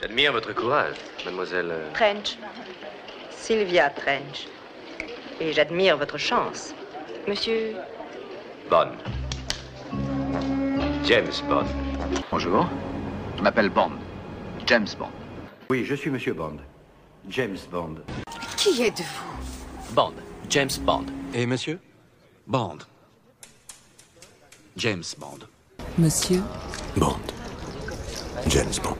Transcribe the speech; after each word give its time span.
J'admire 0.00 0.32
votre 0.32 0.52
courage, 0.52 0.96
mademoiselle. 1.24 1.68
euh, 1.70 1.92
Trench. 1.92 2.38
Sylvia 3.30 3.88
Trench. 3.90 4.48
Et 5.40 5.52
j'admire 5.52 5.96
votre 5.96 6.18
chance. 6.18 6.74
Monsieur. 7.28 7.76
Bond. 8.68 8.90
James 11.04 11.30
Bond. 11.48 11.66
Bonjour. 12.30 12.68
Je 13.36 13.42
m'appelle 13.42 13.68
Bond. 13.70 13.92
James 14.66 14.88
Bond. 14.98 15.10
Oui, 15.70 15.84
je 15.84 15.94
suis 15.94 16.10
Monsieur 16.10 16.34
Bond. 16.34 16.56
James 17.28 17.58
Bond. 17.70 17.96
Qui 18.56 18.82
êtes-vous? 18.82 19.94
Bond. 19.94 20.14
James 20.50 20.70
Bond. 20.80 21.06
Et 21.34 21.46
monsieur? 21.46 21.78
Bond. 22.46 22.78
James 24.76 25.04
Bond. 25.18 25.38
Monsieur? 25.96 26.42
Bond. 26.96 27.18
James 28.48 28.74
Bond. 28.82 28.96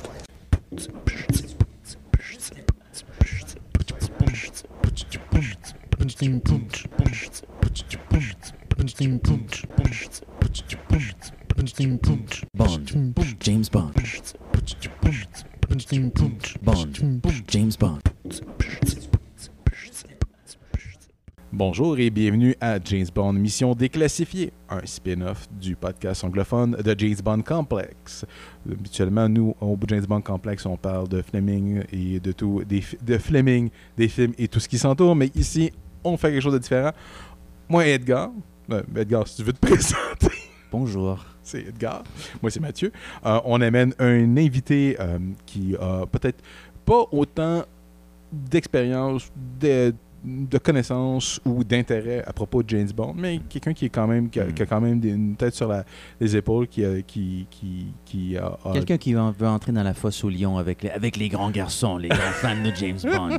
Bond. 12.52 13.41
James 13.41 13.68
Bond. 13.68 13.95
Bond. 16.62 17.46
James 17.46 17.76
Bond. 17.76 18.02
Bonjour 21.58 21.98
et 21.98 22.08
bienvenue 22.08 22.54
à 22.60 22.78
James 22.84 23.08
Bond 23.12 23.32
Mission 23.32 23.74
Déclassifiée, 23.74 24.52
un 24.70 24.86
spin-off 24.86 25.48
du 25.50 25.74
podcast 25.74 26.22
anglophone 26.22 26.76
de 26.76 26.94
James 26.96 27.16
Bond 27.20 27.42
Complex. 27.42 28.24
Habituellement, 28.70 29.28
nous, 29.28 29.56
au 29.60 29.76
James 29.88 30.06
Bond 30.06 30.20
Complex, 30.20 30.64
on 30.66 30.76
parle 30.76 31.08
de 31.08 31.20
Fleming 31.20 31.82
et 31.90 32.20
de 32.20 32.30
tout, 32.30 32.62
des, 32.62 32.84
de 33.04 33.18
Fleming, 33.18 33.70
des 33.96 34.06
films 34.06 34.34
et 34.38 34.46
tout 34.46 34.60
ce 34.60 34.68
qui 34.68 34.78
s'entoure, 34.78 35.16
mais 35.16 35.32
ici, 35.34 35.73
on 36.04 36.16
fait 36.16 36.30
quelque 36.30 36.42
chose 36.42 36.52
de 36.52 36.59
différent. 36.59 36.92
Moi 37.68 37.88
Edgar, 37.88 38.30
euh, 38.70 38.82
Edgar, 38.95 39.26
si 39.26 39.38
tu 39.38 39.43
veux 39.43 39.52
te 39.52 39.59
présenter, 39.66 40.38
Bonjour. 40.70 41.26
c'est 41.43 41.62
Edgar. 41.62 42.04
Moi, 42.40 42.52
c'est 42.52 42.60
Mathieu. 42.60 42.93
Euh, 43.26 43.40
on 43.45 43.60
amène 43.60 43.95
un 43.98 44.37
invité 44.37 44.96
euh, 45.00 45.18
qui 45.45 45.74
a 45.74 46.06
peut-être 46.06 46.40
pas 46.84 47.04
autant 47.10 47.65
d'expérience, 48.30 49.32
de, 49.60 49.93
de 50.24 50.59
connaissances 50.59 51.41
ou 51.45 51.63
d'intérêt 51.65 52.24
à 52.27 52.33
propos 52.33 52.63
de 52.63 52.69
James 52.71 52.88
Bond, 52.95 53.15
mais 53.16 53.41
quelqu'un 53.49 53.73
qui 53.73 53.85
est 53.85 53.88
quand 53.88 54.07
même 54.07 54.29
qui 54.30 54.41
a, 54.41 54.47
qui 54.47 54.63
a 54.63 54.66
quand 54.66 54.80
même 54.80 54.99
des- 54.99 55.11
une 55.11 55.37
tête 55.37 55.55
sur 55.55 55.69
la- 55.69 55.85
les 56.21 56.37
épaules, 56.37 56.66
qui 56.66 56.85
a- 56.85 57.02
qui 57.02 57.47
qui 57.51 57.87
qui 58.05 58.37
a, 58.37 58.59
a- 58.65 58.73
Quelqu'un 58.73 58.96
qui 58.99 59.15
veut 59.15 59.46
entrer 59.46 59.73
dans 59.73 59.83
la 59.83 59.95
fosse 59.95 60.24
au 60.24 60.29
lion 60.30 60.59
avec 60.59 60.83
les, 60.83 60.91
avec 60.91 61.16
les 61.16 61.29
grands 61.29 61.51
garçons, 61.51 61.96
les 61.99 62.09
grands 62.09 62.19
fans 62.33 62.61
de 62.63 62.74
James 62.74 62.99
Bond. 63.05 63.39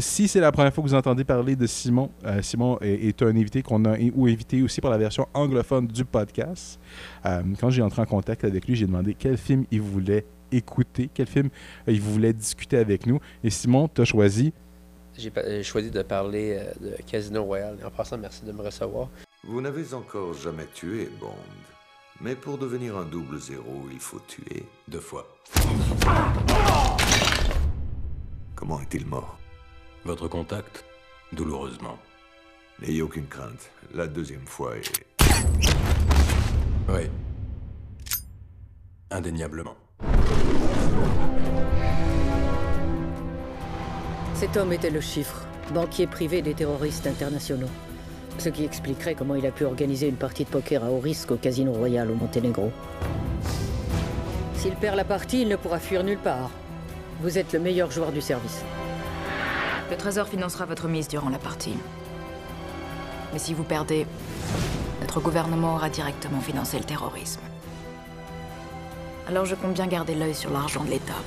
Si 0.00 0.28
c'est 0.28 0.38
la 0.40 0.52
première 0.52 0.72
fois 0.72 0.84
que 0.84 0.88
vous 0.88 0.94
entendez 0.94 1.24
parler 1.24 1.56
de 1.56 1.66
Simon, 1.66 2.10
euh, 2.24 2.40
Simon 2.42 2.78
est, 2.80 3.08
est 3.08 3.22
un 3.22 3.28
invité 3.34 3.62
qu'on 3.62 3.84
a 3.84 3.96
ou 4.14 4.26
invité 4.26 4.62
aussi 4.62 4.80
pour 4.80 4.90
la 4.90 4.98
version 4.98 5.26
anglophone 5.34 5.86
du 5.88 6.04
podcast. 6.04 6.78
Euh, 7.26 7.42
quand 7.60 7.70
j'ai 7.70 7.82
entré 7.82 8.02
en 8.02 8.06
contact 8.06 8.44
avec 8.44 8.66
lui, 8.68 8.76
j'ai 8.76 8.86
demandé 8.86 9.16
quel 9.18 9.36
film 9.36 9.64
il 9.72 9.80
voulait 9.80 10.24
écouter, 10.52 11.10
quel 11.12 11.26
film 11.26 11.48
euh, 11.88 11.92
il 11.92 12.00
voulait 12.00 12.32
discuter 12.32 12.76
avec 12.76 13.06
nous. 13.06 13.18
Et 13.42 13.50
Simon, 13.50 13.88
tu 13.92 14.02
as 14.02 14.04
choisi. 14.04 14.52
J'ai 15.18 15.32
euh, 15.36 15.64
choisi 15.64 15.90
de 15.90 16.02
parler 16.02 16.56
euh, 16.60 16.72
de 16.80 17.02
Casino 17.02 17.42
Royale. 17.42 17.76
Et 17.82 17.84
en 17.84 17.90
passant, 17.90 18.16
merci 18.16 18.44
de 18.44 18.52
me 18.52 18.62
recevoir. 18.62 19.08
Vous 19.42 19.60
n'avez 19.60 19.92
encore 19.92 20.32
jamais 20.32 20.66
tué 20.72 21.10
Bond. 21.18 21.34
Mais 22.20 22.36
pour 22.36 22.56
devenir 22.56 22.96
un 22.96 23.04
double 23.04 23.38
zéro, 23.40 23.84
il 23.92 23.98
faut 23.98 24.20
tuer 24.28 24.64
deux 24.86 25.00
fois. 25.00 25.26
Comment 28.54 28.80
est-il 28.80 29.06
mort? 29.06 29.38
Votre 30.04 30.28
contact? 30.28 30.84
Douloureusement. 31.32 31.98
N'ayez 32.80 33.02
aucune 33.02 33.26
crainte. 33.26 33.70
La 33.92 34.06
deuxième 34.06 34.46
fois 34.46 34.76
est... 34.76 35.04
Oui. 36.88 37.10
Indéniablement. 39.10 39.76
Cet 44.38 44.56
homme 44.56 44.72
était 44.72 44.90
le 44.90 45.00
chiffre, 45.00 45.42
banquier 45.74 46.06
privé 46.06 46.42
des 46.42 46.54
terroristes 46.54 47.08
internationaux. 47.08 47.66
Ce 48.38 48.48
qui 48.48 48.62
expliquerait 48.64 49.16
comment 49.16 49.34
il 49.34 49.44
a 49.44 49.50
pu 49.50 49.64
organiser 49.64 50.06
une 50.06 50.14
partie 50.14 50.44
de 50.44 50.48
poker 50.48 50.84
à 50.84 50.92
haut 50.92 51.00
risque 51.00 51.32
au 51.32 51.36
Casino 51.36 51.72
Royal 51.72 52.08
au 52.08 52.14
Monténégro. 52.14 52.70
S'il 54.54 54.76
perd 54.76 54.94
la 54.94 55.02
partie, 55.02 55.42
il 55.42 55.48
ne 55.48 55.56
pourra 55.56 55.80
fuir 55.80 56.04
nulle 56.04 56.20
part. 56.20 56.50
Vous 57.20 57.36
êtes 57.36 57.52
le 57.52 57.58
meilleur 57.58 57.90
joueur 57.90 58.12
du 58.12 58.20
service. 58.20 58.62
Le 59.90 59.96
Trésor 59.96 60.28
financera 60.28 60.66
votre 60.66 60.86
mise 60.86 61.08
durant 61.08 61.30
la 61.30 61.38
partie. 61.38 61.74
Mais 63.32 63.40
si 63.40 63.54
vous 63.54 63.64
perdez, 63.64 64.06
notre 65.00 65.20
gouvernement 65.20 65.74
aura 65.74 65.90
directement 65.90 66.40
financé 66.40 66.78
le 66.78 66.84
terrorisme. 66.84 67.40
Alors 69.26 69.46
je 69.46 69.56
compte 69.56 69.74
bien 69.74 69.88
garder 69.88 70.14
l'œil 70.14 70.36
sur 70.36 70.52
l'argent 70.52 70.84
de 70.84 70.90
l'État, 70.90 71.24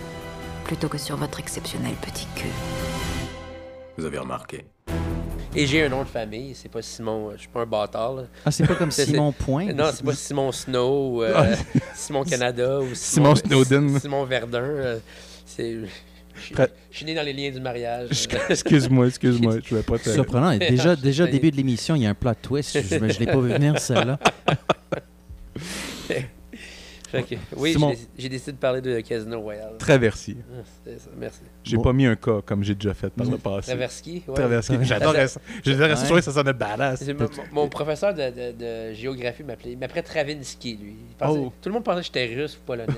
plutôt 0.64 0.88
que 0.88 0.98
sur 0.98 1.18
votre 1.18 1.42
exceptionnel 1.42 1.96
petit 1.96 2.28
cul. 2.36 2.48
Vous 3.98 4.06
avez 4.06 4.18
remarqué. 4.18 4.66
Et 5.54 5.68
j'ai 5.68 5.84
un 5.84 5.90
nom 5.90 6.04
de 6.04 6.08
famille, 6.08 6.56
c'est 6.56 6.70
pas 6.70 6.82
Simon, 6.82 7.30
euh, 7.30 7.34
je 7.36 7.42
suis 7.42 7.50
pas 7.50 7.62
un 7.62 7.66
bâtard. 7.66 8.14
là. 8.14 8.24
Ah, 8.46 8.52
c'est 8.52 8.66
pas 8.66 8.76
comme 8.76 8.90
Simon 8.92 9.34
Point? 9.34 9.74
Non, 9.74 9.90
c'est 9.94 10.04
pas 10.06 10.14
Simon 10.14 10.52
Snow, 10.54 11.24
euh, 11.24 11.56
Simon 11.94 12.24
Canada 12.24 12.80
ou 12.80 12.88
Simon 12.96 13.36
Snowden. 13.36 14.00
Simon 14.00 14.24
Verdun. 14.24 14.60
euh, 14.62 15.00
c'est. 15.46 15.76
Je 16.34 16.42
suis- 16.46 16.56
je 16.92 17.06
né 17.06 17.14
dans 17.14 17.24
les 17.24 17.34
liens 17.34 17.52
du 17.52 17.60
mariage. 17.60 18.28
Excuse-moi, 18.50 19.08
excuse-moi, 19.08 19.56
je 19.64 19.76
vais 19.76 19.84
pas 19.84 20.00
te. 20.00 20.10
Surprenant. 20.10 20.58
Déjà, 20.58 20.96
déjà 20.96 21.26
au 21.26 21.28
début 21.28 21.52
de 21.52 21.58
l'émission, 21.58 21.94
il 21.96 22.04
y 22.04 22.06
a 22.06 22.10
un 22.10 22.14
plot 22.16 22.32
twist. 22.42 22.80
Je 22.82 22.96
ne 22.96 23.08
l'ai 23.08 23.26
pas 23.26 23.40
vu 23.40 23.50
venir, 23.52 23.78
celle-là. 23.78 24.18
Fait 27.12 27.24
que- 27.24 27.36
oui, 27.58 27.74
Simon. 27.74 27.94
j'ai- 28.18 28.30
décidé 28.30 28.54
de 28.54 28.58
parler 28.58 28.82
de 28.82 29.00
Casino 29.02 29.42
Royale. 29.42 29.74
Traversier. 29.78 30.38
Ah, 30.88 30.90
merci. 31.18 31.40
J'ai 31.64 31.76
Bon. 31.78 31.84
pas 31.84 31.94
mis 31.94 32.06
un 32.06 32.16
cas 32.16 32.40
comme 32.46 32.64
j'ai 32.64 32.74
déjà 32.76 32.94
fait 32.94 33.10
par 33.10 33.28
le 33.30 33.38
passé. 33.38 33.68
Traverski, 33.72 34.24
ouais. 34.28 34.34
Traversier. 34.34 34.78
Ouais. 34.78 34.86
J'adorais 34.86 35.28
ça. 35.28 35.42
J'adorais 35.64 35.96
ça. 35.96 36.14
Ouais. 36.14 36.22
Ça 36.22 36.32
sonnait 36.32 36.54
badass. 36.54 37.04
Mon, 37.08 37.28
mon 37.64 37.68
professeur 37.70 38.14
de, 38.14 38.30
de- 38.30 38.52
de 38.90 38.94
géographie 38.94 39.44
m'appelait. 39.44 39.74
Il 39.74 39.78
m'appelait 39.78 40.02
Travinsky, 40.02 40.78
lui. 40.82 40.96
Pensait- 41.20 41.40
Oh. 41.40 41.52
Tout 41.62 41.70
le 41.70 41.74
monde 41.74 41.84
pensait 41.84 42.00
que 42.00 42.06
j'étais 42.08 42.34
russe 42.36 42.58
ou 42.58 42.66
polonais. 42.66 42.88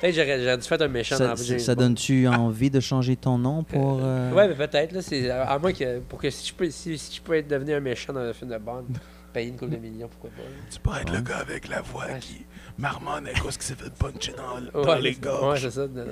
Peut-être 0.00 0.16
que 0.16 0.20
j'aurais 0.40 0.56
dû 0.58 0.62
faire 0.64 0.82
un 0.82 0.88
méchant 0.88 1.16
Ça, 1.16 1.28
dans 1.28 1.36
ça, 1.36 1.74
donne-tu 1.76 2.26
envie 2.26 2.70
de 2.70 2.80
changer 2.80 3.14
ton 3.16 3.38
nom 3.38 3.62
pour. 3.62 4.00
euh, 4.02 4.32
Ouais, 4.32 4.48
mais 4.48 4.54
peut-être, 4.54 4.90
là. 4.92 5.00
C'est, 5.02 5.30
à 5.30 5.56
moins 5.60 5.72
que. 5.72 6.00
Pour 6.00 6.18
que 6.18 6.28
si 6.30 6.48
je 6.48 6.54
peux, 6.54 6.68
si, 6.70 6.98
si 6.98 7.16
je 7.16 7.22
peux 7.22 7.34
être 7.34 7.46
devenu 7.48 7.72
un 7.74 7.80
méchant 7.80 8.12
dans 8.12 8.20
un 8.20 8.32
film 8.32 8.50
de 8.50 8.58
Bond, 8.58 8.84
payer 9.32 9.48
une 9.50 9.56
couple 9.56 9.72
de 9.72 9.76
millions, 9.78 10.08
pourquoi 10.08 10.30
pas. 10.30 10.42
là. 10.42 10.48
Tu 10.70 10.78
peux 10.80 10.90
être 11.00 11.12
le 11.12 11.20
gars 11.20 11.38
avec 11.38 11.68
la 11.68 11.80
voix 11.82 12.06
Ouais. 12.06 12.18
qui 12.20 12.44
marmonne 12.78 13.26
à 13.26 13.32
cause 13.38 13.56
qui 13.56 13.64
s'est 13.66 13.74
fait 13.74 13.92
puncher 13.92 14.32
dans, 14.36 14.80
Ouais, 14.80 14.86
dans 14.86 14.94
les 14.96 15.14
c'est- 15.14 15.20
gorges. 15.22 15.64
Ouais, 15.64 15.70
c'est 15.70 15.76
ça. 15.76 15.86
de- 15.88 16.06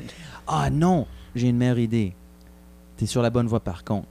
Ah 0.47 0.70
non, 0.70 1.06
j'ai 1.34 1.48
une 1.48 1.56
meilleure 1.56 1.78
idée. 1.78 2.14
T'es 2.97 3.06
sur 3.06 3.22
la 3.22 3.31
bonne 3.31 3.47
voie 3.47 3.60
par 3.60 3.84
contre. 3.84 4.08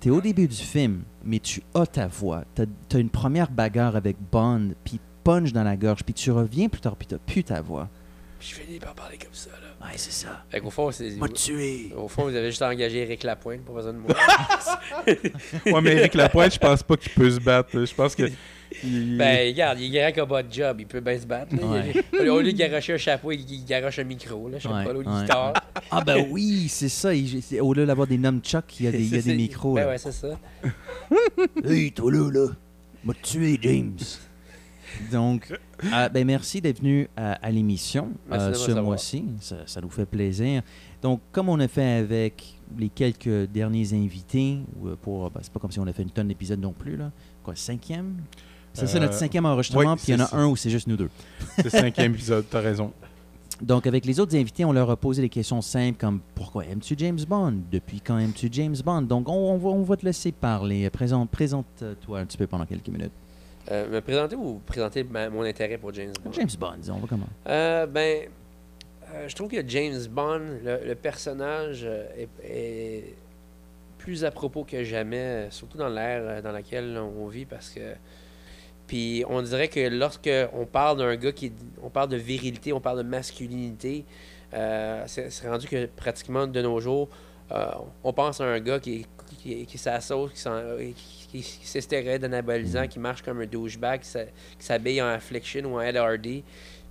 T'es 0.00 0.10
au 0.10 0.20
début 0.20 0.46
du 0.46 0.56
film, 0.56 1.02
mais 1.24 1.40
tu 1.40 1.62
as 1.74 1.86
ta 1.86 2.06
voix. 2.06 2.44
T'as 2.54 2.64
as 2.94 2.98
une 2.98 3.10
première 3.10 3.50
bagarre 3.50 3.96
avec 3.96 4.16
Bond, 4.30 4.70
puis 4.84 5.00
punch 5.24 5.52
dans 5.52 5.64
la 5.64 5.76
gorge, 5.76 6.04
puis 6.04 6.14
tu 6.14 6.30
reviens 6.30 6.68
plus 6.68 6.80
tard, 6.80 6.94
puis 6.96 7.06
t'as 7.08 7.18
plus 7.18 7.42
ta 7.44 7.60
voix. 7.60 7.88
Puis 8.38 8.50
je 8.50 8.54
finis 8.54 8.78
par 8.78 8.94
parler 8.94 9.18
comme 9.18 9.32
ça, 9.34 9.50
là. 9.50 9.67
Ouais, 9.80 9.92
c'est 9.96 10.12
ça. 10.12 10.44
Fait 10.50 10.58
qu'au 10.60 10.70
fond, 10.70 10.90
c'est. 10.90 11.10
M'a 11.16 11.28
tué. 11.28 11.92
Au 11.96 12.08
fond, 12.08 12.24
vous 12.24 12.34
avez 12.34 12.48
juste 12.50 12.62
engagé 12.62 12.98
Eric 13.02 13.22
Lapointe 13.22 13.60
pour 13.64 13.76
besoin 13.76 13.92
de 13.92 13.98
moi. 13.98 14.10
Ouais, 15.66 15.80
mais 15.80 15.92
Eric 15.96 16.14
Lapointe, 16.14 16.54
je 16.54 16.58
pense 16.58 16.82
pas 16.82 16.96
qu'il 16.96 17.12
peut 17.12 17.30
se 17.30 17.38
battre. 17.40 17.70
Je 17.84 17.94
pense 17.94 18.14
que. 18.16 18.24
il- 18.82 19.16
Ben, 19.16 19.48
regarde, 19.48 19.78
il 19.80 19.94
est 19.94 20.12
grand 20.12 20.26
comme 20.26 20.42
de 20.42 20.52
job, 20.52 20.76
il 20.80 20.86
peut 20.86 21.00
bien 21.00 21.18
se 21.18 21.26
battre. 21.26 21.54
Ouais. 21.54 21.92
Il- 22.12 22.28
au 22.28 22.40
lieu 22.40 22.52
de 22.52 22.58
garocher 22.58 22.94
un 22.94 22.98
chapeau, 22.98 23.30
il, 23.32 23.40
il 23.48 23.64
garoche 23.64 23.98
un 24.00 24.04
micro, 24.04 24.48
là, 24.48 24.58
je 24.58 24.64
sais 24.68 24.74
Ouais, 24.74 24.84
pas, 24.84 24.92
là, 24.92 25.00
une 25.00 25.08
ouais. 25.08 25.20
guitare. 25.22 25.52
Ah 25.90 26.00
ben 26.04 26.26
oui, 26.30 26.66
c'est 26.68 26.88
ça. 26.88 27.14
il- 27.14 27.40
c'est- 27.42 27.60
Au 27.60 27.72
lieu 27.72 27.86
d'avoir 27.86 28.06
des 28.06 28.18
nunchucks, 28.18 28.80
il 28.80 28.86
y 28.86 28.88
a 28.88 28.92
des, 28.92 28.98
il 29.04 29.14
y 29.14 29.18
a 29.18 29.22
des 29.22 29.34
micros. 29.34 29.74
Ben 29.74 29.82
là. 29.84 29.90
ouais, 29.90 29.98
c'est 29.98 30.12
ça. 30.12 30.38
Hey, 31.64 31.92
toi 31.92 32.10
là, 32.12 32.30
là, 32.30 32.46
m'a 33.04 33.14
tué, 33.14 33.58
James. 33.62 33.96
Donc, 35.12 35.52
euh, 35.84 36.08
ben 36.08 36.26
merci 36.26 36.60
d'être 36.60 36.80
venu 36.80 37.08
à, 37.16 37.32
à 37.34 37.50
l'émission 37.50 38.08
euh, 38.32 38.52
ce 38.54 38.72
mois-ci. 38.72 39.24
Ça, 39.40 39.56
ça 39.66 39.80
nous 39.80 39.90
fait 39.90 40.06
plaisir. 40.06 40.62
Donc, 41.02 41.20
comme 41.32 41.48
on 41.48 41.58
a 41.60 41.68
fait 41.68 41.98
avec 41.98 42.54
les 42.78 42.88
quelques 42.88 43.46
derniers 43.50 43.92
invités, 43.94 44.58
ou, 44.80 44.88
euh, 44.88 44.96
pour, 45.00 45.30
ben, 45.30 45.40
c'est 45.42 45.52
pas 45.52 45.60
comme 45.60 45.70
si 45.72 45.78
on 45.80 45.86
a 45.86 45.92
fait 45.92 46.02
une 46.02 46.10
tonne 46.10 46.28
d'épisodes 46.28 46.60
non 46.60 46.72
plus, 46.72 46.96
là. 46.96 47.10
Quoi, 47.42 47.54
cinquième? 47.56 48.16
C'est 48.74 48.86
ça 48.86 48.98
Euh, 48.98 49.00
notre 49.02 49.14
cinquième 49.14 49.46
enregistrement, 49.46 49.92
oui, 49.92 49.98
puis 50.02 50.12
il 50.12 50.16
y 50.18 50.20
en 50.20 50.24
a 50.24 50.26
c'est 50.26 50.30
ça. 50.32 50.36
un 50.42 50.46
où 50.46 50.56
c'est 50.56 50.70
juste 50.70 50.86
nous 50.86 50.96
deux. 50.96 51.10
C'est 51.56 51.64
le 51.64 51.70
cinquième 51.70 52.12
épisode, 52.14 52.44
t'as 52.50 52.60
raison. 52.60 52.92
Donc, 53.62 53.86
avec 53.88 54.04
les 54.04 54.20
autres 54.20 54.36
invités, 54.36 54.64
on 54.64 54.72
leur 54.72 54.88
a 54.90 54.96
posé 54.96 55.20
des 55.22 55.28
questions 55.28 55.60
simples 55.62 55.98
comme 55.98 56.20
Pourquoi 56.34 56.64
aimes-tu 56.66 56.94
James 56.98 57.18
Bond? 57.28 57.54
Depuis 57.72 58.00
quand 58.00 58.16
aimes-tu 58.18 58.48
James 58.52 58.76
Bond? 58.84 59.02
Donc, 59.02 59.28
on, 59.28 59.32
on 59.32 59.58
va, 59.58 59.68
on 59.70 59.82
va 59.82 59.96
te 59.96 60.04
laisser 60.04 60.30
parler. 60.30 60.88
Présente- 60.90 61.28
Présente-toi 61.30 62.20
un 62.20 62.24
petit 62.26 62.36
peu 62.38 62.46
pendant 62.46 62.66
quelques 62.66 62.86
minutes. 62.88 63.10
Euh, 63.70 63.88
me 63.88 64.00
présenter 64.00 64.34
ou 64.36 64.60
présenter 64.64 65.04
ma- 65.04 65.28
mon 65.28 65.42
intérêt 65.42 65.76
pour 65.78 65.92
James 65.92 66.12
Bond? 66.24 66.32
James 66.32 66.48
Bond, 66.58 66.74
disons, 66.78 66.94
on 66.94 66.98
va 67.00 67.06
comment? 67.08 67.26
Euh, 67.48 67.86
ben, 67.86 68.28
Euh, 69.14 69.26
je 69.26 69.34
trouve 69.34 69.48
que 69.50 69.66
James 69.66 70.00
Bond, 70.10 70.58
le, 70.62 70.86
le 70.86 70.94
personnage, 70.94 71.80
euh, 71.82 72.06
est, 72.14 72.28
est 72.44 73.14
plus 73.96 74.22
à 74.24 74.30
propos 74.30 74.64
que 74.64 74.84
jamais, 74.84 75.16
euh, 75.16 75.50
surtout 75.50 75.78
dans 75.78 75.88
l'ère 75.88 76.20
euh, 76.24 76.42
dans 76.42 76.52
laquelle 76.52 76.98
on 76.98 77.26
vit, 77.28 77.46
parce 77.46 77.70
que. 77.70 77.94
Puis 78.86 79.24
on 79.28 79.40
dirait 79.42 79.68
que 79.68 79.88
lorsque 79.88 80.30
on 80.52 80.66
parle 80.66 80.98
d'un 80.98 81.16
gars 81.16 81.32
qui. 81.32 81.52
On 81.82 81.88
parle 81.90 82.08
de 82.10 82.16
virilité, 82.18 82.72
on 82.74 82.80
parle 82.80 82.98
de 82.98 83.02
masculinité, 83.08 84.04
euh, 84.52 85.02
c'est 85.06 85.30
c'est 85.30 85.48
rendu 85.48 85.66
que 85.66 85.86
pratiquement 85.86 86.46
de 86.46 86.60
nos 86.62 86.78
jours, 86.80 87.08
euh, 87.52 87.66
on 88.04 88.12
pense 88.12 88.40
à 88.42 88.44
un 88.44 88.60
gars 88.60 88.78
qui, 88.78 89.06
qui, 89.38 89.64
qui 89.64 89.78
s'en- 89.78 89.98
euh, 90.46 90.92
qui, 90.94 91.17
qui, 91.28 91.40
qui 91.42 91.66
s'estérait 91.66 92.18
d'anabolisant, 92.18 92.86
qui 92.88 92.98
marche 92.98 93.22
comme 93.22 93.40
un 93.40 93.46
douchebag, 93.46 94.00
qui 94.00 94.08
s'habille 94.58 95.00
en 95.02 95.06
Affliction 95.08 95.62
ou 95.64 95.74
en 95.76 95.80
Hardy, 95.80 96.42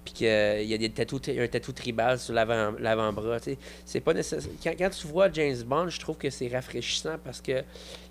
puis 0.05 0.13
qu'il 0.13 0.27
y 0.63 0.73
a 0.73 0.77
des 0.77 0.89
tatous, 0.89 1.21
un 1.27 1.47
tatou 1.47 1.73
tribal 1.73 2.17
sur 2.17 2.33
l'avant- 2.33 2.75
l'avant-bras. 2.79 3.39
C'est 3.85 3.99
pas 3.99 4.13
nécessaire. 4.13 4.49
Quand, 4.63 4.73
quand 4.77 4.89
tu 4.89 5.07
vois 5.07 5.29
James 5.33 5.61
Bond, 5.65 5.89
je 5.89 5.99
trouve 5.99 6.17
que 6.17 6.29
c'est 6.29 6.47
rafraîchissant 6.47 7.17
parce 7.23 7.41
que 7.41 7.63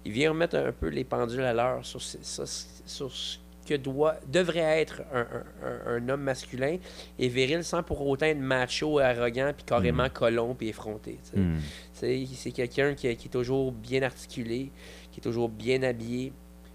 il 0.04 0.12
vient 0.12 0.30
remettre 0.30 0.56
un 0.56 0.72
peu 0.72 0.88
les 0.88 1.04
pendules 1.04 1.40
à 1.42 1.54
l'heure 1.54 1.86
sur, 1.86 2.02
ce- 2.02 2.18
ça- 2.22 2.44
sur 2.84 3.10
ce 3.10 3.38
que 3.66 3.74
doit, 3.74 4.16
devrait 4.28 4.80
être 4.82 5.02
un, 5.12 5.20
un- 5.22 5.66
un- 5.66 5.96
un 5.96 6.08
homme 6.10 6.20
masculin 6.20 6.76
et 7.18 7.28
viril 7.28 7.64
sans 7.64 7.82
pour 7.82 8.06
autant 8.06 8.26
être 8.26 8.38
macho, 8.38 8.98
arrogant, 9.00 9.52
puis 9.56 9.64
carrément 9.64 10.08
colon, 10.10 10.54
puis 10.54 10.68
effronté. 10.68 11.18
Mm. 11.34 11.56
C'est 11.92 12.50
quelqu'un 12.52 12.94
qui, 12.94 13.16
qui 13.16 13.26
est 13.26 13.30
toujours 13.30 13.72
bien 13.72 14.02
articulé, 14.02 14.70
qui 15.16 15.20
est 15.20 15.22
toujours 15.32 15.48
bien 15.48 15.82
habillé, 15.82 16.30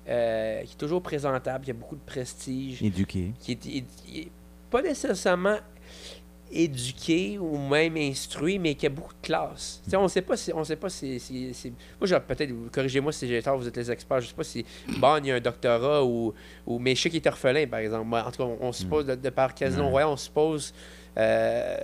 euh, 0.09 0.63
qui 0.63 0.73
est 0.73 0.77
toujours 0.77 1.03
présentable, 1.03 1.63
qui 1.63 1.69
a 1.69 1.75
beaucoup 1.75 1.95
de 1.95 2.01
prestige, 2.01 2.81
Éduqué. 2.81 3.33
qui 3.39 3.51
est, 3.51 4.27
pas 4.71 4.81
nécessairement 4.81 5.57
éduqué 6.51 7.37
ou 7.37 7.55
même 7.57 7.95
instruit, 7.97 8.57
mais 8.57 8.73
qui 8.75 8.87
a 8.87 8.89
beaucoup 8.89 9.13
de 9.13 9.21
classe. 9.21 9.79
Sais, 9.87 9.95
on 9.95 10.07
sait 10.07 10.21
pas 10.23 10.35
si 10.35 10.51
on 10.53 10.63
sait 10.63 10.75
pas 10.75 10.89
si, 10.89 11.19
si- 11.19 11.53
si- 11.53 11.71
moi 11.99 12.19
peut-être 12.19 12.51
corrigez-moi 12.71 13.11
si 13.11 13.27
j'ai 13.27 13.41
tort, 13.43 13.57
vous 13.57 13.67
êtes 13.67 13.77
les 13.77 13.89
experts, 13.91 14.21
je 14.21 14.27
sais 14.29 14.33
pas 14.33 14.43
si 14.43 14.65
Bond 14.97 15.21
il 15.23 15.31
a 15.31 15.35
un 15.35 15.39
doctorat 15.39 16.03
ou 16.03 16.33
ou 16.65 16.79
mais 16.79 16.95
je 16.95 17.01
sais 17.03 17.09
qu'il 17.11 17.21
est 17.21 17.27
orphelin 17.27 17.67
par 17.67 17.79
exemple. 17.79 18.13
En 18.15 18.31
tout 18.31 18.37
cas, 18.43 18.49
on, 18.49 18.57
on 18.67 18.71
suppose 18.71 19.05
de, 19.05 19.15
de 19.15 19.29
par 19.29 19.53
Casino. 19.53 19.87
Royal, 19.87 20.09
on 20.09 20.17
suppose 20.17 20.73
euh, 21.17 21.77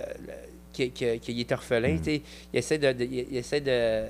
qu'il 0.72 1.40
est 1.40 1.52
orphelin, 1.52 1.96
sais. 2.02 2.22
il 2.52 2.58
essaie 2.58 2.78
de, 2.78 2.92
de- 2.92 3.04
il, 3.04 3.36
essaie 3.36 3.60
de 3.62 4.04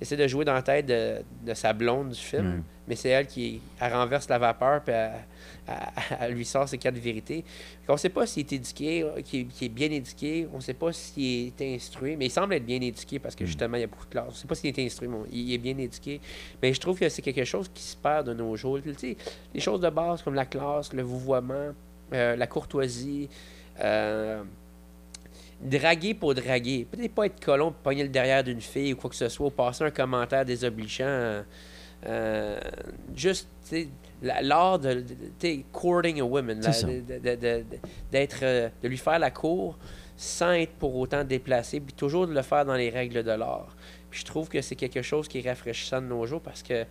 essaie 0.00 0.16
de 0.16 0.26
jouer 0.26 0.44
dans 0.44 0.54
la 0.54 0.62
tête 0.62 0.86
de, 0.86 1.16
de 1.46 1.54
sa 1.54 1.72
blonde 1.72 2.10
du 2.10 2.18
film, 2.18 2.62
mais 2.88 2.96
c'est 2.96 3.10
elle 3.10 3.26
qui 3.26 3.60
elle 3.80 3.92
renverse 3.92 4.28
la 4.28 4.38
vapeur 4.38 4.82
puis 4.82 4.92
elle, 4.94 5.12
elle- 5.68 6.16
elle 6.20 6.32
lui 6.34 6.44
sort 6.44 6.68
ses 6.68 6.78
quatre 6.78 6.96
vérités. 6.98 7.44
On 7.88 7.92
ne 7.94 7.98
sait 7.98 8.08
pas 8.08 8.26
s'il 8.26 8.40
est 8.46 8.52
éduqué, 8.52 9.04
qu'il 9.24 9.46
est, 9.60 9.68
bien 9.68 9.90
éduqué, 9.90 10.46
on 10.52 10.56
ne 10.56 10.62
sait 10.62 10.74
pas 10.74 10.92
s'il 10.92 11.48
est 11.58 11.74
instruit, 11.74 12.16
mais 12.16 12.26
il 12.26 12.30
semble 12.30 12.54
être 12.54 12.64
bien 12.64 12.80
éduqué 12.80 13.18
parce 13.18 13.34
que 13.34 13.44
justement, 13.44 13.76
il 13.76 13.80
y 13.80 13.84
a 13.84 13.86
beaucoup 13.88 14.06
de 14.06 14.10
classes. 14.10 14.26
On 14.28 14.30
ne 14.30 14.36
sait 14.36 14.48
pas 14.48 14.54
s'il 14.54 14.70
est 14.78 14.84
instruit, 14.86 15.08
mais 15.08 15.18
il 15.32 15.52
est 15.52 15.58
bien 15.58 15.76
éduqué. 15.76 16.20
Mais 16.62 16.72
je 16.72 16.80
trouve 16.80 16.98
que 16.98 17.08
c'est 17.08 17.22
quelque 17.22 17.44
chose 17.44 17.68
qui 17.72 17.82
se 17.82 17.96
perd 17.96 18.26
de 18.28 18.34
nos 18.34 18.54
jours. 18.56 18.78
Tu 18.82 18.94
sais, 18.96 19.16
les 19.52 19.60
choses 19.60 19.80
de 19.80 19.90
base 19.90 20.22
comme 20.22 20.34
la 20.34 20.46
classe, 20.46 20.92
le 20.92 21.02
vouvoiement, 21.02 21.70
euh, 22.12 22.36
la 22.36 22.46
courtoisie, 22.46 23.28
euh, 23.80 24.42
draguer 25.60 26.14
pour 26.14 26.34
draguer. 26.34 26.86
Peut-être 26.90 27.14
pas 27.14 27.26
être 27.26 27.44
colon 27.44 27.72
pour 27.72 27.80
pogner 27.82 28.02
le 28.02 28.08
derrière 28.08 28.42
d'une 28.44 28.60
fille 28.60 28.92
ou 28.92 28.96
quoi 28.96 29.10
que 29.10 29.16
ce 29.16 29.28
soit, 29.28 29.46
ou 29.46 29.50
passer 29.50 29.84
un 29.84 29.90
commentaire 29.90 30.44
désobligeant. 30.44 31.04
euh, 31.04 31.42
euh, 32.06 32.58
juste, 33.14 33.46
l'art 34.22 34.78
de, 34.78 35.04
de- 35.40 35.62
courting 35.72 36.20
a 36.20 36.24
woman, 36.24 36.60
de, 36.60 37.36
de- 37.36 37.64
euh, 38.42 38.68
de 38.82 38.88
lui 38.88 38.96
faire 38.96 39.18
la 39.18 39.30
cour 39.30 39.78
sans 40.16 40.52
être 40.52 40.72
pour 40.72 40.96
autant 40.96 41.24
déplacé, 41.24 41.80
puis 41.80 41.92
toujours 41.94 42.26
de 42.26 42.32
le 42.34 42.42
faire 42.42 42.64
dans 42.64 42.74
les 42.74 42.88
règles 42.90 43.22
de 43.22 43.30
l'art. 43.32 43.74
Puis 44.10 44.20
je 44.20 44.24
trouve 44.26 44.48
que 44.48 44.60
c'est 44.60 44.76
quelque 44.76 45.02
chose 45.02 45.28
qui 45.28 45.38
est 45.40 45.48
rafraîchissant 45.48 46.00
de 46.00 46.06
nos 46.06 46.26
jours 46.26 46.40
parce 46.40 46.62
que 46.62 46.84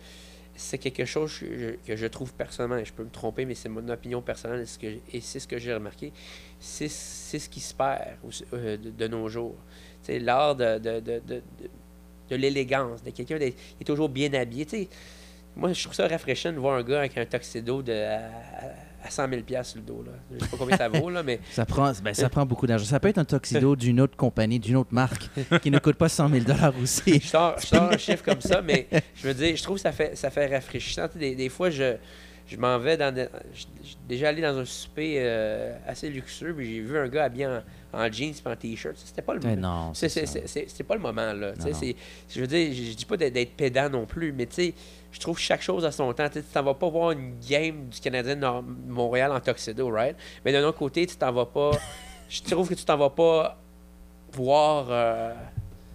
c'est 0.60 0.78
quelque 0.78 1.06
chose 1.06 1.40
que 1.86 1.96
je, 1.96 2.06
trouve 2.06 2.34
personnellement, 2.34 2.84
je 2.84 2.92
peux 2.92 3.02
me 3.02 3.10
tromper, 3.10 3.46
mais 3.46 3.54
c'est 3.54 3.70
mon 3.70 3.88
opinion 3.88 4.20
personnelle 4.20 4.66
et, 5.12 5.20
c'est 5.20 5.40
ce 5.40 5.48
que 5.48 5.58
j'ai 5.58 5.72
remarqué, 5.72 6.12
c'est 6.58 6.88
ce 6.88 7.48
qui 7.48 7.60
se 7.60 7.74
perd 7.74 8.02
euh, 8.52 8.76
de, 8.76 9.08
nos 9.08 9.28
jours. 9.28 9.56
C'est 10.02 10.18
l'art 10.18 10.54
de, 10.54 10.78
de, 10.78 11.00
de, 11.00 11.42
de, 12.28 12.36
l'élégance, 12.36 13.02
de 13.02 13.10
quelqu'un 13.10 13.38
qui 13.38 13.54
est 13.80 13.84
toujours 13.84 14.10
bien 14.10 14.32
habillé. 14.34 14.66
Tu 14.66 14.70
sais, 14.70 14.88
moi, 15.56 15.72
je 15.72 15.82
trouve 15.82 15.94
ça 15.94 16.06
rafraîchissant 16.06 16.52
de 16.52 16.58
voir 16.58 16.76
un 16.76 16.82
gars 16.82 17.00
avec 17.00 17.16
un 17.16 17.24
tuxedo 17.24 17.82
de, 17.82 17.92
à- 19.02 19.06
à 19.06 19.10
100 19.10 19.28
000 19.28 19.42
piastres 19.42 19.72
sur 19.72 19.80
le 19.80 19.86
dos. 19.86 20.04
Là. 20.06 20.12
Je 20.32 20.44
sais 20.44 20.50
pas 20.50 20.56
combien 20.56 20.76
ça 20.76 20.88
vaut, 20.88 21.10
là, 21.10 21.22
mais... 21.22 21.40
Ça 21.52 21.64
prend, 21.66 21.92
ben, 22.02 22.14
ça 22.14 22.28
prend 22.28 22.44
beaucoup 22.46 22.66
d'argent. 22.66 22.84
Ça 22.84 23.00
peut 23.00 23.08
être 23.08 23.18
un 23.18 23.24
tuxedo 23.24 23.74
d'une 23.76 24.00
autre 24.00 24.16
compagnie, 24.16 24.58
d'une 24.58 24.76
autre 24.76 24.92
marque, 24.92 25.28
qui 25.62 25.70
ne 25.70 25.78
coûte 25.78 25.96
pas 25.96 26.08
100 26.08 26.28
000 26.28 26.44
aussi. 26.82 27.20
je 27.20 27.26
sors, 27.28 27.58
je 27.58 27.66
sors 27.66 27.92
un 27.92 27.96
chiffre 27.98 28.24
comme 28.24 28.40
ça, 28.40 28.62
mais 28.62 28.86
je 29.14 29.26
veux 29.28 29.34
dire, 29.34 29.56
je 29.56 29.62
trouve 29.62 29.76
que 29.76 29.82
ça 29.82 29.92
fait, 29.92 30.16
ça 30.16 30.30
fait 30.30 30.46
rafraîchissant. 30.54 31.06
Des, 31.14 31.34
des 31.34 31.48
fois, 31.48 31.70
je, 31.70 31.96
je 32.46 32.56
m'en 32.56 32.78
vais 32.78 32.96
dans. 32.96 33.14
des- 33.14 33.28
je- 33.54 33.66
déjà 34.08 34.28
allé 34.28 34.42
dans 34.42 34.56
un 34.58 34.64
souper 34.64 35.16
euh, 35.18 35.76
assez 35.86 36.08
luxueux, 36.10 36.54
puis 36.56 36.66
j'ai 36.74 36.80
vu 36.80 36.98
un 36.98 37.08
gars 37.08 37.24
habillé 37.24 37.46
en, 37.46 37.60
en 37.92 38.10
jeans 38.12 38.34
et 38.44 38.48
en 38.48 38.56
t-shirt. 38.56 38.96
C'était 38.96 39.22
pas 39.22 39.34
le 39.34 39.40
moment. 39.40 39.86
non, 39.86 39.94
C'est- 39.94 40.82
pas 40.84 40.94
le 40.94 41.00
moment, 41.00 41.32
là. 41.32 41.52
Non, 41.58 41.64
non. 41.70 41.80
Je 42.28 42.40
veux 42.40 42.46
dire, 42.46 42.72
je, 42.72 42.82
je 42.90 42.96
dis 42.96 43.04
pas 43.04 43.16
d'être- 43.16 43.56
pédant 43.56 43.88
non 43.90 44.06
plus, 44.06 44.32
mais 44.32 44.46
tu 44.46 44.54
sais, 44.54 44.74
je 45.12 45.18
trouve 45.20 45.38
chaque 45.38 45.62
chose 45.62 45.84
à 45.84 45.90
son 45.90 46.12
temps. 46.12 46.28
Tu 46.28 46.42
t'en 46.42 46.62
vas 46.62 46.74
pas 46.74 46.88
voir 46.88 47.10
une 47.12 47.34
game 47.40 47.86
du 47.88 47.98
Canadien 48.00 48.36
de 48.36 48.46
Montréal 48.88 49.32
en 49.32 49.40
tuxedo, 49.40 49.88
right? 49.90 50.16
Mais 50.44 50.52
d'un 50.52 50.62
autre 50.64 50.78
côté, 50.78 51.06
tu 51.06 51.16
t'en 51.16 51.32
vas 51.32 51.46
pas. 51.46 51.70
Je 52.28 52.42
trouve 52.42 52.68
que 52.68 52.74
tu 52.74 52.84
t'en 52.84 52.96
vas 52.96 53.10
pas 53.10 53.58
voir. 54.34 54.86
euh, 54.88 55.34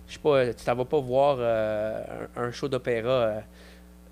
je 0.07 0.13
sais 0.13 0.19
pas, 0.19 0.53
tu 0.53 0.63
t'en 0.65 0.75
vas 0.75 0.85
pas 0.85 0.99
voir 0.99 1.37
euh, 1.39 2.03
un, 2.35 2.43
un 2.43 2.51
show 2.51 2.67
d'opéra 2.67 3.09
euh, 3.09 3.39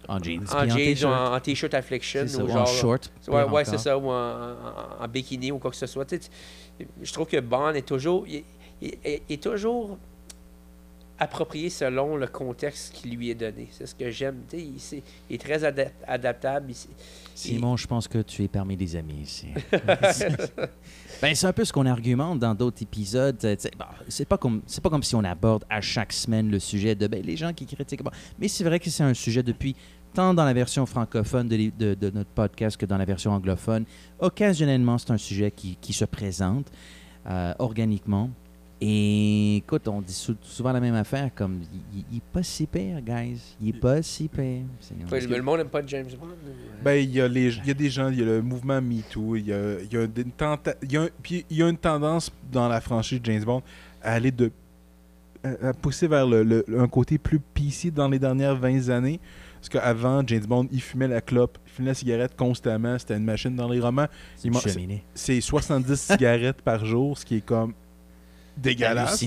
En 0.07 0.19
jeans. 0.23 0.43
en 0.51 0.67
jeans 0.69 1.05
en, 1.05 1.39
t-shirt 1.39 1.73
Affliction 1.73 2.25
ou 2.25 2.41
ou 2.41 2.43
en 2.45 2.47
genre. 2.47 2.67
short, 2.67 3.11
Ouais, 3.27 3.65
c'est 3.65 3.77
ça, 3.77 3.97
ou 3.97 4.09
en, 4.09 4.13
en- 4.13 5.03
en 5.03 5.07
bikini 5.07 5.51
ou 5.51 5.59
quoi 5.59 5.69
que 5.71 5.77
ce 5.77 5.85
soit. 5.85 6.05
Tu 6.05 6.15
sais, 6.15 6.21
tu- 6.21 6.29
je 7.01 7.13
trouve 7.13 7.27
que 7.27 7.39
Bond 7.39 7.73
est 7.73 7.87
toujours. 7.87 8.25
Il, 8.27 8.43
il- 8.81 8.97
il 9.05 9.21
est 9.29 9.41
toujours 9.43 9.97
approprié 11.19 11.69
selon 11.69 12.17
le 12.17 12.27
contexte 12.27 12.91
qui 12.93 13.09
lui 13.09 13.29
est 13.29 13.35
donné. 13.35 13.67
C'est 13.71 13.85
ce 13.85 13.95
que 13.95 14.09
j'aime. 14.09 14.41
Il, 14.51 14.79
c'est- 14.79 15.03
il 15.29 15.35
est 15.35 15.39
très 15.39 15.63
ada- 15.63 15.91
adaptable. 16.07 16.71
il- 16.71 16.75
Simon, 17.35 17.77
je 17.77 17.87
pense 17.87 18.07
que 18.07 18.19
tu 18.19 18.43
es 18.43 18.47
parmi 18.47 18.75
des 18.75 18.95
amis 18.95 19.21
ici. 19.23 19.47
ben, 21.21 21.35
c'est 21.35 21.45
un 21.47 21.53
peu 21.53 21.63
ce 21.65 21.71
qu'on 21.71 21.85
argumente 21.85 22.39
dans 22.39 22.53
d'autres 22.55 22.81
épisodes. 22.83 23.37
bon, 23.77 23.85
c'est 24.09 24.27
pas 24.27 24.37
comme 24.37 24.61
c'est 24.67 24.81
pas 24.81 24.89
comme 24.89 25.03
si 25.03 25.15
on 25.15 25.23
aborde 25.23 25.63
à 25.69 25.81
chaque 25.81 26.11
semaine 26.13 26.49
le 26.49 26.59
sujet 26.59 26.95
de 26.95 27.07
ben, 27.07 27.23
les 27.23 27.37
gens 27.37 27.53
qui 27.53 27.65
critiquent. 27.65 28.03
Bon, 28.03 28.11
mais 28.39 28.47
c'est 28.47 28.63
vrai 28.63 28.79
que 28.79 28.89
c'est 28.89 29.03
un 29.03 29.13
sujet 29.13 29.43
depuis 29.43 29.75
tant 30.13 30.33
dans 30.33 30.45
la 30.45 30.53
version 30.53 30.85
francophone 30.85 31.47
de, 31.47 31.55
l'é- 31.55 31.73
de- 31.77 31.93
de 31.95 32.09
notre 32.09 32.29
podcast 32.29 32.77
que 32.77 32.85
dans 32.85 32.97
la 32.97 33.05
version 33.05 33.31
anglophone. 33.31 33.85
Occasionnellement, 34.19 34.97
c'est 34.97 35.11
un 35.11 35.17
sujet 35.17 35.51
qui, 35.51 35.77
qui 35.81 35.93
se 35.93 36.05
présente 36.05 36.71
euh, 37.29 37.53
organiquement. 37.59 38.29
Et 38.85 39.57
écoute, 39.57 39.87
on 39.87 40.01
dit 40.01 40.13
sou- 40.13 40.35
souvent 40.41 40.73
la 40.73 40.81
même 40.81 40.95
affaire, 40.95 41.29
comme 41.33 41.61
il- 42.11 42.17
est 42.17 42.21
pas 42.33 42.43
si 42.43 42.65
pire, 42.67 42.99
guys. 43.01 43.39
Il 43.61 43.69
est 43.69 43.79
pas 43.79 44.01
si 44.01 44.27
pire. 44.27 44.63
Le, 45.09 45.41
monde 45.41 45.59
n'aime 45.59 45.67
pas 45.69 45.81
James 45.85 46.05
Bond. 46.19 46.27
ou- 46.27 46.83
Ben, 46.83 46.95
il 47.01 47.09
y, 47.11 47.21
a 47.21 47.27
les, 47.29 47.47
il 47.55 47.65
y 47.67 47.71
a 47.71 47.73
des 47.73 47.89
gens, 47.89 48.09
il 48.09 48.19
y 48.19 48.21
a 48.21 48.25
le 48.25 48.41
mouvement 48.41 48.81
MeToo, 48.81 49.37
il 49.37 49.47
y 49.47 49.53
a, 49.53 49.79
il 49.79 49.93
y 49.93 49.97
a 49.97 50.05
des 50.05 50.25
tenta- 50.25 50.75
il 50.83 50.91
y 50.91 50.97
a 50.97 51.03
un- 51.03 51.09
puis 51.21 51.45
il 51.49 51.57
y 51.57 51.63
a 51.63 51.69
une 51.69 51.77
tendance 51.77 52.29
dans 52.51 52.67
la 52.67 52.81
franchise 52.81 53.21
James 53.23 53.43
Bond 53.43 53.61
à 54.01 54.13
aller 54.13 54.31
de. 54.31 54.51
à 55.45 55.69
à 55.69 55.73
pousser 55.73 56.07
vers 56.07 56.25
le, 56.27 56.43
le- 56.43 56.65
un 56.77 56.87
côté 56.87 57.17
plus 57.17 57.39
PC 57.39 57.89
dans 57.91 58.09
les 58.09 58.19
dernières 58.19 58.55
20 58.57 58.89
années. 58.89 59.19
Parce 59.63 59.69
qu'avant, 59.81 60.21
James 60.27 60.45
Bond, 60.45 60.67
il 60.73 60.81
fumait 60.81 61.07
la 61.07 61.21
clope, 61.21 61.57
il 61.65 61.71
fumait 61.71 61.87
la 61.87 61.93
cigarette 61.93 62.35
constamment, 62.35 62.99
c'était 62.99 63.15
une 63.15 63.23
machine 63.23 63.55
dans 63.55 63.69
les 63.69 63.79
romans. 63.79 64.07
C'est 65.15 65.39
70 65.39 65.95
cigarettes 66.11 66.61
par 66.61 66.85
jour, 66.85 67.17
ce 67.17 67.23
qui 67.25 67.37
est 67.37 67.45
comme 67.45 67.73
dégueulasse. 68.57 69.19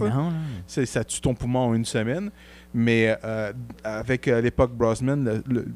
C'est- 0.67 0.85
Ça 0.87 1.05
tue 1.05 1.23
ton 1.23 1.35
poumon 1.35 1.61
en 1.71 1.75
une 1.75 1.87
semaine. 1.87 2.31
Mais 2.75 3.17
euh, 3.25 3.55
avec 3.83 4.29
à 4.29 4.41
l'époque 4.43 4.73
le- 5.25 5.43
le- 5.49 5.69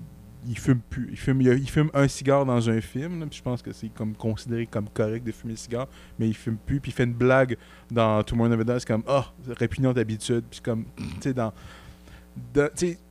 il 0.47 0.59
fume 0.59 0.81
plus. 0.91 1.09
Il 1.11 1.17
fume, 1.19 1.41
il, 1.41 1.71
fume 1.71 1.91
un 1.95 2.07
cigare 2.09 2.45
dans 2.45 2.69
un 2.69 2.81
film. 2.83 3.21
là, 3.21 3.27
puis 3.27 3.39
je 3.39 3.43
pense 3.43 3.63
que 3.63 3.73
c'est 3.73 3.89
comme 3.89 4.15
considéré 4.15 4.67
comme 4.67 4.89
correct 4.91 5.25
de 5.25 5.33
fumer 5.33 5.55
le 5.55 5.59
cigare. 5.59 5.89
Mais 6.19 6.29
il 6.29 6.35
fume 6.35 6.57
plus. 6.57 6.81
Puis 6.81 6.91
il 6.93 6.95
fait 6.95 7.05
une 7.05 7.15
blague 7.15 7.57
dans 7.91 8.23
Tout 8.23 8.35
le 8.37 8.43
monde 8.43 8.65
c'est 8.79 8.87
comme 8.87 9.05
Ah, 9.07 9.25
oh, 9.49 9.53
répugnante 9.59 9.97
habitude. 9.97 10.45
Puis 10.51 10.61
comme, 10.61 10.85
tu 10.97 11.05
sais, 11.21 11.33
dans. 11.35 11.53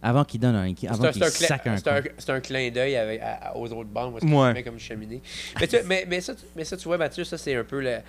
Avant 0.01 0.23
qu'il 0.23 0.39
donne 0.39 0.55
un, 0.55 0.73
C'est 0.79 0.87
avant 0.87 1.03
un, 1.05 1.11
qu'il 1.11 1.23
c'est 1.23 1.27
un 1.27 1.31
cla- 1.31 1.47
sac 1.47 1.67
un 1.67 1.77
c'est 1.77 1.87
un- 1.87 2.01
coup. 2.01 2.07
c'est 2.17 2.29
un 2.31 2.39
clin 2.39 2.69
d'œil 2.71 2.97
aux 3.55 3.71
autres 3.73 3.89
bandes, 3.89 4.13
parce 4.13 4.23
Ouais. 4.23 4.53
met 4.53 4.63
comme 4.63 4.73
une 4.75 4.79
cheminée. 4.79 5.21
Mais, 5.59 5.67
tu- 5.67 5.77
mais, 5.85 6.05
mais 6.07 6.21
ça, 6.21 6.33
tu- 6.35 6.45
mais 6.55 6.63
ça, 6.65 6.77
tu 6.77 6.85
vois, 6.87 6.97
Mathieu, 6.97 7.23
ça, 7.23 7.37
c'est 7.37 7.55
un 7.55 7.63
peu 7.63 7.81
le- 7.81 7.99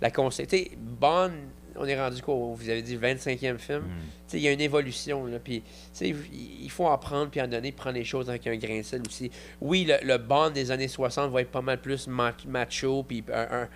la 0.00 0.10
concept. 0.10 0.50
Tu 0.50 0.56
sais, 0.58 0.70
Bond, 0.76 1.32
on 1.76 1.84
est 1.86 1.98
rendu 2.00 2.20
quoi? 2.22 2.34
Vous 2.34 2.68
avez 2.68 2.82
dit 2.82 2.96
25e 2.96 3.58
film. 3.58 3.80
Hmm. 3.80 3.90
Il 4.32 4.40
y 4.40 4.48
a 4.48 4.52
une 4.52 4.60
évolution. 4.60 5.26
Là, 5.26 5.38
puis, 5.38 5.62
il 6.00 6.70
faut 6.70 6.86
en 6.86 6.98
prendre 6.98 7.30
puis 7.30 7.40
en 7.40 7.46
donner, 7.48 7.72
prendre 7.72 7.96
les 7.96 8.04
choses 8.04 8.28
avec 8.28 8.46
un 8.46 8.56
grain 8.56 8.78
de 8.78 8.82
sel 8.82 9.02
aussi. 9.06 9.30
Oui, 9.60 9.84
le, 9.88 9.96
le 10.06 10.18
Bond 10.18 10.50
des 10.50 10.70
années 10.70 10.88
60 10.88 11.30
va 11.32 11.40
être 11.42 11.50
pas 11.50 11.62
mal 11.62 11.80
plus 11.80 12.06
ma- 12.08 12.34
macho 12.46 13.02
puis 13.04 13.22
un- 13.32 13.62
un- 13.62 13.68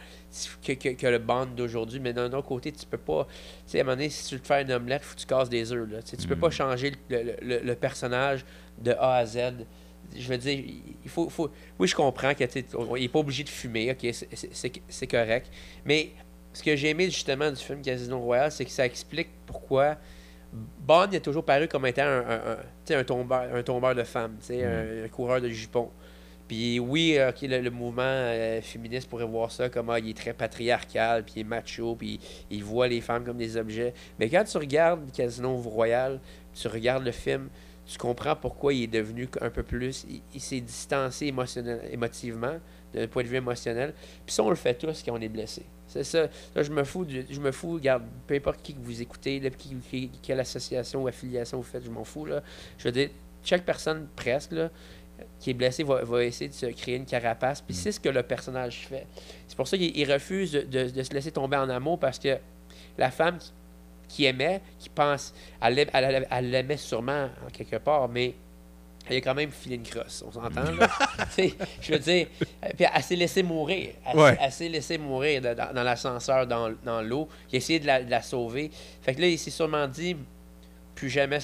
que, 0.65 0.73
que- 0.73 0.89
que 0.95 1.07
le 1.07 1.19
Bond 1.19 1.47
d'aujourd'hui. 1.57 2.01
Mais 2.01 2.13
d'un 2.13 2.33
autre 2.33 2.49
côté, 2.49 2.73
tu 2.73 2.87
peux 2.87 2.99
pas. 2.99 3.25
Tu 3.67 3.73
sais, 3.73 3.79
à 3.79 3.83
un 3.83 3.85
moment 3.85 3.97
donné, 3.97 4.09
si 4.11 4.27
tu 4.29 4.35
veux 4.35 4.41
te 4.41 4.47
faire 4.47 4.61
une 4.61 4.73
omelette, 4.73 5.03
faut 5.05 5.15
que 5.15 5.21
tu 5.21 5.27
casses 5.27 5.49
des 5.49 5.73
œufs. 5.73 5.89
là. 5.91 6.03
Tu 6.03 6.17
Tu 6.17 6.27
peux 6.27 6.35
Mm. 6.37 6.41
pas 6.41 6.51
changer 6.51 6.93
le, 7.09 7.37
le- 7.43 7.61
le- 7.61 7.75
personnage 7.77 8.45
de 8.83 8.93
A 8.93 9.17
à 9.17 9.27
Z. 9.27 9.39
Je 10.17 10.27
veux 10.29 10.39
dire, 10.39 10.65
il 11.05 11.11
faut. 11.11 11.29
faut 11.29 11.51
oui, 11.79 11.87
je 11.87 11.95
comprends 11.95 12.33
qu'il 12.35 12.47
n'est 12.47 13.09
pas 13.09 13.19
obligé 13.19 13.45
de 13.45 13.49
fumer. 13.51 13.91
Ok, 13.93 14.11
c'est 14.89 15.07
correct. 15.07 15.51
Mais 15.85 16.13
ce 16.59 16.63
que 16.65 16.75
j'ai 16.75 16.89
aimé 16.89 17.05
justement 17.05 17.53
du 17.53 17.57
film 17.57 17.81
Casino 17.81 18.19
Royale, 18.19 18.51
c'est 18.51 18.65
que 18.65 18.73
ça 18.73 18.85
explique 18.85 19.29
pourquoi 19.47 19.97
Bond 20.53 21.09
a 21.13 21.21
toujours 21.21 21.45
paru 21.45 21.69
comme 21.69 21.87
étant 21.87 22.03
un, 22.03 22.59
un, 22.91 23.05
tombeur, 23.05 23.55
un 23.55 23.63
tombeur 23.63 23.95
de 23.95 24.03
femmes, 24.03 24.37
sais, 24.41 24.65
un, 24.65 25.07
coureur 25.07 25.41
de 25.41 25.49
jupons. 25.51 25.89
Puis 26.49 26.81
oui, 26.81 27.17
le, 27.17 27.61
le 27.61 27.71
mouvement 27.71 28.03
euh, 28.03 28.61
féministe 28.61 29.09
pourrait 29.09 29.27
voir 29.27 29.53
ça 29.53 29.69
comme 29.69 29.89
ah, 29.91 30.01
il 30.01 30.11
est 30.11 30.17
très 30.17 30.33
patriarcal, 30.33 31.23
puis 31.23 31.35
il 31.37 31.41
est 31.43 31.45
macho, 31.45 31.95
puis 31.95 32.19
il 32.51 32.65
voit 32.65 32.89
les 32.89 33.03
femmes 33.03 33.25
comme 33.25 33.37
des 33.37 33.57
objets. 33.57 33.95
Mais 34.19 34.29
quand 34.29 34.43
tu 34.43 34.59
regardes 34.59 35.13
Casino 35.13 35.55
Royale, 35.59 36.19
tu 36.61 36.67
regardes 36.67 37.05
le 37.05 37.13
film, 37.13 37.51
tu 37.87 37.99
comprends 37.99 38.35
pourquoi 38.35 38.73
il 38.73 38.83
est 38.83 38.87
devenu 38.89 39.29
un 39.41 39.51
peu 39.51 39.63
plus. 39.63 40.05
Il, 40.11 40.23
il 40.35 40.41
s'est 40.41 40.61
distancé 40.61 41.27
émotionnel, 41.27 41.83
émotivement, 41.93 42.57
d'un 42.93 43.07
point 43.07 43.23
de 43.23 43.29
vue 43.29 43.37
émotionnel. 43.37 43.95
Puis 44.27 44.35
ça, 44.35 44.43
on 44.43 44.51
le 44.51 44.57
fait 44.57 44.75
tous 44.75 45.05
quand 45.05 45.13
on 45.13 45.21
est 45.21 45.29
blessé. 45.29 45.65
C'est 45.89 46.05
ça. 46.05 46.29
Je 46.55 46.71
me 46.71 46.85
fous, 46.85 47.07
je 47.09 47.41
me 47.41 47.51
fous, 47.51 47.73
regarde, 47.75 48.05
peu 48.27 48.35
importe 48.35 48.63
qui 48.63 48.75
que 48.75 48.81
vous 48.81 49.01
écoutez, 49.01 49.41
qui, 49.59 50.11
quelle 50.23 50.39
association 50.41 51.03
ou 51.03 51.09
affiliation 51.09 51.57
vous 51.57 51.65
faites, 51.65 51.85
je 51.85 51.91
m'en 51.91 52.05
fous. 52.05 52.27
Là. 52.27 52.43
Je 52.77 52.85
veux 52.85 52.93
dire, 52.93 53.09
chaque 53.43 53.65
personne 53.65 54.07
presque 54.15 54.53
là, 54.53 54.71
qui 55.41 55.51
est 55.51 55.55
blessée 55.55 55.85
va, 55.85 56.05
va 56.05 56.25
essayer 56.25 56.49
de 56.49 56.55
se 56.55 56.67
créer 56.67 56.97
une 56.97 57.07
carapace. 57.07 57.63
Puis 57.63 57.75
c'est 57.75 57.91
ce 57.93 57.99
que 58.01 58.11
le 58.11 58.23
personnage 58.23 58.87
fait. 58.89 59.07
C'est 59.47 59.57
pour 59.57 59.67
ça 59.67 59.77
qu'il 59.79 59.97
il 59.97 60.13
refuse 60.13 60.53
de, 60.53 60.91
de- 60.91 61.03
se 61.03 61.13
laisser 61.15 61.33
tomber 61.33 61.57
en 61.57 61.69
amour 61.71 61.99
parce 61.99 62.19
que 62.19 62.37
la 62.99 63.11
femme 63.11 63.39
qui, 64.09 64.27
aimait, 64.27 64.61
qui 64.79 64.89
pense, 64.91 65.33
elle 65.61 66.51
l'aimait 66.51 66.77
sûrement 66.77 67.31
en 67.47 67.51
quelque 67.51 67.77
part, 67.77 68.09
mais 68.09 68.35
elle 69.11 69.17
a 69.17 69.21
quand 69.21 69.35
même 69.35 69.51
filé 69.51 69.77
une 69.77 69.83
crosse, 69.83 70.25
on 70.27 70.33
s'entend 70.33 70.63
je 71.81 71.93
veux 71.93 71.99
dire, 71.99 72.27
euh, 72.65 72.69
puis 72.77 72.87
elle 72.95 73.03
s'est 73.03 73.17
laissée 73.17 73.43
mourir. 73.43 73.91
Elle, 74.07 74.19
Ouais. 74.19 74.31
s'est- 74.33 74.39
elle 74.43 74.53
s'est 74.53 74.69
laissée 74.69 74.99
mourir 74.99 75.41
de- 75.43 75.55
dans, 75.55 75.73
dans 75.75 75.83
l'ascenseur, 75.83 76.47
dans, 76.47 76.73
dans 76.85 77.03
l'eau. 77.03 77.29
Il 77.53 77.57
a 77.57 77.59
essayé 77.59 77.81
de 77.81 77.87
la, 77.87 78.03
de 78.03 78.11
la 78.11 78.23
sauver. 78.23 78.71
Fait 79.03 79.15
que 79.15 79.21
là, 79.21 79.29
il 79.29 79.39
s'est 79.39 79.51
sûrement 79.51 79.87
dit, 79.89 80.17
plus 80.95 81.11
jamais, 81.11 81.39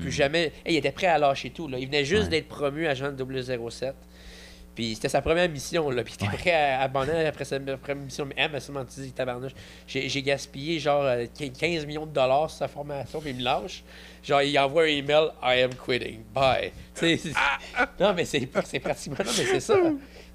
plus 0.00 0.12
jamais. 0.12 0.52
Hey, 0.66 0.74
il 0.74 0.76
était 0.76 0.92
prêt 0.92 1.06
à 1.06 1.18
lâcher 1.18 1.50
tout. 1.50 1.66
Là. 1.68 1.78
Il 1.78 1.86
venait 1.86 2.04
juste 2.04 2.24
Ouais. 2.24 2.28
d'être 2.28 2.48
promu 2.48 2.86
agent 2.86 3.10
de 3.12 3.24
007. 3.70 3.94
Puis 4.78 4.94
c'était 4.94 5.08
sa 5.08 5.20
première 5.20 5.48
mission, 5.48 5.90
là. 5.90 6.04
Puis 6.04 6.14
il 6.20 6.24
était 6.24 6.36
prêt 6.36 6.52
à 6.52 6.82
abandonner 6.82 7.26
après 7.26 7.44
sa 7.44 7.58
première 7.58 7.96
mission. 7.96 8.24
Mais 8.26 8.34
elle 8.36 8.52
m'a 8.52 8.60
sûrement 8.60 8.84
dit, 8.84 9.10
tabarnouche, 9.10 9.50
j'ai 9.88 10.08
j'ai 10.08 10.22
gaspillé 10.22 10.78
genre 10.78 11.02
euh, 11.02 11.26
15 11.36 11.84
millions 11.84 12.06
de 12.06 12.12
dollars 12.12 12.48
sur 12.48 12.60
sa 12.60 12.68
formation, 12.68 13.20
puis 13.20 13.30
il 13.30 13.38
me 13.38 13.42
lâche. 13.42 13.82
Genre, 14.22 14.40
il 14.42 14.56
envoie 14.56 14.84
un 14.84 14.86
email, 14.86 15.30
I 15.42 15.62
am 15.62 15.72
quitting, 15.74 16.20
bye. 16.32 16.70
C'est- 16.94 17.18
non, 17.98 18.14
mais 18.14 18.24
c'est 18.24 18.48
c'est 18.66 18.78
pratiquement, 18.78 19.18
non, 19.18 19.32
mais 19.36 19.44
c'est 19.46 19.58
ça. 19.60 19.74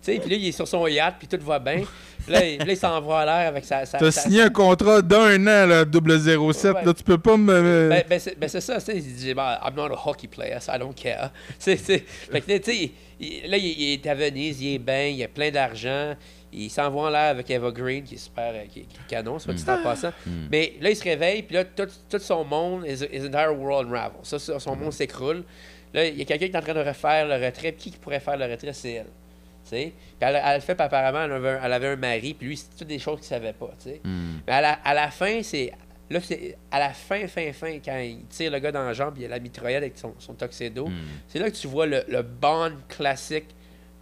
Tu 0.03 0.13
sais, 0.13 0.19
puis 0.19 0.29
là, 0.31 0.35
il 0.35 0.47
est 0.47 0.51
sur 0.51 0.67
son 0.67 0.85
yacht, 0.87 1.15
puis 1.17 1.27
tout 1.27 1.39
va 1.45 1.59
bien. 1.59 1.81
Puis 2.23 2.33
là, 2.33 2.45
il, 2.45 2.61
il 2.67 2.77
s'envoie 2.77 3.21
à 3.21 3.25
l'air 3.25 3.47
avec 3.49 3.63
sa. 3.65 3.85
sa- 3.85 3.97
T'as 3.99 4.11
sa- 4.11 4.21
signé 4.21 4.41
un 4.41 4.49
contrat 4.49 5.01
d'un 5.01 5.41
an, 5.47 5.65
là, 5.65 5.85
007. 5.85 6.73
Ouais. 6.75 6.83
Là, 6.85 6.93
tu 6.93 7.03
peux 7.03 7.17
pas 7.17 7.37
me. 7.37 7.89
Ben, 7.89 8.03
ben, 8.09 8.19
c'est 8.19 8.37
ben, 8.37 8.47
c'est 8.49 8.61
ça, 8.61 8.75
tu 8.79 8.85
sais, 8.85 8.97
il 8.97 9.15
dit, 9.15 9.33
ben, 9.33 9.57
I'm 9.65 9.75
not 9.75 9.93
a 9.93 9.99
hockey 10.09 10.27
player, 10.27 10.57
so 10.59 10.71
I 10.73 10.79
don't 10.79 10.93
care. 10.93 11.31
Tu 11.59 11.71
sais, 11.71 11.77
tu 11.77 11.83
sais, 11.85 11.99
fait 12.31 12.41
que, 12.41 12.57
tu 12.57 12.71
sais, 12.71 12.91
il- 13.19 13.49
là, 13.49 13.57
il, 13.57 13.65
il 13.65 13.93
est 13.93 14.07
à 14.07 14.13
Venise, 14.15 14.61
il 14.61 14.75
est 14.75 14.79
bien, 14.79 15.07
il 15.07 15.23
a 15.23 15.27
plein 15.27 15.51
d'argent, 15.51 16.15
il 16.51 16.69
s'envoie 16.69 17.07
en 17.07 17.09
l'air 17.09 17.29
avec 17.31 17.49
Eva 17.49 17.71
Green, 17.71 18.03
qui 18.03 18.15
est 18.15 18.17
super, 18.17 18.51
euh, 18.53 18.63
qui, 18.65 18.81
qui 18.81 18.97
est 18.97 19.07
canon, 19.09 19.39
soit 19.39 19.53
dit 19.53 19.63
en 19.67 19.81
passant. 19.83 20.11
Mais 20.51 20.73
là, 20.81 20.89
il 20.89 20.95
se 20.95 21.03
réveille, 21.03 21.43
puis 21.43 21.55
là, 21.55 21.63
tout, 21.65 21.87
tout 22.09 22.19
son 22.19 22.43
monde, 22.43 22.83
his, 22.85 23.03
his 23.11 23.25
entire 23.27 23.53
world 23.57 23.87
unravels. 23.89 24.19
Ça, 24.23 24.37
ça, 24.37 24.59
son 24.59 24.75
monde 24.75 24.93
s'écroule. 24.93 25.43
Là, 25.93 26.05
il 26.07 26.17
y 26.17 26.21
a 26.21 26.25
quelqu'un 26.25 26.47
qui 26.47 26.51
est 26.53 26.57
en 26.57 26.61
train 26.61 26.73
de 26.73 26.79
refaire 26.87 27.27
le 27.27 27.35
retrait. 27.45 27.73
Qui 27.73 27.91
qui 27.91 27.97
pourrait 27.97 28.19
faire 28.19 28.35
le 28.37 28.45
retrait? 28.45 28.73
C'est 28.73 28.91
elle. 28.93 29.05
Puis 29.69 29.93
elle, 30.19 30.41
elle 30.43 30.55
le 30.55 30.61
fait, 30.61 30.75
puis 30.75 30.83
apparemment, 30.85 31.23
elle 31.23 31.31
avait, 31.31 31.49
un, 31.49 31.63
elle 31.63 31.73
avait 31.73 31.87
un 31.87 31.95
mari, 31.95 32.33
puis 32.33 32.47
lui, 32.47 32.57
c'est 32.57 32.75
toutes 32.77 32.87
des 32.87 32.99
choses 32.99 33.19
qu'il 33.19 33.27
savait 33.27 33.53
pas, 33.53 33.71
tu 33.81 33.89
sais. 33.89 34.01
Hmm. 34.03 34.39
Mais 34.47 34.53
à 34.53 34.61
la, 34.61 34.71
à 34.73 34.93
la 34.93 35.09
fin, 35.11 35.41
c'est. 35.43 35.71
Là, 36.09 36.19
c'est 36.21 36.57
à 36.69 36.79
la 36.79 36.89
fin, 36.89 37.27
fin, 37.27 37.51
fin, 37.53 37.79
quand 37.83 37.97
il 37.97 38.25
tire 38.25 38.51
le 38.51 38.59
gars 38.59 38.71
dans 38.71 38.83
la 38.83 38.93
jambe, 38.93 39.13
il 39.15 39.23
y 39.23 39.25
a 39.25 39.29
la 39.29 39.39
mitraillette 39.39 39.81
avec 39.83 39.97
son, 39.97 40.13
son 40.19 40.33
tuxedo. 40.33 40.87
Hmm. 40.87 40.93
C'est 41.27 41.39
là 41.39 41.49
que 41.49 41.55
tu 41.55 41.67
vois 41.67 41.85
le, 41.87 42.03
le 42.07 42.21
Bond 42.21 42.73
classique 42.89 43.47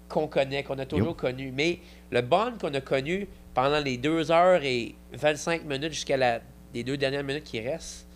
qu'on 0.10 0.28
connaît, 0.28 0.64
qu'on 0.64 0.80
a 0.80 0.86
toujours 0.86 1.16
connu. 1.16 1.54
Mais 1.56 1.80
le 2.10 2.22
Bond 2.22 2.54
qu'on 2.60 2.74
a 2.74 2.82
connu 2.82 3.28
pendant 3.54 3.80
les 3.80 3.98
2 3.98 4.32
heures 4.32 4.62
et 4.64 4.96
25 5.14 5.64
minutes 5.64 5.94
jusqu'à 5.94 6.18
la, 6.18 6.42
les 6.74 6.84
deux 6.84 6.98
dernières 6.98 7.24
minutes 7.24 7.44
qui 7.46 7.60
restent, 7.62 8.08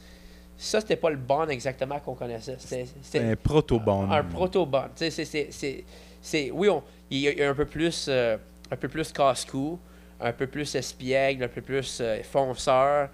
ça, 0.58 0.82
c'était 0.82 0.96
pas 0.96 1.10
le 1.10 1.18
Bond 1.18 1.48
exactement 1.48 2.00
qu'on 2.00 2.16
connaissait. 2.16 2.56
C'était- 2.60 3.20
un 3.20 3.36
proto-bond. 3.36 4.10
un 4.10 4.24
proto-Bond. 4.24 4.90
Tu 4.96 5.12
sais, 5.12 5.26
c'est- 5.26 5.84
c'est- 6.26 6.52
Oui, 6.52 6.68
on, 6.70 6.82
il 7.10 7.28
est 7.28 7.46
un 7.46 7.54
peu 7.54 7.66
plus, 7.66 8.08
euh, 8.10 8.38
un 8.72 8.76
peu 8.76 8.88
plus 8.88 9.12
casse-cou, 9.12 9.80
un 10.20 10.32
peu 10.34 10.48
plus 10.48 10.74
espiègle, 10.76 11.44
un 11.44 11.48
peu 11.48 11.62
plus 11.62 12.00
euh, 12.02 12.22
fonceur. 12.24 13.10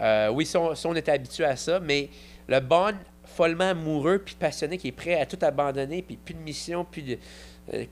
Euh, 0.00 0.28
oui, 0.30 0.44
si 0.46 0.56
on, 0.56 0.74
si 0.74 0.86
on 0.86 0.94
était 0.94 1.12
habitué 1.12 1.44
à 1.44 1.56
ça, 1.56 1.80
mais 1.80 2.08
le 2.48 2.60
Bond 2.60 2.94
follement 3.24 3.70
amoureux 3.70 4.18
puis 4.18 4.34
passionné 4.38 4.78
qui 4.78 4.88
est 4.88 4.92
prêt 4.92 5.20
à 5.20 5.26
tout 5.26 5.38
abandonner, 5.42 6.02
puis 6.02 6.16
plus 6.16 6.34
de 6.34 6.40
mission, 6.40 6.84
plus 6.84 7.02
de 7.02 7.18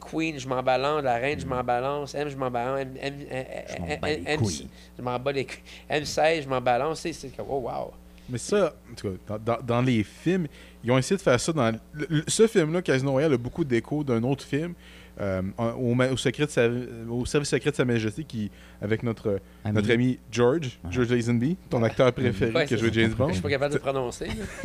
Queen, 0.00 0.38
je 0.38 0.46
m'en 0.48 0.62
balance, 0.62 1.02
la 1.02 1.16
reine, 1.16 1.40
je 1.40 1.46
m'en 1.46 1.62
balance, 1.64 2.14
M, 2.14 2.28
je 2.28 2.36
m'en 2.36 2.50
balance, 2.50 2.80
M, 2.80 2.94
M, 3.00 3.14
M, 3.30 3.44
Je 3.68 3.78
m'en 3.80 3.86
M, 3.88 4.00
bats 4.00 4.08
les 4.08 4.22
M, 4.26 4.40
couilles. 4.40 4.68
je 4.96 5.02
m'en 5.02 5.18
bats 5.18 5.32
les 5.32 5.44
couilles. 5.46 5.62
M16, 5.90 6.42
je 6.44 6.48
m'en 6.48 6.60
balance, 6.60 7.00
c'est- 7.00 7.12
c'est 7.12 7.28
comme, 7.36 7.46
oh 7.48 7.58
wow. 7.58 7.92
Mais 8.28 8.38
ça, 8.38 8.74
en 8.90 8.94
tout 8.94 9.10
cas, 9.10 9.16
dans, 9.38 9.38
dans- 9.56 9.62
dans 9.62 9.82
les 9.82 10.02
films, 10.02 10.46
ils 10.82 10.90
ont 10.90 10.98
essayé 10.98 11.16
de 11.16 11.22
faire 11.22 11.38
ça 11.38 11.52
dans. 11.52 11.70
le- 11.92 12.06
le- 12.08 12.24
ce 12.26 12.46
film-là, 12.46 12.80
Casino 12.82 13.10
Royale, 13.12 13.34
a 13.34 13.36
beaucoup 13.38 13.64
d'écho 13.64 14.02
d'un 14.02 14.22
autre 14.22 14.44
film, 14.44 14.72
euh, 15.20 15.42
au, 15.78 16.16
secret 16.16 16.46
de 16.46 16.50
sa- 16.50 16.68
au 17.10 17.24
service 17.26 17.50
secret 17.50 17.70
de 17.70 17.76
Sa 17.76 17.84
Majesté, 17.84 18.24
qui, 18.24 18.50
avec 18.80 19.02
notre, 19.02 19.40
Ami. 19.64 19.74
notre 19.74 19.92
ami 19.92 20.18
George, 20.32 20.78
George 20.90 21.10
Lazenby, 21.12 21.56
ton 21.70 21.82
acteur 21.82 22.12
préféré 22.12 22.50
Ouais, 22.52 22.66
qui 22.66 22.74
a 22.74 22.76
joué. 22.78 22.90
James 22.92 23.12
Bond. 23.12 23.28
Je 23.28 23.32
suis 23.34 23.42
pas 23.42 23.50
capable 23.50 23.74
de 23.74 23.78
le 23.78 23.82
prononcer. 23.82 24.28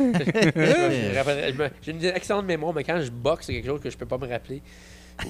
J'ai 1.82 1.92
une 1.92 2.04
excellente 2.04 2.46
mémoire, 2.46 2.72
mais 2.74 2.84
quand 2.84 3.00
je 3.00 3.10
boxe, 3.10 3.46
c'est 3.46 3.52
quelque 3.54 3.66
chose 3.66 3.80
que 3.80 3.90
je 3.90 3.96
peux 3.96 4.06
pas 4.06 4.18
me 4.18 4.26
rappeler. 4.26 4.62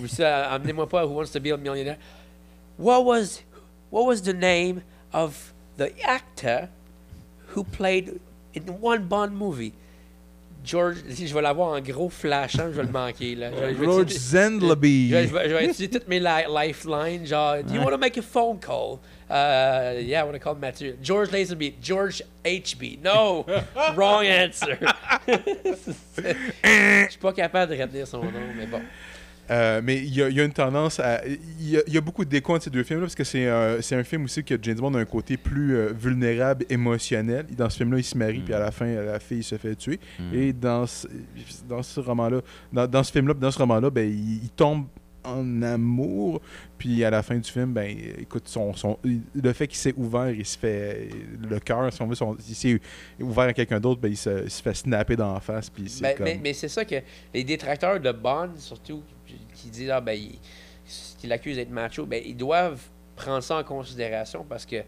Ou 0.00 0.06
ça, 0.06 0.50
amenez-moi 0.52 0.88
pas 0.88 1.00
à 1.00 1.06
Who 1.06 1.14
Wants 1.18 1.30
to 1.32 1.40
Be 1.40 1.48
a 1.48 1.56
Millionaire. 1.56 1.98
What 2.78 3.04
was, 3.04 3.42
what 3.90 4.04
was 4.06 4.22
the 4.22 4.34
name 4.34 4.80
of 5.12 5.52
the 5.76 5.88
actor 6.06 6.68
who 7.54 7.64
played 7.64 8.20
in 8.54 8.62
one 8.80 9.04
Bond 9.08 9.32
movie? 9.32 9.72
George, 10.62 10.98
si 11.08 11.26
je 11.26 11.32
vais 11.34 11.40
l'avoir 11.40 11.72
en 11.72 11.80
gros 11.80 12.10
flashant, 12.10 12.70
je 12.70 12.76
vais 12.76 12.82
le 12.82 12.92
manquer. 12.92 13.34
Là. 13.34 13.50
Je 13.50 13.74
je 13.78 13.82
George 13.82 14.08
Zendlaby. 14.10 15.08
Je 15.08 15.16
vais, 15.34 15.48
je 15.48 15.54
utiliser 15.54 15.88
toutes 15.88 16.06
mes 16.06 16.20
li- 16.20 16.46
lifelines, 16.48 17.26
genre, 17.26 17.62
do 17.62 17.72
you 17.74 17.80
want 17.80 17.92
to 17.92 17.98
make 17.98 18.18
a 18.18 18.22
phone 18.22 18.58
call? 18.58 19.00
Uh, 19.30 19.94
yeah, 20.00 20.20
I 20.20 20.24
want 20.24 20.34
to 20.34 20.38
call 20.38 20.54
Mathieu. 20.56 20.98
George 21.00 21.30
Lazenby. 21.30 21.74
George 21.80 22.20
HB. 22.44 22.98
No! 23.02 23.46
Wrong 23.94 24.26
answer. 24.26 24.76
Je 25.26 27.06
suis 27.08 27.18
pas 27.20 27.32
capable 27.32 27.74
de 27.74 27.80
retenir 27.80 28.06
son 28.06 28.18
nom, 28.24 28.32
mais 28.56 28.66
bon. 28.66 28.82
Euh, 29.50 29.80
mais 29.82 29.98
il 29.98 30.14
y, 30.14 30.22
a- 30.22 30.28
il 30.28 30.36
y 30.36 30.40
a 30.40 30.44
une 30.44 30.52
tendance 30.52 31.00
à. 31.00 31.24
Il 31.26 31.70
y 31.70 31.76
a, 31.76 31.80
il 31.86 31.92
y 31.94 31.98
a 31.98 32.00
beaucoup 32.00 32.24
d'écho 32.24 32.54
entre 32.54 32.64
ces 32.64 32.70
deux 32.70 32.84
films-là, 32.84 33.06
parce 33.06 33.14
que 33.16 33.24
c'est 33.24 33.46
euh, 33.46 33.80
c'est 33.82 33.96
un 33.96 34.04
film 34.04 34.24
aussi 34.24 34.44
que 34.44 34.54
James 34.62 34.76
Bond 34.78 34.94
a 34.94 35.00
un 35.00 35.04
côté 35.04 35.36
plus 35.36 35.74
euh, 35.76 35.92
vulnérable, 35.92 36.64
émotionnel. 36.70 37.46
Dans 37.56 37.68
ce 37.68 37.78
film-là, 37.78 37.98
il 37.98 38.04
se 38.04 38.16
marie, 38.16 38.40
puis 38.40 38.54
à 38.54 38.58
la 38.60 38.70
fin, 38.70 38.86
la 38.86 39.18
fille 39.18 39.42
se 39.42 39.56
fait 39.58 39.74
tuer. 39.74 39.98
Et 40.32 40.52
dans 40.52 40.86
ce, 40.86 41.06
dans 41.68 41.82
ce 41.82 41.98
roman-là, 42.00 42.40
dans, 42.72 42.86
dans 42.86 43.02
ce 43.02 43.10
film-là, 43.12 43.34
puis 43.34 43.40
dans 43.42 43.50
ce 43.50 43.58
roman-là, 43.58 43.90
ben, 43.90 44.08
il, 44.08 44.44
il 44.44 44.50
tombe 44.50 44.86
en 45.22 45.60
amour, 45.60 46.40
puis 46.78 47.04
à 47.04 47.10
la 47.10 47.22
fin 47.22 47.36
du 47.36 47.50
film, 47.50 47.74
ben, 47.74 47.94
écoute, 48.18 48.48
son, 48.48 48.72
son, 48.72 48.98
le 49.04 49.52
fait 49.52 49.66
qu'il 49.66 49.76
s'est 49.76 49.92
ouvert, 49.96 50.30
il 50.30 50.46
se 50.46 50.56
fait. 50.58 51.10
Le 51.46 51.58
cœur, 51.60 51.92
si 51.92 52.00
on 52.00 52.06
veut, 52.06 52.14
son- 52.14 52.36
il 52.48 52.54
s'est 52.54 52.80
ouvert 53.20 53.44
à 53.44 53.52
quelqu'un 53.52 53.78
d'autre, 53.80 54.00
ben, 54.00 54.08
il, 54.10 54.16
se, 54.16 54.44
il 54.44 54.50
se 54.50 54.62
fait 54.62 54.72
snapper 54.74 55.16
dans 55.16 55.34
la 55.34 55.40
face, 55.40 55.68
puis 55.68 55.88
c'est 55.90 56.02
Ben, 56.02 56.16
comme. 56.16 56.24
mais 56.24 56.40
mais 56.42 56.52
c'est 56.54 56.68
ça 56.68 56.84
que 56.86 56.94
les 57.34 57.44
détracteurs 57.44 58.00
de 58.00 58.12
Bond, 58.12 58.52
surtout, 58.56 59.02
qui 59.54 59.68
disent 59.68 59.90
ah, 59.90 60.00
ben, 60.00 60.12
il- 60.12 60.38
qui 61.18 61.26
l'accusent 61.26 61.56
d'être 61.56 61.70
macho, 61.70 62.04
ben, 62.06 62.22
ils 62.24 62.36
doivent 62.36 62.82
prendre 63.16 63.42
ça 63.42 63.58
en 63.58 63.64
considération 63.64 64.44
parce 64.48 64.66
que 64.66 64.82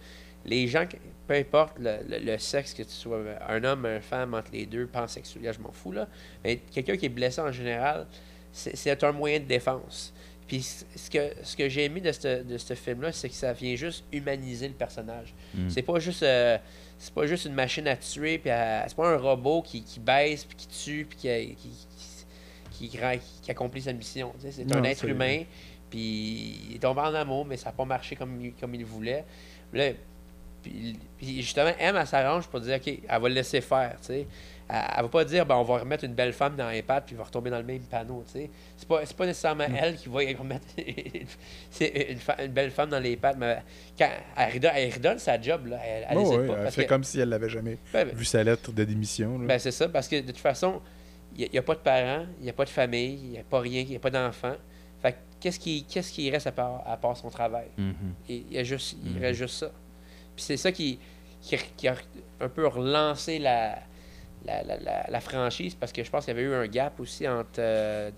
les 0.44 0.66
gens, 0.66 0.84
peu 1.28 1.34
importe 1.34 1.78
le, 1.78 1.98
le- 2.08 2.18
le 2.18 2.38
sexe 2.38 2.74
que 2.74 2.82
tu 2.82 2.90
sois, 2.90 3.20
un 3.48 3.62
homme, 3.62 3.86
une 3.86 4.00
femme, 4.00 4.34
entre 4.34 4.50
les 4.52 4.66
deux, 4.66 4.86
pansexuel, 4.86 5.52
je 5.52 5.60
m'en 5.60 5.70
fous, 5.72 5.92
là, 5.92 6.08
mais 6.42 6.56
quelqu'un 6.72 6.96
qui 6.96 7.06
est 7.06 7.10
blessé 7.10 7.40
en 7.40 7.52
général, 7.52 8.06
c'est 8.52 9.04
un 9.04 9.12
moyen 9.12 9.38
de 9.40 9.44
défense. 9.44 10.12
Puis 10.48 10.62
ce 10.62 11.08
que, 11.08 11.30
ce 11.44 11.56
que 11.56 11.68
j'ai 11.68 11.84
aimé 11.84 12.00
de 12.00 12.12
ce 12.12 12.42
de 12.42 12.58
ce 12.58 12.74
film-là, 12.74 13.12
c'est 13.12 13.28
que 13.28 13.34
ça 13.34 13.52
vient 13.54 13.74
juste 13.76 14.04
humaniser 14.12 14.68
le 14.68 14.74
personnage. 14.74 15.32
Mm. 15.54 15.70
C'est 15.70 15.82
pas 15.82 15.98
juste 15.98 16.22
euh, 16.24 16.58
c'est 16.98 17.14
pas 17.14 17.26
juste 17.26 17.46
une 17.46 17.54
machine 17.54 17.86
à 17.88 17.96
tuer, 17.96 18.38
puis 18.38 18.50
c'est 18.86 18.96
pas 18.96 19.08
un 19.08 19.16
robot 19.16 19.62
qui, 19.62 19.82
qui 19.82 20.00
baisse, 20.00 20.44
puis 20.44 20.56
qui 20.56 20.66
tue, 20.68 21.06
puis 21.08 21.18
qui, 21.18 21.28
qui, 21.56 21.68
qui, 21.68 21.86
qui, 22.88 23.50
accomplit 23.50 23.82
sa 23.82 23.92
mission. 23.92 24.32
C'est 24.38 24.70
un 24.74 24.82
être 24.84 25.04
humain, 25.06 25.42
puis 25.90 26.68
il 26.70 26.76
est 26.76 26.78
tombé 26.78 27.00
en 27.00 27.14
amour, 27.14 27.44
mais 27.44 27.56
ça 27.56 27.66
n'a 27.66 27.72
pas 27.72 27.84
marché 27.84 28.16
comme, 28.16 28.40
il- 28.44 28.52
comme 28.54 28.74
il 28.74 28.84
voulait. 28.84 29.24
Là, 29.72 29.90
puis, 30.62 30.96
puis 31.18 31.42
justement, 31.42 31.72
M, 31.78 31.96
elle 31.98 32.06
s'arrange 32.06 32.46
pour 32.46 32.60
dire, 32.60 32.76
OK, 32.76 32.86
elle 33.08 33.20
va 33.20 33.28
le 33.28 33.34
laisser 33.34 33.60
faire, 33.60 33.96
tu 34.00 34.06
sais. 34.06 34.26
Elle, 34.68 34.76
elle 34.96 35.02
va 35.02 35.08
pas 35.08 35.24
dire, 35.24 35.44
ben, 35.44 35.56
on 35.56 35.64
va 35.64 35.78
remettre 35.78 36.04
une 36.04 36.14
belle 36.14 36.32
femme 36.32 36.54
dans 36.54 36.70
l'iPad, 36.70 37.02
puis 37.04 37.14
il 37.14 37.18
va 37.18 37.24
retomber 37.24 37.50
dans 37.50 37.58
le 37.58 37.64
même 37.64 37.80
panneau, 37.82 38.22
tu 38.26 38.38
sais. 38.40 38.50
C'est 38.76 38.86
pas, 38.88 39.02
pas 39.04 39.26
nécessairement 39.26 39.64
elle 39.76 39.96
qui 39.96 40.08
va 40.08 40.20
remettre 40.38 40.64
une, 41.80 42.18
une 42.44 42.52
belle 42.52 42.70
femme 42.70 42.90
dans 42.90 43.00
l'iPad, 43.00 43.36
mais 43.38 43.58
quand 43.98 44.08
elle, 44.36 44.52
redonne- 44.54 44.72
elle 44.76 44.94
redonne 44.94 45.18
sa 45.18 45.40
job, 45.40 45.66
là, 45.66 45.78
elle, 45.84 46.06
elle 46.08 46.46
pas. 46.46 46.54
elle 46.64 46.70
fait 46.70 46.84
que- 46.84 46.88
comme 46.88 47.04
si 47.04 47.18
elle 47.20 47.28
l'avait 47.28 47.48
jamais 47.48 47.76
Ben, 47.92 48.06
ben, 48.06 48.14
vu 48.16 48.24
sa 48.24 48.42
lettre 48.44 48.70
de 48.72 48.84
démission. 48.84 49.38
là. 49.40 49.46
ben, 49.46 49.58
c'est 49.58 49.72
ça, 49.72 49.88
parce 49.88 50.06
que 50.08 50.16
de 50.20 50.26
toute 50.28 50.38
façon, 50.38 50.80
il 51.36 51.48
n'y 51.50 51.58
a, 51.58 51.62
pas 51.62 51.74
de 51.74 51.80
parents, 51.80 52.24
il 52.40 52.44
n'y 52.44 52.50
a 52.50 52.52
pas 52.52 52.64
de 52.64 52.70
famille, 52.70 53.18
il 53.22 53.30
n'y 53.30 53.38
a 53.38 53.42
pas 53.42 53.60
rien, 53.60 53.80
il 53.82 53.88
n'y 53.88 53.96
a 53.96 54.00
pas 54.00 54.10
d'enfants. 54.10 54.56
Fait 55.00 55.12
que 55.12 55.16
qu'est-ce 55.40 55.58
qui, 55.58 55.84
qu'est-ce 55.84 56.12
qui 56.12 56.30
reste 56.30 56.46
à 56.46 56.52
part, 56.52 56.82
à 56.86 56.96
part 56.96 57.16
son 57.16 57.30
travail? 57.30 57.66
Et 58.28 58.44
il 58.50 58.52
y 58.52 58.58
a 58.58 58.64
juste, 58.64 58.96
il 59.04 59.12
Mhm. 59.14 59.20
reste 59.20 59.38
juste 59.38 59.54
ça. 59.56 59.70
Puis 60.36 60.44
c'est 60.44 60.56
ça 60.56 60.70
qui, 60.72 60.98
qui, 61.40 61.56
qui 61.76 61.88
a 61.88 61.94
un 62.40 62.48
peu 62.48 62.66
relancé 62.66 63.38
la, 63.38 63.78
la, 64.44 64.62
la, 64.62 64.78
la- 64.78 65.06
la 65.08 65.20
franchise, 65.20 65.74
parce 65.74 65.92
que 65.92 66.02
je 66.04 66.10
pense 66.10 66.24
qu'il 66.24 66.34
y 66.36 66.38
avait 66.38 66.46
eu 66.48 66.54
un 66.54 66.66
gap 66.66 66.98
aussi 67.00 67.26
entre... 67.28 67.48
euh, 67.58 68.10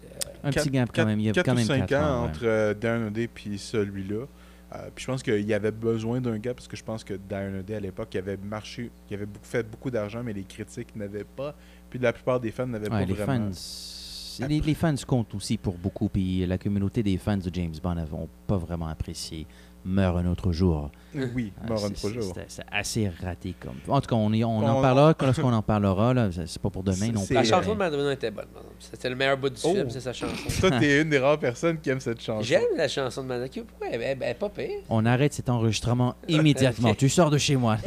Un 0.43 0.51
petit 0.51 0.71
gap 0.71 0.89
quand 0.89 0.93
quatre- 0.95 1.07
même. 1.07 1.21
Il 1.21 1.27
y 1.27 1.29
a 1.31 1.33
quatre 1.33 1.47
quand 1.47 1.53
ou 1.53 1.57
même 1.57 1.65
5 1.67 1.87
quatre 1.87 2.03
ans 2.05 2.07
ans, 2.19 2.23
ouais. 2.25 2.29
entre 2.31 2.45
euh, 2.47 2.75
Another 2.83 3.29
puis 3.33 3.59
celui-là. 3.59 4.27
Euh, 4.75 4.89
puis 4.95 5.03
je 5.05 5.07
pense 5.07 5.23
qu'il 5.23 5.43
y 5.47 5.55
avait 5.55 5.71
besoin 5.71 6.21
d'un 6.21 6.37
gap 6.39 6.57
parce 6.57 6.67
que 6.67 6.77
je 6.77 6.83
pense 6.83 7.05
que 7.05 7.15
Die 7.15 7.35
Another 7.35 7.77
à 7.77 7.81
l'époque 7.81 8.09
il 8.13 8.19
avait 8.19 8.37
marché, 8.39 8.91
il 9.09 9.15
avait 9.15 9.27
beaucoup, 9.27 9.45
fait 9.47 9.63
beaucoup 9.63 9.91
d'argent, 9.91 10.23
mais 10.25 10.33
les 10.33 10.43
critiques 10.45 10.97
n'avaient 10.97 11.23
pas. 11.25 11.55
Puis 11.95 12.03
la 12.03 12.13
plupart 12.13 12.41
des 12.41 12.51
fans 12.51 12.67
n'avaient 12.67 12.91
Ouais, 12.91 13.03
pas 13.03 13.05
les 13.05 13.15
vraiment. 13.15 13.53
fans, 13.53 14.47
les, 14.49 14.61
les 14.61 14.75
fans 14.75 14.97
comptent 15.07 15.33
aussi 15.37 15.57
pour 15.57 15.79
beaucoup, 15.79 16.09
puis 16.09 16.45
la 16.45 16.59
communauté 16.59 17.05
des 17.05 17.17
fans 17.19 17.37
de 17.37 17.49
James 17.55 17.75
Bond 17.81 17.95
n'ont 17.95 18.29
pas 18.49 18.57
vraiment 18.57 18.89
apprécié 18.89 19.47
Meurt 19.85 20.17
un 20.19 20.27
autre 20.27 20.51
jour. 20.53 20.91
Oui, 21.35 21.53
Ah, 21.63 21.67
Meurt 21.69 21.85
un 21.85 21.89
c'est- 21.95 22.07
autre 22.07 22.21
jour. 22.23 22.35
c'est- 22.49 22.63
assez 22.73 23.11
raté 23.23 23.55
comme. 23.61 23.75
En 23.87 24.01
tout 24.01 24.09
cas, 24.09 24.17
on, 24.17 24.33
y- 24.33 24.43
on 24.43 24.59
en 24.67 24.79
On- 24.79 24.83
parlera 24.83 25.15
lorsqu'on 25.21 25.53
en 25.53 25.63
parlera. 25.63 26.13
Là, 26.15 26.29
c'est 26.33 26.61
pas 26.61 26.71
pour 26.71 26.83
demain 26.83 27.11
non 27.13 27.25
plus. 27.25 27.35
La 27.35 27.45
chanson 27.45 27.75
de 27.75 27.79
Madonna 27.79 28.13
était 28.13 28.31
bonne. 28.31 28.47
par 28.47 28.63
exemple. 28.63 28.77
C'était 28.81 29.11
le 29.11 29.15
meilleur 29.17 29.37
bout 29.37 29.51
du 29.51 29.61
Oh. 29.63 29.73
film, 29.75 29.91
c'est 29.91 30.01
sa 30.01 30.13
chanson. 30.13 30.35
Toi, 30.61 30.71
t'es 30.81 31.03
une 31.03 31.11
des 31.11 31.19
rares 31.19 31.39
personnes 31.39 31.79
qui 31.79 31.91
aime 31.91 32.01
cette 32.01 32.21
chanson. 32.21 32.43
J'aime 32.43 32.63
la 32.77 32.89
chanson 32.89 33.23
de 33.23 33.29
Madonna. 33.29 33.49
Pourquoi? 33.49 33.87
Elle, 33.93 34.03
elle- 34.03 34.19
elle 34.21 34.31
est 34.31 34.35
pas 34.35 34.49
pire? 34.49 34.71
On 34.89 35.05
arrête 35.07 35.35
cet 35.35 35.49
enregistrement 35.49 36.15
immédiatement. 36.29 36.95
tu 36.99 37.09
sors 37.09 37.31
de 37.31 37.39
chez 37.39 37.57
moi. 37.57 37.77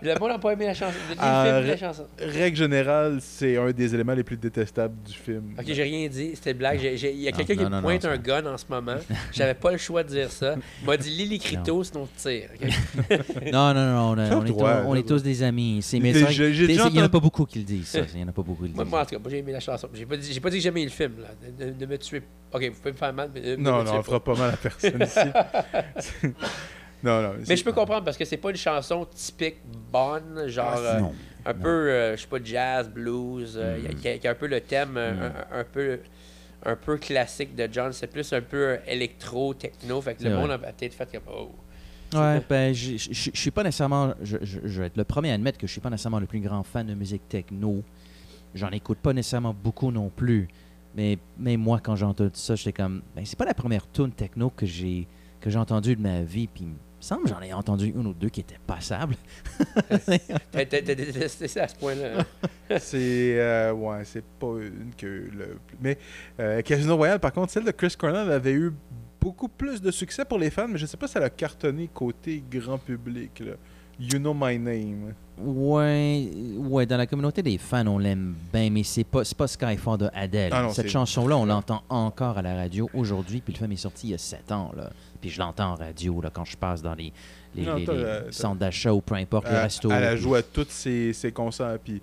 Le 0.00 0.16
monde 0.20 0.28
n'a 0.30 0.38
pas 0.38 0.52
aimé 0.52 0.66
la 0.66 0.74
chanson. 0.74 0.94
Le 1.10 1.16
Ah, 1.18 1.44
film, 1.56 1.66
la 1.66 1.76
chanson. 1.76 2.06
Règle 2.20 2.56
générale, 2.56 3.18
c'est 3.20 3.56
un 3.56 3.70
des 3.72 3.94
éléments 3.94 4.12
les 4.14 4.22
plus 4.22 4.36
détestables 4.36 4.94
du 5.04 5.12
film. 5.14 5.54
Ok, 5.58 5.64
j'ai 5.66 5.82
rien 5.82 6.06
dit, 6.08 6.32
c'était 6.36 6.54
blague. 6.54 6.80
Il 6.82 7.20
y 7.20 7.26
a 7.28 7.32
quelqu'un 7.32 7.56
qui 7.56 7.64
me 7.64 7.80
pointe 7.80 8.04
non, 8.04 8.10
un 8.10 8.16
gun 8.18 8.46
en 8.46 8.56
ce 8.58 8.64
moment. 8.68 8.94
J'avais 9.32 9.54
pas 9.54 9.72
le 9.72 9.78
choix 9.78 10.04
de 10.04 10.08
dire 10.08 10.30
ça. 10.30 10.54
M'a 10.86 10.96
dit 10.98 11.10
lis 11.10 11.26
l'écriteau, 11.26 11.82
sinon 11.84 12.06
tu 12.06 12.22
tires. 12.22 12.50
ok? 12.54 13.12
non, 13.52 13.74
non, 13.74 13.86
non. 13.86 13.98
On, 14.10 14.38
on 14.40 14.44
est, 14.44 14.48
droit, 14.48 14.82
on 14.86 14.94
est 14.94 15.02
t'as 15.02 15.08
tous 15.08 15.22
des 15.22 15.42
amis. 15.42 15.80
C'est- 15.82 16.00
mais 16.00 16.10
Il 16.12 16.96
y 16.96 17.00
en 17.00 17.04
a 17.04 17.08
pas 17.08 17.20
beaucoup 17.20 17.44
qui 17.46 17.58
le 17.60 17.64
disent, 17.64 17.88
ça. 17.88 18.00
Il 18.14 18.20
y 18.20 18.24
en 18.24 18.28
a 18.28 18.32
pas 18.32 18.42
beaucoup 18.42 18.62
qui 18.64 18.68
le 18.70 18.74
Moi, 18.74 18.84
disent. 18.84 18.90
moi, 18.90 19.02
en 19.02 19.04
tout 19.06 19.16
cas, 19.18 19.30
j'ai 19.30 19.38
aimé 19.38 19.52
la 19.52 19.60
chanson. 19.60 19.88
J'ai 19.94 20.06
pas, 20.06 20.16
dit- 20.16 20.32
j'ai 20.32 20.40
pas 20.40 20.50
dit 20.50 20.56
que 20.58 20.62
j'aimais 20.62 20.84
le 20.84 20.90
film. 20.90 21.14
Là. 21.20 21.28
Ne, 21.80 21.86
me 21.86 21.98
tuez 21.98 22.22
Ok, 22.52 22.62
vous 22.64 22.72
pouvez 22.78 22.92
me 22.92 22.96
faire 22.96 23.12
mal, 23.12 23.30
mais 23.34 23.40
ne, 23.40 23.56
Non, 23.56 23.78
me 23.80 23.84
non, 23.84 23.92
on 23.98 24.02
fera 24.02 24.20
pas 24.20 24.34
mal 24.34 24.50
à 24.54 24.56
personne 24.56 25.02
ici. 25.02 25.18
non, 27.02 27.22
non. 27.22 27.32
Mais 27.48 27.56
je 27.56 27.64
peux 27.64 27.72
comprendre 27.72 28.04
parce 28.04 28.16
que 28.16 28.24
c'est 28.24 28.36
pas 28.38 28.50
une 28.50 28.56
chanson 28.56 29.06
typique 29.14 29.58
bonne, 29.92 30.48
genre 30.48 30.72
Ah, 30.74 30.78
euh, 30.78 31.00
non, 31.00 31.12
un 31.46 31.52
non. 31.52 31.60
peu, 31.60 31.68
euh, 31.68 32.16
je 32.16 32.22
sais 32.22 32.26
pas, 32.26 32.38
jazz, 32.42 32.88
blues, 32.88 33.54
euh, 33.56 33.78
Mm. 33.78 33.86
a- 33.86 33.94
qui 33.94 34.08
a, 34.08 34.18
qui 34.18 34.28
a 34.28 34.30
un 34.32 34.34
peu 34.34 34.46
le 34.46 34.60
thème 34.60 34.96
euh, 34.96 35.12
Mm. 35.12 35.32
un, 35.52 35.58
un 35.60 35.64
peu 35.64 35.98
un 36.64 36.76
peu 36.76 36.96
classique 36.98 37.54
de 37.54 37.68
John. 37.70 37.92
C'est 37.92 38.06
plus 38.08 38.32
un 38.32 38.40
peu 38.40 38.78
électro, 38.86 39.54
techno. 39.54 40.00
Fait 40.00 40.14
que 40.14 40.24
le 40.24 40.30
C'est 40.30 40.36
monde 40.36 40.50
a 40.50 40.58
peut-être 40.58 40.94
fait 40.94 41.08
comme 41.12 41.34
oh. 41.34 41.50
Ouais, 42.14 42.40
ben, 42.48 42.74
je 42.74 42.96
suis 42.98 43.50
pas 43.50 43.62
nécessairement. 43.62 44.14
Je, 44.22 44.38
je- 44.42 44.60
je 44.64 44.80
vais 44.80 44.86
être 44.86 44.96
le 44.96 45.04
premier 45.04 45.30
à 45.30 45.34
admettre 45.34 45.58
que 45.58 45.66
je 45.66 45.72
suis 45.72 45.80
pas 45.80 45.90
nécessairement 45.90 46.20
le 46.20 46.26
plus 46.26 46.40
grand 46.40 46.62
fan 46.62 46.86
de 46.86 46.94
musique 46.94 47.28
techno. 47.28 47.82
J'en 48.54 48.70
écoute 48.70 48.98
pas 48.98 49.12
nécessairement 49.12 49.54
beaucoup 49.54 49.90
non 49.90 50.08
plus. 50.08 50.48
Mais, 50.96 51.18
mais 51.38 51.58
moi, 51.58 51.80
quand 51.82 51.96
j'ai 51.96 52.06
entendu 52.06 52.30
ça, 52.32 52.54
j'étais 52.56 52.72
comme. 52.72 53.02
Ben, 53.14 53.24
c'est 53.26 53.38
pas 53.38 53.44
la 53.44 53.52
première 53.54 53.90
tune 53.92 54.10
techno 54.12 54.48
que 54.50 54.64
j'ai 54.64 55.06
que 55.40 55.50
j'ai 55.50 55.58
entendue 55.58 55.94
de 55.96 56.00
ma 56.00 56.22
vie. 56.22 56.46
Puis 56.48 56.66
me 56.98 57.02
semble 57.02 57.22
que 57.24 57.28
j'en 57.28 57.40
ai 57.40 57.52
entendu 57.52 57.86
une 57.86 58.06
ou 58.06 58.14
deux 58.14 58.28
qui 58.28 58.40
étaient 58.40 58.58
passables. 58.66 59.14
T'as 60.52 60.64
détesté 60.64 61.48
ça 61.48 61.64
à 61.64 61.68
ce 61.68 61.76
point-là. 61.76 62.24
C'est 62.78 63.38
euh, 63.40 63.72
ouais, 63.72 64.04
c'est 64.04 64.24
pas 64.24 64.56
une 64.60 64.92
que 64.96 65.06
le 65.06 65.58
mais 65.80 65.96
euh, 66.38 66.60
Casino 66.60 66.96
Royale 66.96 67.18
par 67.18 67.32
contre 67.32 67.50
celle 67.50 67.64
de 67.64 67.70
Chris 67.70 67.94
Cornell 67.96 68.30
avait 68.30 68.52
eu 68.52 68.72
beaucoup 69.20 69.48
plus 69.48 69.80
de 69.80 69.90
succès 69.90 70.26
pour 70.26 70.38
les 70.38 70.50
fans 70.50 70.68
mais 70.68 70.76
je 70.76 70.84
sais 70.84 70.98
pas 70.98 71.08
si 71.08 71.16
elle 71.16 71.24
a 71.24 71.30
cartonné 71.30 71.88
côté 71.92 72.44
grand 72.50 72.76
public 72.76 73.40
là. 73.40 73.52
You 74.00 74.18
Know 74.18 74.34
My 74.34 74.58
Name. 74.58 75.14
Ouais, 75.40 76.30
ouais, 76.56 76.86
dans 76.86 76.96
la 76.96 77.06
communauté 77.06 77.42
des 77.42 77.58
fans, 77.58 77.86
on 77.86 77.98
l'aime 77.98 78.34
bien, 78.52 78.70
mais 78.70 78.82
c'est 78.82 79.04
pas, 79.04 79.22
pas 79.36 79.46
Skyfall 79.46 79.98
de 79.98 80.10
Adele. 80.14 80.50
Ah 80.52 80.62
non, 80.62 80.70
Cette 80.70 80.88
chanson-là, 80.88 81.36
on 81.36 81.46
l'entend 81.46 81.82
encore 81.88 82.38
à 82.38 82.42
la 82.42 82.54
radio 82.56 82.88
aujourd'hui, 82.94 83.40
puis 83.40 83.52
le 83.52 83.58
film 83.58 83.72
est 83.72 83.76
sorti 83.76 84.08
il 84.08 84.10
y 84.10 84.14
a 84.14 84.18
7 84.18 84.50
ans. 84.52 84.72
Là. 84.76 84.90
Puis 85.20 85.30
je 85.30 85.38
l'entends 85.38 85.72
en 85.72 85.74
radio 85.76 86.20
là, 86.20 86.30
quand 86.32 86.44
je 86.44 86.56
passe 86.56 86.82
dans 86.82 86.94
les, 86.94 87.12
les, 87.54 87.64
Non, 87.64 87.74
les- 87.76 87.86
les 87.86 87.88
euh, 87.92 88.32
centres 88.32 88.58
d'achat 88.58 88.92
ou 88.92 89.00
peu 89.00 89.14
importe, 89.14 89.46
les 89.48 89.54
Elle, 89.54 89.62
restos. 89.62 89.90
elle 89.90 90.04
a 90.04 90.16
joué 90.16 90.38
à 90.38 90.42
tous 90.42 90.66
ses, 90.70 91.12
ses 91.12 91.30
concerts 91.32 91.78
puis 91.82 92.00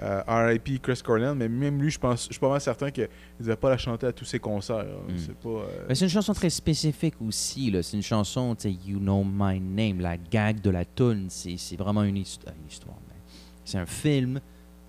euh, 0.00 0.22
R.I.P. 0.26 0.78
Chris 0.78 1.00
Cornell 1.04 1.34
mais 1.34 1.48
même 1.48 1.80
lui 1.80 1.90
je 1.90 1.98
pense 1.98 2.26
je 2.26 2.32
suis 2.32 2.40
pas 2.40 2.48
mal 2.48 2.60
certain 2.60 2.90
qu'il 2.90 3.08
devait 3.40 3.56
pas 3.56 3.70
la 3.70 3.78
chanter 3.78 4.06
à 4.06 4.12
tous 4.12 4.24
ses 4.24 4.38
concerts. 4.38 4.84
là. 4.84 4.84
Mm. 5.08 5.18
C'est 5.18 5.36
pas 5.36 5.48
euh, 5.48 5.84
Mais 5.88 5.94
c'est 5.94 6.04
une 6.04 6.10
chanson 6.10 6.32
très 6.32 6.50
spécifique 6.50 7.14
aussi. 7.20 7.70
là. 7.70 7.82
C'est 7.82 7.96
une 7.96 8.02
chanson, 8.02 8.54
tu 8.54 8.62
sais, 8.62 8.72
You 8.72 8.98
Know 8.98 9.24
My 9.24 9.60
Name, 9.60 10.00
la 10.00 10.16
gag 10.16 10.60
de 10.60 10.70
la 10.70 10.84
tune. 10.84 11.26
C'est 11.28 11.76
vraiment 11.76 12.02
une, 12.02 12.16
euh, 12.16 12.20
histoire. 12.20 12.96
mais 13.08 13.16
C'est 13.64 13.78
un 13.78 13.86
film 13.86 14.40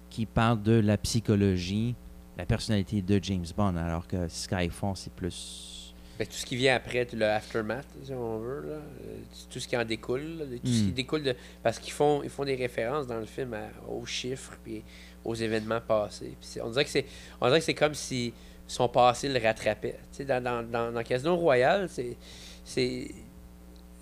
qui 0.09 0.25
parle 0.25 0.61
de 0.63 0.73
la 0.73 0.97
psychologie, 0.97 1.95
la 2.37 2.45
personnalité 2.45 3.01
de 3.01 3.19
James 3.21 3.45
Bond, 3.55 3.75
alors 3.75 4.07
que 4.07 4.27
Skyfall, 4.27 4.93
c'est 4.95 5.13
plus. 5.13 5.78
Que 6.19 6.25
tout 6.25 6.32
ce 6.34 6.45
qui 6.45 6.58
vient 6.58 6.75
après, 6.75 7.08
le 7.13 7.25
aftermath, 7.25 7.88
si 8.03 8.12
on 8.13 8.39
veut, 8.39 8.62
là, 8.67 8.73
euh, 8.73 9.17
tout 9.49 9.60
ce 9.60 9.67
qui 9.67 9.77
en 9.77 9.86
découle, 9.86 10.21
là, 10.39 10.45
tout 10.45 10.67
ce 10.67 10.82
qui 10.84 10.88
Mm. 10.89 10.91
découle 10.91 11.23
de. 11.23 11.34
Parce 11.63 11.79
qu'ils 11.79 11.93
font, 11.93 12.21
ils 12.23 12.29
font 12.29 12.43
des 12.43 12.55
références 12.55 13.08
dans 13.08 13.19
le 13.19 13.25
film 13.25 13.53
à- 13.53 13.69
aux 13.89 14.05
chiffres 14.05 14.58
puis 14.63 14.84
aux 15.23 15.34
événements 15.34 15.79
passés. 15.79 16.34
Puis 16.41 16.62
on 16.62 16.69
dirait 16.71 16.84
que 16.84 16.89
c'est. 16.91 17.05
On 17.39 17.47
dirait 17.47 17.60
que 17.60 17.65
c'est 17.65 17.73
comme 17.73 17.93
si 17.93 18.34
son 18.67 18.89
passé 18.89 19.29
le 19.29 19.39
rattrapait. 19.39 19.93
Tu 20.12 20.17
sais, 20.17 20.25
dans, 20.25 20.43
dans, 20.43 20.62
dans, 20.62 20.91
dans 20.91 21.03
Casino 21.03 21.38
Royale, 21.38 21.88
c'est. 21.89 22.17
C'est. 22.65 23.08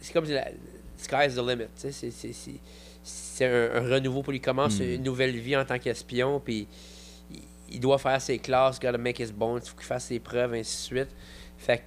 C'est 0.02 0.12
comme 0.14 0.26
si 0.26 0.34
la, 0.34 0.48
sky's 0.98 1.36
the 1.36 1.48
limit. 1.48 1.66
tu 1.66 1.70
sais, 1.76 1.92
C'est, 1.92 2.10
c'est, 2.12 2.34
c'est, 2.34 2.60
c'est 3.04 3.46
un, 3.46 3.76
un 3.76 3.90
renouveau 3.94 4.24
pour 4.24 4.32
lui. 4.32 4.40
Il 4.40 4.42
commence 4.42 4.80
Mm. 4.80 4.84
une 4.96 5.04
nouvelle 5.04 5.38
vie 5.38 5.56
en 5.56 5.66
tant 5.66 5.78
qu'espion. 5.78 6.40
Puis 6.40 6.68
il, 7.32 7.42
il 7.74 7.80
doit 7.80 8.00
faire 8.00 8.20
ses 8.20 8.40
classes, 8.40 8.80
gotta 8.80 8.98
make 8.98 9.20
his 9.20 9.32
bones, 9.32 9.62
il 9.64 9.70
faut 9.70 9.76
qu'il 9.78 9.86
fasse 9.86 10.06
ses 10.06 10.20
preuves, 10.20 10.54
ainsi 10.56 10.76
de 10.94 10.98
suite. 10.98 11.16
Fait 11.60 11.78
que 11.78 11.84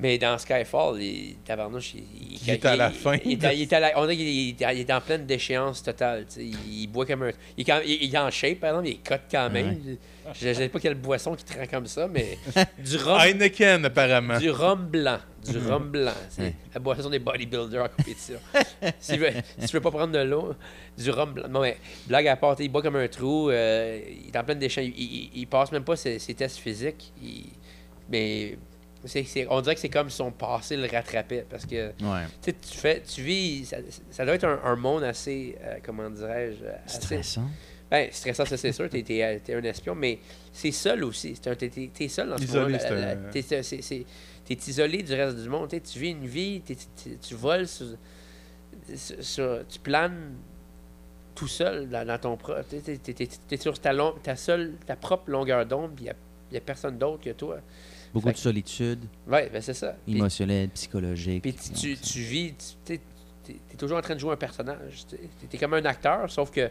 mais 0.00 0.16
dans 0.16 0.38
Skyfall, 0.38 1.00
tabarnouche, 1.44 1.94
il, 1.94 2.38
Il 2.40 2.50
est 2.50 2.64
à 2.64 2.76
la 2.76 2.90
fin 2.90 3.16
Il, 3.24 3.32
est 3.32 3.44
à- 3.44 3.52
il 3.52 3.62
est 3.62 3.72
à 3.72 3.80
la- 3.80 3.98
on 3.98 4.08
en 4.92 5.00
pleine 5.00 5.26
déchéance 5.26 5.82
totale. 5.82 6.24
Il, 6.38 6.86
boit 6.86 7.04
comme 7.04 7.24
un. 7.24 7.30
Il, 7.56 7.68
est 7.68 8.16
en 8.18 8.30
shape, 8.30 8.60
par 8.60 8.70
exemple, 8.70 8.88
il 8.88 9.00
cut 9.00 9.14
quand 9.30 9.50
même. 9.50 9.76
Je 10.40 10.48
ne 10.48 10.54
sais 10.54 10.68
pas 10.68 10.78
quelle 10.78 10.94
boisson 10.94 11.34
qui 11.34 11.44
te 11.44 11.58
rend 11.58 11.66
comme 11.66 11.86
ça, 11.86 12.06
mais 12.06 12.38
du 12.78 12.96
rhum, 12.96 13.18
Heineken 13.20 13.84
apparemment. 13.86 14.38
du 14.38 14.50
rhum 14.50 14.86
blanc. 14.86 15.18
Du 15.44 15.56
rhum 15.58 15.88
blanc. 15.90 16.12
C'est 16.30 16.42
Ouais. 16.42 16.54
la 16.74 16.80
boisson 16.80 17.08
des 17.10 17.18
bodybuilders 17.18 17.88
compétition. 17.96 18.38
si, 19.00 19.12
tu 19.14 19.18
veux, 19.18 19.30
si 19.58 19.66
tu 19.66 19.72
veux 19.72 19.80
pas 19.80 19.90
prendre 19.90 20.12
de 20.12 20.18
l'eau, 20.18 20.54
du 20.96 21.10
rhum 21.10 21.32
blanc. 21.32 21.48
Non, 21.48 21.60
mais 21.62 21.76
blague 22.06 22.28
à 22.28 22.36
part, 22.36 22.56
il 22.60 22.68
boit 22.68 22.82
comme 22.82 22.96
un 22.96 23.08
trou. 23.08 23.50
euh, 23.50 24.00
il 24.06 24.28
est 24.28 24.36
en 24.38 24.44
pleine 24.44 24.58
déchéance. 24.58 24.90
Il, 24.96 25.46
passe 25.46 25.72
même 25.72 25.84
pas 25.84 25.96
ses, 25.96 26.18
ses 26.18 26.34
tests 26.34 26.58
physiques. 26.58 27.12
On 29.50 29.60
dirait 29.60 29.74
que 29.74 29.80
c'est 29.80 29.88
comme 29.88 30.10
son 30.10 30.30
passé 30.30 30.76
le 30.76 30.86
rattrapait. 30.86 31.44
Parce 31.48 31.66
que 31.66 31.88
Ouais. 32.02 32.24
tu 32.42 32.76
fais, 32.78 33.02
tu 33.02 33.22
vis, 33.22 33.66
ça, 33.66 33.76
ça 34.10 34.24
doit 34.24 34.34
être 34.34 34.44
un, 34.44 34.60
un 34.64 34.76
monde 34.76 35.02
assez, 35.04 35.56
euh, 35.62 35.76
comment 35.82 36.08
dirais-je, 36.10 36.64
Stressant. 36.90 37.44
ben, 37.90 38.08
stressant, 38.12 38.44
ça 38.44 38.56
c'est 38.56 38.72
sûr, 38.72 38.88
t'es, 38.88 39.02
t'es, 39.02 39.40
t'es 39.44 39.54
un 39.54 39.62
espion, 39.62 39.94
mais 39.94 40.18
c'est 40.52 40.72
seul 40.72 41.04
aussi. 41.04 41.34
T'es, 41.34 41.56
t'es 41.56 42.08
seul 42.08 42.28
dans 42.30 42.38
ce 42.38 42.42
Isolé, 42.44 42.72
la- 42.78 43.10
un- 43.12 43.16
t'es, 44.44 44.54
isolé 44.66 45.02
du 45.02 45.12
reste 45.14 45.36
du 45.38 45.48
monde. 45.48 45.68
t'sais, 45.68 45.80
Tu 45.80 45.98
vis 45.98 46.10
une 46.10 46.26
vie, 46.26 46.60
t'es- 46.62 46.74
t'es- 46.74 47.16
tu 47.20 47.34
voles, 47.34 47.66
sur- 47.68 47.96
tu 49.68 49.78
planes 49.80 50.34
tout 51.34 51.48
seul 51.48 51.88
dans, 51.88 52.06
dans 52.06 52.18
ton 52.18 52.36
propre. 52.36 52.64
T'es, 52.68 53.56
sur 53.56 53.78
ta, 53.78 53.92
long- 53.92 54.14
ta, 54.22 54.34
seule, 54.36 54.72
ta 54.86 54.96
propre 54.96 55.30
longueur 55.30 55.64
d'onde, 55.66 55.92
puis 55.94 56.06
il 56.06 56.52
n'y 56.52 56.58
a 56.58 56.60
personne 56.60 56.98
d'autre 56.98 57.22
que 57.22 57.30
toi. 57.30 57.58
Beaucoup 58.12 58.28
Fait 58.28 58.32
de 58.34 58.38
solitude, 58.38 59.00
Ouais, 59.26 59.50
ben 59.52 59.60
c'est 59.60 59.74
ça. 59.74 59.96
Émotionnelle, 60.06 60.68
psychologique. 60.70 61.42
Puis 61.42 61.52
tu, 61.54 61.96
tu, 61.96 62.20
vis, 62.20 62.54
tu 62.84 62.94
es, 62.94 63.00
toujours 63.76 63.98
en 63.98 64.02
train 64.02 64.14
de 64.14 64.20
jouer 64.20 64.32
un 64.32 64.36
personnage. 64.36 65.04
Tu 65.08 65.16
es, 65.52 65.58
comme 65.58 65.74
un 65.74 65.84
acteur, 65.84 66.30
sauf 66.30 66.50
que 66.50 66.70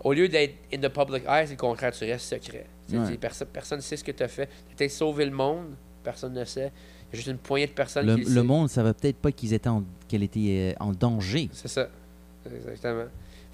au 0.00 0.12
lieu 0.12 0.28
d'être 0.28 0.54
in 0.72 0.78
the 0.78 0.88
public 0.92 1.24
eye, 1.28 1.46
c'est 1.46 1.52
le 1.52 1.58
contraire, 1.58 1.92
tu 1.92 2.04
restes 2.04 2.28
secret. 2.34 2.66
Tu 2.86 2.92
sais, 2.92 2.98
Ouais. 2.98 3.06
tu 3.06 3.12
sais, 3.12 3.18
perso- 3.18 3.46
personne 3.46 3.78
ne 3.78 3.82
sait 3.82 3.96
ce 3.96 4.04
que 4.04 4.12
tu 4.12 4.22
as 4.22 4.28
fait. 4.28 4.48
Tu 4.76 4.84
as 4.84 4.88
sauvé 4.88 5.24
le 5.24 5.30
monde, 5.30 5.74
personne 6.02 6.32
ne 6.34 6.44
sait. 6.44 6.72
Il 7.10 7.12
y 7.12 7.12
a 7.12 7.16
juste 7.16 7.28
une 7.28 7.38
poignée 7.38 7.66
de 7.66 7.72
personnes 7.72 8.06
Le, 8.06 8.16
qui 8.16 8.22
le 8.24 8.26
sait. 8.28 8.42
monde, 8.42 8.68
ça 8.68 8.82
va 8.82 8.92
peut-être 8.92 9.16
pas 9.18 9.32
qu'ils 9.32 9.52
étaient 9.54 9.68
en, 9.68 9.84
qu'elle 10.08 10.22
était 10.22 10.74
euh, 10.78 10.82
en 10.84 10.92
danger. 10.92 11.48
C'est 11.52 11.68
ça. 11.68 11.88
Exactement. 12.54 13.04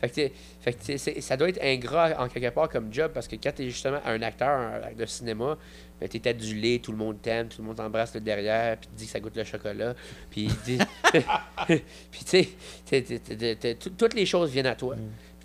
Fait 0.00 0.08
que, 0.08 0.14
t'es- 0.14 0.32
fait 0.60 0.72
que 0.72 0.82
t'es- 0.84 1.20
ça 1.20 1.36
doit 1.36 1.48
être 1.50 1.62
ingrat 1.62 2.14
en 2.18 2.28
quelque 2.28 2.48
part 2.54 2.68
comme 2.70 2.92
job 2.92 3.10
parce 3.12 3.28
que 3.28 3.36
quand 3.36 3.52
tu 3.54 3.62
es 3.64 3.70
justement 3.70 4.00
un 4.06 4.22
acteur 4.22 4.80
de 4.96 5.04
cinéma, 5.06 5.58
ben, 6.00 6.08
tu 6.08 6.16
es 6.16 6.28
adulé, 6.28 6.78
tout 6.80 6.92
le 6.92 6.96
monde 6.98 7.20
t'aime, 7.20 7.48
tout 7.48 7.60
le 7.60 7.66
monde 7.68 7.76
t'embrasse 7.76 8.14
le 8.14 8.20
derrière, 8.22 8.78
puis 8.78 8.88
te 8.88 8.94
dit 8.96 9.04
que 9.04 9.10
ça 9.12 9.20
goûte 9.20 9.36
le 9.36 9.44
chocolat. 9.44 9.94
Puis 10.30 10.44
il 10.44 10.56
dit- 10.62 10.78
puis 11.66 11.80
tu 12.20 12.24
sais, 12.26 12.48
t'es- 12.86 13.02
t'es- 13.02 13.18
t'es- 13.18 13.56
t'es- 13.56 13.74
tout- 13.74 13.90
toutes 13.90 14.14
les 14.14 14.24
choses 14.24 14.50
viennent 14.50 14.66
à 14.66 14.74
toi. 14.74 14.96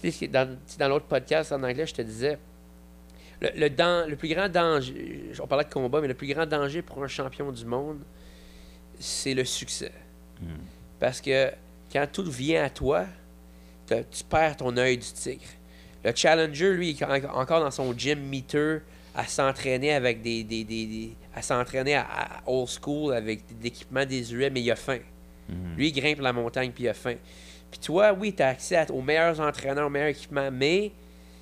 Sais, 0.09 0.27
dans, 0.27 0.57
l'autre 0.87 1.05
podcast 1.05 1.51
en 1.51 1.61
anglais, 1.63 1.85
je 1.87 1.93
te 1.95 2.01
disais, 2.01 2.37
le, 3.41 3.49
le, 3.57 3.69
dan- 3.69 4.07
le 4.07 4.15
plus 4.15 4.29
grand 4.29 4.47
danger, 4.47 5.31
on 5.41 5.47
parlait 5.47 5.65
de 5.65 5.73
combat, 5.73 5.99
mais 5.99 6.07
le 6.07 6.13
plus 6.13 6.27
grand 6.33 6.45
danger 6.45 6.81
pour 6.81 7.03
un 7.03 7.07
champion 7.07 7.51
du 7.51 7.65
monde, 7.65 7.99
c'est 8.99 9.33
le 9.33 9.43
succès. 9.43 9.91
Parce 10.99 11.19
que 11.19 11.51
quand 11.91 12.07
tout 12.11 12.23
vient 12.29 12.63
à 12.63 12.69
toi, 12.69 13.05
tu 13.87 14.23
perds 14.29 14.57
ton 14.57 14.75
œil 14.77 14.97
du 14.97 15.05
tigre. 15.11 15.41
Le 16.03 16.11
challenger, 16.15 16.73
lui, 16.73 16.91
il 16.91 17.01
est 17.01 17.03
en- 17.03 17.37
encore 17.39 17.59
dans 17.61 17.71
son 17.71 17.93
gym 17.97 18.19
meter 18.29 18.79
à 19.15 19.25
s'entraîner 19.25 19.93
avec 19.93 20.21
des, 20.21 20.43
des, 20.43 20.63
des- 20.63 20.85
des- 20.85 21.15
à 21.33 21.41
s'entraîner 21.41 21.95
à, 21.95 22.05
à 22.09 22.27
old 22.45 22.67
school 22.69 23.13
avec 23.13 23.41
des 23.59 23.67
équipements 23.67 24.05
désuets, 24.05 24.49
mais 24.49 24.61
il 24.61 24.71
a 24.71 24.75
faim. 24.75 24.99
Lui, 25.77 25.89
il 25.89 25.91
grimpe 25.93 26.19
la 26.21 26.33
montagne 26.33 26.71
puis 26.71 26.85
il 26.85 26.89
a 26.89 26.93
faim. 26.93 27.15
Puis 27.71 27.79
toi, 27.79 28.13
oui, 28.13 28.33
tu 28.33 28.41
as 28.43 28.49
accès 28.49 28.75
à- 28.77 28.91
aux 28.91 29.01
meilleurs 29.01 29.39
entraîneurs, 29.39 29.87
aux 29.87 29.89
meilleurs 29.89 30.09
équipements, 30.09 30.49
mais 30.51 30.91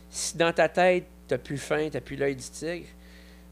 si 0.09 0.37
dans 0.37 0.51
ta 0.53 0.67
tête, 0.69 1.05
tu 1.27 1.37
plus 1.37 1.57
faim, 1.57 1.89
tu 1.91 1.99
plus 2.01 2.15
l'œil 2.15 2.35
du 2.35 2.43
tigre, 2.43 2.87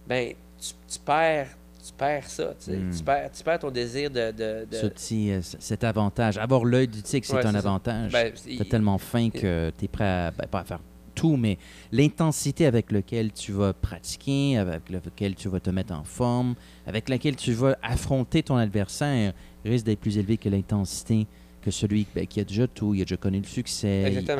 ben, 0.07 0.33
tu, 0.59 0.73
tu 0.87 0.99
perds, 0.99 1.47
tu 1.85 1.93
perds 1.93 2.29
ça. 2.29 2.53
tu. 2.63 2.71
Mm. 2.71 2.91
Tu, 2.95 3.03
perds, 3.03 3.31
tu 3.31 3.43
perds 3.43 3.59
ton 3.59 3.71
désir 3.71 4.09
de. 4.09 4.31
de- 4.31 4.67
de- 4.69 4.75
Ce 4.75 4.85
petit, 4.87 5.31
euh, 5.31 5.41
cet 5.41 5.83
avantage. 5.83 6.37
Avoir 6.37 6.65
l'œil 6.65 6.87
du 6.87 7.01
tigre, 7.01 7.25
c'est 7.25 7.35
Ouais, 7.35 7.45
un 7.45 7.55
avantage. 7.55 8.11
Ben, 8.11 8.33
tu 8.33 8.57
tellement 8.65 8.97
faim 8.97 9.29
que 9.29 9.71
tu 9.77 9.85
es 9.85 9.87
prêt 9.87 10.05
à, 10.05 10.31
ben, 10.31 10.47
pas 10.47 10.59
à 10.59 10.63
faire 10.63 10.79
tout, 11.13 11.35
mais 11.35 11.57
l'intensité 11.91 12.65
avec 12.65 12.91
laquelle 12.91 13.33
tu 13.33 13.51
vas 13.51 13.73
pratiquer, 13.73 14.57
avec 14.57 14.89
laquelle 14.89 15.35
tu 15.35 15.49
vas 15.49 15.59
te 15.59 15.69
mettre 15.69 15.93
en 15.93 16.03
forme, 16.03 16.55
avec 16.87 17.09
laquelle 17.09 17.35
tu 17.35 17.51
vas 17.51 17.77
affronter 17.83 18.43
ton 18.43 18.55
adversaire, 18.55 19.33
risque 19.65 19.85
d'être 19.85 19.99
plus 19.99 20.17
élevé 20.17 20.37
que 20.37 20.47
l'intensité 20.49 21.27
que 21.61 21.69
celui 21.69 22.07
ben, 22.15 22.25
qui 22.25 22.39
a 22.39 22.43
déjà 22.43 22.67
tout, 22.67 22.95
il 22.95 23.01
a 23.01 23.05
déjà 23.05 23.17
connu 23.17 23.39
le 23.39 23.45
succès, 23.45 24.11
il 24.11 24.31
a 24.31 24.35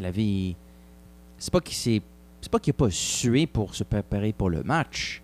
la 0.00 0.10
vie. 0.10 0.54
C'est 1.38 1.52
pas 1.52 1.60
qu'il 1.60 1.74
s'est. 1.74 2.02
C'est 2.40 2.50
pas 2.52 2.60
qu'il 2.60 2.70
n'a 2.72 2.76
pas 2.76 2.90
sué 2.90 3.46
pour 3.46 3.74
se 3.74 3.82
préparer 3.82 4.32
pour 4.32 4.48
le 4.48 4.62
match, 4.62 5.22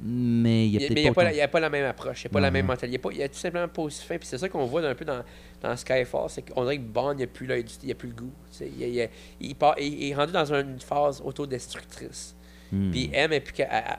mais 0.00 0.68
il 0.68 0.76
a 0.76 0.88
n'y 0.88 1.06
a, 1.08 1.12
pas 1.12 1.22
la- 1.22 1.28
autant- 1.28 1.34
il 1.34 1.38
y 1.38 1.40
a 1.42 1.48
pas 1.48 1.60
la 1.60 1.70
même 1.70 1.84
approche, 1.86 2.22
il 2.22 2.26
n'y 2.26 2.30
a 2.30 2.32
pas 2.32 2.38
Non, 2.40 2.44
la 2.46 2.50
même 2.50 2.66
mentalité. 2.66 3.00
Il 3.12 3.16
y 3.18 3.22
a 3.22 3.28
tout 3.28 3.38
simplement 3.38 3.68
pas 3.68 3.82
aussi 3.82 4.04
fin. 4.04 4.18
Puis 4.18 4.26
c'est 4.28 4.38
ça 4.38 4.48
qu'on 4.48 4.66
voit 4.66 4.82
un 4.86 4.94
peu 4.94 5.04
dans, 5.04 5.22
dans 5.62 5.76
Skyfall, 5.76 6.28
c'est 6.30 6.42
qu'on 6.42 6.62
dirait 6.62 6.78
que 6.78 6.82
Bond, 6.82 7.12
il 7.12 7.16
n'y 7.18 7.22
a 7.22 7.26
plus 7.28 7.46
n'y 7.84 7.92
le 8.08 8.14
goût. 8.14 8.32
Il, 8.60 9.08
il- 9.40 9.54
part- 9.54 9.76
il- 9.78 9.94
il 10.02 10.10
est 10.10 10.14
rendu 10.14 10.32
dans 10.32 10.52
une 10.52 10.80
phase 10.80 11.20
autodestructrice. 11.24 12.34
Hmm. 12.72 12.90
Puis 12.90 13.10
M, 13.12 13.32
et 13.32 13.40
puis 13.40 13.54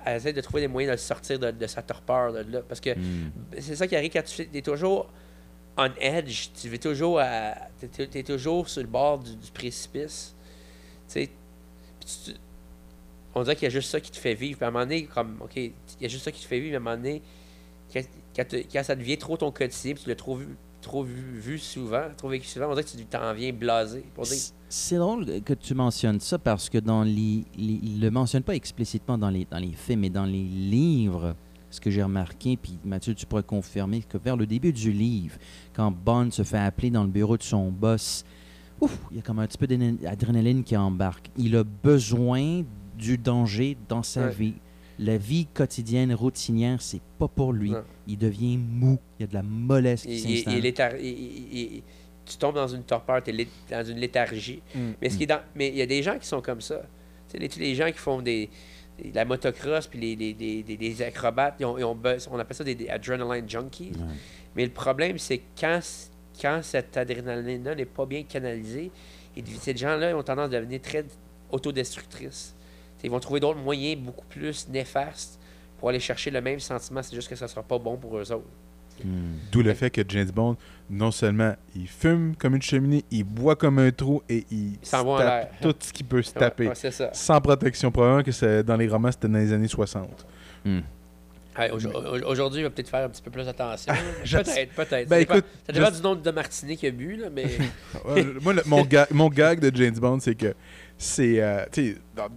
elle, 0.05 0.15
essaie 0.17 0.34
de 0.34 0.41
trouver 0.41 0.62
des 0.62 0.67
moyens 0.67 0.89
de 0.89 0.93
le 0.95 0.97
sortir 0.97 1.39
de, 1.39 1.51
de 1.51 1.67
sa 1.67 1.81
torpeur 1.81 2.34
de 2.34 2.39
là. 2.51 2.62
Parce 2.67 2.81
que 2.81 2.93
Hmm. 2.93 3.31
c'est 3.60 3.75
ça 3.75 3.88
qui 3.88 3.95
arrive 3.95 4.12
quand 4.12 4.23
tu 4.23 4.47
es 4.53 4.62
toujours 4.62 5.10
on 5.77 5.89
edge, 5.99 6.49
tu 6.62 6.73
es 6.73 6.77
toujours, 6.77 7.19
à, 7.19 7.53
t'es 7.91 8.23
toujours 8.23 8.69
sur 8.69 8.81
le 8.81 8.88
bord 8.88 9.19
du, 9.19 9.36
du 9.36 9.51
précipice. 9.51 10.34
Tu 11.08 11.13
sais, 11.13 11.29
puis 11.99 12.10
tu- 12.25 12.31
on 13.34 13.43
dirait 13.43 13.55
qu'il 13.58 13.65
y 13.65 13.67
a 13.67 13.69
juste 13.69 13.89
ça 13.91 13.99
qui 13.99 14.10
te 14.10 14.15
fait 14.17 14.36
vivre. 14.36 14.58
Puis 14.58 14.63
à 14.65 14.69
un 14.69 14.71
moment 14.71 14.86
donné, 14.86 15.03
comme, 15.03 15.38
OK, 15.41 15.60
il 15.99 16.03
y 16.03 16.05
a 16.05 16.10
juste 16.10 16.23
ça 16.25 16.31
qui 16.31 16.41
te 16.41 16.47
fait 16.47 16.60
vivre, 16.60 16.71
mais 16.71 16.75
à 16.89 16.93
un 16.93 16.95
moment 16.95 16.97
donné, 16.97 17.21
quand, 17.93 18.01
quand 18.36 18.47
te- 18.47 18.63
quand 18.71 18.84
ça 18.84 18.95
devient 18.95 19.17
trop 19.17 19.38
ton 19.38 19.51
quotidien, 19.51 19.93
puis 19.93 20.03
tu 20.03 20.10
l'as 20.10 20.15
trop 20.15 20.36
vu, 20.36 20.47
trop 20.81 21.03
vu, 21.03 21.39
vu 21.39 21.58
souvent, 21.60 22.03
trop 22.17 22.29
vécu 22.29 22.47
souvent, 22.47 22.67
on 22.67 22.69
dirait 22.71 22.84
que 22.84 22.89
tu 22.89 23.05
t'en 23.05 23.34
viens 23.34 23.51
blasé. 23.53 24.03
C'est 24.69 24.97
drôle 24.97 25.41
que 25.43 25.53
tu 25.53 25.73
mentionnes 25.73 26.19
ça 26.19 26.38
parce 26.38 26.69
que 26.69 26.77
dans 26.77 27.03
les, 27.03 27.43
le 27.58 28.10
mentionne 28.10 28.43
pas 28.43 28.55
explicitement 28.55 29.17
dans 29.17 29.29
les, 29.29 29.45
dans 29.49 29.58
les 29.60 29.73
films, 29.73 30.01
mais 30.01 30.10
dans 30.10 30.25
les 30.25 30.43
livres, 30.43 31.36
ce 31.71 31.79
que 31.81 31.89
j'ai 31.89 32.03
remarqué, 32.03 32.58
puis 32.58 32.77
Mathieu, 32.84 33.13
tu 33.15 33.25
pourrais 33.25 33.43
confirmer 33.43 34.01
que 34.01 34.17
vers 34.17 34.38
le 34.38 34.45
début 34.45 34.73
du 34.73 34.91
livre, 34.91 35.38
quand 35.73 35.91
Bond 35.91 36.31
se 36.31 36.43
fait 36.43 36.58
appeler 36.60 36.89
dans 36.89 37.03
le 37.03 37.10
bureau 37.10 37.38
de 37.38 37.43
son 37.43 37.69
boss, 37.71 38.23
ouf, 38.81 38.97
il 39.12 39.17
y 39.17 39.19
a 39.19 39.23
comme 39.23 39.39
un 39.39 39.47
petit 39.47 39.58
peu 39.58 39.67
d'adrénaline 39.67 40.63
qui 40.63 40.75
embarque. 40.77 41.29
Il 41.38 41.55
a 41.55 41.63
besoin 41.63 42.63
du 42.97 43.17
danger 43.17 43.77
dans 43.89 44.03
sa 44.03 44.27
Ouais. 44.27 44.31
vie. 44.34 44.53
La 44.99 45.17
vie 45.17 45.45
quotidienne, 45.47 46.13
routinière, 46.13 46.81
c'est 46.81 47.01
pas 47.19 47.27
pour 47.27 47.51
lui. 47.53 47.71
Non. 47.71 47.84
Il 48.08 48.17
devient 48.17 48.58
mou. 48.58 48.97
Il 49.19 49.23
y 49.23 49.25
a 49.25 49.27
de 49.27 49.34
la 49.34 49.43
mollesse 49.43 50.03
qui 50.03 50.19
s'installe. 50.38 50.53
tu 52.25 52.38
tombes 52.38 52.55
dans 52.55 52.67
une 52.67 52.84
torpeur, 52.84 53.21
tu 53.21 53.29
es 53.39 53.47
dans 53.69 53.84
une 53.86 53.97
léthargie. 53.97 54.62
Mm. 54.73 54.79
Mais 55.01 55.10
ce 55.10 55.17
qui 55.17 55.23
est 55.23 55.27
dans- 55.27 55.41
mais 55.53 55.67
il 55.69 55.75
y 55.75 55.81
a 55.81 55.86
des 55.86 56.01
gens 56.01 56.17
qui 56.17 56.27
sont 56.27 56.41
comme 56.41 56.62
ça. 56.62 56.77
Tu 57.27 57.34
sais, 57.34 57.38
les, 57.39 57.49
tous 57.49 57.60
les 57.60 57.75
gens 57.75 57.88
qui 57.91 57.97
font 57.99 58.21
des, 58.21 58.49
des- 58.97 59.12
la 59.12 59.25
motocross 59.25 59.86
puis 59.88 59.99
les, 59.99 61.01
acrobates, 61.03 61.55
ils 61.60 61.65
ont, 61.65 61.77
ils 61.77 61.84
ont 61.84 61.93
buzz- 61.95 62.27
on 62.31 62.39
appelle 62.39 62.55
ça 62.55 62.63
des, 62.63 62.73
des 62.75 62.88
adrenaline 62.89 63.47
junkies. 63.49 63.91
Mais 64.55 64.63
le 64.65 64.71
problème, 64.71 65.17
c'est 65.19 65.41
quand, 65.60 65.79
quand 66.41 66.62
cette 66.63 66.95
adrénaline-là 66.97 67.75
n'est 67.75 67.86
pas 67.86 68.05
bien 68.05 68.23
canalisée, 68.23 68.91
et 69.38 69.43
ces 69.60 69.75
gens-là 69.75 70.12
ils 70.12 70.15
ont 70.15 70.23
tendance 70.23 70.45
à 70.45 70.49
devenir 70.62 70.81
très 70.81 71.05
autodestructrices. 71.51 72.54
Ils 73.05 73.11
vont 73.11 73.19
trouver 73.19 73.39
d'autres 73.39 73.59
moyens 73.59 74.01
beaucoup 74.01 74.25
plus 74.25 74.67
néfastes 74.69 75.39
pour 75.79 75.89
aller 75.89 75.99
chercher 75.99 76.31
le 76.31 76.41
même 76.41 76.59
sentiment, 76.59 77.01
c'est 77.03 77.15
juste 77.15 77.27
que 77.29 77.35
ça 77.35 77.45
ne 77.45 77.49
sera 77.49 77.63
pas 77.63 77.77
bon 77.77 77.97
pour 77.97 78.17
eux 78.17 78.31
autres. 78.31 78.45
D'où 79.51 79.61
le 79.61 79.73
fait 79.73 79.89
que 79.89 80.01
James 80.07 80.31
Bond, 80.33 80.55
non 80.89 81.11
seulement 81.11 81.53
il 81.75 81.85
fume 81.87 82.33
comme 82.37 82.55
une 82.55 82.61
cheminée, 82.61 83.03
il 83.11 83.25
boit 83.25 83.57
comme 83.57 83.77
un 83.77 83.91
trou 83.91 84.21
et 84.29 84.45
il, 84.49 84.75
Il 84.75 84.79
s'envoie 84.83 85.15
en 85.15 85.19
se 85.19 85.23
l'air. 85.25 85.49
tape 85.49 85.59
tout 85.61 85.75
ce 85.81 85.91
qui 85.91 86.03
peut 86.05 86.21
se 86.21 86.31
taper. 86.31 86.69
ouais, 86.69 86.75
c'est 86.75 86.91
ça. 86.91 87.09
Sans 87.13 87.41
protection. 87.41 87.91
Probablement 87.91 88.23
que 88.23 88.31
c'est- 88.31 88.63
dans 88.63 88.77
les 88.77 88.87
romans, 88.87 89.11
c'était 89.11 89.27
dans 89.27 89.37
les 89.37 89.51
années 89.51 89.67
60. 89.67 90.25
Ouais, 91.57 91.71
aujo- 91.71 91.89
au- 91.93 92.29
Aujourd'hui, 92.31 92.61
il 92.61 92.63
va 92.63 92.69
peut-être 92.69 92.89
faire 92.89 93.05
un 93.05 93.09
petit 93.09 93.21
peu 93.21 93.31
plus 93.31 93.47
attention. 93.47 93.93
peut-être, 94.23 94.73
peut-être. 94.73 95.07
Ben, 95.09 95.25
ça 95.27 95.35
ça 95.67 95.73
dépend 95.73 95.85
je- 95.91 95.95
du 95.97 96.01
nombre 96.01 96.21
de 96.21 96.31
martinis 96.31 96.75
qu'il 96.77 96.89
a 96.89 96.91
bu, 96.91 97.15
là, 97.15 97.29
mais. 97.29 97.45
Moi, 98.41 98.53
le- 98.53 98.63
mon, 98.65 98.83
ga- 98.83 99.07
mon 99.11 99.29
gag 99.29 99.59
de 99.61 99.73
James 99.75 99.95
Bond, 99.97 100.19
c'est 100.19 100.35
que 100.35 100.53
c'est. 100.97 101.41
euh, 101.41 101.63
tu 101.71 101.93
sais, 101.93 101.97
dans, 102.15 102.27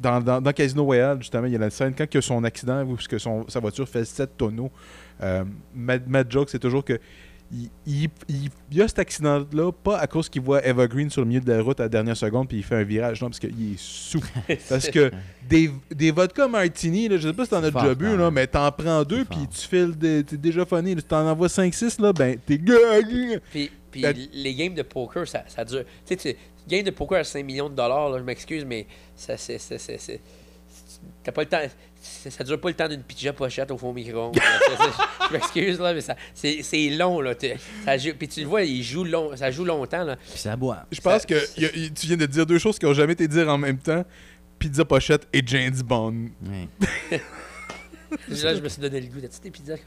dans, 0.00 0.52
Casino 0.52 0.84
Royale, 0.84 1.18
justement, 1.18 1.46
il 1.46 1.52
y 1.52 1.56
a 1.56 1.58
la 1.58 1.70
scène 1.70 1.94
quand 1.96 2.06
il 2.12 2.18
a 2.18 2.22
son 2.22 2.42
accident, 2.44 2.82
où 2.84 2.96
que 2.96 3.18
son, 3.18 3.46
sa 3.48 3.60
voiture 3.60 3.88
fait 3.88 4.04
7 4.04 4.36
tonneaux. 4.36 4.70
Euh, 5.22 5.44
ma, 5.74 5.98
ma 5.98 6.28
joke, 6.28 6.48
c'est 6.50 6.58
toujours 6.58 6.84
que. 6.84 6.98
Il, 7.52 7.68
il- 7.84 8.08
il- 8.28 8.48
il 8.70 8.76
y 8.78 8.80
a 8.82 8.86
cet 8.86 9.00
accident-là, 9.00 9.72
pas 9.72 9.98
à 9.98 10.06
cause 10.06 10.28
qu'il 10.28 10.40
voit 10.42 10.64
Evergreen 10.64 11.10
sur 11.10 11.22
le 11.22 11.26
milieu 11.28 11.40
de 11.40 11.52
la 11.52 11.60
route 11.62 11.80
à 11.80 11.84
la 11.84 11.88
dernière 11.88 12.16
seconde 12.16 12.46
puis 12.46 12.58
il 12.58 12.62
fait 12.62 12.76
un 12.76 12.84
virage, 12.84 13.20
non, 13.20 13.28
parce 13.28 13.40
qu'il 13.40 13.72
est 13.72 13.76
sous. 13.78 14.22
parce 14.68 14.88
que 14.88 15.10
des, 15.48 15.68
des 15.90 16.12
vodka 16.12 16.46
martini, 16.46 17.08
là, 17.08 17.16
je 17.16 17.26
sais 17.28 17.34
pas 17.34 17.44
si 17.44 17.50
t'en 17.50 17.62
as 17.64 17.70
déjà 17.72 17.94
bu, 17.96 18.04
là, 18.04 18.16
même. 18.26 18.34
mais 18.34 18.46
t'en 18.46 18.70
prends 18.70 19.02
deux 19.02 19.24
puis 19.24 19.40
tu 19.48 19.66
files, 19.66 19.96
t'es 19.98 20.22
déjà 20.36 20.64
funny. 20.64 20.94
là. 20.94 21.02
T'en 21.02 21.26
envoies 21.28 21.48
5-6, 21.48 22.00
là, 22.00 22.12
ben 22.12 22.38
t'es. 22.46 22.56
Puis, 23.50 23.70
puis 23.90 24.02
Ben- 24.02 24.16
les 24.32 24.54
games 24.54 24.74
de 24.74 24.82
poker, 24.82 25.26
ça, 25.26 25.42
ça 25.48 25.64
dure. 25.64 25.82
Tu 26.06 26.16
sais, 26.16 26.16
tu- 26.16 26.36
game 26.68 26.84
de 26.84 26.90
poker 26.92 27.18
à 27.18 27.24
5 27.24 27.44
millions 27.44 27.68
de 27.68 27.74
dollars, 27.74 28.10
là, 28.10 28.18
je 28.18 28.22
m'excuse, 28.22 28.64
mais 28.64 28.86
ça, 29.16 29.36
c'est- 29.36 29.58
T'as 31.24 31.32
pas 31.32 31.42
le 31.42 31.48
temps. 31.48 31.58
Ça, 32.02 32.30
ça 32.30 32.44
dure 32.44 32.58
pas 32.60 32.68
le 32.68 32.74
temps 32.74 32.88
d'une 32.88 33.02
pizza 33.02 33.30
pochette 33.32 33.70
au 33.70 33.76
fond 33.76 33.92
micro. 33.92 34.32
je 35.28 35.32
m'excuse, 35.34 35.78
là, 35.78 35.92
mais 35.92 36.00
ça, 36.00 36.16
c'est, 36.34 36.62
c'est 36.62 36.88
long, 36.90 37.20
là. 37.20 37.34
T'es- 37.34 37.58
Ça 37.84 37.98
joue, 37.98 38.12
puis 38.18 38.26
tu 38.26 38.40
le 38.40 38.46
vois, 38.46 38.62
il 38.62 38.82
joue 38.82 39.04
long, 39.04 39.36
ça 39.36 39.50
joue 39.50 39.64
longtemps, 39.66 40.04
là. 40.04 40.16
Puis 40.16 40.38
ça 40.38 40.56
boit. 40.56 40.86
Je 40.90 41.00
pense 41.00 41.22
Ça- 41.22 41.26
que 41.28 41.60
y 41.60 41.66
a- 41.66 41.76
y- 41.76 41.92
tu 41.92 42.06
viens 42.06 42.16
de 42.16 42.24
dire 42.26 42.46
deux 42.46 42.58
choses 42.58 42.78
qui 42.78 42.86
ont 42.86 42.94
jamais 42.94 43.12
été 43.12 43.28
dites 43.28 43.46
en 43.46 43.58
même 43.58 43.78
temps. 43.78 44.04
Pizza 44.58 44.84
Pochette 44.84 45.26
et 45.32 45.42
James 45.46 45.80
Bond. 45.84 46.28
Là, 48.28 48.54
je 48.56 48.60
me 48.60 48.68
suis 48.68 48.80
donné 48.82 49.00
le 49.00 49.06
goût. 49.06 49.20
T'as-tu 49.20 49.40
des 49.40 49.50
pizzas 49.50 49.76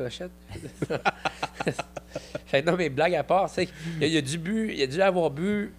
fait 2.46 2.62
que 2.62 2.70
non, 2.70 2.78
mais 2.78 2.90
blague 2.90 3.16
à 3.16 3.24
part, 3.24 3.50
c'est 3.50 3.66
qu'il 3.66 4.04
a, 4.04 4.08
il 4.08 4.18
a 4.18 4.22
dû 4.22 4.38
bu, 4.38 4.72
il 4.74 4.82
a 4.82 4.88
dû 4.88 5.02
avoir 5.02 5.30
bu 5.30 5.72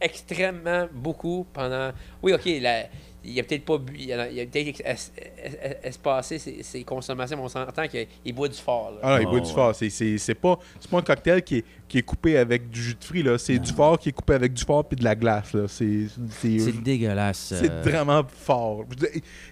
extrêmement 0.00 0.88
beaucoup 0.92 1.46
pendant. 1.52 1.92
Oui, 2.22 2.32
ok, 2.32 2.44
la- 2.60 2.86
il 3.30 3.38
a 3.40 3.42
peut-être 3.42 3.64
pas 3.64 3.78
bu, 3.78 3.94
il 3.98 4.12
a, 4.12 4.30
il 4.30 4.40
a 4.40 4.46
peut-être 4.46 4.68
ex- 4.68 5.12
es- 5.16 5.42
es- 5.62 5.78
espacé 5.84 6.38
ses, 6.38 6.62
ses 6.62 6.82
consommations, 6.84 7.36
mais 7.36 7.42
on 7.42 7.48
s'entend 7.48 7.86
qu'il 7.88 8.06
il 8.24 8.32
boit 8.34 8.48
du 8.48 8.56
fort. 8.58 8.92
là. 8.92 8.98
Ah 9.02 9.10
non, 9.16 9.22
il 9.22 9.26
Oh, 9.26 9.30
boit 9.30 9.40
du 9.40 9.52
fort. 9.52 9.74
C'est- 9.74 9.90
C'est 9.90 10.18
c'est 10.18 10.34
pas, 10.34 10.58
c'est 10.80 10.90
pas 10.90 10.98
un 10.98 11.02
cocktail 11.02 11.42
qui 11.42 11.56
est, 11.58 11.64
qui 11.88 11.98
est 11.98 12.02
coupé 12.02 12.36
avec 12.36 12.68
du 12.70 12.82
jus 12.82 12.94
de 12.94 13.04
fruits. 13.04 13.22
là. 13.22 13.38
C'est 13.38 13.58
du 13.58 13.72
fort 13.72 13.98
qui 13.98 14.08
est 14.10 14.12
coupé 14.12 14.34
avec 14.34 14.52
du 14.52 14.64
fort 14.64 14.84
puis 14.84 14.96
de 14.96 15.04
la 15.04 15.14
glace. 15.14 15.52
là. 15.52 15.66
C'est 15.68 16.06
c'est- 16.30 16.58
C'est 16.58 16.82
dégueulasse. 16.82 17.54
c'est 17.60 17.70
euh, 17.70 17.82
vraiment 17.82 18.22
fort. 18.26 18.84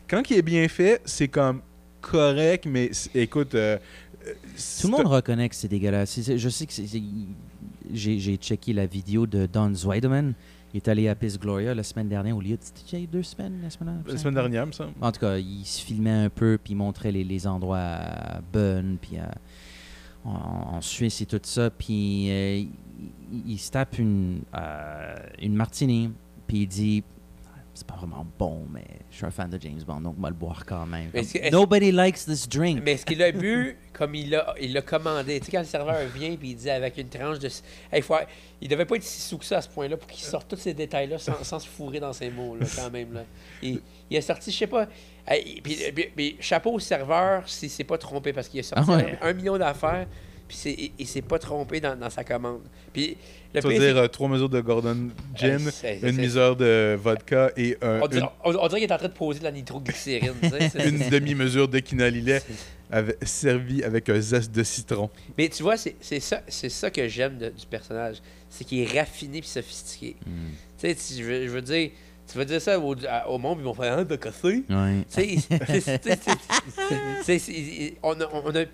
Quand 0.09 0.23
il 0.31 0.39
est 0.39 0.43
bien 0.43 0.67
fait, 0.69 1.01
c'est 1.05 1.29
comme 1.29 1.61
correct, 2.01 2.67
mais 2.69 2.91
écoute. 3.15 3.55
euh, 3.55 3.79
Tout 4.25 4.33
c'est- 4.57 4.87
le 4.89 4.93
monde 4.93 5.07
reconnaît 5.07 5.49
que 5.49 5.55
c'est 5.55 5.69
dégueulasse. 5.69 6.11
C'est- 6.11 6.23
c'est- 6.23 6.39
Je 6.39 6.49
sais 6.49 6.67
que 6.67 6.73
c'est- 6.73 6.87
c'est- 6.87 7.03
j'ai 7.93 8.19
j'ai 8.19 8.37
checké 8.37 8.73
la 8.73 8.87
vidéo 8.87 9.27
de 9.27 9.47
Don 9.47 9.73
Zweideman. 9.75 10.35
Il 10.77 10.81
est 10.81 10.89
allé 10.89 11.09
à 11.09 11.15
Piz 11.15 11.39
Gloria 11.39 11.75
la 11.75 11.83
semaine 11.83 12.07
dernière 12.11 12.37
au 12.37 12.41
lieu 12.43 12.51
de. 12.55 12.61
C'était 12.61 13.07
deux 13.07 13.23
semaines, 13.23 13.61
la 13.63 13.71
semaine 13.71 14.03
La 14.07 14.19
semaine 14.19 14.35
dernière, 14.35 14.67
semble. 14.75 14.93
En 15.01 15.11
tout 15.11 15.21
cas, 15.21 15.39
il 15.39 15.65
se 15.65 15.81
filmait 15.81 16.25
un 16.25 16.29
peu, 16.29 16.59
puis 16.63 16.75
il 16.75 16.77
montrait 16.77 17.11
les, 17.13 17.25
les 17.25 17.47
endroits 17.47 17.79
à 17.79 18.41
Bonn, 18.53 18.99
puis 19.01 19.17
à- 19.17 19.35
en, 20.27 20.75
en 20.77 20.81
Suisse 20.83 21.23
et 21.23 21.25
tout 21.25 21.41
ça. 21.43 21.71
Puis 21.71 22.27
euh, 22.31 22.57
il, 22.59 23.53
il 23.53 23.59
se 23.59 23.71
tape 23.71 23.99
une, 23.99 24.43
euh, 24.55 25.15
une 25.41 25.55
martini, 25.55 26.11
puis 26.47 26.59
il 26.59 26.67
dit 26.67 27.03
c'est 27.77 27.87
pas 27.87 27.95
vraiment 27.97 28.27
bon, 28.39 28.65
mais 28.73 28.85
je 29.11 29.17
suis 29.17 29.27
un 29.27 29.31
fan 29.31 29.49
de 29.51 29.61
James 29.61 29.81
Bond, 29.87 30.01
donc 30.01 30.15
on 30.19 30.23
va 30.23 30.31
le 30.31 30.35
boire 30.35 30.65
quand 30.67 30.87
même. 30.87 31.11
Que- 31.13 31.51
Nobody 31.51 31.93
likes 31.93 32.25
this 32.25 32.49
drink. 32.49 32.81
Mais 32.83 32.93
est-ce 32.93 33.07
qu'il 33.07 33.23
a 33.23 33.31
bu 33.31 33.77
comme 33.93 34.15
il 34.15 34.31
l'a 34.31 34.55
il 34.61 34.81
commandé? 34.83 35.39
Tu 35.41 35.47
sais, 35.47 35.53
quand 35.53 35.61
le 35.61 35.65
serveur 35.67 35.97
vient 36.15 36.31
et 36.31 36.39
il 36.43 36.57
dit 36.57 36.71
avec 36.71 36.97
une 36.99 37.09
tranche 37.09 37.39
de. 37.39 37.49
Hey, 37.93 38.03
faut... 38.03 38.15
Il 38.61 38.69
devait 38.69 38.87
pas 38.87 38.97
être 38.97 39.03
si 39.03 39.21
sous 39.21 39.37
que 39.39 39.45
ça 39.45 39.59
à 39.59 39.63
ce 39.63 39.69
point-là 39.69 39.97
pour 39.99 40.09
qu'il 40.09 40.25
sorte 40.25 40.49
tous 40.49 40.57
ces 40.57 40.73
détails-là 40.75 41.19
sans, 41.19 41.45
sans 41.45 41.59
se 41.59 41.69
fourrer 41.69 42.01
dans 42.01 42.13
ses 42.15 42.31
mots, 42.31 42.57
là, 42.57 42.65
quand 42.75 42.91
même. 42.91 43.13
Là. 43.13 43.25
Il, 43.63 43.81
il 44.11 44.17
a 44.17 44.23
sorti, 44.23 44.51
je 44.51 44.57
sais 44.57 44.67
pas. 44.67 44.87
hey, 45.29 45.61
puis, 45.61 45.77
puis- 45.95 46.11
puis 46.17 46.37
chapeau 46.41 46.73
au 46.73 46.79
serveur 46.79 47.47
s'il 47.49 47.69
s'est 47.71 47.85
pas 47.85 47.99
trompé 47.99 48.33
parce 48.33 48.49
qu'il 48.49 48.61
a 48.61 48.63
sorti 48.63 48.85
Ah 48.91 48.97
ouais. 48.97 49.19
un, 49.21 49.29
un 49.29 49.33
million 49.35 49.59
d'affaires. 49.59 50.07
Puis 50.49 50.57
c'est- 50.57 50.91
il, 50.99 51.07
s'est 51.07 51.23
pas 51.23 51.39
trompé 51.39 51.81
dans, 51.81 51.99
dans 51.99 52.11
sa 52.11 52.23
commande. 52.25 52.61
Puis 52.93 53.17
le 53.53 53.61
Ça 53.61 53.67
veut 53.69 53.75
dire 53.75 53.83
c'est- 53.83 53.99
euh, 53.99 54.09
trois 54.09 54.29
mesures 54.29 54.49
de 54.49 54.61
Gordon 54.61 55.09
Gin, 55.35 55.59
c'est- 55.73 55.95
une 55.97 56.01
c'est- 56.01 56.13
mesure 56.13 56.55
de 56.57 56.97
vodka 57.03 57.51
et 57.57 57.77
un- 57.83 58.01
on 58.03 58.07
dirait, 58.07 58.21
une, 58.23 58.29
on- 58.45 58.57
on 58.57 58.69
dirait 58.69 58.81
qu'il 58.81 58.91
est 58.91 58.93
en 58.95 58.99
train 58.99 59.09
de 59.09 59.13
poser 59.13 59.39
de 59.41 59.45
la 59.45 59.51
nitroglycérine. 59.53 60.35
une 60.87 61.09
demi-mesure 61.11 61.67
d'équinolilet 61.69 62.41
avec- 62.91 63.17
servie 63.23 63.83
avec 63.83 64.09
un 64.09 64.21
zeste 64.21 64.53
de 64.53 64.63
citron. 64.63 65.11
Mais 65.37 65.49
tu 65.49 65.63
vois, 65.65 65.77
c'est 65.77 65.97
c'est 66.01 66.21
ça, 66.21 66.43
c'est 66.47 66.69
ça 66.69 66.91
que 66.91 67.09
j'aime 67.09 67.39
de- 67.39 67.49
du 67.51 67.67
personnage. 67.67 68.17
C'est 68.49 68.65
qu'il 68.65 68.79
est 68.81 68.99
raffiné 69.01 69.41
puis 69.41 69.49
sophistiqué. 69.51 70.15
Hmm. 70.25 70.51
Tu 70.81 70.95
sais, 70.95 71.17
je 71.19 71.23
veux, 71.25 71.45
je 71.47 71.51
veux 71.51 71.63
dire, 71.63 71.91
tu 72.31 72.39
veux 72.39 72.45
dire 72.45 72.61
ça 72.63 72.79
au, 72.79 72.95
à- 73.09 73.29
au 73.29 73.39
monde, 73.39 73.59
ils 73.61 73.65
vont 73.65 73.75
faire 73.75 73.99
un 73.99 74.05
de 74.05 74.17
c'est- 77.41 77.95
on 78.03 78.13
a. 78.21 78.25
On 78.33 78.55
a 78.55 78.65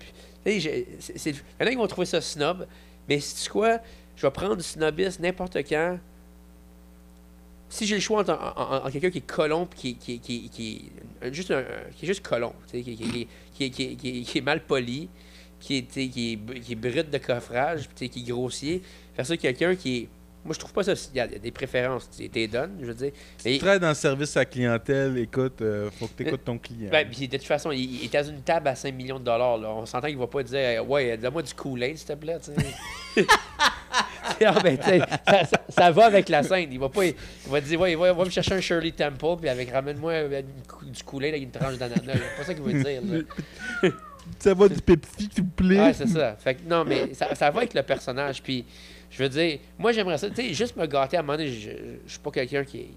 il 0.45 0.65
y 0.65 1.63
en 1.63 1.65
a 1.65 1.69
qui 1.69 1.75
vont 1.75 1.87
trouver 1.87 2.05
ça 2.05 2.21
snob, 2.21 2.67
mais 3.07 3.19
c'est 3.19 3.49
quoi? 3.49 3.79
Je 4.15 4.25
vais 4.27 4.31
prendre 4.31 4.55
du 4.57 4.63
snobisme 4.63 5.21
n'importe 5.23 5.57
quand. 5.67 5.97
Si 7.69 7.87
j'ai 7.87 7.95
le 7.95 8.01
choix 8.01 8.21
entre, 8.21 8.33
en- 8.33 8.61
en- 8.83 8.87
en 8.87 8.91
quelqu'un 8.91 9.09
qui 9.09 9.17
est 9.17 9.21
puis 9.65 9.95
qui, 9.95 9.95
qui, 9.95 10.19
qui, 10.19 10.49
qui, 10.49 10.91
est 11.21 11.33
juste 11.33 11.49
un- 11.51 11.63
qui 11.95 12.05
est 12.05 12.07
juste 12.07 12.21
qui, 14.23 14.37
est 14.37 14.41
mal 14.41 14.63
poli, 14.63 15.09
qui 15.59 15.77
est, 15.77 15.81
qui 15.83 16.33
est, 16.33 16.59
qui 16.61 16.71
est 16.73 16.75
brut 16.75 17.09
de 17.09 17.17
coffrage, 17.17 17.89
qui 17.95 18.05
est 18.05 18.23
grossier, 18.23 18.81
versus 19.15 19.37
quelqu'un 19.39 19.75
qui 19.75 19.97
est. 19.97 20.07
Moi, 20.45 20.53
je 20.53 20.59
trouve 20.59 20.73
pas 20.73 20.83
ça. 20.83 20.93
Il 21.13 21.17
y 21.17 21.21
a, 21.21 21.27
des 21.27 21.51
préférences. 21.51 22.09
Tu 22.09 22.27
t'es 22.29 22.47
donnes, 22.47 22.77
je 22.81 22.85
veux 22.87 22.93
dire. 22.93 23.11
Si 23.37 23.53
tu 23.53 23.59
travailles 23.59 23.79
dans 23.79 23.87
le 23.89 23.93
service 23.93 24.35
à 24.35 24.41
la 24.41 24.45
clientèle, 24.45 25.17
écoute, 25.17 25.61
euh, 25.61 25.89
faut 25.97 26.07
que 26.07 26.13
tu 26.17 26.27
écoutes 26.27 26.43
ton 26.43 26.57
client. 26.57 26.89
Ben, 26.91 27.07
puis 27.09 27.27
de 27.29 27.37
toute 27.37 27.45
façon, 27.45 27.71
il, 27.71 27.79
il 28.01 28.03
est 28.03 28.15
à 28.15 28.21
une 28.23 28.41
table 28.41 28.67
à 28.67 28.75
5 28.75 28.93
millions 28.93 29.19
de 29.19 29.23
dollars. 29.23 29.57
Là. 29.57 29.69
On 29.69 29.85
s'entend 29.85 30.07
qu'il 30.07 30.17
va 30.17 30.27
pas 30.27 30.43
dire 30.43 30.89
Ouais, 30.89 31.15
donne-moi 31.17 31.43
du 31.43 31.53
Kool-Aid, 31.53 31.97
s'il 31.97 32.07
te 32.07 32.13
plaît. 32.13 32.37
Ah, 34.45 34.59
ben, 34.63 34.77
tu 34.77 34.83
sais, 34.83 34.99
ça, 34.99 35.45
ça- 35.45 35.61
ça 35.69 35.91
va 35.91 36.05
avec 36.07 36.27
la 36.27 36.43
scène. 36.43 36.69
Il 36.73 36.79
va 36.79 36.89
pas. 36.89 37.05
Il 37.05 37.15
va 37.47 37.61
dire 37.61 37.79
Ouais, 37.79 37.91
il 37.93 37.97
va, 37.97 38.11
va 38.11 38.25
me 38.25 38.29
chercher 38.29 38.55
un 38.55 38.61
Shirley 38.61 38.91
Temple, 38.91 39.37
puis 39.39 39.49
avec 39.49 39.71
ramène-moi 39.71 40.11
euh, 40.11 40.41
du 40.83 41.03
Kool-Aid 41.03 41.35
avec 41.35 41.43
une 41.43 41.51
tranche 41.51 41.77
d'ananas. 41.77 42.01
C'est 42.05 42.37
pas 42.37 42.43
ça 42.43 42.53
qu'il 42.53 42.63
veut 42.63 42.83
dire. 42.83 43.01
là. 43.01 43.89
Ça 44.39 44.53
va 44.53 44.67
du 44.69 44.81
Pepsi, 44.81 45.29
s'il 45.33 45.43
vous 45.43 45.49
plaît. 45.49 45.79
Ouais, 45.79 45.93
c'est 45.93 46.07
ça. 46.07 46.35
Fait 46.37 46.55
que 46.55 46.61
non, 46.69 46.83
mais 46.85 47.13
ça, 47.13 47.33
ça 47.35 47.49
va 47.51 47.59
avec 47.59 47.73
le 47.73 47.83
personnage. 47.83 48.41
Puis, 48.41 48.65
je 49.09 49.21
veux 49.23 49.29
dire, 49.29 49.59
moi, 49.77 49.91
j'aimerais 49.91 50.17
ça. 50.17 50.29
Tu 50.29 50.35
sais, 50.35 50.53
juste 50.53 50.75
me 50.77 50.85
gâter 50.85 51.17
à 51.17 51.19
un 51.21 51.23
moment 51.23 51.37
donné, 51.37 51.49
je, 51.51 51.69
je 52.05 52.11
suis 52.11 52.19
pas 52.19 52.31
quelqu'un 52.31 52.63
qui. 52.63 52.87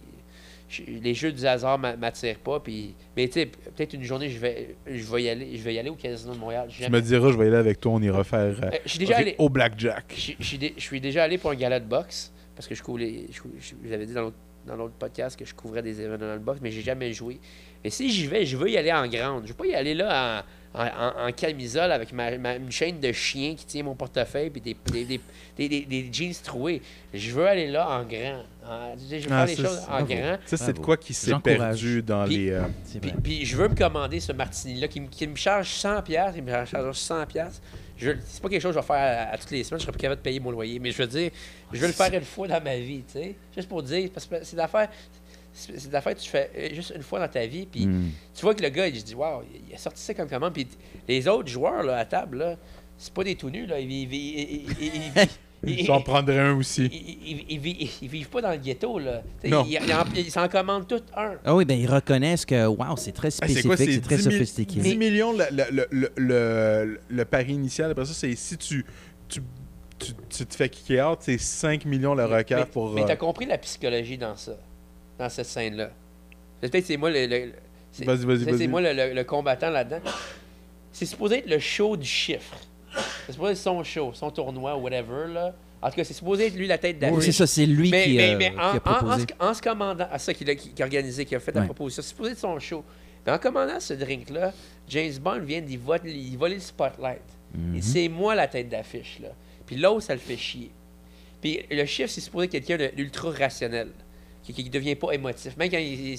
je- 0.69 0.83
les 1.03 1.15
jeux 1.15 1.31
du 1.33 1.47
hasard 1.47 1.79
m'a- 1.79 1.97
m'attirent 1.97 2.39
pas. 2.41 2.59
Puis, 2.61 2.95
mais 3.17 3.27
tu 3.29 3.35
sais, 3.35 3.47
peut-être 3.47 3.95
une 3.95 4.03
journée, 4.03 4.29
je 4.31 4.39
vais, 4.39 4.75
je 4.87 5.05
vais 5.13 5.23
y 5.23 5.29
aller. 5.29 5.57
Je 5.57 5.63
vais 5.63 5.75
y 5.75 5.79
aller 5.79 5.91
au 5.91 5.95
Casino 5.95 6.33
de 6.35 6.39
Montréal. 6.39 6.69
Tu 6.71 6.91
me 6.91 7.01
diras, 7.01 7.31
je 7.31 7.37
vais 7.37 7.45
y 7.45 7.49
aller 7.49 7.57
avec 7.57 7.81
toi, 7.81 7.93
on 7.93 8.03
ira 8.03 8.25
faire 8.25 8.41
euh, 8.41 8.55
Euh, 8.65 8.71
je 8.85 8.91
suis 8.91 8.99
déjà 8.99 9.15
au- 9.15 9.19
allé- 9.21 9.35
au 9.39 9.49
Blackjack. 9.49 10.15
Je, 10.17 10.33
je 10.39 10.45
suis 10.45 10.59
dé- 10.59 10.75
je 10.77 10.83
suis 10.83 11.01
déjà 11.01 11.23
allé 11.25 11.39
pour 11.39 11.51
un 11.51 11.55
gala 11.55 11.79
de 11.81 11.87
boxe 11.87 12.33
parce 12.55 12.67
que 12.67 12.75
je 12.75 12.83
couvre 12.83 12.99
les. 12.99 13.27
Je, 13.33 13.41
cou- 13.41 13.53
je- 13.61 13.69
je 13.83 13.89
vous 13.89 13.93
avais 13.93 14.07
dit 14.07 14.15
dans 14.15 14.23
l'autre, 14.23 14.37
dans 14.67 14.75
l'autre 14.77 14.95
podcast 14.99 15.39
que 15.39 15.45
je 15.45 15.55
couvrais 15.55 15.83
des 15.83 16.01
événements 16.01 16.35
de 16.35 16.41
boxe, 16.41 16.59
mais 16.63 16.71
j'ai 16.73 16.83
jamais 16.83 17.13
joué. 17.13 17.39
Mais 17.85 17.91
si 17.91 18.11
j'y 18.11 18.27
vais, 18.27 18.45
je 18.45 18.57
veux 18.57 18.69
y 18.69 18.77
aller 18.77 18.93
en 18.93 19.07
grande. 19.07 19.43
Je 19.45 19.51
veux 19.51 19.55
pas 19.57 19.67
y 19.67 19.75
aller 19.75 19.95
là 19.95 20.41
en, 20.41 20.43
en, 20.77 20.85
en- 20.87 21.29
en 21.29 21.33
camisole 21.33 21.91
avec 21.91 22.13
ma, 22.13 22.37
ma- 22.39 22.57
une 22.57 22.71
chaîne 22.71 23.01
de 23.01 23.11
chien 23.13 23.55
qui 23.57 23.65
tient 23.65 23.83
mon 23.83 23.95
portefeuille 23.95 24.53
et 24.55 24.61
des, 24.61 24.77
des, 24.93 25.05
des, 25.05 25.21
des, 25.57 25.69
des- 25.69 25.81
des 25.87 26.09
jeans 26.13 26.35
troués. 26.45 26.83
Je 27.15 27.31
veux 27.33 27.47
aller 27.47 27.67
là 27.69 27.89
en 27.89 28.05
grand. 28.05 28.43
En- 28.69 28.95
je 28.99 29.15
veux 29.17 29.21
faire 29.23 29.33
Ah, 29.33 29.47
les 29.47 29.57
choses 29.57 29.79
en 29.89 29.91
bravo. 29.91 30.07
grand. 30.07 30.37
Ça, 30.47 30.57
c'est 30.57 30.73
de 30.75 30.79
quoi 30.79 30.97
qui 30.97 31.15
s'est 31.15 31.33
perdu 31.43 32.03
dans 32.03 32.25
Puis- 32.27 32.37
les. 32.37 32.51
euh, 32.51 32.63
Puis, 33.01 33.13
puis 33.23 33.45
je 33.47 33.57
veux 33.57 33.69
me 33.69 33.75
commander 33.75 34.21
ce 34.21 34.33
martini-là 34.33 34.89
qui, 34.89 35.01
me- 35.01 35.09
qui 35.09 35.27
me 35.27 35.35
charge 35.37 35.69
100$, 35.69 36.03
piastres, 36.03 36.37
il 36.37 36.43
me 36.45 36.65
charge 36.67 36.97
100$. 36.97 37.61
Je, 37.99 38.11
c'est 38.27 38.43
pas 38.43 38.51
quelque 38.51 38.61
chose 38.61 38.75
que 38.75 38.81
je 38.83 38.87
vais 38.87 38.87
faire 38.95 39.29
à, 39.29 39.33
à 39.33 39.39
toutes 39.39 39.51
les 39.53 39.65
semaines, 39.65 39.81
je 39.81 39.85
serais 39.85 39.93
plus 39.93 40.03
capable 40.03 40.21
de 40.21 40.25
payer 40.25 40.39
mon 40.39 40.51
loyer. 40.51 40.79
Mais 40.79 40.91
je 40.91 40.99
veux 40.99 41.07
dire, 41.09 41.31
je 41.73 41.79
veux 41.81 41.87
le 41.87 41.95
faire 41.95 42.13
une 42.13 42.21
fois 42.25 42.47
dans 42.47 42.63
ma 42.63 42.77
vie, 42.77 43.03
tu 43.11 43.15
sais. 43.15 43.35
Juste 43.57 43.69
pour 43.71 43.83
dire, 43.83 44.11
parce 44.13 44.27
que 44.27 44.35
c'est 44.43 44.57
l'affaire. 44.57 44.89
C'est 45.59 45.81
c'est 45.81 45.91
l'affaire 45.93 46.15
que 46.15 46.21
tu 46.21 46.29
fais 46.29 46.51
euh, 46.55 46.75
juste 46.75 46.93
une 46.95 47.03
fois 47.03 47.19
dans 47.19 47.29
ta 47.29 47.47
vie, 47.47 47.65
puis 47.67 47.87
Mm. 47.87 48.11
tu 48.35 48.43
vois 48.43 48.55
que 48.55 48.63
le 48.63 48.69
gars, 48.69 48.89
il 48.89 49.01
se 49.01 49.05
dit, 49.05 49.15
waouh, 49.15 49.43
il 49.69 49.75
a 49.75 49.79
sorti 49.79 50.03
ça 50.03 50.13
comme 50.13 50.29
commande. 50.29 50.53
Puis 50.53 50.69
les 51.09 51.27
autres 51.29 51.49
joueurs 51.49 51.83
là, 51.83 51.97
à 51.97 52.05
table, 52.05 52.39
là, 52.39 52.57
c'est 52.99 53.13
pas 53.13 53.25
des 53.25 53.35
tout 53.37 53.49
nus, 53.49 53.65
là. 53.67 53.81
Ils, 53.81 53.91
ils- 53.91 54.13
ils- 54.13 54.67
ils- 54.81 54.93
ils- 55.65 55.81
ils- 55.81 55.85
J'en 55.87 56.01
prendrais 56.03 56.39
un 56.41 56.55
aussi. 56.57 56.85
ils- 56.93 57.31
ils- 57.31 57.45
ils 57.49 57.59
vi- 57.59 57.91
ils 58.03 58.09
vivent 58.09 58.29
pas 58.29 58.43
dans 58.43 58.51
le 58.51 58.59
ghetto, 58.59 58.99
là. 58.99 59.23
Non. 59.45 59.65
Ils, 59.67 59.73
ils 59.83 59.93
en- 59.95 60.05
ils 60.15 60.31
s'en 60.31 60.47
commandent 60.49 60.87
tout 60.87 61.01
un. 61.17 61.33
Ah 61.45 61.55
oui, 61.57 61.65
ben 61.65 61.79
ils 61.81 61.91
reconnaissent 61.91 62.45
que 62.45 62.67
wow, 62.67 62.97
c'est 62.99 63.13
très 63.13 63.31
spécifique, 63.31 63.63
c'est 63.63 63.69
quoi, 63.69 63.77
c'est 63.79 64.01
très 64.03 64.17
10 64.17 64.27
mi- 64.27 64.33
sophistiqué. 64.35 64.81
10 64.81 64.97
millions, 64.99 65.33
le, 65.33 65.45
le, 65.51 65.87
le, 65.91 66.13
le, 66.17 67.01
le 67.09 67.25
pari 67.25 67.55
initial. 67.55 67.91
Après 67.91 68.05
ça, 68.05 68.13
c'est 68.15 68.35
si 68.37 68.59
tu, 68.59 68.85
tu, 69.29 69.41
tu, 69.99 70.13
tu 70.29 70.45
te 70.47 70.55
fais 70.55 70.69
kicker 70.69 71.01
out, 71.11 71.19
c'est 71.23 71.39
5 71.39 71.87
millions 71.87 72.15
le 72.15 72.27
requin 72.27 72.59
mais, 72.59 72.67
pour. 72.67 72.91
Mais 72.93 73.03
euh, 73.03 73.07
t'as 73.07 73.17
compris 73.17 73.47
la 73.47 73.57
psychologie 73.59 74.19
dans 74.19 74.37
ça, 74.37 74.53
dans 75.19 75.29
cette 75.29 75.47
scène-là. 75.47 75.91
Peut-être 76.61 76.73
que 76.81 76.87
c'est 76.87 76.97
moi 76.97 77.11
le. 77.11 77.27
le- 77.27 77.53
c'est- 77.93 78.05
Vas-y, 78.05 78.25
vas-y, 78.25 78.45
vas-y. 78.45 78.59
C'est 78.59 78.67
moi 78.67 78.81
le, 78.81 78.93
le- 78.93 79.15
le 79.15 79.25
combattant 79.25 79.71
là-dedans. 79.71 80.01
C'est 80.93 81.07
supposé 81.07 81.39
être 81.39 81.49
le 81.51 81.59
show 81.59 81.97
du 81.97 82.07
chiffre. 82.07 82.57
C'est 83.27 83.33
supposé 83.33 83.53
être 83.53 83.59
son 83.59 83.83
show, 83.85 84.13
son 84.15 84.31
tournoi, 84.31 84.77
whatever. 84.77 85.27
Là. 85.33 85.55
En 85.83 85.91
tout 85.91 85.97
cas, 85.97 86.05
c'est 86.05 86.15
supposé 86.15 86.47
être 86.47 86.55
lui 86.57 86.67
la 86.67 86.79
tête 86.79 86.97
Oui, 86.97 87.01
d'affiche. 87.11 87.25
c'est 87.27 87.33
ça, 87.33 87.47
c'est 87.47 87.67
lui 87.67 87.91
mais, 87.91 88.05
qui, 88.05 88.17
mais, 88.17 88.35
euh, 88.35 88.39
mais 88.39 88.51
qui 88.53 88.57
en, 88.57 88.61
a 88.61 88.73
en- 88.73 88.77
en 88.77 88.81
proposé. 88.81 89.21
se- 89.23 89.45
en 89.45 89.55
se 89.55 89.63
commandant, 89.63 90.09
à 90.11 90.19
ça 90.19 90.33
qu'il 90.33 90.49
a, 90.49 90.55
qui, 90.55 90.71
qui 90.71 90.83
a 90.83 90.87
organisé, 90.87 91.25
qui 91.27 91.35
a 91.35 91.41
fait 91.41 91.53
la 91.55 91.61
Ouais. 91.61 91.67
proposition, 91.67 92.03
c'est 92.03 92.09
supposé 92.09 92.33
être 92.33 92.39
son 92.39 92.59
show. 92.59 92.83
Mais 93.27 93.33
en 93.33 93.39
commandant 93.39 93.79
ce 93.81 93.93
drink-là, 93.95 94.53
James 94.89 95.13
Bond 95.21 95.41
vient 95.41 95.61
d'y 95.61 95.77
voler, 95.77 96.13
d'y 96.13 96.37
voler 96.37 96.55
le 96.55 96.61
spotlight. 96.61 97.21
Mhm. 97.55 97.77
Et 97.77 97.83
C'est 97.83 98.09
moi 98.09 98.35
la 98.35 98.47
tête 98.49 98.69
d'affiche. 98.69 99.19
là. 99.21 99.29
Puis 99.67 99.77
l'autre, 99.77 100.03
ça 100.03 100.15
le 100.15 100.21
fait 100.21 100.37
chier. 100.37 100.71
Puis 101.43 101.61
le 101.71 101.85
chiffre, 101.85 102.09
c'est 102.11 102.21
supposé 102.23 102.47
être 102.47 102.53
quelqu'un 102.67 102.89
d'ultra 102.97 103.31
rationnel, 103.31 103.89
qui 104.53 104.65
ne 104.65 104.69
devient 104.71 104.95
pas 104.95 105.13
émotif. 105.13 105.57
Même 105.57 105.71
quand 105.71 105.79
il, 105.79 106.19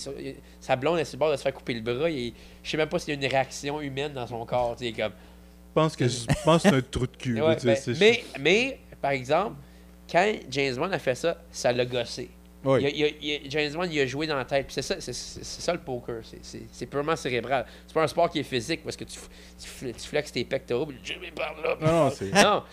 sa 0.60 0.76
blonde 0.76 1.00
est 1.00 1.06
sur 1.06 1.16
le 1.16 1.20
bord 1.20 1.32
de 1.32 1.38
se 1.38 1.42
faire 1.44 1.54
couper 1.54 1.74
le 1.74 1.82
bras, 1.82 2.10
il, 2.10 2.34
je 2.63 2.70
sais 2.70 2.78
même 2.78 2.90
pas 2.90 3.00
s'il 3.00 3.13
y 3.13 3.18
a 3.18 3.20
une 3.24 3.30
réaction 3.32 3.80
humaine 3.82 4.13
dans 4.13 4.28
son 4.28 4.46
corps. 4.46 4.76
tu 4.78 4.86
sais, 4.86 4.92
comme, 4.94 5.12
Je 5.12 5.74
pense 5.74 5.96
que, 5.96 6.08
je 6.08 6.26
pense 6.44 6.63
que 6.63 6.70
c'est 6.70 6.76
un 6.76 6.82
trou 6.82 7.08
de 7.08 7.16
cul. 7.18 7.42
Ouais, 7.42 7.56
ben, 7.63 7.78
mais, 8.00 8.24
mais, 8.40 8.80
par 9.02 9.12
exemple, 9.12 9.56
quand 10.12 10.34
James 10.50 10.76
Bond 10.76 10.92
a 10.92 11.00
fait 11.00 11.16
ça, 11.16 11.38
ça 11.52 11.72
l'a 11.72 11.86
gossé. 11.86 12.30
Oui. 12.63 12.82
Il 12.82 12.86
a- 12.86 12.90
il 12.90 13.04
a- 13.04 13.10
il 13.22 13.48
a- 13.48 13.50
James 13.50 13.74
Bond, 13.74 13.84
il 13.90 14.00
a 14.00 14.06
joué 14.08 14.26
dans 14.28 14.36
la 14.36 14.44
tête. 14.44 14.66
Puis 14.66 14.74
c'est 14.74 14.82
ça, 14.82 14.96
c'est, 15.00 15.13
ça 15.13 15.72
le 15.74 15.80
poker. 15.80 16.22
C'est, 16.42 16.86
purement 16.88 17.16
cérébral. 17.16 17.66
C'est 17.86 17.94
pas 17.94 18.04
un 18.04 18.08
sport 18.08 18.30
qui 18.30 18.40
est 18.40 18.44
physique 18.44 18.84
parce 18.84 18.98
que 18.98 19.04
tu, 19.06 19.18
f- 19.20 19.30
tu, 19.86 19.94
tu 19.94 20.08
flexes 20.08 20.32
tes 20.32 20.44
pectoraux. 20.44 20.86
puis 20.88 20.98
Jimmy 21.04 21.32
par 21.32 21.54
là. 21.62 21.76
puis- 21.78 21.86
Non, 21.88 22.06
non, 22.06 22.10
c'est- 22.10 22.32
Non, 22.44 22.63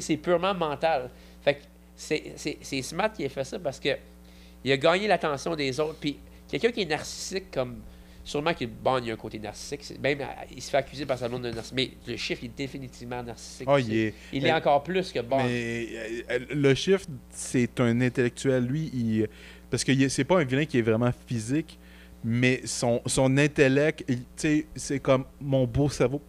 c'est, 0.00 0.16
purement 0.16 0.54
mental. 0.54 1.10
Fait 1.42 1.54
que 1.54 1.60
c'est, 1.96 2.32
c'est, 2.36 2.58
c'est 2.62 2.80
smart 2.82 3.10
qui 3.12 3.24
a 3.24 3.28
fait 3.28 3.44
ça 3.44 3.58
parce 3.58 3.80
que 3.80 3.90
il 4.64 4.72
a 4.72 4.76
gagné 4.76 5.06
l'attention 5.08 5.54
des 5.56 5.78
autres. 5.80 5.96
Puis 6.00 6.18
quelqu'un 6.50 6.70
qui 6.72 6.82
est 6.82 6.86
narcissique 6.86 7.50
comme. 7.50 7.78
Sûrement 8.24 8.52
qu'il 8.52 8.68
bon, 8.68 8.98
il 8.98 9.06
y 9.06 9.10
a 9.10 9.14
un 9.14 9.16
côté 9.16 9.38
narcissique. 9.38 9.80
Même, 10.02 10.20
euh, 10.20 10.24
il 10.54 10.60
se 10.60 10.68
fait 10.68 10.76
accuser 10.76 11.06
par 11.06 11.16
sa 11.16 11.30
blonde 11.30 11.44
de 11.44 11.50
narcissique. 11.50 11.74
Mais 11.74 11.90
le 12.12 12.18
chiffre, 12.18 12.42
il 12.44 12.50
est 12.50 12.56
définitivement 12.58 13.22
narcissique. 13.22 13.66
Aussi. 13.66 13.86
il 13.88 13.96
est- 13.96 14.14
il 14.34 14.46
est 14.46 14.52
encore 14.52 14.82
plus 14.82 15.10
que 15.12 15.20
Bond. 15.20 15.38
Mais 15.44 15.88
euh, 16.30 16.38
le 16.50 16.74
chiffre, 16.74 17.06
c'est 17.30 17.80
un 17.80 17.98
intellectuel. 18.02 18.64
Lui, 18.66 18.90
il, 18.92 19.28
parce 19.70 19.82
que 19.82 20.08
c'est 20.10 20.24
pas 20.24 20.40
un 20.40 20.44
vilain 20.44 20.66
qui 20.66 20.76
est 20.78 20.82
vraiment 20.82 21.10
physique, 21.26 21.78
mais 22.22 22.60
son, 22.66 23.00
son 23.06 23.34
intellect, 23.38 24.04
il- 24.08 24.18
tu 24.18 24.24
sais, 24.36 24.66
c'est 24.76 25.00
comme 25.00 25.24
mon 25.40 25.64
beau 25.66 25.88
cerveau. 25.88 26.20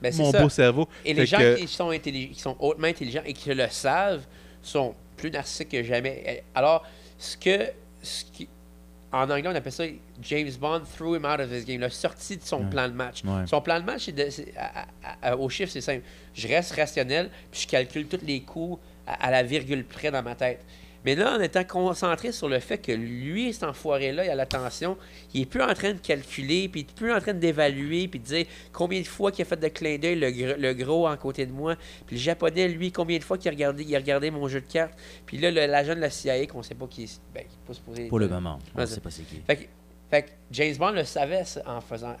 Ben, 0.00 0.14
mon 0.16 0.32
ça. 0.32 0.40
beau 0.40 0.48
cerveau. 0.48 0.88
Et 1.04 1.12
les 1.12 1.26
gens 1.26 1.36
que- 1.36 1.56
qui 1.56 1.68
sont, 1.68 1.90
qui 1.90 2.30
sont 2.36 2.56
hautement 2.58 2.86
intelligents 2.86 3.22
et 3.26 3.34
qui 3.34 3.52
le 3.52 3.68
savent 3.68 4.24
sont 4.62 4.94
plus 5.18 5.30
narcissiques 5.30 5.68
que 5.68 5.82
jamais. 5.82 6.42
Alors, 6.54 6.86
ce 7.24 7.36
que. 7.36 7.70
Ce 8.02 8.24
qui, 8.24 8.48
en 9.12 9.30
anglais, 9.30 9.46
on 9.48 9.54
appelle 9.54 9.72
ça 9.72 9.84
James 10.22 10.50
Bond 10.60 10.82
threw 10.96 11.14
him 11.16 11.24
out 11.24 11.40
of 11.40 11.50
his 11.50 11.64
game. 11.64 11.76
Il 11.80 11.84
a 11.84 11.90
sorti 11.90 12.36
de 12.36 12.42
son 12.42 12.64
Ouais. 12.64 12.70
plan 12.70 12.88
de 12.88 12.94
match. 12.94 13.22
Ouais. 13.24 13.46
Son 13.46 13.60
plan 13.60 13.78
de 13.80 13.84
match, 13.84 14.08
de- 14.10 14.28
à- 14.58 14.86
à- 15.22 15.36
au 15.36 15.48
chiffre, 15.48 15.70
c'est 15.72 15.80
simple. 15.80 16.02
Je 16.34 16.48
reste 16.48 16.72
rationnel, 16.74 17.30
puis 17.50 17.62
je 17.62 17.66
calcule 17.68 18.06
tous 18.08 18.20
les 18.26 18.40
coups 18.42 18.78
à, 19.06 19.26
à 19.26 19.30
la 19.30 19.42
virgule 19.42 19.84
près 19.84 20.10
dans 20.10 20.22
ma 20.22 20.34
tête. 20.34 20.64
Mais 21.04 21.14
là, 21.14 21.36
en 21.36 21.40
étant 21.40 21.64
concentré 21.64 22.32
sur 22.32 22.48
le 22.48 22.58
fait 22.60 22.78
que 22.78 22.90
lui, 22.92 23.52
cet 23.52 23.64
enfoiré-là, 23.64 24.24
il 24.24 24.30
a 24.30 24.34
l'attention, 24.34 24.96
il 25.34 25.42
est 25.42 25.46
plus 25.46 25.60
en 25.62 25.74
train 25.74 25.92
de 25.92 25.98
calculer, 25.98 26.68
puis 26.68 26.80
il 26.80 26.84
est 26.84 26.94
plus 26.94 27.12
en 27.12 27.20
train 27.20 27.34
d'évaluer, 27.34 28.08
puis 28.08 28.20
de 28.20 28.24
dire 28.24 28.46
combien 28.72 29.00
de 29.00 29.06
fois 29.06 29.30
qu'il 29.30 29.42
a 29.42 29.44
fait 29.44 29.60
de 29.60 29.68
clin 29.68 29.98
d'œil 29.98 30.16
le, 30.18 30.28
gr- 30.30 30.56
le 30.56 30.72
gros 30.74 31.06
en 31.06 31.16
côté 31.16 31.44
de 31.44 31.52
moi. 31.52 31.76
Puis 32.06 32.16
le 32.16 32.22
japonais, 32.22 32.68
lui, 32.68 32.90
combien 32.90 33.18
de 33.18 33.24
fois 33.24 33.36
qu'il 33.36 33.48
a 33.50 33.52
regardé, 33.52 33.82
il 33.84 33.94
a 33.94 33.98
regardé 33.98 34.30
mon 34.30 34.48
jeu 34.48 34.60
de 34.62 34.66
cartes. 34.66 34.94
Puis 35.26 35.36
là, 35.38 35.50
le- 35.50 35.66
l'agent 35.66 35.94
de 35.94 36.00
la 36.00 36.10
CIA, 36.10 36.46
qu'on 36.46 36.62
sait 36.62 36.74
pas 36.74 36.86
qui 36.86 37.04
est. 37.04 37.20
Ben, 37.34 37.40
qui 37.42 37.54
est 37.54 37.66
pas 37.66 37.74
supposé. 37.74 38.08
Pour 38.08 38.18
le 38.18 38.28
moment, 38.28 38.58
on 38.74 38.78
Ouais, 38.80 38.86
sait 38.86 39.00
pas 39.00 39.10
c'est 39.10 39.22
qui. 39.24 39.40
Fait 39.46 39.56
que, 39.56 39.64
fait 40.10 40.22
que 40.22 40.28
James 40.52 40.76
Bond 40.76 40.92
le 40.92 41.04
savait 41.04 41.44
ça, 41.44 41.62
en 41.66 41.80
faisant, 41.82 42.16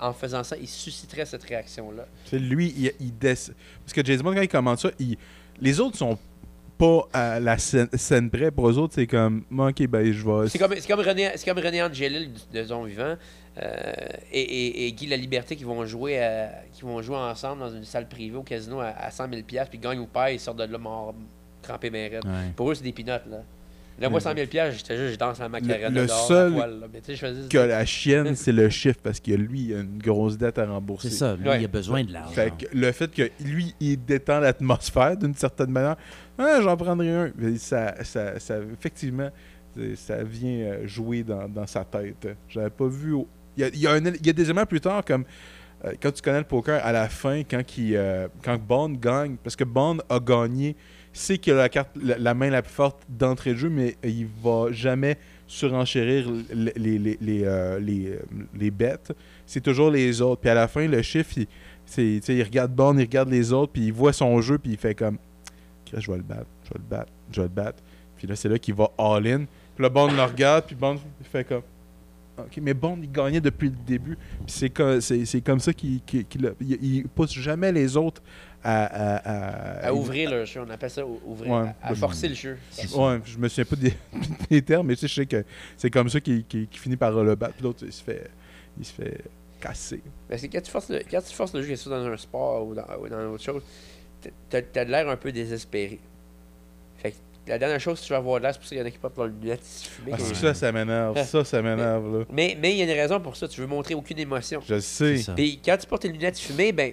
en 0.00 0.12
faisant 0.12 0.44
ça, 0.44 0.56
il 0.56 0.68
susciterait 0.68 1.26
cette 1.26 1.42
réaction-là. 1.42 2.06
C'est 2.26 2.38
lui, 2.38 2.72
il, 2.76 2.92
il 3.00 3.12
Parce 3.12 3.50
que 3.92 4.04
James 4.04 4.20
Bond, 4.20 4.34
quand 4.34 4.42
il 4.42 4.48
commence 4.48 4.82
ça, 4.82 4.90
il- 5.00 5.16
les 5.60 5.80
autres 5.80 5.96
sont 5.96 6.16
pas 6.84 7.08
à 7.12 7.40
la 7.40 7.58
scène, 7.58 7.88
scène 7.94 8.30
près. 8.30 8.50
Pour 8.50 8.68
eux 8.68 8.78
autres, 8.78 8.94
c'est 8.94 9.06
comme, 9.06 9.44
ok, 9.56 9.86
ben 9.86 10.12
je 10.12 10.24
vais. 10.24 10.48
C'est 10.48 10.58
comme, 10.58 10.74
c'est 10.74 10.88
comme 10.88 11.00
René, 11.00 11.30
c'est 11.36 11.44
comme 11.50 11.62
René 11.64 11.82
Angelil 11.82 12.30
de 12.52 12.62
Zon 12.64 12.84
Vivant 12.84 13.16
euh, 13.62 13.92
et, 14.32 14.40
et- 14.40 14.86
et 14.86 14.92
Guy 14.92 15.06
La 15.06 15.16
Liberté 15.16 15.56
qui 15.56 15.64
vont 15.64 15.84
jouer 15.86 16.18
à- 16.20 16.50
qui 16.72 16.82
vont 16.82 17.00
jouer 17.02 17.16
ensemble 17.16 17.60
dans 17.60 17.70
une 17.74 17.84
salle 17.84 18.08
privée 18.08 18.36
au 18.36 18.42
casino 18.42 18.80
à, 18.80 18.86
à 18.88 19.10
100 19.10 19.28
000 19.30 19.42
puis 19.70 19.78
gagnent 19.78 20.00
ou 20.00 20.06
pas, 20.06 20.32
ils 20.32 20.40
sortent 20.40 20.58
de 20.58 20.64
là 20.64 20.78
morts, 20.78 21.14
trempés 21.62 21.90
ben 21.90 22.10
raides. 22.10 22.24
Ouais. 22.24 22.52
Pour 22.56 22.70
eux, 22.70 22.74
c'est 22.74 22.84
des 22.84 22.92
pinottes, 22.92 23.26
là. 23.30 23.42
Là, 24.00 24.08
moi, 24.10 24.18
Le- 24.18 24.22
100 24.24 24.34
000 24.34 24.46
j'étais 24.50 24.72
juste, 24.72 24.92
je 25.12 25.16
danse 25.16 25.38
la 25.38 25.48
macarena 25.48 25.88
Le- 25.88 26.00
le 26.00 26.06
dehors, 26.06 26.26
seul 26.26 26.52
à 26.52 26.56
poil, 26.56 26.80
là. 26.80 26.86
Mais 26.92 27.00
tu 27.00 27.06
sais, 27.06 27.14
je 27.14 27.26
faisais- 27.26 27.48
Que 27.48 27.58
la 27.58 27.84
chienne, 27.86 28.34
c'est 28.34 28.50
le 28.52 28.68
chiffre 28.68 28.98
parce 29.02 29.20
que 29.20 29.30
lui, 29.32 29.60
il 29.68 29.74
a 29.74 29.80
une 29.80 29.98
grosse 29.98 30.36
dette 30.36 30.58
à 30.58 30.66
rembourser. 30.66 31.10
C'est 31.10 31.16
ça, 31.16 31.36
lui, 31.36 31.48
Ouais. 31.48 31.60
il 31.60 31.64
a 31.64 31.68
besoin 31.68 32.02
de 32.02 32.12
l'argent. 32.12 32.32
Fait 32.32 32.50
que 32.56 32.66
le 32.76 32.90
fait 32.92 33.10
que 33.12 33.30
lui, 33.44 33.74
il 33.80 33.96
détend 34.04 34.40
l'atmosphère 34.40 35.16
d'une 35.16 35.34
certaine 35.34 35.70
manière, 35.70 35.96
Ah, 36.36 36.58
j'en 36.60 36.76
prendrai 36.76 37.10
un. 37.10 37.32
Ça, 37.58 37.94
ça, 38.02 38.40
ça- 38.40 38.58
effectivement, 38.76 39.30
ça 39.94 40.24
vient 40.24 40.50
euh, 40.58 40.86
jouer 40.86 41.22
dans, 41.22 41.48
dans 41.48 41.66
sa 41.66 41.84
tête. 41.84 42.26
J'avais 42.48 42.70
pas 42.70 42.88
vu. 42.88 43.12
au- 43.12 43.28
Il 43.56 43.60
y 43.60 43.64
a, 43.64 43.68
il 43.68 43.78
y 43.78 43.86
a 43.86 43.92
un- 43.92 44.04
il 44.04 44.26
y 44.26 44.30
a 44.30 44.32
des 44.32 44.42
éléments 44.42 44.66
plus 44.66 44.80
tard, 44.80 45.04
comme 45.04 45.24
euh, 45.84 45.92
quand 46.02 46.10
tu 46.10 46.20
connais 46.22 46.38
le 46.38 46.44
poker, 46.44 46.84
à 46.84 46.90
la 46.90 47.08
fin, 47.08 47.42
quand, 47.48 47.62
il, 47.78 47.94
euh, 47.94 48.26
quand 48.42 48.58
Bond 48.58 48.88
gagne, 49.00 49.36
parce 49.44 49.54
que 49.54 49.62
Bond 49.62 49.98
a 50.08 50.18
gagné, 50.18 50.74
c'est 51.14 51.38
qu'il 51.38 51.52
a 51.52 51.56
la, 51.56 51.68
carte, 51.68 51.90
la, 51.96 52.34
main 52.34 52.50
la 52.50 52.60
plus 52.60 52.72
forte 52.72 52.98
d'entrée 53.08 53.52
de 53.52 53.58
jeu, 53.58 53.70
mais 53.70 53.96
il 54.04 54.26
va 54.42 54.72
jamais 54.72 55.16
surenchérir 55.46 56.28
les, 56.52 56.72
les, 56.76 56.98
les, 56.98 57.18
les, 57.20 57.44
euh, 57.44 57.78
les, 57.78 58.08
euh, 58.08 58.18
les 58.54 58.70
bêtes. 58.70 59.12
C'est 59.46 59.60
toujours 59.62 59.90
les 59.90 60.20
autres. 60.20 60.40
Puis 60.40 60.50
à 60.50 60.54
la 60.54 60.68
fin, 60.68 60.86
le 60.88 61.00
chiffre, 61.02 61.38
il, 61.38 62.20
il 62.28 62.42
regarde 62.42 62.72
Bond, 62.74 62.98
il 62.98 63.02
regarde 63.02 63.30
les 63.30 63.52
autres, 63.52 63.72
puis 63.72 63.86
il 63.86 63.92
voit 63.92 64.12
son 64.12 64.40
jeu, 64.40 64.58
puis 64.58 64.72
il 64.72 64.76
fait 64.76 64.94
comme 64.94 65.16
je 65.96 66.10
vais 66.10 66.16
le 66.16 66.24
battre, 66.24 66.46
je 66.64 66.70
vais 66.70 66.78
le 66.80 66.96
battre, 66.96 67.12
je 67.30 67.40
vais 67.40 67.46
le 67.46 67.54
battre. 67.54 67.82
Puis 68.16 68.26
là, 68.26 68.34
c'est 68.34 68.48
là 68.48 68.58
qu'il 68.58 68.74
va 68.74 68.90
all-in. 68.98 69.44
Puis 69.76 69.82
là, 69.82 69.88
Bond 69.88 70.10
le 70.10 70.22
regarde, 70.22 70.64
puis 70.66 70.74
Bond 70.74 70.98
fait 71.22 71.44
comme 71.44 71.62
Ok, 72.36 72.58
mais 72.60 72.74
Bond, 72.74 72.98
il 73.00 73.12
gagnait 73.12 73.40
depuis 73.40 73.68
le 73.68 73.76
début. 73.86 74.16
Puis 74.16 74.48
c'est, 74.48 74.70
co- 74.70 75.00
c'est, 75.00 75.40
comme 75.40 75.60
ça 75.60 75.72
qu'il, 75.72 76.00
il 76.60 77.04
pousse 77.14 77.32
jamais 77.32 77.70
les 77.70 77.96
autres 77.96 78.20
à. 78.64 78.84
À, 78.84 79.16
à- 79.16 79.86
À 79.88 79.92
ouvrir 79.92 80.30
le 80.30 80.44
jeu, 80.44 80.60
on 80.66 80.70
appelle 80.70 80.90
ça 80.90 81.04
ou- 81.06 81.20
ouvrir, 81.24 81.52
Ouais. 81.52 81.68
à, 81.82 81.88
à 81.90 81.94
forcer 81.94 82.28
le 82.28 82.34
jeu. 82.34 82.58
Ouais, 82.94 83.20
je 83.24 83.38
me 83.38 83.48
souviens 83.48 83.64
pas 83.64 83.76
des, 83.76 83.92
des 84.50 84.62
termes, 84.62 84.86
mais 84.86 84.94
tu 84.94 85.00
sais, 85.02 85.08
je 85.08 85.14
sais 85.14 85.26
que 85.26 85.44
c'est 85.76 85.90
comme 85.90 86.08
ça 86.08 86.20
qu'il, 86.20 86.44
finit 86.72 86.96
par 86.96 87.10
le 87.12 87.34
battre. 87.34 87.54
Puis 87.54 87.64
l'autre, 87.64 87.84
il 87.84 87.92
se 87.92 88.02
fait, 88.02 88.30
il 88.78 88.84
se 88.84 88.92
fait 88.92 89.20
casser. 89.60 90.00
Parce 90.28 90.42
que 90.42 90.46
quand 90.48 90.60
tu 90.62 90.70
forces 90.70 90.88
le, 90.90 91.00
quand 91.10 91.20
tu 91.20 91.34
forces 91.34 91.54
le 91.54 91.62
jeu, 91.62 91.68
que 91.70 91.76
ce 91.76 91.84
soit 91.84 91.98
dans 91.98 92.06
un 92.06 92.16
sport 92.16 92.66
ou 92.66 92.74
dans, 92.74 92.84
ou 93.00 93.08
dans 93.08 93.32
autre 93.32 93.44
chose, 93.44 93.62
t'as 94.48 94.60
de 94.84 94.90
l'air 94.90 95.08
un 95.08 95.16
peu 95.16 95.30
désespéré. 95.32 95.98
Fait 96.96 97.10
que 97.12 97.16
la 97.46 97.58
dernière 97.58 97.80
chose 97.80 98.00
que 98.00 98.06
tu 98.06 98.12
vas 98.12 98.18
avoir 98.18 98.38
de 98.38 98.44
l'air, 98.44 98.52
c'est 98.54 98.58
pour 98.58 98.66
ça 98.68 98.74
qu'il 98.74 98.78
y 98.78 98.82
en 98.82 98.86
a 98.86 98.90
qui 98.90 98.98
portent 98.98 99.18
leurs 99.18 99.26
lunettes 99.26 99.60
fumées. 99.64 100.12
Ah, 100.14 100.18
c'est 100.18 100.34
ça, 100.34 100.54
ça 100.54 100.72
m'énerve. 100.72 101.22
Ça, 101.26 101.44
ça 101.44 101.60
m'énerve. 101.60 102.24
Mais 102.32 102.56
mais 102.60 102.72
il 102.72 102.78
y 102.78 102.80
a 102.82 102.84
une 102.84 102.90
raison 102.98 103.20
pour 103.20 103.36
ça. 103.36 103.46
Tu 103.48 103.60
veux 103.60 103.66
montrer 103.66 103.94
aucune 103.94 104.18
émotion. 104.18 104.62
Je 104.66 104.74
le 104.74 104.80
sais. 104.80 105.20
Puis 105.36 105.60
quand 105.62 105.76
tu 105.76 105.86
portes 105.86 106.02
tes 106.02 106.08
lunettes 106.08 106.38
fumées, 106.38 106.72
ben, 106.72 106.92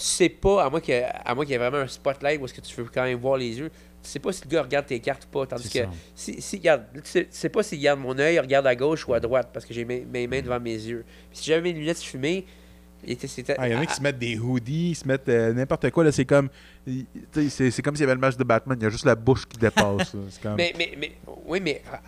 tu 0.00 0.06
sais 0.06 0.30
pas, 0.30 0.64
à 0.64 0.70
moins 0.70 0.80
qu'il 0.80 0.94
y 0.94 0.96
ait- 0.96 1.08
à 1.24 1.34
moins 1.34 1.44
qu'il 1.44 1.52
y 1.52 1.54
ait 1.54 1.58
vraiment 1.58 1.76
un 1.76 1.86
spotlight 1.86 2.40
où 2.40 2.46
est-ce 2.46 2.54
que 2.54 2.62
tu 2.62 2.74
veux 2.74 2.88
quand 2.92 3.02
même 3.02 3.18
voir 3.18 3.36
les 3.36 3.58
yeux, 3.58 3.68
tu 4.02 4.08
sais 4.08 4.18
pas 4.18 4.32
si 4.32 4.42
le 4.44 4.48
gars 4.48 4.62
regarde 4.62 4.86
tes 4.86 4.98
cartes 4.98 5.24
ou 5.24 5.28
pas. 5.28 5.46
Tandis 5.46 5.68
que 5.68 5.78
ça. 5.80 5.90
si, 6.14 6.40
si 6.40 6.56
regarde, 6.56 6.84
tu, 6.94 7.00
sais, 7.04 7.24
tu 7.24 7.28
sais 7.32 7.50
pas 7.50 7.62
s'il 7.62 7.78
regarde 7.78 8.00
mon 8.00 8.18
œil, 8.18 8.36
il 8.36 8.40
regarde 8.40 8.66
à 8.66 8.74
gauche 8.74 9.06
ou 9.06 9.12
à 9.12 9.20
droite 9.20 9.50
parce 9.52 9.66
que 9.66 9.74
j'ai 9.74 9.84
mes, 9.84 10.06
mes 10.10 10.26
mains 10.26 10.40
devant 10.40 10.58
mes 10.58 10.72
yeux. 10.72 11.04
Puis 11.30 11.40
si 11.40 11.44
j'avais 11.50 11.60
mes 11.60 11.72
lunettes 11.74 12.00
fumées, 12.00 12.46
il. 13.06 13.16
Ah, 13.58 13.68
il 13.68 13.72
y 13.72 13.76
en 13.76 13.80
a 13.80 13.86
qui 13.86 13.94
se 13.94 14.02
mettent 14.02 14.18
des 14.18 14.38
hoodies, 14.38 14.90
ils 14.90 14.94
se 14.94 15.06
mettent 15.06 15.28
euh, 15.28 15.52
n'importe 15.52 15.90
quoi. 15.90 16.04
là 16.04 16.12
C'est 16.12 16.24
comme, 16.24 16.48
c'est, 17.32 17.70
c'est 17.70 17.82
comme 17.82 17.94
s'il 17.94 18.02
y 18.02 18.04
avait 18.04 18.14
le 18.14 18.20
match 18.20 18.36
de 18.36 18.44
Batman. 18.44 18.76
Il 18.80 18.84
y 18.84 18.86
a 18.86 18.90
juste 18.90 19.04
la 19.04 19.14
bouche 19.14 19.46
qui 19.46 19.58
dépasse. 19.58 20.12
comme... 20.42 20.56
Mais, 20.56 20.72
mais, 20.76 20.92
mais, 20.98 21.12
oui, 21.46 21.60
mais 21.62 21.82
ah, 21.92 22.00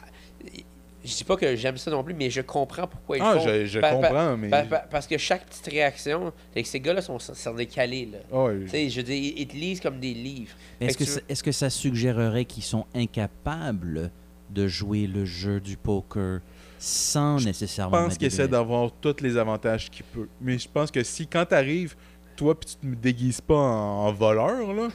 je 1.04 1.14
dis 1.16 1.24
pas 1.24 1.36
que 1.36 1.56
j'aime 1.56 1.76
ça 1.76 1.90
non 1.90 2.02
plus, 2.04 2.14
mais 2.14 2.30
je 2.30 2.40
comprends 2.40 2.86
pourquoi 2.86 3.16
ils 3.18 3.22
Ah, 3.22 3.34
font. 3.38 3.46
je- 3.48 3.66
je 3.66 3.80
Pa- 3.80 3.90
pa- 3.90 3.94
comprends, 4.08 4.36
mais- 4.36 4.48
pa- 4.50 4.62
pa- 4.64 4.86
parce 4.90 5.06
que 5.06 5.18
chaque 5.18 5.46
petite 5.46 5.66
réaction, 5.66 6.32
que 6.54 6.62
ces 6.64 6.80
gars-là 6.80 7.02
sont, 7.02 7.18
sont 7.18 7.54
décalés, 7.54 8.08
là. 8.12 8.18
Ah. 8.32 8.46
Tu 8.62 8.68
sais, 8.68 8.88
je 8.90 8.96
veux 8.98 9.02
dire, 9.02 9.16
ils, 9.16 9.40
ils 9.40 9.46
te 9.48 9.54
lisent 9.56 9.80
comme 9.80 9.98
des 9.98 10.14
livres. 10.14 10.52
Mais 10.80 10.86
Est-ce 10.86 10.98
que, 10.98 11.34
tu 11.34 11.42
que 11.42 11.52
ça 11.52 11.70
suggérerait 11.70 12.44
qu'ils 12.44 12.62
sont 12.62 12.86
incapables 12.94 14.10
de 14.50 14.68
jouer 14.68 15.06
le 15.06 15.24
jeu 15.24 15.60
du 15.60 15.76
poker 15.76 16.40
sans 16.78 17.42
nécessairement 17.44 17.96
Je 17.96 18.02
pense 18.02 18.08
mettre 18.08 18.18
qu'il 18.18 18.28
des 18.28 18.34
essaie 18.34 18.42
lunettes? 18.42 18.50
d'avoir 18.52 18.90
tous 19.00 19.16
les 19.22 19.36
avantages 19.36 19.90
qu'il 19.90 20.04
peut. 20.04 20.28
Mais 20.40 20.58
je 20.58 20.68
pense 20.68 20.90
que 20.90 21.02
si, 21.02 21.26
quand 21.26 21.46
t'arrives, 21.46 21.94
toi, 22.36 22.58
puis 22.58 22.70
tu 22.70 22.76
te 22.76 22.94
déguises 22.96 23.40
pas 23.40 23.54
en, 23.56 24.06
en 24.06 24.12
voleur, 24.12 24.72
là, 24.72 24.88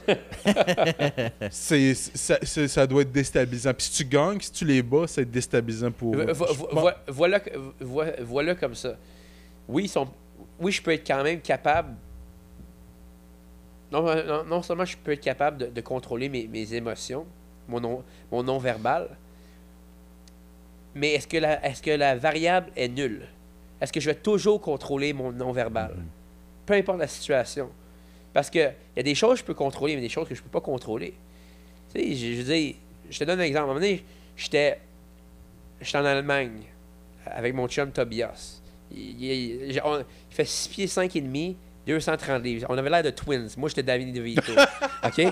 c'est, 1.50 1.94
ça, 1.94 2.86
doit 2.86 3.02
être 3.02 3.12
déstabilisant. 3.12 3.72
Puis 3.74 3.86
si 3.86 3.92
tu 3.92 4.04
gagnes, 4.08 4.40
si 4.40 4.52
tu 4.52 4.64
les 4.64 4.82
bats, 4.82 5.06
c'est 5.06 5.24
déstabilisant 5.24 5.90
pour 5.90 6.14
eux. 6.16 6.32
Vo- 6.32 6.90
voilà, 7.08 7.42
voilà 8.22 8.54
comme 8.54 8.74
ça. 8.74 8.96
Oui, 9.68 9.84
ils 9.84 9.88
sont, 9.88 10.08
oui, 10.60 10.72
je 10.72 10.82
peux 10.82 10.92
être 10.92 11.06
quand 11.06 11.22
même 11.22 11.40
capable. 11.40 11.94
Non, 13.90 14.02
non, 14.02 14.44
non 14.44 14.62
seulement 14.62 14.84
je 14.84 14.96
peux 14.96 15.12
être 15.12 15.20
capable 15.22 15.58
de, 15.58 15.66
de 15.66 15.80
contrôler 15.80 16.28
mes, 16.28 16.46
mes 16.46 16.74
émotions, 16.74 17.24
mon 17.68 17.80
non, 17.80 18.02
mon 18.30 18.42
non 18.42 18.58
verbal, 18.58 19.08
mais 20.94 21.14
est-ce 21.14 21.26
que, 21.26 21.38
la, 21.38 21.64
est-ce 21.66 21.80
que 21.82 21.90
la 21.90 22.16
variable 22.16 22.70
est 22.76 22.88
nulle? 22.88 23.26
Est-ce 23.80 23.92
que 23.92 24.00
je 24.00 24.10
vais 24.10 24.16
toujours 24.16 24.60
contrôler 24.60 25.12
mon 25.12 25.32
non 25.32 25.52
verbal? 25.52 25.94
Peu 26.68 26.74
importe 26.74 26.98
la 26.98 27.08
situation. 27.08 27.70
Parce 28.34 28.50
que 28.50 28.58
il 28.58 28.98
y 28.98 29.00
a 29.00 29.02
des 29.02 29.14
choses 29.14 29.32
que 29.36 29.38
je 29.38 29.44
peux 29.44 29.54
contrôler, 29.54 29.94
mais 29.94 30.02
des 30.02 30.10
choses 30.10 30.28
que 30.28 30.34
je 30.34 30.42
peux 30.42 30.50
pas 30.50 30.60
contrôler. 30.60 31.14
Tu 31.94 32.14
sais, 32.14 32.74
je, 33.10 33.18
te 33.18 33.24
donne 33.24 33.40
un 33.40 33.44
exemple. 33.44 33.60
À 33.60 33.64
un 33.64 33.66
moment 33.68 33.80
donné, 33.80 34.04
j'étais 34.36 34.78
J'étais 35.80 35.96
en 35.98 36.04
Allemagne 36.04 36.62
avec 37.24 37.54
mon 37.54 37.66
chum 37.68 37.90
Tobias. 37.90 38.60
Il, 38.92 39.22
il- 39.24 39.70
il- 39.72 39.80
on- 39.82 40.00
il 40.00 40.34
fait 40.34 40.44
6 40.44 40.68
pieds 40.68 40.86
5 40.86 41.16
et 41.16 41.20
demi, 41.22 41.56
230 41.86 42.42
livres. 42.42 42.66
On 42.68 42.76
avait 42.76 42.90
l'air 42.90 43.02
de 43.02 43.10
twins. 43.10 43.48
Moi, 43.56 43.70
j'étais 43.70 43.82
David 43.84 44.12
DeVito. 44.12 44.52
OK? 45.04 45.26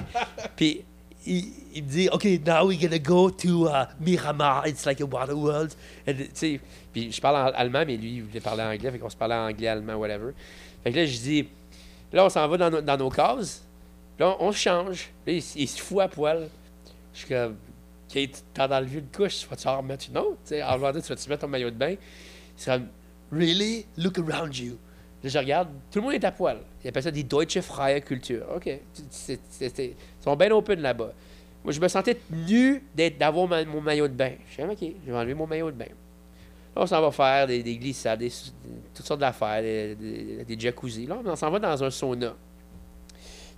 Puis, 0.57 0.85
il, 1.27 1.45
il 1.75 1.83
me 1.85 1.89
dit, 1.89 2.09
OK, 2.11 2.25
now 2.47 2.67
we're 2.67 2.81
gonna 2.81 2.99
go 2.99 3.31
to 3.31 3.67
uh, 3.69 3.87
Miramar. 4.01 4.67
It's 4.67 4.87
like 4.87 5.01
a 5.03 5.05
water 5.05 5.35
world. 5.37 5.75
Puis, 6.07 7.13
je 7.13 7.21
parle 7.21 7.37
en 7.37 7.53
allemand, 7.59 7.85
mais 7.87 7.97
lui, 7.99 8.15
il 8.17 8.23
voulait 8.23 8.41
parler 8.41 8.63
anglais. 8.63 8.91
Fait 8.91 8.99
qu'on 8.99 9.11
se 9.11 9.17
parlait 9.17 9.35
en 9.35 9.49
anglais, 9.49 9.69
allemand, 9.69 9.97
whatever. 9.97 10.33
Fait 10.87 10.93
que 10.93 10.99
là, 10.99 11.05
je 11.05 11.19
dis, 11.19 11.49
là, 12.13 12.27
on 12.27 12.29
s'en 12.29 12.47
va 12.47 12.71
dans, 12.71 12.97
nos- 12.97 13.11
cases. 13.11 13.67
Là, 14.21 14.37
on, 14.39 14.47
on 14.47 14.53
change. 14.53 15.11
Là, 15.27 15.33
il, 15.33 15.43
il 15.57 15.67
se 15.69 15.83
fout 15.83 15.99
à 15.99 16.07
poil. 16.07 16.49
Je 17.13 17.19
suis 17.19 17.29
comme, 17.29 17.57
Kate, 18.09 18.45
t'as 18.55 18.69
dans 18.69 18.79
le 18.79 18.87
vieux 18.87 19.01
de 19.01 19.17
couche, 19.17 19.41
tu 19.41 19.49
vas-tu 19.49 19.67
en 19.67 19.79
remettre 19.79 20.05
une 20.09 20.19
autre? 20.19 20.39
En 20.53 20.77
demandant, 20.77 21.01
tu 21.01 21.09
vas-tu 21.09 21.29
mettre 21.29 21.41
ton 21.41 21.49
maillot 21.49 21.71
de 21.71 21.75
bain? 21.75 21.97
C'est 22.55 22.71
comme, 22.71 22.87
really? 23.33 23.85
Look 23.97 24.17
around 24.21 24.57
you. 24.57 24.79
Là, 25.25 25.31
je 25.31 25.39
regarde, 25.39 25.71
tout 25.91 25.99
le 25.99 26.05
monde 26.05 26.15
est 26.15 26.25
à 26.25 26.31
poil. 26.31 26.59
Ils 26.85 26.89
appellent 26.89 27.03
ça 27.03 27.11
des 27.11 27.25
Deutsche 27.25 27.61
Freie 27.63 28.01
Kultur. 28.01 28.47
OK. 28.55 28.71
Ils 29.29 29.95
sont 30.21 30.37
bien 30.37 30.53
open 30.53 30.81
là-bas. 30.83 31.11
Moi, 31.65 31.73
je 31.73 31.81
me 31.81 31.89
sentais 31.89 32.17
nu 32.31 32.81
d'avoir 33.19 33.49
mon 33.67 33.81
maillot 33.81 34.07
de 34.07 34.15
bain. 34.15 34.35
Je 34.47 34.53
suis 34.53 34.63
comme, 34.63 34.71
OK, 34.71 34.79
je 35.05 35.11
vais 35.11 35.19
enlever 35.19 35.35
mon 35.35 35.49
maillot 35.49 35.73
de 35.73 35.77
bain. 35.77 35.87
On 36.77 36.87
s'en 36.87 37.01
va 37.01 37.11
faire 37.11 37.47
des, 37.47 37.63
des 37.63 37.77
glissades, 37.79 38.19
des, 38.19 38.31
toutes 38.95 39.07
sortes 39.07 39.21
d'affaires, 39.21 39.63
des, 39.63 39.95
des, 39.95 40.45
des 40.45 40.61
jacuzzis. 40.61 41.07
Là, 41.07 41.17
on 41.25 41.37
s'en 41.37 41.51
va 41.51 41.59
dans 41.59 41.83
un 41.83 41.91
sauna. 41.91 42.35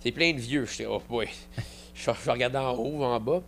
C'est 0.00 0.12
plein 0.12 0.32
de 0.32 0.38
vieux. 0.38 0.64
Je 0.64 0.84
oh 0.84 1.02
boy. 1.08 1.28
Je, 1.94 2.10
je 2.24 2.30
regardais 2.30 2.58
en 2.58 2.74
haut, 2.76 3.02
en 3.02 3.18
bas. 3.18 3.42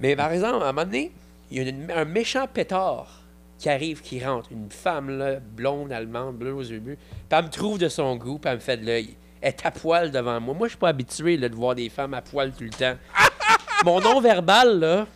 Mais 0.00 0.16
par 0.16 0.32
exemple, 0.32 0.62
à 0.64 0.68
un 0.68 0.72
moment 0.72 0.84
donné, 0.86 1.12
il 1.50 1.58
y 1.58 1.60
a 1.60 1.68
une- 1.68 1.90
un 1.90 2.06
méchant 2.06 2.46
pétard 2.46 3.20
qui 3.58 3.68
arrive, 3.68 4.00
qui 4.00 4.24
rentre. 4.24 4.50
Une 4.50 4.70
femme, 4.70 5.10
là, 5.18 5.38
blonde, 5.40 5.92
allemande, 5.92 6.36
bleue 6.38 6.54
aux 6.54 6.62
yeux 6.62 6.80
bleus. 6.80 6.96
Puis 6.96 7.38
elle 7.38 7.44
me 7.44 7.50
trouve 7.50 7.78
de 7.78 7.88
son 7.90 8.16
goût, 8.16 8.38
puis 8.38 8.48
elle 8.50 8.56
me 8.56 8.60
fait 8.62 8.78
de 8.78 8.86
l'œil. 8.86 9.14
Elle 9.42 9.50
est 9.50 9.66
à 9.66 9.70
poil 9.70 10.10
devant 10.10 10.40
moi. 10.40 10.54
Moi, 10.54 10.68
je 10.68 10.70
suis 10.72 10.78
pas 10.78 10.88
habitué 10.88 11.36
là, 11.36 11.48
de 11.50 11.54
voir 11.54 11.74
des 11.74 11.90
femmes 11.90 12.14
à 12.14 12.22
poil 12.22 12.52
tout 12.52 12.64
le 12.64 12.70
temps. 12.70 12.96
Mon 13.84 14.00
non-verbal, 14.00 14.78
là, 14.80 15.06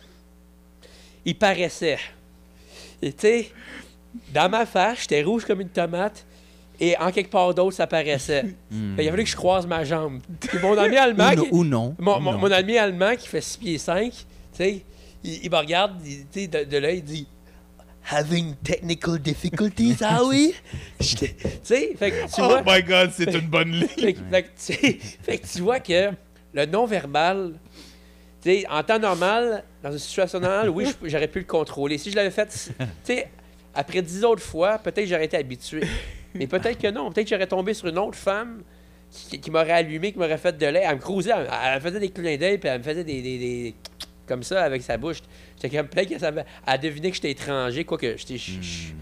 il 1.25 1.35
paraissait. 1.37 1.97
Tu 3.01 3.13
sais, 3.17 3.51
dans 4.33 4.49
ma 4.49 4.65
face, 4.65 5.01
j'étais 5.01 5.23
rouge 5.23 5.45
comme 5.45 5.61
une 5.61 5.69
tomate. 5.69 6.25
Et 6.79 6.95
en 6.99 7.11
quelque 7.11 7.31
part 7.31 7.53
d'autre, 7.55 7.75
ça 7.75 7.87
paraissait. 7.87 8.43
Hmm. 8.69 8.95
Fait, 8.95 9.03
il 9.05 9.07
a 9.07 9.11
fallu 9.11 9.23
que 9.23 9.29
je 9.29 9.35
croise 9.35 9.65
ma 9.65 9.83
jambe. 9.83 10.19
Puis 10.41 10.59
mon 10.59 10.77
ami 10.77 10.95
allemand. 10.97 11.31
Ou 11.31 11.43
qui- 11.43 11.49
ou 11.51 11.63
non. 11.63 11.95
Mon, 11.97 12.17
Ou 12.17 12.19
mon- 12.19 12.31
non. 12.33 12.37
mon 12.37 12.51
ami 12.51 12.77
allemand 12.77 13.15
qui 13.15 13.27
fait 13.27 13.41
6 13.41 13.57
pieds 13.57 13.77
5, 13.79 14.11
tu 14.11 14.17
sais, 14.53 14.83
il, 15.23 15.43
il 15.45 15.49
me 15.51 15.57
regarde, 15.57 15.93
il- 16.05 16.47
de, 16.49 16.63
de 16.65 16.77
là, 16.77 16.91
il 16.91 17.03
dit 17.03 17.27
Having 18.09 18.55
technical 18.63 19.19
difficulties, 19.19 19.97
ah 20.01 20.21
oui? 20.27 20.53
Tu 20.99 21.27
sais, 21.63 21.93
fait 21.97 22.11
que 22.11 22.25
tu 22.33 22.41
Oh 22.41 22.43
vois. 22.47 22.61
my 22.65 22.81
God, 22.83 23.09
c'est 23.11 23.33
une 23.33 23.47
bonne 23.47 23.71
ligne. 23.71 23.87
Fait, 23.87 24.13
que- 24.13 24.19
fait 24.29 24.43
que, 24.43 24.47
tu 24.47 24.53
sais, 24.55 24.99
fait 25.23 25.37
que 25.39 25.47
tu 25.47 25.61
vois 25.61 25.79
que 25.79 26.11
le 26.53 26.65
non-verbal, 26.67 27.53
tu 28.41 28.49
sais, 28.51 28.65
en 28.69 28.81
temps 28.83 28.99
normal, 28.99 29.63
dans 29.83 29.91
une 29.91 29.97
situation 29.99 30.39
normale, 30.39 30.69
oui, 30.69 30.85
j'aurais 31.03 31.27
pu 31.27 31.39
le 31.39 31.45
contrôler. 31.45 31.97
Si 31.97 32.11
je 32.11 32.15
l'avais 32.15 32.31
fait, 32.31 32.45
tu 32.45 32.85
sais, 33.03 33.27
après 33.77 34.01
dix 34.01 34.23
autres 34.23 34.41
fois, 34.43 34.77
peut-être 34.79 35.03
que 35.03 35.05
j'aurais 35.05 35.25
été 35.25 35.37
habitué. 35.37 35.81
Mais 36.35 36.47
peut-être 36.47 36.77
que 36.77 36.89
non. 36.91 37.11
Peut-être 37.11 37.27
que 37.29 37.35
j'aurais 37.35 37.47
tombé 37.47 37.73
sur 37.73 37.87
une 37.87 37.97
autre 37.97 38.17
femme 38.17 38.61
qui, 39.09 39.39
qui 39.39 39.49
m'aurait 39.51 39.71
allumé, 39.71 40.11
qui 40.11 40.19
m'aurait 40.19 40.37
fait 40.37 40.57
de 40.57 40.65
l'air. 40.65 40.89
Elle 40.89 40.97
me 40.97 41.01
crousait, 41.01 41.31
elle, 41.35 41.47
elle 41.65 41.75
me 41.75 41.79
faisait 41.79 41.99
des 41.99 42.09
clins 42.09 42.37
d'œil, 42.37 42.57
puis 42.57 42.69
elle 42.69 42.79
me 42.79 42.83
faisait 42.83 43.03
des, 43.03 43.21
des- 43.21 43.37
des- 43.39 43.75
comme 44.27 44.43
ça 44.43 44.63
avec 44.63 44.81
sa 44.81 44.97
bouche. 44.97 45.19
J'étais 45.55 45.75
comme 45.77 45.87
peut-être 45.87 46.09
qu'elle 46.09 46.19
savait- 46.19 46.43
elle 46.67 46.79
devinait 46.79 47.09
que 47.09 47.15
j'étais 47.15 47.31
étranger, 47.31 47.85
quoique 47.85 48.17
j'étais. 48.17 48.37
je- 48.37 48.61
je- 48.61 48.93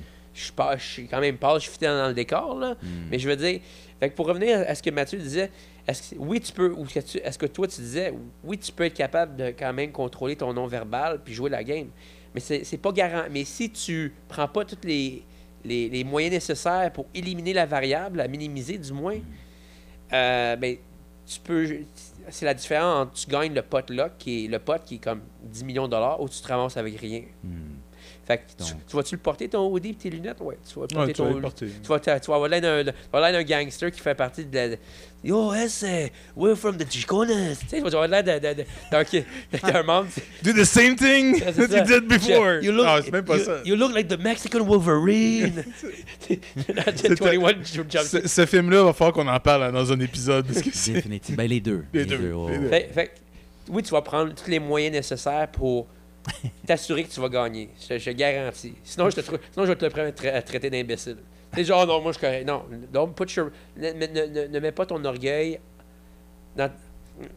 suis 0.77 1.07
quand 1.07 1.19
même 1.21 1.37
pas, 1.37 1.57
je 1.59 1.69
suis 1.69 1.79
dans 1.79 2.09
le 2.09 2.13
décor, 2.13 2.59
là. 2.59 2.75
Mais 3.09 3.17
je 3.19 3.27
veux 3.27 3.35
dire, 3.37 3.59
fait 3.99 4.09
que 4.09 4.15
pour 4.15 4.27
revenir 4.27 4.63
à 4.67 4.75
ce 4.75 4.83
que 4.83 4.89
Mathieu 4.89 5.17
disait, 5.17 5.49
est-ce 5.87 6.11
que, 6.13 6.19
oui, 6.19 6.41
tu 6.41 6.51
peux, 6.51 6.71
ou 6.71 6.83
que, 6.85 6.99
est-ce 6.99 7.37
que 7.39 7.45
toi, 7.45 7.67
tu 7.67 7.79
disais, 7.81 8.13
oui, 8.43 8.57
tu 8.57 8.71
peux 8.71 8.83
être 8.83 8.93
capable 8.93 9.35
de 9.37 9.45
quand 9.57 9.71
même 9.73 9.91
contrôler 9.91 10.35
ton 10.35 10.51
non-verbal 10.53 11.21
puis 11.23 11.33
jouer 11.33 11.49
la 11.49 11.63
game. 11.63 11.87
Mais 12.35 12.41
c'est, 12.41 12.77
pas 12.77 12.91
garant. 12.91 13.23
Mais 13.31 13.45
si 13.45 13.69
tu 13.69 14.13
prends 14.27 14.47
pas 14.47 14.65
tous 14.65 14.77
les, 14.83 15.23
les, 15.63 16.03
moyens 16.03 16.33
nécessaires 16.33 16.91
pour 16.91 17.05
éliminer 17.13 17.53
la 17.53 17.65
variable, 17.65 18.17
la 18.17 18.27
minimiser 18.27 18.77
du 18.77 18.91
moins, 18.91 19.17
euh, 20.11 20.55
ben, 20.57 20.75
tu 21.25 21.39
peux. 21.39 21.77
C'est 22.29 22.45
la 22.45 22.53
différence 22.53 23.07
entre 23.07 23.13
tu 23.13 23.29
gagnes 23.29 23.53
le 23.53 23.61
pot 23.61 23.89
là, 23.89 24.09
qui 24.19 24.45
est 24.45 24.47
le 24.49 24.59
pot 24.59 24.83
qui 24.83 24.95
est 24.95 24.99
comme 24.99 25.21
10 25.43 25.63
millions 25.63 25.85
de 25.85 25.91
dollars, 25.91 26.19
ou 26.21 26.27
tu 26.27 26.41
te 26.41 26.47
ramasses 26.47 26.75
avec 26.75 26.99
rien. 26.99 27.21
Fait 28.25 28.37
que 28.39 28.63
tu, 28.63 28.73
tu 28.87 28.95
vas-tu 28.95 29.15
le 29.15 29.21
porter 29.21 29.47
ton 29.47 29.67
hoodie 29.71 29.89
et 29.89 29.93
tes 29.93 30.09
lunettes? 30.09 30.41
Ouais, 30.41 30.57
tu 30.67 30.79
vas 30.79 30.87
porter 30.87 30.95
Ouais, 30.97 31.13
tu 31.13 31.21
vas 31.21 31.27
ton 31.29 31.35
le 31.35 31.41
porter. 31.41 31.67
Tu 31.83 31.87
vas, 31.87 31.99
tu 31.99 32.09
vas 32.09 32.35
avoir 32.35 32.49
l'air 32.49 32.61
d'un- 32.83 32.91
vas 33.13 33.43
gangster 33.43 33.91
qui 33.91 33.99
fait 33.99 34.15
partie 34.15 34.43
de 34.45 34.55
la. 34.55 34.75
Yo, 35.23 35.53
uh, 35.53 36.09
we're 36.35 36.55
from 36.55 36.77
the 36.77 36.85
Chiconas. 36.89 37.55
Tu 37.61 37.67
sais, 37.67 37.77
tu 37.77 37.81
vas 37.81 37.87
avoir 37.87 38.07
l'air 38.07 38.23
d'un 38.23 38.39
d'un 39.71 39.83
membre. 39.83 40.07
Do 40.43 40.53
the 40.53 40.63
same 40.63 40.95
thing 40.95 41.39
C'est 41.53 41.67
that 41.67 41.77
you 41.77 41.83
did 41.99 42.07
before. 42.07 42.63
You 42.63 42.71
look, 42.71 42.85
Ah, 42.87 42.99
c'est 43.03 43.11
même 43.11 43.25
pas 43.25 43.37
you, 43.37 43.43
ça. 43.43 43.57
You 43.63 43.75
look 43.75 43.93
like 43.93 44.07
the 44.07 44.19
Mexican 44.19 44.63
Wolverine. 44.63 45.63
C'était- 46.19 46.39
21 46.59 47.63
Jump 47.63 47.91
Ce, 48.05 48.27
ce 48.27 48.45
film-là, 48.45 48.83
va 48.85 48.93
falloir 48.93 49.13
qu'on 49.13 49.27
en 49.27 49.39
parle 49.39 49.71
dans 49.71 49.91
un 49.91 49.99
épisode. 49.99 50.45
Parce 50.47 50.61
que 50.61 50.69
c'est... 50.73 50.93
Définitivement. 50.93 51.37
Ben, 51.43 51.49
les 51.49 51.59
deux. 51.59 51.85
Les 51.93 52.05
deux, 52.05 52.17
ouais, 52.33 52.51
les 52.51 52.57
ouais. 52.57 52.59
deux. 52.59 52.69
Fait, 52.69 52.89
fait 52.93 53.05
que, 53.07 53.11
oui, 53.69 53.83
tu 53.83 53.91
vas 53.91 54.01
prendre 54.01 54.33
tous 54.33 54.49
les 54.49 54.59
moyens 54.59 54.93
nécessaires 54.95 55.47
pour 55.51 55.87
t'assurer 56.67 57.03
que 57.03 57.09
tu 57.11 57.19
vas 57.19 57.29
gagner. 57.29 57.69
Je, 57.89 57.97
je 57.97 58.11
garantis. 58.11 58.73
Sinon, 58.83 59.09
je, 59.09 59.15
te, 59.17 59.21
sinon, 59.21 59.37
je 59.57 59.63
vais 59.71 59.75
te 59.75 59.85
le 59.85 59.91
prendre 59.91 60.07
à 60.07 60.11
tra- 60.11 60.41
traiter 60.43 60.69
d'imbécile. 60.69 61.17
Sais, 61.53 61.63
genre, 61.63 61.85
non, 61.87 62.01
moi, 62.01 62.11
je 62.11 62.19
correct. 62.19 62.45
Non, 62.47 62.63
don't 62.91 63.13
put 63.13 63.31
your- 63.35 63.49
ne, 63.77 63.91
ne- 63.91 64.07
ne- 64.07 64.47
ne 64.47 64.59
mets 64.59 64.71
pas 64.71 64.85
ton 64.85 65.03
orgueil 65.05 65.59
dans- 66.55 66.71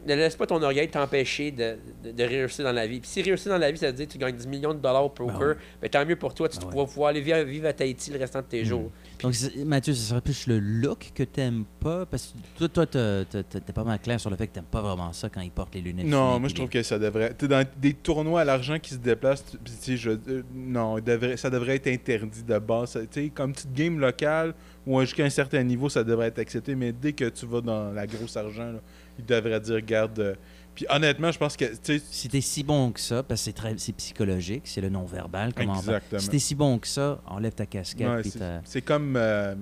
ne 0.05 0.13
laisse 0.15 0.35
pas 0.35 0.45
ton 0.45 0.61
orgueil 0.61 0.89
t'empêcher 0.89 1.51
de, 1.51 1.77
de- 2.03 2.11
de 2.11 2.23
réussir 2.23 2.65
dans 2.65 2.71
la 2.73 2.85
vie. 2.85 2.99
Puis 2.99 3.09
si 3.09 3.21
réussir 3.21 3.49
dans 3.51 3.57
la 3.57 3.71
vie, 3.71 3.77
ça 3.77 3.87
veut 3.87 3.93
dire 3.93 4.07
que 4.07 4.11
tu 4.11 4.17
gagnes 4.17 4.35
10 4.35 4.47
millions 4.47 4.73
de 4.73 4.79
dollars 4.79 5.05
au 5.05 5.09
poker, 5.09 5.55
Ben 5.55 5.57
ben 5.81 5.89
tant 5.89 6.05
mieux 6.05 6.17
pour 6.17 6.33
toi. 6.33 6.49
Tu 6.49 6.57
Ben 6.59 6.65
vas 6.65 6.85
pouvoir 6.85 7.09
aller 7.11 7.21
vivre, 7.21 7.39
vivre 7.43 7.67
à 7.67 7.73
Tahiti 7.73 8.11
le 8.11 8.19
restant 8.19 8.39
de 8.41 8.45
tes 8.47 8.65
jours. 8.65 8.91
Donc, 9.21 9.33
Mathieu, 9.65 9.93
ce 9.93 10.01
serait 10.09 10.21
plus 10.21 10.47
le 10.47 10.59
look 10.59 11.11
que 11.13 11.23
t'aimes 11.23 11.65
pas? 11.79 12.05
Parce 12.05 12.33
que 12.57 12.65
toi, 12.65 12.85
toi, 12.85 13.25
t'es 13.43 13.73
pas 13.73 13.83
mal 13.83 13.99
clair 13.99 14.19
sur 14.19 14.29
le 14.29 14.35
fait 14.37 14.47
que 14.47 14.53
t'aimes 14.53 14.63
pas 14.63 14.81
vraiment 14.81 15.11
ça 15.13 15.27
quand 15.29 15.41
ils 15.41 15.51
portent 15.51 15.75
les 15.75 15.81
lunettes. 15.81 16.05
Non, 16.05 16.39
moi 16.39 16.47
je 16.49 16.55
trouve 16.55 16.69
que 16.69 16.81
ça 16.83 16.97
devrait. 16.97 17.29
Tu 17.37 17.45
sais, 17.45 17.47
dans 17.49 17.65
des 17.77 17.93
tournois 17.93 18.41
à 18.41 18.45
l'argent 18.45 18.79
qui 18.79 18.91
se 18.91 18.97
déplacent, 18.99 19.43
tu- 19.51 19.57
puis, 19.57 19.73
tu 19.73 19.79
sais, 19.83 19.97
je, 19.97 20.11
euh, 20.11 20.43
non, 20.55 20.99
devrait, 20.99 21.35
ça 21.37 21.49
devrait 21.49 21.75
être 21.75 21.87
interdit 21.87 22.43
de 22.43 22.57
base. 22.59 22.93
Tu 23.11 23.23
sais, 23.23 23.29
comme 23.29 23.51
petite 23.53 23.73
game 23.73 23.99
locale, 23.99 24.53
ou 24.87 25.01
jusqu'à 25.01 25.25
un 25.25 25.29
certain 25.29 25.61
niveau, 25.63 25.89
ça 25.89 26.03
devrait 26.03 26.27
être 26.27 26.39
accepté. 26.39 26.73
Mais 26.75 26.91
dès 26.93 27.11
que 27.13 27.25
tu 27.25 27.45
vas 27.45 27.61
dans 27.61 27.91
la 27.91 28.07
grosse 28.07 28.37
argent, 28.37 28.71
là, 28.71 28.79
il 29.17 29.25
devrait 29.25 29.59
dire, 29.59 29.81
garde. 29.81 30.19
euh, 30.19 30.33
Puis 30.79 30.85
honnêtement, 30.89 31.29
je 31.29 31.37
pense 31.37 31.57
que. 31.57 31.65
tu 31.65 31.75
sais, 31.99 32.01
Si 32.09 32.29
t'es 32.29 32.39
si 32.39 32.63
bon 32.63 32.91
que 32.91 33.01
ça, 33.01 33.21
parce 33.21 33.41
que 33.41 33.45
c'est 33.45 33.51
très- 33.53 33.75
c'est 33.77 33.91
psychologique, 33.91 34.61
c'est 34.63 34.79
le 34.79 34.87
non-verbal. 34.87 35.51
Exactement. 35.59 36.19
Si 36.21 36.29
t'es 36.29 36.39
si 36.39 36.55
bon 36.55 36.79
que 36.79 36.87
ça, 36.87 37.19
enlève 37.25 37.51
ta 37.51 37.65
casquette. 37.65 38.07
Ouais, 38.07 38.23
c'est- 38.23 38.39
c'est 38.63 38.81
comme. 38.81 39.15
euh, 39.17 39.55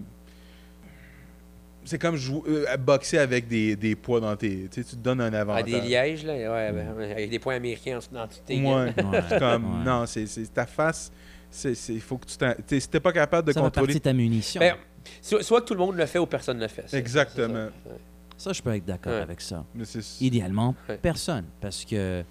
c'est 1.86 1.98
comme 1.98 2.18
jouer, 2.18 2.42
euh, 2.50 2.78
boxer 2.78 3.18
avec 3.18 3.48
des, 3.48 3.76
des 3.76 3.96
poids 3.96 4.20
dans 4.20 4.36
tes. 4.36 4.68
Tu 4.72 4.84
te 4.84 4.96
donnes 4.96 5.22
un 5.22 5.34
Ah, 5.34 5.40
avantage. 5.42 5.66
des 5.72 5.82
lièges, 5.82 6.24
là, 6.24 6.34
ouais, 6.34 6.72
ben, 6.72 7.12
avec 7.12 7.32
des 7.32 7.40
points 7.40 7.56
américains 7.56 7.98
dans 8.12 8.28
toutes 8.28 8.46
tes 8.46 8.62
Ouais. 8.62 8.94
C'est 9.30 9.40
comme, 9.40 9.80
Ouais. 9.80 9.86
non, 9.86 10.06
c'est 10.06 10.28
c'est 10.28 10.54
ta 10.54 10.68
face. 10.68 11.12
c'est 11.50 11.74
c'est- 11.74 11.94
Il 11.96 12.02
faut 12.02 12.18
que 12.20 12.28
tu 12.28 12.38
t'en. 12.38 12.54
Si 12.68 12.88
t'es 12.90 13.00
pas 13.00 13.12
capable 13.14 13.48
de 13.48 13.54
Ça 13.54 13.62
contrôler. 13.62 13.96
de 13.96 14.00
ta 14.00 14.14
munition. 14.14 14.60
Ben, 14.60 14.76
soit, 15.22 15.42
soit 15.42 15.62
que 15.62 15.66
tout 15.68 15.74
le 15.74 15.80
monde 15.80 15.96
le 15.96 16.06
fait 16.06 16.20
ou 16.20 16.28
personne 16.28 16.58
ne 16.58 16.62
le 16.62 16.68
fait. 16.68 16.84
c'est- 16.86 16.98
Exactement. 17.00 17.70
c'est 17.84 17.90
ça. 17.90 17.96
Ça, 18.38 18.54
je 18.54 18.62
peux 18.62 18.74
être 18.76 18.86
d'accord 18.86 19.14
Ouais. 19.14 19.20
avec 19.22 19.42
ça. 19.42 19.66
Mais 19.76 19.84
c'est- 19.86 20.22
Idéalement, 20.24 20.76
Ouais. 20.88 20.98
personne. 20.98 21.46
Parce 21.60 21.84
que 21.84 22.24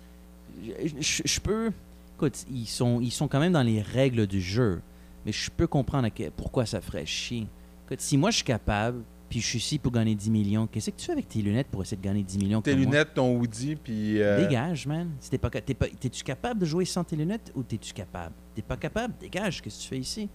je, 1.00 1.40
peux. 1.40 1.70
Écoute, 2.16 2.44
ils 2.50 2.66
sont, 2.66 3.00
ils 3.00 3.10
sont 3.10 3.28
quand 3.28 3.40
même 3.40 3.52
dans 3.52 3.62
les 3.62 3.82
règles 3.82 4.26
du 4.26 4.40
jeu. 4.40 4.80
Mais 5.24 5.32
je 5.32 5.50
peux 5.50 5.66
comprendre 5.66 6.08
que- 6.08 6.30
pourquoi 6.30 6.64
ça 6.66 6.80
ferait 6.80 7.04
chier. 7.06 7.46
Écoute, 7.86 8.00
si 8.00 8.16
moi 8.16 8.30
je 8.30 8.36
suis 8.36 8.44
capable, 8.44 9.02
puis 9.28 9.40
je 9.40 9.46
suis 9.46 9.58
ici 9.58 9.78
pour 9.78 9.90
gagner 9.92 10.14
10 10.14 10.30
millions, 10.30 10.66
qu'est-ce 10.68 10.90
que 10.90 10.96
tu 10.96 11.06
fais 11.06 11.12
avec 11.12 11.28
tes 11.28 11.42
lunettes 11.42 11.66
pour 11.66 11.82
essayer 11.82 11.96
de 11.96 12.02
gagner 12.02 12.22
10 12.22 12.38
millions 12.38 12.62
Tes 12.62 12.70
comme 12.72 12.80
moi? 12.82 12.90
lunettes, 12.92 13.14
ton 13.14 13.36
hoodie, 13.36 13.74
puis. 13.76 14.22
euh, 14.22 14.40
Dégage, 14.46 14.86
man. 14.86 15.10
Si 15.20 15.30
t'es 15.30 15.38
pas, 15.38 15.50
t'es 15.50 15.74
pas, 15.74 15.88
t'es-tu 15.88 16.22
capable 16.22 16.60
de 16.60 16.64
jouer 16.66 16.84
sans 16.84 17.02
tes 17.04 17.16
lunettes 17.16 17.52
ou 17.56 17.62
t'es-tu 17.64 17.92
capable? 17.92 18.34
T'es 18.54 18.62
pas 18.62 18.76
capable? 18.76 19.14
Dégage, 19.20 19.60
qu'est-ce 19.60 19.78
que 19.78 19.82
tu 19.82 19.88
fais 19.88 19.98
ici? 19.98 20.28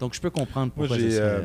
Donc, 0.00 0.14
je 0.14 0.20
peux 0.20 0.30
comprendre 0.30 0.72
pourquoi 0.72 0.96
ça 0.96 1.02
euh, 1.02 1.40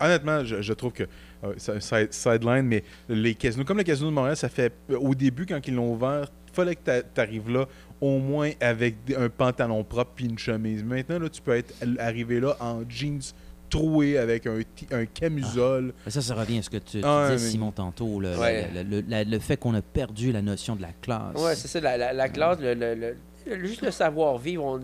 honnêtement, 0.00 0.44
je, 0.44 0.60
je 0.62 0.72
trouve 0.72 0.92
que 0.92 1.04
euh, 1.44 1.54
c'est 1.56 1.72
un 1.72 1.80
side- 1.80 2.12
sideline, 2.12 2.62
mais 2.66 2.84
les 3.08 3.34
casinos, 3.34 3.64
comme 3.64 3.78
le 3.78 3.84
casino 3.84 4.08
de 4.10 4.14
Montréal, 4.14 4.36
ça 4.36 4.48
fait 4.48 4.72
au 4.90 5.14
début 5.14 5.46
quand 5.46 5.60
ils 5.66 5.74
l'ont 5.74 5.92
ouvert, 5.94 6.28
fallait 6.52 6.76
que 6.76 7.00
tu 7.14 7.20
arrives 7.20 7.50
là 7.50 7.66
au 8.00 8.18
moins 8.18 8.50
avec 8.60 8.96
un 9.16 9.28
pantalon 9.28 9.82
propre 9.84 10.12
puis 10.14 10.26
une 10.26 10.38
chemise. 10.38 10.82
Maintenant, 10.84 11.18
là, 11.18 11.28
tu 11.28 11.40
peux 11.40 11.56
être 11.56 11.74
arrivé 11.98 12.40
là 12.40 12.56
en 12.60 12.82
jeans 12.88 13.20
troué 13.68 14.16
avec 14.16 14.46
un, 14.46 14.60
un 14.92 15.06
camisole. 15.06 15.92
Mais 16.04 16.12
Ça, 16.12 16.22
ça 16.22 16.34
revient 16.34 16.58
à 16.58 16.62
ce 16.62 16.70
que 16.70 16.76
tu, 16.76 17.00
tu 17.00 17.04
Ah, 17.04 17.30
disais, 17.32 17.44
mais- 17.44 17.50
Simon, 17.50 17.72
tantôt. 17.72 18.20
Le, 18.20 18.36
Ouais. 18.38 18.68
le- 18.72 18.82
le- 18.84 19.04
la- 19.08 19.24
le 19.24 19.38
fait 19.40 19.56
qu'on 19.56 19.74
a 19.74 19.82
perdu 19.82 20.30
la 20.32 20.40
notion 20.42 20.76
de 20.76 20.82
la 20.82 20.92
classe. 21.00 21.34
Ouais, 21.36 21.56
c'est 21.56 21.66
ça, 21.68 21.80
la, 21.80 21.96
la, 21.96 22.12
la 22.12 22.28
classe, 22.28 22.58
le, 22.60 22.74
le- 22.74 22.94
le- 22.94 23.16
le- 23.46 23.64
juste 23.66 23.82
le 23.82 23.90
savoir-vivre. 23.90 24.62
On, 24.64 24.78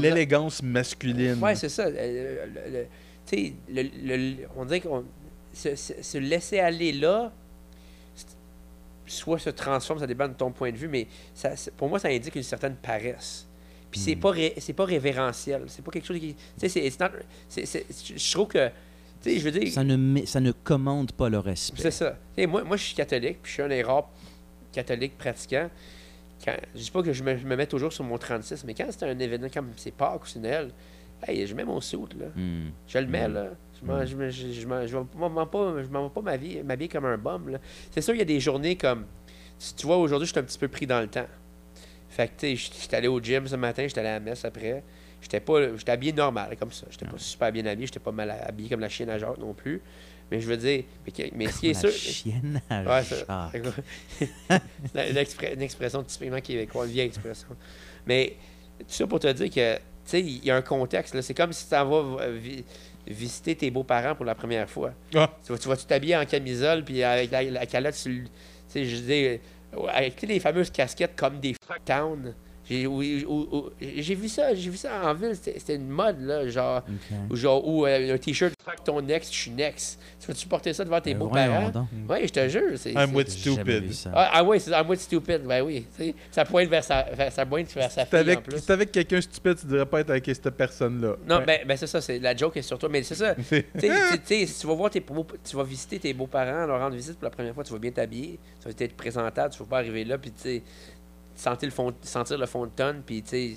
L'élégance 0.00 0.62
masculine. 0.62 1.38
Ouais, 1.42 1.54
c'est 1.54 1.68
ça. 1.68 1.86
euh, 1.86 2.46
le- 2.46 2.78
le- 2.78 2.86
tu 3.26 3.36
sais, 3.36 3.52
le- 3.70 3.82
le- 3.82 4.46
on 4.56 4.64
dirait 4.64 4.80
qu'on 4.80 5.04
se, 5.54 5.74
se- 5.76 6.02
se 6.02 6.18
laisser 6.18 6.58
aller 6.60 6.92
là, 6.92 7.32
soit 9.06 9.38
se 9.38 9.50
transforme, 9.50 9.98
ça 10.00 10.06
dépend 10.06 10.28
de 10.28 10.34
ton 10.34 10.50
point 10.52 10.70
de 10.70 10.76
vue, 10.76 10.88
mais 10.88 11.06
ça, 11.34 11.52
pour 11.76 11.88
moi, 11.88 11.98
ça 11.98 12.08
indique 12.08 12.34
une 12.36 12.42
certaine 12.42 12.74
paresse. 12.76 13.46
Puis 13.90 14.00
c'est 14.00 14.16
pas 14.16 14.30
ré- 14.30 14.54
c'est 14.58 14.74
pas 14.74 14.84
révérentiel, 14.84 15.62
c'est 15.68 15.82
pas 15.82 15.90
quelque 15.90 16.06
chose 16.06 16.18
qui, 16.20 16.34
tu 16.60 16.68
sais, 16.68 16.90
c'est, 17.48 17.86
je 18.18 18.32
trouve 18.32 18.48
que, 18.48 18.68
tu 19.22 19.30
sais, 19.30 19.38
je 19.38 19.44
veux 19.48 19.58
dire, 19.58 19.72
Ça 19.72 19.82
ne, 19.82 20.26
ça 20.26 20.40
ne 20.40 20.52
commande 20.52 21.12
pas 21.12 21.30
le 21.30 21.38
respect. 21.38 21.80
c'est 21.80 21.90
ça. 21.90 22.18
Moi, 22.36 22.64
moi, 22.64 22.76
je 22.76 22.82
suis 22.84 22.94
catholique, 22.94 23.38
puis 23.42 23.48
je 23.50 23.54
suis 23.54 23.62
un 23.62 23.68
des 23.68 23.82
rares 23.82 24.10
catholiques 24.72 25.16
pratiquants. 25.16 25.70
Quand, 26.44 26.54
je 26.74 26.80
dis 26.80 26.90
pas 26.90 27.02
que 27.02 27.12
je 27.12 27.22
me, 27.24 27.36
je 27.36 27.46
me 27.46 27.56
mets 27.56 27.66
toujours 27.66 27.92
sur 27.92 28.04
mon 28.04 28.16
36, 28.18 28.64
mais 28.64 28.74
quand 28.74 28.86
c'est 28.90 29.04
un 29.08 29.18
événement 29.18 29.48
comme 29.52 29.70
c'est 29.76 29.90
Pâques 29.92 30.22
ou 30.22 30.26
c'est 30.26 30.38
Noël, 30.38 30.70
hey, 31.26 31.46
je 31.46 31.54
mets 31.54 31.64
mon 31.64 31.80
soute, 31.80 32.14
là. 32.14 32.26
Hmm. 32.36 32.70
Je 32.86 32.98
le 32.98 33.06
mets, 33.06 33.28
Mm. 33.28 33.32
là. 33.34 33.46
Je 33.80 33.86
m'en- 33.86 34.04
je 34.06 34.16
me- 34.16 34.30
je- 34.30 34.52
je 34.52 34.66
m'en- 34.66 35.46
pas, 35.46 35.82
je 35.82 35.88
m'en 35.88 36.04
vais 36.08 36.14
pas 36.14 36.22
m'habiller 36.22 36.88
comme 36.88 37.04
un 37.06 37.18
bum, 37.18 37.48
là. 37.48 37.58
C'est 37.90 38.00
sûr, 38.02 38.14
il 38.14 38.18
y 38.18 38.22
a 38.22 38.24
des 38.24 38.40
journées 38.40 38.76
comme... 38.76 39.06
Tu, 39.58 39.74
tu 39.74 39.86
vois, 39.86 39.96
aujourd'hui, 39.96 40.26
je 40.26 40.32
suis 40.32 40.38
un 40.40 40.44
petit 40.44 40.58
peu 40.58 40.68
pris 40.68 40.86
dans 40.86 41.00
le 41.00 41.08
temps. 41.08 41.26
Fait 42.08 42.28
que, 42.28 42.32
tu 42.38 42.46
sais, 42.46 42.56
je- 42.56 42.80
j'étais 42.82 42.96
allé 42.96 43.08
au 43.08 43.20
gym 43.20 43.46
ce 43.48 43.56
matin, 43.56 43.82
j'étais 43.86 44.00
allé 44.00 44.08
à 44.10 44.12
la 44.14 44.20
messe 44.20 44.44
après. 44.44 44.82
J'étais 45.20 45.40
pas... 45.40 45.76
J'étais 45.76 45.90
habillé 45.92 46.12
normal, 46.12 46.56
comme 46.58 46.70
ça. 46.70 46.86
J'étais 46.90 47.06
pas 47.06 47.18
super 47.18 47.50
bien 47.50 47.66
habillé, 47.66 47.86
j'étais 47.86 47.98
pas 47.98 48.12
mal 48.12 48.30
habillé 48.30 48.68
comme 48.68 48.80
la 48.80 48.88
chienne 48.88 49.10
à 49.10 49.18
Jacques 49.18 49.38
non 49.38 49.52
plus. 49.54 49.82
Mais 50.30 50.40
je 50.40 50.46
veux 50.46 50.56
dire... 50.56 50.84
Mais, 51.34 51.48
ce 51.48 51.58
qui 51.60 51.70
est 51.70 51.72
La 51.74 51.80
sûr... 51.80 51.90
chienne 51.90 52.60
à 52.68 52.82
Ouais, 52.82 53.02
une 55.54 55.62
expression 55.62 56.02
typiquement 56.02 56.40
québécoise, 56.40 56.88
une 56.88 56.94
vieille 56.94 57.06
expression. 57.06 57.48
Mais 58.06 58.36
tout 58.78 58.84
ça 58.88 59.06
pour 59.06 59.20
te 59.20 59.30
dire 59.32 59.50
que, 59.50 59.76
tu 59.76 59.80
sais, 60.04 60.20
il 60.20 60.44
y 60.44 60.50
a 60.50 60.56
un 60.56 60.62
contexte. 60.62 61.14
là. 61.14 61.22
C'est 61.22 61.34
comme 61.34 61.52
si 61.52 61.64
tu 61.64 61.70
vas 61.70 61.84
vi- 62.30 62.64
visiter 63.06 63.54
tes 63.56 63.70
beaux-parents 63.70 64.14
pour 64.14 64.24
la 64.24 64.34
première 64.34 64.68
fois. 64.68 64.92
Ah. 65.14 65.30
Tu 65.44 65.52
vas 65.52 65.58
tu 65.58 65.68
vas 65.68 65.76
t'habiller 65.76 66.16
en 66.16 66.26
camisole, 66.26 66.84
puis 66.84 67.02
avec 67.02 67.30
la, 67.30 67.42
la 67.42 67.66
calotte. 67.66 67.94
Tu 68.02 68.26
sais, 68.68 68.84
je 68.84 68.96
dis, 68.96 69.40
avec 69.92 70.16
tu 70.16 70.20
sais, 70.26 70.26
les 70.32 70.40
fameuses 70.40 70.70
casquettes 70.70 71.16
comme 71.16 71.40
des 71.40 71.54
fuck 71.66 71.84
town. 71.84 72.34
J'ai 72.68 72.86
oui, 72.86 73.24
vu 74.14 74.28
ça, 74.28 74.54
j'ai 74.54 74.70
vu 74.70 74.76
ça 74.76 75.00
en 75.10 75.14
ville, 75.14 75.34
c'était 75.34 75.74
une 75.76 75.88
mode, 75.88 76.20
là, 76.20 76.46
genre, 76.48 76.82
genre, 77.32 77.66
ou 77.66 77.86
euh, 77.86 78.14
un 78.14 78.18
t-shirt, 78.18 78.54
ton 78.84 79.06
ex, 79.08 79.30
je 79.32 79.36
suis 79.36 79.50
next. 79.50 79.98
Tu 80.20 80.26
vas-tu 80.26 80.46
porter 80.46 80.72
ça 80.72 80.84
devant 80.84 81.00
tes 81.00 81.14
Ben, 81.14 81.20
beaux-parents? 81.20 81.86
Oui, 82.08 82.18
je 82.24 82.28
te 82.32 82.48
jure. 82.48 82.76
c'est- 82.76 82.92
I'm 82.92 83.08
c'est- 83.10 83.14
with 83.16 83.30
stupid. 83.30 83.84
Ah, 84.12 84.30
ah 84.34 84.44
oui, 84.44 84.60
c'est 84.60 84.70
I'm 84.72 84.88
with 84.88 85.00
stupid, 85.00 85.42
ben 85.44 85.62
oui. 85.62 85.86
tu 85.96 86.04
sais, 86.04 86.14
Ça 86.30 86.44
pointe 86.44 86.68
vers 86.68 86.84
sa, 86.84 87.02
vers, 87.04 87.32
ça 87.32 87.46
pointe 87.46 87.72
vers 87.74 87.90
sa 87.90 88.04
Si 88.04 88.10
t'es 88.10 88.18
fille 88.18 88.28
en 88.28 88.32
avec, 88.32 88.42
plus. 88.44 88.58
si 88.58 88.66
t'es 88.66 88.72
avec 88.72 88.92
quelqu'un 88.92 89.20
stupide, 89.20 89.56
tu 89.60 89.66
devrais 89.66 89.86
pas 89.86 90.00
être 90.00 90.10
avec 90.10 90.26
cette 90.26 90.50
personne-là. 90.50 91.16
Non, 91.26 91.38
Ouais. 91.38 91.46
ben, 91.46 91.60
ben 91.66 91.76
c'est 91.76 91.86
ça, 91.86 92.00
c'est 92.00 92.18
la 92.18 92.36
joke 92.36 92.56
est 92.58 92.62
sur 92.62 92.78
toi, 92.78 92.88
mais 92.90 93.02
c'est 93.02 93.14
ça. 93.14 93.34
Tu 93.38 93.42
sais, 93.44 93.64
tu 93.78 93.80
sais, 93.80 94.18
tu 94.18 94.26
sais, 94.26 94.46
si 94.46 94.60
tu 94.60 94.66
vas 94.66 94.74
voir 94.74 94.90
tes 94.90 95.00
beaux- 95.00 95.26
tu 95.48 95.56
vas 95.56 95.64
visiter 95.64 95.98
tes 95.98 96.12
beaux-parents, 96.12 96.66
leur 96.66 96.80
rendre 96.80 96.96
visite 96.96 97.14
pour 97.14 97.24
la 97.24 97.30
première 97.30 97.54
fois, 97.54 97.64
tu 97.64 97.72
vas 97.72 97.78
bien 97.78 97.90
t'habiller, 97.92 98.38
tu 98.60 98.68
vas 98.68 98.74
être 98.78 98.96
présentable, 98.96 99.52
tu 99.54 99.60
vas 99.60 99.64
pas 99.68 99.78
arriver 99.78 100.04
là, 100.04 100.18
puis 100.18 100.30
tu 100.32 100.42
sais, 100.42 100.62
sentir 101.38 101.68
le 101.68 101.72
fond, 101.74 101.92
sentir 102.02 102.36
le 102.38 102.46
fond 102.46 102.66
de 102.66 102.70
tonne, 102.70 103.02
puis 103.06 103.22
tu 103.22 103.28
sais, 103.28 103.54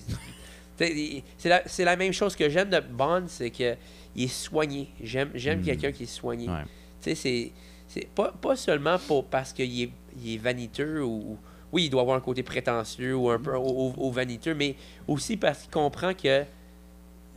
c'est 1.37 1.49
la, 1.49 1.61
la 1.79 1.95
même 1.95 2.13
chose 2.13 2.35
que 2.35 2.49
j'aime 2.49 2.69
de 2.69 2.79
Bond, 2.79 3.23
c'est 3.27 3.49
que 3.49 3.75
il 4.15 4.23
est 4.25 4.27
soigné. 4.27 4.89
J'aime, 5.03 5.31
Mm. 5.33 5.61
quelqu'un 5.63 5.91
qui 5.91 6.03
est 6.03 6.05
soigné. 6.05 6.47
Ouais. 6.49 6.63
Tu 7.01 7.15
sais, 7.15 7.51
c'est, 7.87 8.07
pas, 8.15 8.31
pas 8.31 8.55
seulement 8.55 8.97
pour, 8.99 9.25
parce 9.25 9.53
qu'il 9.53 9.81
est, 9.83 9.91
il 10.21 10.33
est 10.35 10.37
vaniteux 10.37 11.03
ou. 11.03 11.37
Oui, 11.73 11.85
il 11.85 11.89
doit 11.89 12.01
avoir 12.01 12.17
un 12.17 12.21
côté 12.21 12.43
prétentieux 12.43 13.15
ou 13.15 13.29
un 13.29 13.39
peu 13.39 13.55
au, 13.55 13.61
au- 13.63 13.93
au 13.97 14.11
vaniteux, 14.11 14.53
mais 14.53 14.75
aussi 15.07 15.37
parce 15.37 15.61
qu'il 15.61 15.71
comprend 15.71 16.13
que 16.13 16.43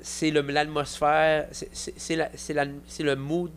c'est 0.00 0.30
l'atmosphère, 0.32 1.46
c'est- 1.52 1.68
c'est 1.72 1.94
c'est 1.96 2.16
la- 2.16 2.30
c'est 2.34 2.52
la- 2.52 2.66
c'est 2.86 3.04
le 3.04 3.14
mood 3.14 3.52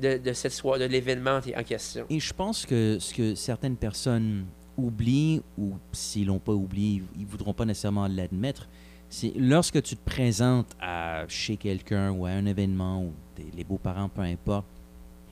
de, 0.00 0.16
de 0.16 0.32
cette 0.32 0.52
soirée, 0.52 0.78
de 0.80 0.86
l'événement 0.86 1.38
en 1.54 1.62
question. 1.62 2.06
Et 2.08 2.18
je 2.18 2.32
pense 2.32 2.64
que 2.64 2.96
ce 2.98 3.12
que 3.12 3.34
certaines 3.34 3.76
personnes 3.76 4.46
oublient, 4.76 5.42
ou 5.58 5.74
s'ils 5.92 6.26
l'ont 6.26 6.38
pas 6.38 6.52
oublié, 6.52 7.02
ils 7.18 7.26
voudront 7.26 7.52
pas 7.52 7.64
nécessairement 7.64 8.06
l'admettre, 8.06 8.68
c'est 9.08 9.32
lorsque 9.36 9.82
tu 9.82 9.96
te 9.96 10.04
présentes 10.04 10.74
à, 10.80 11.24
chez 11.28 11.56
quelqu'un 11.56 12.10
ou 12.10 12.26
à 12.26 12.30
un 12.30 12.46
événement, 12.46 13.02
ou 13.02 13.12
les 13.56 13.64
beaux-parents, 13.64 14.08
peu 14.08 14.22
importe, 14.22 14.66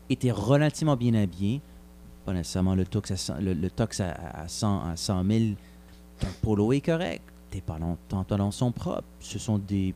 et 0.08 0.16
tu 0.16 0.28
es 0.28 0.32
relativement 0.32 0.96
bien 0.96 1.14
habillé, 1.14 1.60
pas 2.24 2.32
nécessairement 2.32 2.74
le 2.74 2.84
tox 2.84 3.10
à 3.10 3.16
100, 3.16 3.34
le, 3.40 3.54
le 3.54 3.68
à, 3.78 4.42
à 4.42 4.48
100, 4.48 4.84
à 4.84 4.96
100 4.96 5.24
000, 5.24 5.40
ton 6.20 6.28
polo 6.42 6.72
est 6.72 6.80
correct, 6.80 7.24
tes 7.50 7.60
pantalons 7.60 8.50
sont 8.50 8.72
propres, 8.72 9.08
ce 9.20 9.38
sont 9.38 9.58
des 9.58 9.94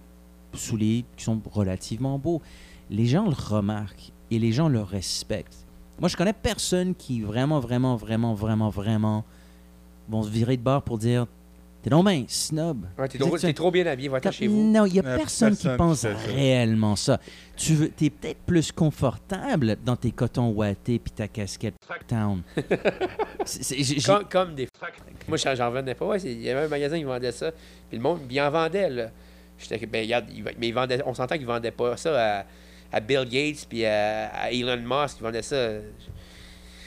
souliers 0.53 1.05
qui 1.17 1.25
sont 1.25 1.41
relativement 1.53 2.19
beaux. 2.19 2.43
Les 2.91 3.07
gens 3.07 3.25
le 3.25 3.35
remarquent 3.35 4.13
et 4.31 4.39
les 4.39 4.53
gens 4.53 4.69
le 4.69 4.83
respectent. 4.83 5.67
Moi, 5.99 6.09
je 6.09 6.17
connais 6.17 6.33
personne 6.33 6.95
qui 6.95 7.23
vraiment, 7.23 7.61
vraiment, 7.61 7.97
vraiment, 7.97 8.35
vraiment, 8.35 8.69
vraiment 8.69 9.25
vont 10.09 10.23
se 10.23 10.31
virer 10.31 10.57
de 10.57 10.63
bord 10.63 10.83
pour 10.83 10.99
dire 10.99 11.27
T'es 11.83 11.91
donc 11.91 12.05
ben 12.05 12.25
snob. 12.27 12.85
Ouais, 12.99 13.07
t'es, 13.07 13.17
trop, 13.17 13.37
tu- 13.39 13.47
t'es 13.47 13.53
trop 13.53 13.71
bien 13.71 13.87
habillé, 13.87 14.09
va-t'en 14.09 14.33
chez 14.33 14.49
vous. 14.49 14.73
Non, 14.73 14.87
il 14.87 14.95
n'y 14.95 14.99
a 14.99 15.05
Euh, 15.05 15.17
personne 15.19 15.55
qui 15.55 15.63
personne 15.69 15.73
qui 15.73 15.79
pense 15.79 15.99
ça. 16.01 16.09
réellement 16.35 16.97
ça. 16.97 17.21
Tu 17.57 17.75
veux, 17.75 17.93
es 18.03 18.11
peut-être 18.11 18.41
plus 18.45 18.73
confortable 18.73 19.77
dans 19.85 19.95
tes 19.95 20.11
cotons 20.11 20.49
ouatés 20.51 20.99
puis 20.99 21.13
ta 21.13 21.29
casquette 21.29 21.75
Town. 22.09 22.43
Comme, 24.05 24.25
comme 24.29 24.55
des 24.57 24.69
Moi, 25.29 25.37
j'en 25.37 25.71
revenais 25.71 25.95
pas. 25.95 26.07
Ouais, 26.07 26.21
il 26.21 26.43
y 26.43 26.51
avait 26.51 26.65
un 26.67 26.69
magasin 26.69 26.99
qui 26.99 27.05
vendait 27.05 27.31
ça. 27.33 27.53
Puis 27.89 27.97
le 27.99 28.03
monde, 28.03 28.21
il 28.29 28.41
en 28.41 28.51
vendait, 28.51 28.91
là. 28.91 29.11
J'étais, 29.59 29.87
ben, 29.87 30.03
regarde, 30.05 30.27
il 30.35 30.43
va- 30.43 30.51
mais 30.59 30.69
il 30.69 30.75
vendait, 30.75 31.01
on 31.07 31.15
s'entend 31.15 31.37
qu'il 31.37 31.47
vendait 31.47 31.71
pas 31.71 31.97
ça 31.97 32.41
à, 32.41 32.45
à 32.93 33.01
Bill 33.01 33.25
Gates 33.31 33.67
puis 33.69 33.85
à, 33.85 34.27
à 34.35 34.51
Elon 34.51 34.77
Musk. 34.79 35.19
Il 35.21 35.23
vendait 35.23 35.43
ça. 35.43 35.69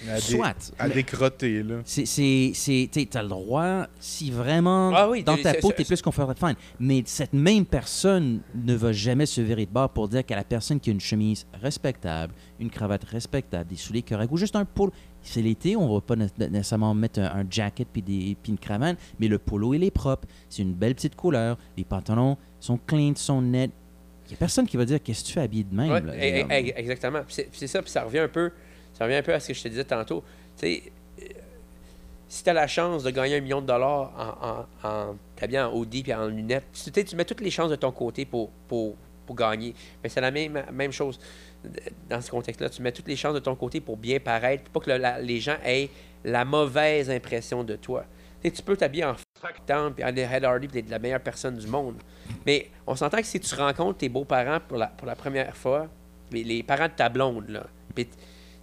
À 0.07 0.19
Soit. 0.19 0.71
À 0.79 0.87
décrotter, 0.87 1.61
là. 1.63 1.75
C'est, 1.83 2.05
c'est, 2.05 2.51
c'est, 2.53 2.89
tu 2.91 3.17
as 3.17 3.21
le 3.23 3.27
droit, 3.29 3.87
si 3.99 4.31
vraiment 4.31 4.91
Ah 4.95 5.09
oui, 5.09 5.23
dans 5.23 5.35
t'es- 5.35 5.43
ta 5.43 5.53
peau, 5.55 5.69
c'est- 5.69 5.75
tu 5.75 5.81
es 5.81 5.85
plus 5.85 6.01
confortable, 6.01 6.39
fine. 6.39 6.55
Mais 6.79 7.03
cette 7.05 7.33
même 7.33 7.65
personne 7.65 8.39
ne 8.55 8.73
va 8.75 8.91
jamais 8.93 9.25
se 9.25 9.41
virer 9.41 9.65
de 9.65 9.71
bord 9.71 9.89
pour 9.89 10.07
dire 10.07 10.25
qu'à 10.25 10.35
la 10.37 10.43
personne 10.45 10.79
qui 10.79 10.89
a 10.89 10.93
une 10.93 11.01
chemise 11.01 11.45
respectable, 11.61 12.33
une 12.59 12.69
cravate 12.69 13.03
respectable, 13.05 13.69
des 13.69 13.75
souliers 13.75 14.01
corrects 14.01 14.31
ou 14.31 14.37
juste 14.37 14.55
un 14.55 14.65
polo. 14.65 14.91
C'est 15.21 15.41
l'été, 15.41 15.75
on 15.75 15.93
va 15.93 15.99
pas 15.99 16.15
né- 16.15 16.27
nécessairement 16.49 16.93
mettre 16.93 17.19
un, 17.19 17.41
un 17.41 17.45
jacket 17.49 17.87
puis, 17.91 18.01
des, 18.01 18.37
puis 18.41 18.51
une 18.53 18.57
cravate, 18.57 18.97
mais 19.19 19.27
le 19.27 19.37
polo, 19.37 19.73
il 19.73 19.83
est 19.83 19.91
propre. 19.91 20.27
C'est 20.49 20.61
une 20.61 20.73
belle 20.73 20.95
petite 20.95 21.15
couleur. 21.15 21.57
Les 21.77 21.83
pantalons 21.83 22.37
sont 22.59 22.77
clean, 22.87 23.13
sont 23.15 23.41
nets. 23.41 23.71
Il 24.27 24.29
n'y 24.29 24.35
a 24.35 24.37
personne 24.37 24.65
qui 24.67 24.77
va 24.77 24.85
dire 24.85 25.01
qu'est-ce 25.03 25.23
que 25.23 25.27
tu 25.27 25.33
fais 25.33 25.41
habillé 25.41 25.63
de 25.63 25.75
même. 25.75 25.89
Ouais, 25.91 26.01
là. 26.01 26.13
e- 26.13 26.43
e- 26.43 26.69
e- 26.69 26.73
exactement. 26.79 27.19
C'est 27.27 27.67
ça, 27.67 27.81
puis 27.81 27.91
ça 27.91 28.03
revient 28.03 28.19
un 28.19 28.27
peu. 28.27 28.51
Ça 28.99 29.05
revient 29.05 29.15
un 29.15 29.23
peu 29.23 29.33
à 29.33 29.39
ce 29.39 29.47
que 29.47 29.53
je 29.53 29.63
te 29.63 29.67
disais 29.69 29.85
tantôt. 29.85 30.23
Tu 30.57 30.67
sais, 30.67 30.83
euh, 31.21 31.25
si 32.27 32.43
tu 32.43 32.49
as 32.49 32.53
la 32.53 32.67
chance 32.67 33.01
de 33.03 33.09
gagner 33.09 33.37
un 33.37 33.41
million 33.41 33.61
de 33.61 33.65
dollars 33.65 34.11
en, 34.83 34.87
en, 34.87 34.89
en 34.89 35.15
t'habillant 35.37 35.71
en 35.71 36.21
en 36.21 36.27
lunettes, 36.27 36.65
tu, 36.73 36.91
tu 36.91 37.15
mets 37.15 37.25
toutes 37.25 37.41
les 37.41 37.49
chances 37.49 37.71
de 37.71 37.77
ton 37.77 37.91
côté 37.91 38.25
pour, 38.25 38.49
pour, 38.67 38.95
pour 39.25 39.35
gagner. 39.35 39.73
Mais 40.03 40.09
c'est 40.09 40.21
la 40.21 40.31
même, 40.31 40.61
même 40.71 40.91
chose 40.91 41.17
dans 42.09 42.21
ce 42.21 42.29
contexte-là. 42.29 42.69
Tu 42.69 42.81
mets 42.81 42.91
toutes 42.91 43.07
les 43.07 43.15
chances 43.15 43.33
de 43.33 43.39
ton 43.39 43.55
côté 43.55 43.79
pour 43.79 43.97
bien 43.97 44.19
paraître, 44.19 44.63
pour 44.65 44.83
pas 44.83 44.97
que 44.97 45.21
les 45.21 45.39
gens 45.39 45.57
aient 45.65 45.89
la 46.23 46.43
mauvaise 46.43 47.09
impression 47.09 47.63
de 47.63 47.77
toi. 47.77 48.03
Tu 48.41 48.49
sais, 48.49 48.55
tu 48.55 48.61
peux 48.61 48.77
t'habiller 48.77 49.05
en 49.05 49.15
fuck 49.15 49.65
town 49.65 49.93
puis 49.93 50.03
en 50.03 50.15
Head 50.15 50.43
Hardy 50.43 50.67
puis 50.67 50.79
être 50.79 50.89
la 50.89 50.99
meilleure 50.99 51.21
personne 51.21 51.57
du 51.57 51.67
monde. 51.67 51.95
Mais 52.45 52.69
on 52.85 52.95
s'entend 52.95 53.17
que 53.17 53.25
si 53.25 53.39
tu 53.39 53.55
rencontres 53.55 53.99
tes 53.99 54.09
beaux-parents 54.09 54.59
pour 54.67 54.77
la, 54.77 54.87
pour 54.87 55.07
la 55.07 55.15
première 55.15 55.55
fois, 55.55 55.87
les, 56.31 56.63
parents 56.63 56.87
de 56.87 56.93
ta 56.93 57.09
blonde, 57.09 57.49
là, 57.49 57.65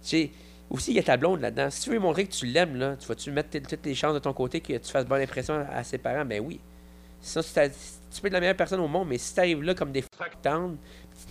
sais, 0.01 0.31
aussi, 0.69 0.91
il 0.91 0.95
y 0.97 0.99
a 0.99 1.03
ta 1.03 1.17
blonde 1.17 1.41
là-dedans. 1.41 1.69
Si 1.69 1.81
tu 1.81 1.89
veux 1.89 1.95
lui 1.95 2.01
montrer 2.01 2.25
que 2.25 2.31
tu 2.33 2.45
l'aimes, 2.45 2.75
là, 2.75 2.95
tu 2.99 3.07
vas-tu 3.07 3.31
mettre 3.31 3.49
toutes 3.59 3.85
les 3.85 3.95
chances 3.95 4.13
de 4.13 4.19
ton 4.19 4.33
côté 4.33 4.59
que 4.59 4.73
tu 4.73 4.91
fasses 4.91 5.05
bonne 5.05 5.21
impression 5.21 5.53
à, 5.55 5.77
à 5.77 5.83
ses 5.83 5.97
parents? 5.97 6.25
Ben 6.25 6.41
oui. 6.45 6.59
Sinon, 7.21 7.41
si 7.41 7.53
tu 7.53 8.21
peux 8.21 8.27
être 8.27 8.33
la 8.33 8.39
meilleure 8.39 8.55
personne 8.55 8.79
au 8.79 8.87
monde, 8.87 9.07
mais 9.09 9.17
si 9.17 9.33
tu 9.33 9.39
arrives 9.39 9.63
là 9.63 9.73
comme 9.73 9.91
des 9.91 10.01
fuck 10.01 10.41
town, 10.41 10.77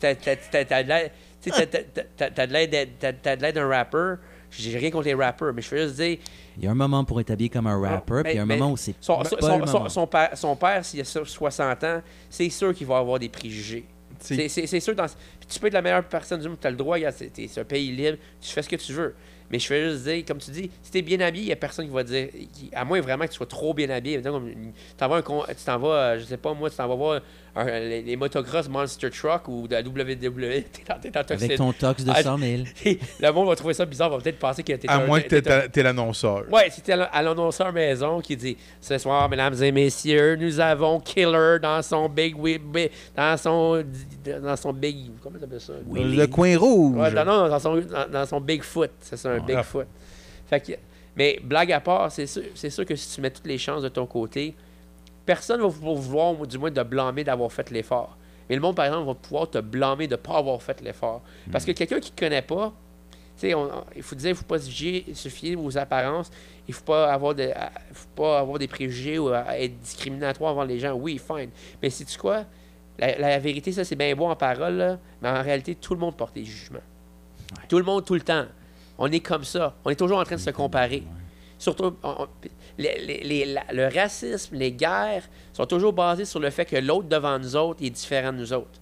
t'as 0.00 0.14
t'as- 0.14 0.36
t'as- 0.36 0.64
t'as 0.64 0.82
de 0.82 0.88
l'air- 0.88 1.10
tu 1.42 1.50
sais, 1.50 1.66
t'as- 1.66 1.82
t'as- 1.84 2.02
t'as- 2.16 2.30
t'as 2.30 2.46
de 2.46 2.52
l'air 2.52 2.68
d'être- 2.68 2.98
t'as- 2.98 3.12
t'as 3.12 3.36
de 3.36 3.42
l'air 3.42 3.52
d'un 3.52 3.68
rappeur. 3.68 4.18
J'ai 4.50 4.78
rien 4.78 4.90
contre 4.90 5.04
les 5.06 5.14
rappers, 5.14 5.52
mais 5.52 5.60
je 5.60 5.70
veux 5.74 5.82
juste 5.86 5.96
dire, 5.96 6.18
Il 6.56 6.64
y 6.64 6.66
a 6.66 6.70
un 6.70 6.74
moment 6.74 7.04
pour 7.04 7.20
être 7.20 7.30
habillé 7.30 7.50
comme 7.50 7.66
un 7.66 7.78
rapper, 7.78 8.22
puis 8.22 8.32
il 8.32 8.36
y 8.36 8.38
a 8.38 8.42
un 8.42 8.46
mais- 8.46 8.56
moment 8.56 8.72
où 8.72 8.76
c'est 8.76 8.94
son, 9.00 9.18
pas 9.18 9.24
son, 9.28 9.36
le 9.36 9.42
son- 9.42 9.66
son- 9.66 9.78
moment. 9.78 9.88
son 9.90 10.06
père, 10.06 10.30
son 10.34 10.56
père, 10.56 10.84
s'il 10.84 11.00
a 11.00 11.04
so- 11.04 11.24
60 11.24 11.84
ans, 11.84 12.00
c'est 12.30 12.48
sûr 12.48 12.72
qu'il 12.74 12.86
va 12.86 12.96
avoir 12.98 13.18
des 13.18 13.28
préjugés. 13.28 13.84
C'est 14.18 14.80
sûr. 14.80 14.94
Dans, 14.94 15.06
puis 15.46 15.54
tu 15.54 15.60
peux 15.60 15.66
être 15.68 15.74
la 15.74 15.82
meilleure 15.82 16.04
personne 16.04 16.40
du 16.40 16.48
monde, 16.48 16.58
tu 16.60 16.66
as 16.66 16.70
le 16.70 16.76
droit, 16.76 16.96
c'est 17.12 17.32
t'es- 17.32 17.48
c'est 17.48 17.60
un 17.60 17.64
pays 17.64 17.90
libre, 17.92 18.18
tu 18.40 18.50
fais 18.50 18.62
ce 18.62 18.68
que 18.68 18.76
tu 18.76 18.92
veux. 18.92 19.14
Mais 19.48 19.60
je 19.60 19.66
fais 19.68 19.88
juste 19.90 20.02
dire, 20.02 20.24
comme 20.26 20.38
tu 20.38 20.50
dis, 20.50 20.68
si 20.82 20.90
tu 20.90 20.98
es 20.98 21.02
bien 21.02 21.20
habillé, 21.20 21.44
il 21.44 21.46
n'y 21.46 21.52
a 21.52 21.56
personne 21.56 21.86
qui 21.86 21.92
va 21.94 22.02
dire, 22.02 22.26
qui- 22.52 22.68
à 22.74 22.84
moins 22.84 23.00
vraiment 23.00 23.26
que 23.26 23.30
tu 23.30 23.36
sois 23.36 23.46
trop 23.46 23.72
bien 23.72 23.88
habillé. 23.90 24.16
Mettons, 24.16 24.32
comme 24.32 24.48
une- 24.48 24.72
t'en 24.96 25.06
vas 25.06 25.16
un 25.18 25.22
con- 25.22 25.44
tu 25.48 25.64
t'en 25.64 25.78
vas, 25.78 25.88
euh, 25.94 26.18
je 26.18 26.24
sais 26.24 26.36
pas 26.36 26.52
moi, 26.52 26.68
tu 26.68 26.74
t'en 26.74 26.88
vas 26.88 26.96
voir 26.96 27.20
un- 27.54 27.64
les, 27.64 28.02
les 28.02 28.16
motocross 28.16 28.68
Monster 28.68 29.08
Truck 29.08 29.46
ou 29.46 29.68
de 29.68 29.74
la 29.76 29.82
WWE, 29.82 30.64
t'es 30.72 30.82
dans, 30.88 30.98
t'es 30.98 31.10
dans 31.12 31.20
Avec 31.20 31.54
ton 31.56 31.72
tox 31.72 32.02
de 32.02 32.10
Ah, 32.12 32.24
100 32.24 32.38
000. 32.38 32.62
le 33.20 33.30
monde 33.30 33.46
va 33.48 33.54
trouver 33.54 33.72
ça 33.74 33.86
bizarre, 33.86 34.10
va 34.10 34.18
peut-être 34.18 34.40
penser 34.40 34.64
que 34.64 34.72
t'es 34.72 34.88
À 34.88 34.96
un- 34.96 35.06
moins 35.06 35.20
que 35.20 35.28
t'es 35.28 35.40
t'es 35.42 35.68
t'es 35.68 35.82
l'annonceur. 35.84 36.44
Ouais, 36.50 36.68
c'était 36.70 36.94
à 36.94 37.04
à 37.04 37.22
l'annonceur 37.22 37.72
maison 37.72 38.20
qui 38.20 38.36
dit 38.36 38.56
Ce 38.80 38.98
soir, 38.98 39.28
mesdames 39.28 39.54
et 39.62 39.70
messieurs, 39.70 40.34
nous 40.34 40.58
avons 40.58 40.98
Killer 40.98 41.58
dans 41.62 41.80
son 41.82 42.08
big 42.08 42.34
dans 43.16 43.36
son 43.36 43.84
dans 44.42 44.56
son 44.56 44.72
big 44.72 44.96
comment 45.38 45.46
t'appelles 45.46 45.60
ça 45.60 45.72
Le 45.92 46.26
coin 46.26 46.56
rouge. 46.58 46.96
Ouais, 46.96 47.10
non, 47.12 47.24
non, 47.24 47.48
dans 47.48 47.58
son 47.58 47.76
dans, 47.80 48.08
dans 48.10 48.26
son 48.26 48.40
Bigfoot, 48.40 48.90
c'est 49.00 49.16
ça 49.16 49.30
un 49.30 49.38
Ouais. 49.40 49.54
Bigfoot. 49.56 49.86
Fait 50.48 50.60
que 50.60 50.72
mais 51.16 51.40
blague 51.42 51.72
à 51.72 51.80
part, 51.80 52.10
c'est 52.12 52.26
sûr, 52.26 52.42
c'est 52.54 52.70
sûr 52.70 52.84
que 52.84 52.94
si 52.94 53.14
tu 53.14 53.20
mets 53.20 53.30
toutes 53.30 53.46
les 53.46 53.58
chances 53.58 53.82
de 53.82 53.88
ton 53.88 54.06
côté, 54.06 54.54
personne 55.24 55.60
va 55.60 55.68
vou- 55.68 55.96
vouloir 55.96 56.34
du 56.46 56.58
moins 56.58 56.70
te 56.70 56.82
blâmer 56.82 57.24
d'avoir 57.24 57.50
fait 57.50 57.70
l'effort. 57.70 58.16
Mais 58.48 58.54
le 58.54 58.60
monde 58.60 58.76
par 58.76 58.84
exemple 58.86 59.06
va 59.06 59.14
pouvoir 59.14 59.50
te 59.50 59.58
blâmer 59.58 60.06
de 60.06 60.12
ne 60.12 60.16
pas 60.20 60.36
avoir 60.38 60.62
fait 60.62 60.80
l'effort 60.80 61.22
parce 61.50 61.64
que 61.64 61.72
quelqu'un 61.72 61.98
qui 62.00 62.12
ne 62.12 62.16
connaît 62.18 62.42
pas 62.42 62.72
tu 63.38 63.52
on- 63.54 63.68
il 63.94 64.02
faut 64.02 64.14
dire, 64.14 64.28
il 64.28 64.32
ne 64.32 64.36
faut 64.38 64.44
pas 64.44 64.58
se 64.58 64.70
fier, 64.70 65.04
se 65.12 65.28
fier 65.28 65.56
aux 65.56 65.76
apparences. 65.76 66.30
Il 66.66 66.70
ne 66.70 66.74
faut, 66.76 66.84
pas 66.84 67.12
avoir 67.12 67.34
de- 67.34 67.50
faut 67.92 68.08
pas 68.16 68.38
avoir 68.38 68.58
des 68.58 68.66
préjugés 68.66 69.18
ou 69.18 69.30
être 69.34 69.78
discriminatoire 69.80 70.52
envers 70.54 70.64
les 70.64 70.78
gens. 70.78 70.94
Oui, 70.94 71.18
fine. 71.18 71.50
Mais 71.82 71.90
sais-tu 71.90 72.16
quoi? 72.18 72.44
La, 72.98 73.18
la 73.18 73.38
vérité, 73.38 73.72
ça, 73.72 73.84
c'est 73.84 73.96
bien 73.96 74.14
beau 74.14 74.26
en 74.26 74.36
parole, 74.36 74.74
là, 74.74 74.98
mais 75.20 75.28
en 75.28 75.42
réalité, 75.42 75.74
tout 75.74 75.94
le 75.94 76.00
monde 76.00 76.16
porte 76.16 76.34
des 76.34 76.44
jugements. 76.44 76.78
Tout 77.68 77.78
le 77.78 77.84
monde, 77.84 78.04
tout 78.04 78.14
le 78.14 78.20
temps. 78.22 78.46
On 78.98 79.10
est 79.12 79.20
comme 79.20 79.44
ça. 79.44 79.74
On 79.84 79.90
est 79.90 79.96
toujours 79.96 80.18
en 80.18 80.24
train 80.24 80.36
de 80.36 80.40
se 80.40 80.50
comparer. 80.50 81.02
Surtout, 81.58 81.96
on- 82.02 82.08
on- 82.22 82.28
les- 82.78 82.98
les- 83.04 83.22
les- 83.24 83.44
la- 83.46 83.64
le 83.72 83.88
racisme, 83.88 84.56
les 84.56 84.72
guerres 84.72 85.24
sont 85.52 85.66
toujours 85.66 85.92
basées 85.92 86.24
sur 86.24 86.40
le 86.40 86.50
fait 86.50 86.64
que 86.64 86.76
l'autre 86.76 87.08
devant 87.08 87.38
nous 87.38 87.56
autres 87.56 87.82
est 87.84 87.90
différent 87.90 88.32
de 88.32 88.38
nous 88.38 88.52
autres. 88.52 88.80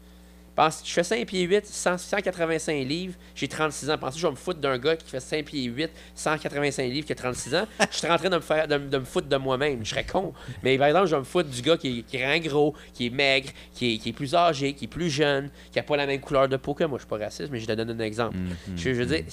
Pense, 0.57 0.83
je 0.85 0.93
fais 0.93 1.03
5 1.03 1.27
pieds 1.27 1.43
8, 1.43 1.67
100 1.67 1.99
185 1.99 2.73
livres, 2.87 3.15
j'ai 3.35 3.49
36 3.49 3.91
ans. 3.91 3.99
Pensez 3.99 4.15
que 4.15 4.21
je 4.21 4.27
vais 4.29 4.31
me 4.31 4.37
foutre 4.37 4.61
d'un 4.61 4.79
gars 4.79 4.97
qui 4.97 5.11
fait 5.11 5.19
5 5.19 5.45
pieds 5.47 5.65
8, 5.65 5.91
185 6.15 6.85
livres, 6.85 7.07
qui 7.07 7.13
a 7.13 7.17
36 7.17 7.55
ans? 7.57 7.67
Je 7.91 7.97
serais 7.97 8.13
en 8.13 8.17
train 8.19 8.31
de 8.31 8.37
me, 8.37 8.41
faire, 8.41 8.69
de, 8.69 8.77
me- 8.77 8.89
de 8.89 8.99
me 8.99 9.05
foutre 9.05 9.27
de 9.29 9.37
moi-même. 9.37 9.85
Je 9.85 9.91
serais 9.91 10.05
con. 10.05 10.33
Mais 10.63 10.79
par 10.79 10.87
exemple, 10.87 11.07
je 11.07 11.15
vais 11.17 11.19
me 11.21 11.25
foutre 11.25 11.49
du 11.51 11.61
gars 11.61 11.77
qui 11.77 11.99
est, 11.99 12.03
qui 12.03 12.17
est 12.17 12.21
grand 12.21 12.39
gros, 12.39 12.75
qui 12.93 13.07
est 13.07 13.11
maigre, 13.11 13.49
qui 13.75 13.95
est, 13.95 13.99
qui 13.99 14.11
est 14.11 14.13
plus 14.13 14.33
âgé, 14.37 14.75
qui 14.75 14.85
est 14.85 14.89
plus 14.89 15.11
jeune, 15.11 15.51
qui 15.73 15.79
n'a 15.79 15.83
pas 15.83 15.97
la 15.97 16.07
même 16.07 16.21
couleur 16.21 16.49
de 16.49 16.57
peau 16.57 16.73
que 16.75 16.85
moi. 16.85 16.99
Je 16.99 17.03
suis 17.03 17.09
pas 17.11 17.19
raciste, 17.19 17.49
mais 17.51 17.59
je 17.59 17.67
te 17.67 17.73
donne 17.73 17.91
un 17.91 17.99
exemple. 18.05 18.37
je, 18.77 18.95
je 18.95 19.03
veux 19.03 19.07
dire, 19.07 19.25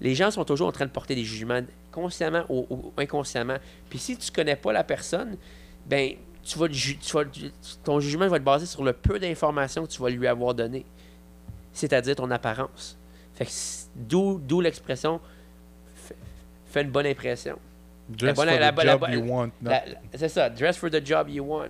les 0.00 0.14
gens 0.14 0.30
sont 0.30 0.44
toujours 0.44 0.68
en 0.68 0.72
train 0.72 0.86
de 0.86 0.90
porter 0.90 1.14
des 1.16 1.24
jugements 1.24 1.62
consciemment 1.90 2.44
ou, 2.48 2.66
ou 2.70 2.92
inconsciemment. 2.96 3.56
Puis 3.90 3.98
si 3.98 4.16
tu 4.16 4.30
connais 4.30 4.56
pas 4.56 4.72
la 4.72 4.84
personne, 4.84 5.36
ben, 5.86 6.12
tu 6.46 6.58
vas, 6.58 6.68
tu 6.68 6.96
ton 7.84 8.00
jugement 8.00 8.28
va 8.28 8.36
être 8.36 8.44
basé 8.44 8.66
sur 8.66 8.84
le 8.84 8.92
peu 8.92 9.18
d'informations 9.18 9.84
que 9.86 9.90
tu 9.90 10.00
vas 10.00 10.10
lui 10.10 10.26
avoir 10.26 10.54
donné, 10.54 10.84
c'est-à-dire 11.72 12.16
ton 12.16 12.30
apparence. 12.30 12.96
Fait 13.34 13.46
d'où, 13.94 14.60
l'expression 14.60 15.16
f- 15.16 16.12
fais 16.70 16.82
une 16.82 16.90
bonne 16.90 17.06
impression. 17.06 17.58
Dress 18.08 18.36
bonne- 18.36 18.48
for 18.48 18.58
la- 18.60 18.72
the 18.72 18.76
la- 18.84 18.92
job 18.92 19.02
la- 19.02 19.14
you 19.14 19.20
want. 19.22 19.50
c'est 20.14 20.28
ça, 20.28 20.48
dress 20.48 20.76
for 20.76 20.88
the 20.90 21.04
job 21.04 21.28
you 21.28 21.44
want. 21.44 21.68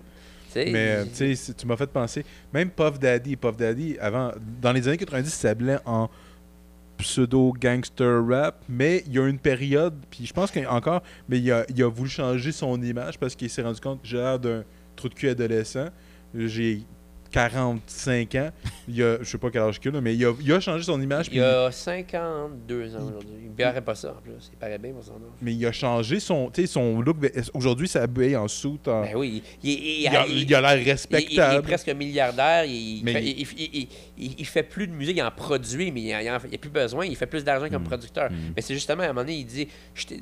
Mais 0.55 1.05
tu 1.09 1.14
sais, 1.14 1.35
c'est- 1.35 1.55
tu 1.55 1.66
m'as 1.66 1.77
fait 1.77 1.87
penser, 1.87 2.24
même 2.53 2.70
Puff 2.70 2.99
Daddy, 2.99 3.37
Puff 3.37 3.57
Daddy, 3.57 3.97
avant, 4.01 4.33
dans 4.61 4.72
les 4.72 4.87
années 4.89 4.97
90, 4.97 5.29
il 5.29 5.33
s'appelait 5.33 5.79
en 5.85 6.09
pseudo 6.99 7.53
gangster 7.59 8.24
rap, 8.26 8.64
mais 8.68 9.03
il 9.07 9.14
y 9.14 9.18
a 9.18 9.26
une 9.26 9.38
période, 9.38 9.94
puis 10.11 10.26
je 10.26 10.32
pense 10.32 10.51
qu'encore, 10.51 11.03
mais 11.28 11.38
il 11.38 11.53
a, 11.53 11.64
il 11.68 11.82
a 11.82 11.88
voulu 11.88 12.11
changer 12.11 12.53
son 12.53 12.80
image 12.82 13.18
parce 13.18 13.34
qu'il 13.34 13.51
s'est 13.51 13.62
rendu 13.62 13.80
compte 13.80 14.03
que 14.03 14.09
j'ai 14.09 14.16
l'air 14.16 14.38
d'un 14.38 14.64
trou 14.94 15.09
de 15.09 15.14
cul 15.14 15.28
adolescent. 15.28 15.88
J'ai 16.34 16.84
45 17.37 18.34
ans. 18.37 18.51
Il 18.89 19.03
a, 19.03 19.18
je 19.20 19.24
sais 19.24 19.37
pas 19.39 19.51
quel 19.51 19.62
âge 19.62 19.78
qu'il 19.78 19.95
a, 19.95 20.01
mais 20.01 20.14
il 20.14 20.24
a, 20.24 20.32
il 20.41 20.53
a 20.53 20.61
changé 20.61 20.84
son 20.84 21.01
image. 21.01 21.28
il 21.30 21.43
a 21.43 21.70
52 21.70 22.95
ans 22.97 22.99
aujourd'hui. 23.09 23.28
Il 23.45 23.51
ne 23.51 23.57
verrait 23.57 23.82
pas 23.82 23.95
ça 23.95 24.14
en 24.16 24.20
plus. 24.22 24.51
Il 24.53 24.59
paraît 24.59 24.78
bien 24.78 24.93
pour 24.93 25.05
son 25.05 25.12
âge. 25.12 25.37
mais 25.43 25.55
il 25.55 25.66
a 25.66 25.72
changé 25.72 26.18
son, 26.18 26.51
son 26.66 27.01
look. 27.01 27.16
Aujourd'hui, 27.53 27.89
ça 27.89 28.03
habille 28.03 28.37
en 28.37 28.49
soute. 28.49 28.89
En... 28.89 29.03
Ben 29.03 29.16
oui, 29.16 29.43
il, 29.62 30.07
a- 30.09 30.26
il- 30.26 30.43
il 30.43 30.55
a 30.55 30.61
l'air 30.74 30.84
respectable. 30.84 31.55
Il, 31.55 31.59
est 31.59 31.62
presque 31.62 31.89
milliardaire. 31.91 32.64
Il, 32.64 33.03
Mais 33.05 33.12
fait, 33.45 33.89
il- 34.16 34.47
plus 34.70 34.87
de 34.87 34.93
musique, 34.93 35.16
il 35.18 35.22
en 35.22 35.30
produit, 35.30 35.91
mais 35.93 36.01
il 36.01 36.07
n'y 36.07 36.12
a, 36.28 36.41
plus 36.41 36.70
besoin. 36.70 37.05
Il 37.05 37.16
fait 37.16 37.26
plus 37.26 37.45
d'argent 37.45 37.66
Mm. 37.66 37.70
comme 37.70 37.84
producteur. 37.84 38.30
Mais 38.55 38.62
c'est 38.62 38.74
justement, 38.74 39.03
à 39.03 39.07
un 39.07 39.09
moment 39.09 39.20
donné, 39.22 39.34
il 39.39 39.45
dit 39.45 39.68
tu 39.95 40.14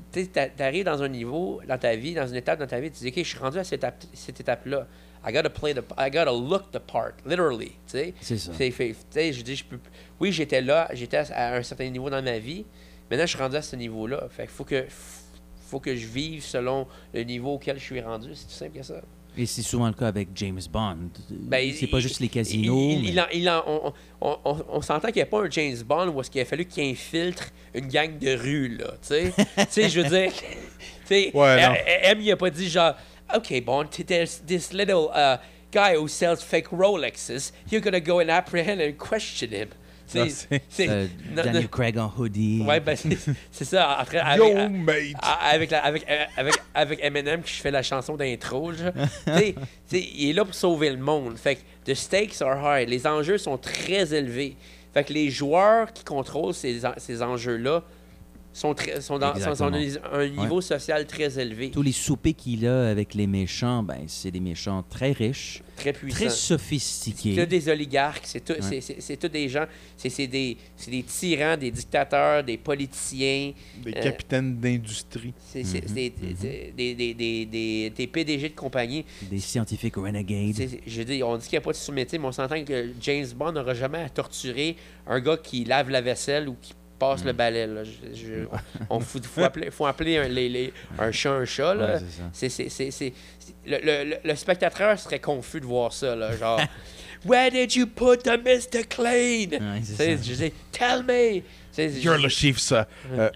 arrives 0.58 0.84
dans 0.84 1.02
un 1.02 1.08
niveau 1.08 1.60
dans 1.68 1.78
ta 1.78 1.94
vie, 1.94 2.14
dans 2.14 2.26
une 2.26 2.36
étape 2.36 2.58
dans 2.58 2.66
ta 2.66 2.80
vie, 2.80 2.90
tu 2.90 2.98
dis 3.00 3.08
Ok, 3.08 3.14
je 3.18 3.22
suis 3.28 3.38
rendu 3.38 3.58
à 3.58 3.64
cette 3.64 4.40
étape-là. 4.40 4.86
I 5.26 5.32
gotta 5.32 5.48
play 5.50 5.72
the, 5.74 5.82
I 5.98 6.10
gotta 6.10 6.32
look 6.32 6.70
the 6.70 6.78
part, 6.78 7.12
literally. 7.24 7.68
tu 7.86 7.98
sais. 7.98 8.14
C'est 8.20 8.36
ça. 8.38 8.52
fait- 8.52 8.70
fait- 8.70 8.90
tu 8.92 8.96
sais, 9.10 9.32
je 9.32 9.42
dis, 9.42 9.56
je 9.56 9.64
peux, 9.64 9.78
oui, 10.20 10.32
j'étais 10.32 10.60
là, 10.60 10.88
j'étais 10.92 11.16
à 11.32 11.54
un 11.56 11.62
certain 11.62 11.88
niveau 11.88 12.10
dans 12.10 12.22
ma 12.22 12.38
vie. 12.38 12.64
Maintenant, 13.10 13.26
je 13.26 13.30
suis 13.34 13.38
rendu 13.38 13.56
à 13.56 13.62
ce 13.62 13.76
niveau-là. 13.76 14.26
Fait 14.30 14.42
qu'il 14.42 14.50
faut 14.52 14.64
que, 14.64 14.84
faut 15.68 15.80
que 15.80 15.94
je 15.96 16.06
vive 16.06 16.42
selon 16.44 16.86
le 17.12 17.22
niveau 17.22 17.54
auquel 17.54 17.78
je 17.78 17.84
suis 17.84 18.00
rendu. 18.00 18.30
C'est 18.34 18.44
tout 18.46 18.52
simple 18.52 18.78
que 18.78 18.82
ça. 18.84 19.00
Et 19.36 19.46
c'est 19.46 19.62
souvent 19.62 19.88
le 19.88 19.94
cas 19.94 20.06
avec 20.06 20.28
James 20.36 20.60
Bond. 20.70 20.96
Ben, 21.28 21.72
c'est 21.74 21.88
pas 21.88 21.98
juste 21.98 22.20
les 22.20 22.28
casinos. 22.28 22.76
Il, 22.92 22.92
il- 22.92 23.02
mais- 23.02 23.08
il 23.10 23.20
en- 23.20 23.26
il 23.32 23.50
en- 23.50 23.64
on 23.66 23.92
on, 24.20 24.38
on- 24.44 24.64
on 24.68 24.80
s'entend 24.80 25.08
qu'il 25.08 25.16
n'y 25.16 25.22
a 25.22 25.26
pas 25.26 25.42
un 25.44 25.50
James 25.50 25.76
Bond 25.84 26.08
où 26.08 26.20
est-ce 26.20 26.30
qu'il 26.30 26.40
a 26.40 26.44
fallu 26.44 26.64
qu'il 26.66 26.84
infiltre 26.84 27.48
une 27.74 27.88
gang 27.88 28.16
de 28.16 28.30
rue, 28.36 28.76
là, 28.76 28.92
tu 29.02 29.08
sais. 29.08 29.32
tu 29.56 29.64
sais, 29.70 29.88
je 29.88 30.00
veux 30.00 30.08
dire, 30.08 30.30
Ouais, 31.34 31.76
M, 32.04 32.18
il 32.20 32.30
a 32.30 32.36
pas 32.36 32.50
dit 32.50 32.68
genre, 32.68 32.94
OK, 33.34 33.60
Bond, 33.64 33.90
there's 34.06 34.40
this 34.46 34.72
little 34.72 35.10
uh, 35.14 35.38
guy 35.72 35.96
who 35.96 36.06
sells 36.08 36.42
fake 36.42 36.68
Rolexes, 36.70 37.52
you're 37.70 37.80
gonna 37.82 38.00
go 38.00 38.20
and 38.20 38.30
apprehend 38.30 38.80
and 38.80 38.92
question 38.98 39.50
him. 39.50 39.68
C'est- 40.06 40.48
c'est- 40.68 40.88
Euh, 40.88 41.06
non, 41.30 41.42
Daniel 41.44 41.62
non. 41.62 41.68
Craig 41.68 41.98
en 41.98 42.12
hoodie. 42.16 42.62
Ouais, 42.66 42.78
ben, 42.78 42.94
c'est 43.50 43.64
ça. 43.64 43.92
Après, 43.94 44.18
Yo, 44.36 44.44
avec, 44.44 44.70
mate! 44.70 44.96
avec, 45.42 45.70
la- 45.70 45.82
avec, 45.84 46.04
euh, 46.08 46.24
avec, 46.36 46.54
avec 46.74 46.98
Eminem 47.02 47.42
qui 47.42 47.52
fait 47.54 47.70
la 47.70 47.82
chanson 47.82 48.14
d'intro. 48.16 48.70
il 49.92 50.28
est 50.30 50.32
là 50.32 50.44
pour 50.44 50.54
sauver 50.54 50.90
le 50.90 50.98
monde. 50.98 51.36
Fait 51.38 51.56
que 51.56 51.60
the 51.90 51.94
stakes 51.94 52.40
are 52.42 52.58
high. 52.62 52.88
Les 52.88 53.06
enjeux 53.06 53.38
sont 53.38 53.56
très 53.58 54.14
élevés. 54.14 54.56
Fait 54.92 55.04
que 55.04 55.12
les 55.12 55.30
joueurs 55.30 55.92
qui 55.92 56.04
contrôlent 56.04 56.54
ces, 56.54 56.82
ces 56.98 57.22
enjeux-là 57.22 57.82
sont, 58.54 58.72
très, 58.72 59.00
sont, 59.02 59.18
dans, 59.18 59.34
sont- 59.54 59.64
un 60.12 60.28
niveau 60.28 60.56
Ouais. 60.56 60.62
social 60.62 61.06
très 61.06 61.38
élevé, 61.38 61.70
Tous 61.70 61.82
les 61.82 61.92
soupers 61.92 62.34
qu'il 62.34 62.66
a 62.66 62.88
avec 62.88 63.12
les 63.14 63.26
méchants, 63.26 63.82
ben, 63.82 64.04
c'est 64.06 64.30
des 64.30 64.40
méchants 64.40 64.82
très 64.88 65.10
riches, 65.12 65.60
très 65.76 65.92
puissant. 65.92 66.16
très 66.16 66.30
C'est 66.30 66.36
sophistiqués. 66.36 67.34
tous 67.34 67.46
des 67.46 67.68
oligarques, 67.68 68.22
c'est 68.24 68.44
tout- 68.44 68.52
Ouais. 68.52 68.62
c'est- 68.62 68.80
c'est- 68.80 69.00
c'est 69.00 69.16
tous 69.16 69.28
des 69.28 69.48
gens, 69.48 69.66
c'est 69.96 70.08
c'est 70.08 70.28
des, 70.28 70.56
c'est 70.76 70.90
des 70.92 71.02
tyrans, 71.02 71.56
des 71.56 71.70
dictateurs, 71.72 72.44
des 72.44 72.56
politiciens. 72.56 73.52
Des 73.82 73.90
euh, 73.96 74.02
capitaines 74.02 74.56
d'industrie. 74.60 75.34
C'est 75.52 75.64
c'est- 75.64 75.82
Mhm, 75.82 75.88
c'est 75.88 75.94
des, 75.94 76.12
c'est 76.40 76.72
des, 76.76 76.94
des, 76.94 77.14
des, 77.14 77.46
des- 77.46 77.90
des 77.90 78.06
PDG 78.06 78.50
de 78.50 78.54
compagnie. 78.54 79.04
Des 79.30 79.40
scientifiques 79.40 79.96
renegades. 79.96 80.54
C'est- 80.54 80.68
c'est- 80.68 80.80
Je 80.86 81.02
dis, 81.02 81.22
on 81.24 81.36
dit 81.36 81.44
qu'il 81.48 81.56
n'y 81.56 81.58
a 81.58 81.60
pas 81.62 81.72
de 81.72 81.76
sous-métier, 81.76 82.18
mais 82.20 82.26
on 82.26 82.32
s'entend 82.32 82.62
que 82.64 82.92
James 83.00 83.26
Bond 83.36 83.50
n'aura 83.52 83.74
jamais 83.74 83.98
à 83.98 84.08
torturer 84.08 84.76
un 85.08 85.18
gars 85.20 85.36
qui 85.38 85.64
lave 85.64 85.90
la 85.90 86.00
vaisselle 86.00 86.48
ou 86.48 86.56
qui 86.62 86.72
passe 86.98 87.24
le 87.24 87.32
Mm. 87.32 87.36
balai. 87.36 87.66
Là. 87.66 87.82
Je- 87.84 88.14
je- 88.14 88.46
on 88.90 89.00
faut, 89.00 89.20
faut 89.22 89.42
appeler, 89.44 89.70
faut 89.70 89.86
appeler 89.86 90.18
un, 90.18 90.28
les- 90.28 90.48
les- 90.48 90.72
un 90.98 91.10
chat 91.12 91.32
un 91.32 91.44
chat. 91.44 91.74
Là. 91.74 91.96
Ouais, 91.96 92.00
c'est. 92.32 92.48
C'est- 92.48 93.12
le, 93.66 93.78
le- 93.78 94.10
le- 94.10 94.16
le 94.24 94.34
spectateur 94.36 94.98
serait 94.98 95.20
confus 95.20 95.60
de 95.60 95.66
voir 95.66 95.92
ça. 95.92 96.14
Là, 96.14 96.36
genre, 96.36 96.60
Where 97.24 97.50
did 97.50 97.74
you 97.74 97.86
put 97.86 98.18
the 98.24 98.36
Mr. 98.44 98.84
Clean? 98.88 99.48
Ouais, 99.52 99.80
c'est 99.82 100.18
je 100.22 100.34
dis, 100.34 100.52
Tell 100.72 101.02
me! 101.02 101.42
You're 102.02 102.18
le 102.18 102.28
chief, 102.28 102.58
ça. 102.58 102.86
Euh, 103.12 103.30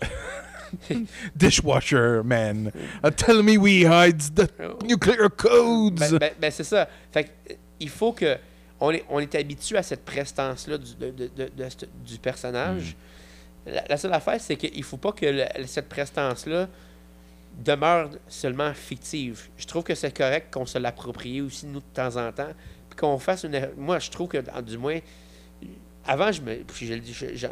dishwasher 1.34 2.22
man. 2.22 2.70
Uh, 3.02 3.10
tell 3.10 3.42
me 3.42 3.56
we 3.56 3.84
hides 3.84 4.30
the 4.34 4.48
nuclear 4.84 5.28
codes. 5.30 5.98
Ben, 5.98 6.18
ben- 6.18 6.32
ben, 6.38 6.50
c'est 6.50 6.64
ça. 6.64 6.88
Fait 7.12 7.24
que, 7.24 7.28
euh, 7.50 7.54
il 7.80 7.88
faut 7.88 8.12
que. 8.12 8.36
On 8.80 8.92
est, 8.92 9.04
on 9.08 9.18
est 9.18 9.34
habitué 9.34 9.76
à 9.76 9.82
cette 9.82 10.04
prestance-là 10.04 10.78
du, 10.78 10.94
de- 10.94 11.10
de- 11.10 11.30
de- 11.36 11.88
du 12.06 12.18
personnage. 12.18 12.94
La, 13.88 13.96
seule 13.96 14.12
affaire, 14.12 14.40
c'est 14.40 14.56
qu'il 14.56 14.78
ne 14.78 14.84
faut 14.84 14.96
pas 14.96 15.12
que 15.12 15.44
cette 15.66 15.88
prestance-là 15.88 16.68
demeure 17.64 18.10
seulement 18.28 18.72
fictive. 18.72 19.48
Je 19.56 19.66
trouve 19.66 19.82
que 19.82 19.94
c'est 19.94 20.16
correct 20.16 20.52
qu'on 20.52 20.66
se 20.66 20.78
l'approprie 20.78 21.40
aussi, 21.40 21.66
nous, 21.66 21.80
de 21.80 21.84
temps 21.92 22.16
en 22.16 22.32
temps. 22.32 22.52
Puis 22.88 22.98
qu'on 22.98 23.18
fasse 23.18 23.44
une. 23.44 23.70
Moi, 23.76 23.98
je 23.98 24.10
trouve 24.10 24.28
que, 24.28 24.60
du 24.60 24.78
moins, 24.78 24.98
avant, 26.06 26.32
je 26.32 26.40
me. 26.42 26.64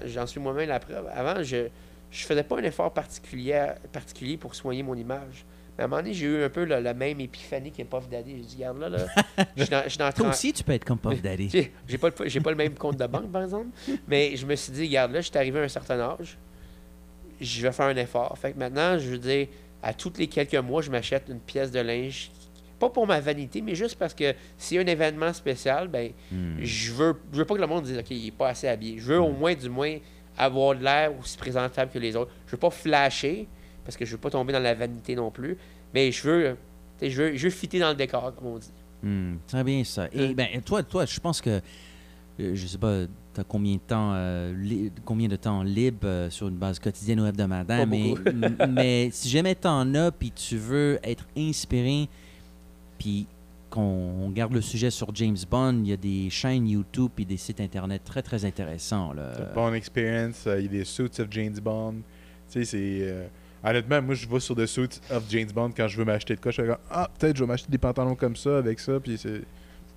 J'en 0.07 0.27
suis 0.27 0.41
moi-même 0.41 0.69
la 0.69 0.81
preuve. 0.81 1.09
Avant, 1.13 1.43
je 1.43 1.69
je 2.11 2.25
faisais 2.25 2.43
pas 2.43 2.59
un 2.59 2.63
effort 2.63 2.93
particulier 2.93 4.37
pour 4.37 4.55
soigner 4.55 4.83
mon 4.83 4.95
image. 4.95 5.45
Mais 5.77 5.83
à 5.83 5.85
un 5.85 5.89
moment 5.89 6.03
donné, 6.03 6.15
j'ai 6.15 6.27
eu 6.27 6.43
un 6.43 6.49
peu 6.49 6.65
la, 6.65 6.81
la 6.81 6.95
même 6.95 7.21
épiphanie 7.21 7.71
que 7.71 7.83
Puff 7.83 8.09
Daddy. 8.09 8.37
J'ai 8.37 8.43
dit, 8.43 8.55
regarde 8.57 8.79
là, 8.79 8.89
là. 8.89 8.99
Je 9.57 9.63
suis 9.63 9.71
dans, 9.71 9.83
je 9.85 9.89
suis 9.91 9.99
dans 9.99 10.11
Toi 10.17 10.29
aussi, 10.31 10.53
tu 10.53 10.63
peux 10.65 10.73
être 10.73 10.85
comme 10.85 10.99
Puff 10.99 11.21
Daddy. 11.21 11.51
j'ai 11.87 11.99
pas, 11.99 12.09
le- 12.09 12.41
pas 12.41 12.51
le 12.51 12.57
même 12.57 12.75
compte 12.75 12.97
de 12.97 13.07
banque, 13.07 13.31
par 13.31 13.43
exemple. 13.43 13.69
Mais 14.09 14.35
je 14.37 14.47
me 14.47 14.55
suis 14.57 14.73
dit, 14.73 14.87
regarde, 14.87 15.13
là, 15.13 15.21
je 15.21 15.27
suis 15.29 15.37
arrivé 15.37 15.61
à 15.61 15.63
un 15.65 15.69
certain 15.69 16.01
âge. 16.01 16.39
Je 17.41 17.61
vais 17.63 17.73
faire 17.73 17.87
un 17.87 17.97
effort. 17.97 18.37
Fait 18.39 18.53
que 18.53 18.59
maintenant, 18.59 18.99
je 18.99 19.11
veux 19.11 19.19
dire, 19.19 19.49
à 19.83 19.93
tous 19.93 20.13
les 20.19 20.27
quelques 20.27 20.55
mois, 20.55 20.81
je 20.83 20.91
m'achète 20.91 21.25
une 21.29 21.41
pièce 21.41 21.71
de 21.71 21.81
linge. 21.81 22.31
Pas 22.79 22.89
pour 22.91 23.07
ma 23.07 23.21
vanité, 23.21 23.61
mais 23.63 23.75
juste 23.75 23.97
parce 23.99 24.13
que 24.15 24.35
s'il 24.59 24.77
y 24.77 24.81
a 24.81 24.83
un 24.83 24.87
événement 24.87 25.33
spécial, 25.33 25.89
ben, 25.89 26.11
Hmm. 26.31 26.57
je 26.61 26.93
veux, 26.93 27.15
je 27.33 27.39
veux 27.39 27.45
pas 27.45 27.55
que 27.55 27.61
le 27.61 27.67
monde 27.67 27.85
dise, 27.85 27.99
OK, 27.99 28.11
il 28.11 28.29
est 28.29 28.31
pas 28.31 28.49
assez 28.49 28.69
habillé. 28.69 28.99
Je 28.99 29.05
veux 29.13 29.21
au 29.21 29.33
moins, 29.33 29.55
du 29.55 29.69
moins, 29.69 29.97
avoir 30.39 30.77
de 30.77 30.83
l'air 30.85 31.13
aussi 31.19 31.37
présentable 31.39 31.91
que 31.91 31.99
les 31.99 32.17
autres. 32.17 32.31
Je 32.47 32.53
veux 32.53 32.59
pas 32.59 32.71
flasher, 32.71 33.47
parce 33.87 33.97
que 33.97 34.05
je 34.05 34.13
veux 34.13 34.19
pas 34.21 34.29
tomber 34.31 34.53
dans 34.53 34.61
la 34.61 34.75
vanité 34.75 35.15
non 35.15 35.31
plus. 35.31 35.57
Mais 35.95 36.13
je 36.13 36.23
veux, 36.29 36.57
je 37.01 37.23
veux, 37.23 37.37
je 37.37 37.45
veux 37.45 37.51
fitter 37.51 37.79
dans 37.79 37.89
le 37.91 37.95
décor, 37.95 38.35
comme 38.35 38.49
on 38.49 38.59
dit. 38.59 38.71
Hmm, 39.03 39.37
très 39.47 39.63
bien 39.65 39.83
ça. 39.85 40.09
Et 40.13 40.31
Euh. 40.31 40.35
ben 40.35 40.49
toi, 40.65 40.83
toi, 40.83 41.07
je 41.07 41.19
pense 41.21 41.41
que 41.41 41.61
euh, 42.41 42.55
je 42.55 42.67
sais 42.67 42.77
pas, 42.79 43.05
tu 43.35 43.41
as 43.41 43.45
combien 43.45 43.75
de 43.75 43.81
temps 43.81 44.13
euh, 44.15 44.53
li- 44.59 44.91
combien 45.07 45.27
de 45.29 45.37
temps 45.37 45.63
libre 45.63 46.01
euh, 46.07 46.29
sur 46.31 46.49
une 46.49 46.57
base 46.57 46.79
quotidienne 46.79 47.21
ou 47.21 47.27
hebdomadaire, 47.27 47.79
Pas 47.81 47.87
mais, 47.87 48.09
beaucoup. 48.11 48.29
m- 48.29 48.57
mais 48.71 49.09
si 49.13 49.29
jamais 49.31 49.55
tu 49.55 49.67
en 49.69 49.95
as 49.95 50.11
puis 50.11 50.33
tu 50.33 50.57
veux 50.59 50.99
être 51.03 51.25
inspiré 51.37 52.09
puis 52.99 53.27
qu'on 53.71 54.31
garde 54.31 54.53
le 54.53 54.61
sujet 54.61 54.91
sur 54.91 55.15
James 55.15 55.37
Bond, 55.51 55.81
il 55.85 55.89
y 55.89 55.93
a 55.93 55.97
des 55.97 56.29
chaînes 56.31 56.67
YouTube 56.69 57.11
et 57.19 57.25
des 57.25 57.37
sites 57.37 57.61
internet 57.61 58.03
très 58.05 58.23
très 58.23 58.45
intéressants 58.45 59.13
là. 59.13 59.33
The 59.37 59.55
Bond 59.55 59.75
Experience, 59.75 60.43
il 60.59 60.63
y 60.63 60.67
a 60.67 60.69
des 60.69 60.85
Suits 60.85 61.21
of 61.21 61.27
James 61.31 61.59
Bond. 61.63 61.95
Tu 62.51 62.65
sais, 62.65 62.65
c'est. 62.65 63.29
Honnêtement, 63.65 64.03
moi, 64.03 64.15
je 64.15 64.27
vais 64.29 64.41
sur 64.41 64.55
The 64.57 64.67
Suits 64.67 65.01
of 65.11 65.25
James 65.29 65.51
Bond 65.55 65.73
quand 65.77 65.89
je 65.89 65.97
veux 65.97 66.05
m'acheter 66.05 66.35
de 66.37 66.41
quoi. 66.41 66.51
Je 66.53 66.61
suis 66.63 66.69
comme, 66.71 66.79
ah, 66.91 67.09
peut-être 67.19 67.37
je 67.37 67.43
vais 67.43 67.49
m'acheter 67.49 67.71
des 67.71 67.79
pantalons 67.79 68.15
comme 68.15 68.37
ça, 68.37 68.59
avec 68.59 68.79
ça, 68.81 68.99
puis 69.01 69.19
c'est. 69.19 69.43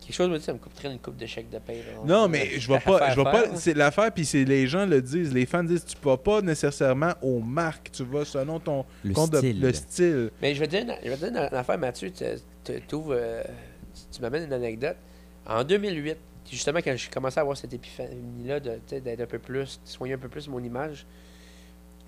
Quelque 0.02 0.16
chose 0.16 0.30
me 0.30 0.38
dit, 0.40 0.44
ça 0.44 0.54
me 0.54 0.58
coûterait 0.58 0.92
une 0.92 0.98
coupe 0.98 1.18
de 1.18 1.26
chèque 1.28 1.50
de 1.52 1.60
paye. 1.60 1.80
là. 1.80 2.02
Non, 2.06 2.28
mais 2.28 2.58
je 2.60 2.68
vais 2.72 2.80
pas. 2.80 3.12
Je 3.12 3.16
vais 3.18 3.24
pas 3.24 3.56
c'est 3.56 3.74
l'affaire, 3.76 4.12
puis 4.12 4.26
c'est 4.26 4.44
les 4.46 4.66
gens 4.66 4.86
le 4.86 5.02
disent. 5.02 5.32
Les 5.34 5.46
fans 5.46 5.64
disent, 5.64 5.86
tu 5.86 5.96
vas 6.02 6.18
pas 6.18 6.42
nécessairement 6.42 7.14
aux 7.22 7.40
marques, 7.42 7.92
tu 7.92 8.04
vas 8.06 8.26
selon 8.26 8.60
ton 8.60 8.86
Le 9.04 9.14
compte 9.14 9.32
de- 9.32 9.38
style. 9.38 9.62
le 9.62 9.74
style. 9.74 10.32
Mais 10.42 10.56
je 10.56 10.60
vais 10.62 10.68
te 10.68 10.72
dire, 10.72 10.82
une- 10.84 10.96
je 11.04 11.10
vais 11.10 11.16
te 11.18 11.26
dire 11.32 11.44
une 11.52 11.56
affaire, 11.58 11.78
Mathieu. 11.78 12.10
Tu, 12.12 12.24
euh, 12.24 12.38
tu- 12.64 12.82
tu 14.12 14.22
m'amènes 14.22 14.46
une 14.46 14.54
anecdote. 14.54 14.96
En 15.46 15.64
2008, 15.64 16.18
justement, 16.50 16.80
quand 16.80 16.96
j'ai 16.96 17.10
commencé 17.10 17.38
à 17.38 17.42
avoir 17.42 17.58
cette 17.58 17.74
épiphanie-là 17.74 18.60
d'être 18.62 19.22
un 19.22 19.26
peu 19.26 19.40
plus, 19.40 19.80
de 19.84 19.88
soigner 19.90 20.14
un 20.14 20.18
peu 20.18 20.30
plus 20.30 20.48
mon 20.48 20.64
image, 20.64 21.06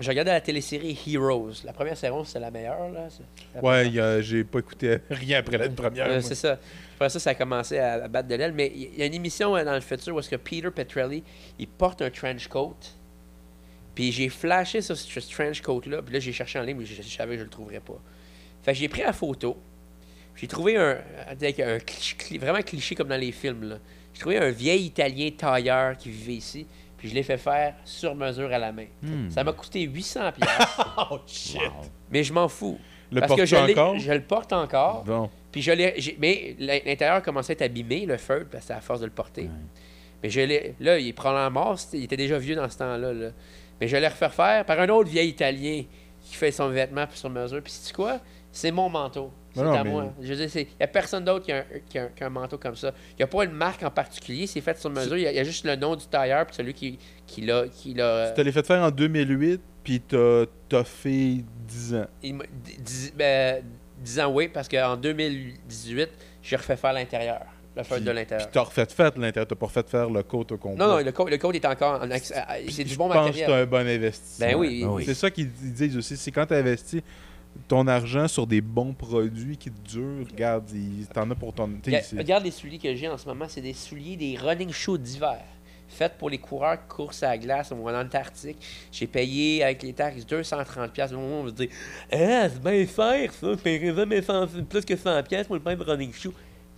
je 0.01 0.09
regardais 0.09 0.31
la 0.31 0.41
télésérie 0.41 0.97
Heroes. 1.07 1.51
La 1.65 1.73
première 1.73 1.97
saison, 1.97 2.23
c'est 2.23 2.39
la 2.39 2.51
meilleure. 2.51 2.89
Là. 2.89 3.07
La 3.55 3.61
Ouais, 3.63 4.21
j'ai 4.21 4.43
pas 4.43 4.59
écouté 4.59 4.97
rien 5.09 5.39
après 5.39 5.57
la 5.57 5.69
première. 5.69 6.07
Euh, 6.07 6.21
c'est 6.21 6.35
ça. 6.35 6.57
Après 6.95 7.09
ça, 7.09 7.19
ça 7.19 7.29
a 7.31 7.35
commencé 7.35 7.77
à, 7.79 8.03
à 8.03 8.07
battre 8.07 8.27
de 8.27 8.35
l'aile. 8.35 8.53
Mais 8.53 8.71
il 8.75 8.97
y 8.97 9.01
a 9.01 9.05
une 9.05 9.13
émission 9.13 9.55
euh, 9.55 9.63
dans 9.63 9.73
le 9.73 9.81
futur 9.81 10.15
où 10.15 10.19
est-ce 10.19 10.29
que 10.29 10.35
Peter 10.35 10.69
Petrelli, 10.71 11.23
il 11.59 11.67
porte 11.67 12.01
un 12.01 12.09
trench 12.09 12.47
coat. 12.47 12.75
Puis 13.95 14.11
j'ai 14.11 14.29
flashé 14.29 14.81
sur 14.81 14.95
ce 14.95 15.19
trench 15.33 15.61
coat-là. 15.61 16.01
Puis 16.01 16.13
là, 16.13 16.19
j'ai 16.19 16.31
cherché 16.31 16.57
en 16.59 16.63
ligne, 16.63 16.77
mais 16.77 16.85
je, 16.85 16.95
je 17.01 17.07
savais 17.09 17.33
que 17.33 17.39
je 17.39 17.43
le 17.45 17.49
trouverais 17.49 17.79
pas. 17.81 17.99
Fait 18.63 18.71
que 18.73 18.77
j'ai 18.77 18.87
pris 18.87 19.01
la 19.01 19.13
photo. 19.13 19.57
J'ai 20.35 20.47
trouvé 20.47 20.77
un, 20.77 20.97
avec 21.27 21.59
un 21.59 21.77
cliché- 21.77 22.37
vraiment 22.39 22.61
cliché 22.61 22.95
comme 22.95 23.09
dans 23.09 23.19
les 23.19 23.31
films. 23.33 23.79
J'ai 24.13 24.19
trouvé 24.21 24.37
un 24.37 24.49
vieil 24.49 24.85
Italien 24.85 25.29
tailleur 25.37 25.97
qui 25.97 26.09
vivait 26.09 26.35
ici, 26.35 26.65
puis 27.01 27.09
je 27.09 27.15
l'ai 27.15 27.23
fait 27.23 27.39
faire 27.39 27.73
sur 27.83 28.13
mesure 28.13 28.53
à 28.53 28.59
la 28.59 28.71
main. 28.71 28.85
Hmm. 29.01 29.27
Ça 29.31 29.43
m'a 29.43 29.53
coûté 29.53 29.81
800 29.81 30.33
pièces. 30.33 30.77
oh 31.11 31.17
shit! 31.25 31.59
Mais 32.11 32.23
je 32.23 32.31
m'en 32.31 32.47
fous. 32.47 32.77
Le 33.11 33.21
parce 33.21 33.33
que 33.35 33.43
je, 33.43 33.55
l'ai- 33.55 33.73
encore? 33.73 33.97
je 33.97 34.11
le 34.11 34.21
porte 34.21 34.53
encore. 34.53 35.03
Bon. 35.03 35.27
Puis 35.51 35.63
je 35.63 35.71
l'ai, 35.71 35.95
j'ai- 35.97 36.15
mais 36.19 36.55
l'intérieur 36.59 37.23
commençait 37.23 37.53
à 37.53 37.55
être 37.55 37.63
abîmé, 37.63 38.05
le 38.05 38.17
feu, 38.17 38.47
parce 38.51 38.65
que 38.65 38.67
c'est 38.67 38.73
à 38.73 38.81
force 38.81 38.99
de 38.99 39.05
le 39.05 39.11
porter. 39.11 39.49
Mais 40.21 40.29
je 40.29 40.41
l'ai, 40.41 40.75
là, 40.79 40.99
il 40.99 41.07
est 41.07 41.13
probablement 41.13 41.65
mort, 41.65 41.79
il 41.93 42.03
était 42.03 42.17
déjà 42.17 42.37
vieux 42.37 42.55
dans 42.55 42.69
ce 42.69 42.77
temps-là. 42.77 43.11
là. 43.13 43.29
Mais 43.79 43.87
je 43.87 43.97
l'ai 43.97 44.07
refaire 44.07 44.31
faire 44.31 44.63
par 44.63 44.79
un 44.79 44.87
autre 44.89 45.09
vieil 45.09 45.29
Italien 45.29 45.83
qui 46.21 46.35
fait 46.35 46.51
son 46.51 46.69
vêtement 46.69 47.05
sur 47.11 47.31
mesure. 47.31 47.63
Puis 47.63 47.73
sais 47.73 47.91
quoi? 47.91 48.19
C'est 48.51 48.69
mon 48.69 48.87
manteau. 48.89 49.31
C'est 49.53 49.61
à 49.61 49.83
mais- 49.83 49.89
moi. 49.89 50.13
Je 50.21 50.27
veux 50.29 50.35
dire, 50.35 50.49
c'est- 50.49 50.61
il 50.63 50.77
n'y 50.79 50.83
a 50.83 50.87
personne 50.87 51.25
d'autre 51.25 51.45
qui 51.45 51.51
a, 51.51 51.57
un, 51.59 51.63
qui 51.89 51.97
a 51.99 52.03
un- 52.03 52.07
qui 52.07 52.23
a 52.23 52.27
un 52.27 52.29
manteau 52.29 52.57
comme 52.57 52.75
ça. 52.75 52.93
Il 53.11 53.15
n'y 53.19 53.23
a 53.23 53.27
pas 53.27 53.43
une 53.45 53.51
marque 53.51 53.83
en 53.83 53.91
particulier, 53.91 54.47
c'est 54.47 54.61
fait 54.61 54.77
sur 54.79 54.89
mesure. 54.89 55.17
Il 55.17 55.23
y, 55.23 55.27
a, 55.27 55.31
il 55.31 55.35
y 55.35 55.39
a 55.39 55.43
juste 55.43 55.65
le 55.65 55.75
nom 55.75 55.95
du 55.95 56.05
tailleur 56.07 56.45
puis 56.45 56.55
celui 56.55 56.73
qui, 56.73 56.97
qui 57.27 57.41
l'a. 57.41 57.65
Qui 57.67 57.93
l'a 57.93 58.29
Tu 58.29 58.35
te 58.35 58.41
l'as 58.41 58.51
fait 58.51 58.65
faire 58.65 58.81
en 58.83 58.91
2008, 58.91 59.61
puis 59.83 59.99
t'as 60.01 60.45
t'as 60.69 60.83
fait 60.83 61.43
10 61.67 61.95
ans. 61.95 62.05
il 62.23 62.35
m'a- 62.35 62.45
dix- 62.79 63.13
ben, 63.15 63.63
10 63.99 64.19
ans, 64.19 64.31
oui, 64.33 64.47
parce 64.47 64.67
qu'en 64.67 64.95
2018, 64.97 66.09
j'ai 66.41 66.55
refait 66.55 66.75
faire 66.77 66.93
l'intérieur, 66.93 67.41
le 67.75 67.83
feu 67.83 67.95
Puis- 67.95 68.05
de 68.05 68.11
l'intérieur. 68.11 68.47
Puis 68.47 68.53
t'as 68.53 68.61
refait 68.63 68.85
faire 68.85 69.11
l'intérieur, 69.17 69.47
t'as 69.47 69.55
pas 69.55 69.65
refait 69.65 69.83
faire 69.87 70.09
le 70.09 70.23
côte 70.23 70.51
au 70.53 70.57
complet. 70.57 70.77
Non, 70.83 70.91
non, 70.97 71.03
le 71.03 71.11
code, 71.11 71.29
le 71.29 71.37
code 71.37 71.55
est 71.55 71.65
encore 71.65 72.01
en 72.01 72.09
accès- 72.09 72.35
à- 72.35 72.57
C'est 72.69 72.83
du 72.83 72.95
bon 72.95 73.09
Je 73.09 73.13
pense 73.13 73.25
que 73.25 73.27
matériel. 73.27 73.47
c'est 73.49 73.61
un 73.61 73.65
bon 73.65 73.87
investissement. 73.87 74.47
Ben 74.47 74.55
oui. 74.55 74.81
Ben 74.83 74.89
oui. 74.89 75.03
C'est 75.05 75.13
ça 75.13 75.29
qu'ils 75.29 75.49
ils 75.61 75.73
disent 75.73 75.97
aussi. 75.97 76.17
C'est 76.17 76.31
quand 76.31 76.45
tu 76.45 76.53
investis 76.53 77.01
ton 77.67 77.87
argent 77.87 78.27
sur 78.27 78.47
des 78.47 78.61
bons 78.61 78.93
produits 78.93 79.57
qui 79.57 79.69
durent, 79.69 80.25
regarde, 80.29 80.69
t'en 81.13 81.29
as 81.29 81.35
pour 81.35 81.53
ton. 81.53 81.69
Regarde, 82.17 82.43
les 82.43 82.51
souliers 82.51 82.79
que 82.79 82.93
j'ai 82.95 83.07
en 83.07 83.17
ce 83.17 83.25
moment, 83.27 83.45
c'est 83.47 83.61
des 83.61 83.73
souliers, 83.73 84.15
des 84.15 84.37
running 84.37 84.71
shoes 84.71 84.97
d'hiver. 84.97 85.41
Faits 85.87 86.17
pour 86.17 86.29
les 86.29 86.37
coureurs 86.37 86.77
de 86.77 86.93
course 86.93 87.21
à 87.21 87.29
la 87.29 87.37
glace 87.37 87.71
au 87.73 87.75
en 87.75 87.93
Antarctique. 87.93 88.57
J'ai 88.93 89.07
payé 89.07 89.61
avec 89.61 89.83
les 89.83 89.91
taxes 89.91 90.25
230$. 90.25 90.89
piastres. 90.91 91.17
Au 91.17 91.19
moment 91.19 91.39
où 91.39 91.41
on 91.41 91.43
me 91.43 91.51
dit 91.51 91.69
Ah, 92.11 92.47
c'est 92.49 92.61
bien 92.61 92.85
cher 92.85 93.33
ça, 93.33 93.51
je 93.51 93.55
paierais 93.55 93.93
jamais 93.93 94.21
100 94.21 94.63
plus 94.69 94.85
que 94.85 94.93
100$ 94.93 95.23
piastres 95.23 95.47
pour 95.47 95.57
le 95.57 95.63
même 95.63 95.81
running 95.81 96.13
shoe. 96.13 96.31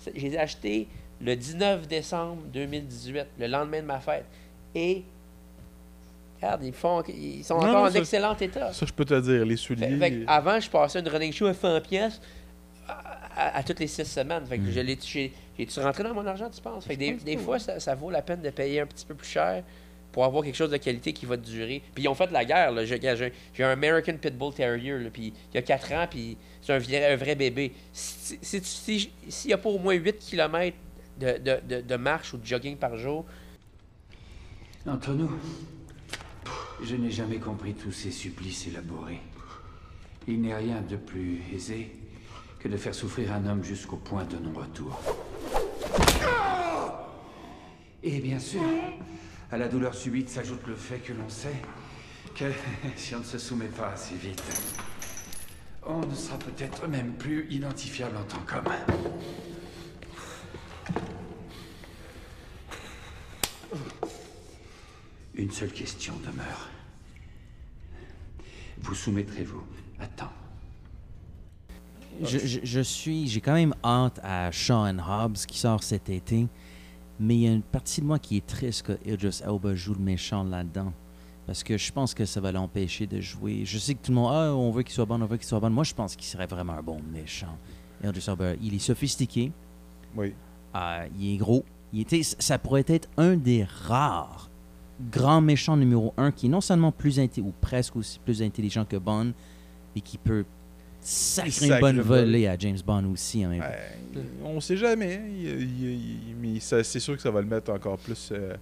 Je 0.03 0.19
les 0.19 0.33
ai 0.33 0.39
achetés 0.39 0.87
le 1.21 1.35
19 1.35 1.87
décembre 1.87 2.41
2018, 2.51 3.25
le 3.39 3.47
lendemain 3.47 3.81
de 3.81 3.87
ma 3.87 3.99
fête. 3.99 4.25
Et, 4.75 5.03
regarde, 6.43 6.63
ils, 6.63 6.73
font, 6.73 7.01
ils 7.07 7.43
sont 7.43 7.55
Non, 7.55 7.61
encore 7.61 7.73
non, 7.83 7.87
en 7.87 7.91
ça- 7.91 7.99
excellent 7.99 8.35
état. 8.37 8.73
Ça, 8.73 8.85
je 8.85 8.93
peux 8.93 9.05
te 9.05 9.19
dire, 9.19 9.45
les 9.45 9.55
souliers. 9.57 9.87
Fait- 9.87 9.97
fait 9.97 10.11
que 10.11 10.23
avant, 10.27 10.59
je 10.59 10.69
passais 10.69 10.99
une 10.99 11.07
running 11.07 11.31
shoe 11.33 11.47
à 11.47 11.53
100 11.53 11.81
pièces 11.81 12.21
à, 12.87 12.93
à- 13.35 13.57
à 13.57 13.63
toutes 13.63 13.79
les 13.79 13.87
six 13.87 14.05
semaines. 14.05 14.45
Fait 14.45 14.57
que 14.59 14.69
je 14.71 14.79
l'ai, 14.79 14.97
j'ai, 15.01 15.33
j'ai-tu 15.57 15.79
rentré 15.79 16.03
dans 16.03 16.13
mon 16.13 16.25
argent, 16.25 16.49
tu 16.49 16.61
penses? 16.61 16.85
Fait 16.85 16.95
que 16.95 16.99
des, 16.99 17.11
des 17.13 17.37
fois, 17.37 17.59
ça, 17.59 17.79
ça 17.79 17.95
vaut 17.95 18.09
la 18.09 18.21
peine 18.21 18.41
de 18.41 18.49
payer 18.49 18.81
un 18.81 18.85
petit 18.85 19.05
peu 19.05 19.15
plus 19.15 19.27
cher 19.27 19.63
pour 20.11 20.25
avoir 20.25 20.43
quelque 20.43 20.55
chose 20.55 20.69
de 20.69 20.77
qualité 20.77 21.11
qui 21.11 21.25
va 21.25 21.37
te 21.37 21.45
durer. 21.49 21.81
Puis 21.95 22.03
ils 22.03 22.07
ont 22.07 22.13
fait 22.13 22.27
de 22.27 22.33
la 22.33 22.45
guerre. 22.45 22.71
Là. 22.71 22.85
J'ai, 22.85 22.99
j'ai- 23.01 23.33
j'ai 23.53 23.63
un 23.63 23.71
American 23.71 24.15
Pitbull 24.17 24.53
Terrier, 24.53 24.99
là, 24.99 25.09
puis 25.11 25.33
il 25.51 25.55
y 25.55 25.57
a 25.57 25.61
4 25.63 25.91
ans, 25.93 26.05
puis 26.09 26.37
c'est 26.61 26.73
un, 26.73 26.77
vrai- 26.77 27.13
un 27.13 27.15
vrai 27.15 27.33
bébé. 27.35 27.73
Si, 27.91 28.37
si, 28.41 28.61
tu- 28.61 28.67
si- 28.67 29.09
s'il 29.27 29.47
n'y 29.47 29.53
a 29.53 29.57
pas 29.57 29.69
au 29.69 29.79
moins 29.79 29.93
8 29.95 30.19
km 30.19 30.77
de, 31.19 31.37
de, 31.39 31.59
de, 31.67 31.81
de 31.81 31.95
marche 31.95 32.33
ou 32.33 32.37
de 32.37 32.45
jogging 32.45 32.77
par 32.77 32.95
jour, 32.97 33.25
Entre 34.85 35.11
nous, 35.13 35.31
je 36.83 36.95
n'ai 36.95 37.11
jamais 37.11 37.37
compris 37.37 37.73
tous 37.73 37.91
ces 37.91 38.11
supplices 38.11 38.67
élaborés. 38.67 39.21
Il 40.27 40.41
n'est 40.41 40.55
rien 40.55 40.81
de 40.81 40.97
plus 40.97 41.41
aisé 41.53 41.91
que 42.59 42.67
de 42.67 42.77
faire 42.77 42.93
souffrir 42.93 43.33
un 43.33 43.45
homme 43.45 43.63
jusqu'au 43.63 43.97
point 43.97 44.25
de 44.25 44.37
non-retour. 44.37 44.99
Et 48.03 48.19
bien 48.19 48.39
sûr, 48.39 48.61
à 49.51 49.57
la 49.57 49.67
douleur 49.67 49.95
subite 49.95 50.29
s'ajoute 50.29 50.65
le 50.67 50.75
fait 50.75 50.99
que 50.99 51.13
l'on 51.13 51.29
sait 51.29 51.55
que 52.35 52.45
si 52.97 53.15
on 53.15 53.19
ne 53.19 53.23
se 53.23 53.37
soumet 53.37 53.67
pas 53.67 53.89
assez 53.89 54.15
vite, 54.15 54.43
on 55.85 56.05
ne 56.05 56.15
sera 56.15 56.37
peut-être 56.37 56.87
même 56.87 57.13
plus 57.13 57.47
identifiable 57.49 58.17
en 58.17 58.23
tant 58.23 58.39
qu'homme. 58.39 58.73
Une 65.35 65.51
seule 65.51 65.71
question 65.71 66.13
demeure. 66.25 66.72
Vous 68.83 68.95
soumettrez-vous 68.95 69.63
Je, 72.23 72.37
je- 72.37 72.59
je 72.63 72.79
suis, 72.81 73.27
j'ai 73.27 73.41
quand 73.41 73.53
même 73.55 73.73
hâte 73.83 74.19
à 74.23 74.51
Sean 74.51 74.97
Hobbs 74.99 75.45
qui 75.47 75.57
sort 75.57 75.81
cet 75.81 76.09
été, 76.09 76.47
mais 77.19 77.35
il 77.35 77.41
y 77.41 77.47
a 77.47 77.51
une 77.53 77.63
partie 77.63 78.01
de 78.01 78.05
moi 78.05 78.19
qui 78.19 78.37
est 78.37 78.45
triste 78.45 78.83
que 78.83 78.93
Idris 79.05 79.41
Elba 79.43 79.73
joue 79.73 79.93
le 79.95 79.99
méchant 79.99 80.43
là-dedans. 80.43 80.93
Parce 81.47 81.63
que 81.63 81.77
je 81.77 81.91
pense 81.91 82.13
que 82.13 82.23
ça 82.25 82.39
va 82.39 82.51
l'empêcher 82.51 83.07
de 83.07 83.19
jouer. 83.19 83.65
Je 83.65 83.77
sais 83.77 83.95
que 83.95 84.01
tout 84.05 84.11
le 84.11 84.15
monde, 84.15 84.31
ah, 84.31 84.53
on 84.55 84.71
veut 84.71 84.83
qu'il 84.83 84.93
soit 84.93 85.05
bon, 85.05 85.21
on 85.21 85.25
veut 85.25 85.37
qu'il 85.37 85.47
soit 85.47 85.59
bon. 85.59 85.69
Moi, 85.71 85.83
je 85.83 85.93
pense 85.93 86.15
qu'il 86.15 86.25
serait 86.27 86.45
vraiment 86.47 86.73
un 86.73 86.83
bon 86.83 87.01
méchant. 87.11 87.57
Idris 88.03 88.25
Elba, 88.27 88.53
il 88.61 88.73
est 88.75 88.79
sophistiqué. 88.79 89.51
Oui. 90.15 90.33
Euh, 90.75 91.07
il 91.19 91.33
est 91.33 91.37
gros. 91.37 91.65
Il 91.91 92.01
était, 92.01 92.21
ça 92.23 92.59
pourrait 92.59 92.85
être 92.87 93.09
un 93.17 93.35
des 93.35 93.65
rares 93.65 94.49
grands 95.11 95.41
méchants 95.41 95.77
numéro 95.77 96.13
un 96.17 96.31
qui 96.31 96.45
est 96.47 96.49
non 96.49 96.61
seulement 96.61 96.91
plus 96.91 97.19
intelligent, 97.19 97.49
ou 97.49 97.53
presque 97.61 97.95
aussi 97.95 98.19
plus 98.19 98.41
intelligent 98.41 98.85
que 98.85 98.97
Bond, 98.97 99.33
et 99.95 100.01
qui 100.01 100.17
peut 100.17 100.45
sacrer 101.01 101.67
une 101.67 101.79
bonne 101.79 101.99
volée 102.01 102.47
à 102.47 102.57
James 102.57 102.77
Bond 102.85 103.05
aussi. 103.11 103.45
en 103.45 103.49
même 103.49 103.59
temps. 103.61 104.19
On 104.45 104.59
sait 104.61 104.77
jamais. 104.77 105.15
hein. 105.15 105.27
Il- 105.29 105.61
il- 105.61 106.29
il- 106.29 106.35
mais 106.41 106.59
c'est 106.59 106.99
sûr 106.99 107.15
que 107.15 107.21
ça 107.21 107.31
va 107.31 107.41
le 107.41 107.47
mettre 107.47 107.71
encore 107.71 107.97
plus. 107.97 108.29
euh, 108.31 108.55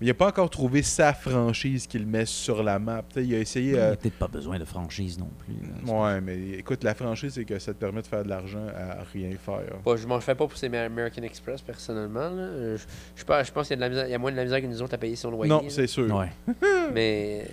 mais 0.00 0.06
il 0.06 0.08
n'a 0.08 0.14
pas 0.14 0.28
encore 0.28 0.48
trouvé 0.50 0.82
sa 0.82 1.12
franchise 1.14 1.86
qu'il 1.86 2.06
met 2.06 2.24
sur 2.24 2.62
la 2.62 2.78
map. 2.78 3.02
Il 3.16 3.34
a 3.34 3.38
essayé. 3.38 3.68
Il 3.70 3.72
n'y 3.74 3.78
euh, 3.78 3.92
a 3.92 3.96
peut-être 3.96 4.18
pas 4.18 4.28
besoin 4.28 4.58
de 4.58 4.64
franchise 4.64 5.18
non 5.18 5.28
plus. 5.38 5.54
là. 5.86 5.92
Ouais, 5.92 6.20
mais 6.20 6.38
écoute, 6.58 6.82
la 6.84 6.94
franchise, 6.94 7.34
c'est 7.34 7.44
que 7.44 7.58
ça 7.58 7.74
te 7.74 7.78
permet 7.78 8.02
de 8.02 8.06
faire 8.06 8.24
de 8.24 8.28
l'argent 8.28 8.66
à 8.74 9.02
rien 9.12 9.30
faire. 9.36 9.96
Je 9.96 10.06
m'en 10.06 10.20
fais 10.20 10.34
pas 10.34 10.46
pour 10.46 10.56
ces 10.56 10.66
American 10.74 11.22
Express 11.22 11.60
personnellement. 11.62 12.30
là. 12.30 12.76
Je, 12.76 12.82
je 13.16 13.24
pense, 13.24 13.46
je 13.46 13.52
pense 13.52 13.68
qu'il 13.68 13.78
y 13.78 13.82
a, 13.82 13.88
de 13.88 13.94
la 13.94 14.00
misère- 14.00 14.06
il 14.08 14.12
y 14.12 14.14
a 14.14 14.18
moins 14.18 14.32
de 14.32 14.36
la 14.36 14.44
misère 14.44 14.60
que 14.60 14.66
nous 14.66 14.82
autres 14.82 14.94
à 14.94 14.98
payer 14.98 15.16
son 15.16 15.30
loyer. 15.30 15.50
Non, 15.50 15.60
là. 15.62 15.68
c'est 15.70 15.86
sûr. 15.86 16.14
Ouais. 16.14 16.30
Mais 16.94 17.46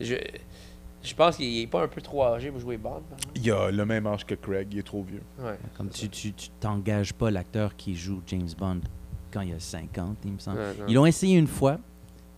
je, 0.00 0.14
je 1.02 1.14
pense 1.14 1.36
qu'il 1.36 1.58
est 1.60 1.66
pas 1.66 1.82
un 1.82 1.88
peu 1.88 2.00
trop 2.00 2.24
âgé 2.24 2.50
pour 2.50 2.60
jouer 2.60 2.76
Bond. 2.76 3.02
Il 3.34 3.50
a 3.50 3.70
le 3.70 3.84
même 3.84 4.06
âge 4.06 4.24
que 4.26 4.34
Craig, 4.34 4.68
il 4.72 4.78
est 4.78 4.82
trop 4.86 5.02
vieux. 5.02 5.22
Ouais. 5.40 5.56
Comme 5.76 5.88
tu 5.90 6.08
tu 6.08 6.32
tu 6.32 6.48
t'engages 6.60 7.12
pas 7.12 7.30
l'acteur 7.30 7.74
qui 7.76 7.94
joue 7.96 8.20
James 8.26 8.48
Bond 8.56 8.80
quand 9.32 9.40
il 9.42 9.54
a 9.54 9.60
50, 9.60 10.16
il 10.24 10.32
me 10.32 10.38
semble. 10.38 10.58
Non. 10.58 10.84
Ils 10.88 10.94
l'ont 10.94 11.06
essayé 11.06 11.36
une 11.38 11.46
fois. 11.46 11.78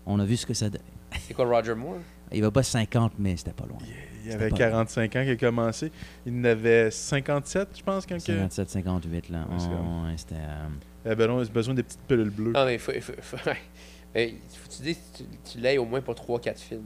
On 0.06 0.18
a 0.20 0.24
vu 0.24 0.36
ce 0.36 0.46
que 0.46 0.54
ça 0.54 0.68
donne. 0.70 0.80
C'est 1.20 1.34
quoi 1.34 1.44
Roger 1.46 1.74
Moore? 1.74 1.98
Il 2.32 2.42
va 2.42 2.50
pas 2.52 2.62
50, 2.62 3.14
mais 3.18 3.36
c'était 3.36 3.52
pas 3.52 3.66
loin. 3.66 3.78
Il 4.24 4.30
avait 4.32 4.50
pas 4.50 4.56
45 4.56 5.16
ans 5.16 5.22
qu'il 5.22 5.30
a 5.32 5.36
commencé. 5.36 5.90
Il 6.24 6.38
en 6.40 6.44
avait 6.44 6.88
57, 6.90 7.68
je 7.78 7.82
pense, 7.82 8.06
quand 8.06 8.14
que- 8.16 8.20
57, 8.22 8.70
58, 8.70 9.28
là. 9.30 9.46
Ouais, 9.50 9.56
ouais, 9.56 10.14
c'était. 10.16 10.36
euh, 10.36 10.68
Il 11.04 11.10
avait 11.10 11.26
besoin- 11.26 11.44
besoin 11.52 11.74
des 11.74 11.82
petites 11.82 12.02
pilules 12.02 12.30
bleues. 12.30 12.52
Non, 12.52 12.64
mais 12.66 12.74
il 12.74 12.78
faut, 12.78 12.92
il 12.92 13.00
faut, 13.02 13.12
il 13.16 13.22
faut- 13.22 13.36
ouais. 13.50 13.56
Mais 14.14 14.28
il 14.28 14.56
faut 14.56 14.68
que 14.68 14.74
tu 14.76 14.94
que 14.94 14.98
tu, 15.16 15.24
tu 15.52 15.58
l'aies 15.58 15.78
au 15.78 15.84
moins 15.84 16.00
pour 16.00 16.14
3-4 16.14 16.58
films. 16.60 16.84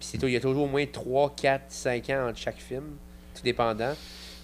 Puis 0.00 0.18
il 0.20 0.28
y 0.30 0.36
a 0.36 0.40
toujours 0.40 0.64
au 0.64 0.68
moins 0.68 0.84
3, 0.86 1.34
4, 1.36 1.64
5 1.68 2.10
ans 2.10 2.28
entre 2.30 2.38
chaque 2.38 2.58
film, 2.58 2.84
tout 3.36 3.42
dépendant. 3.42 3.92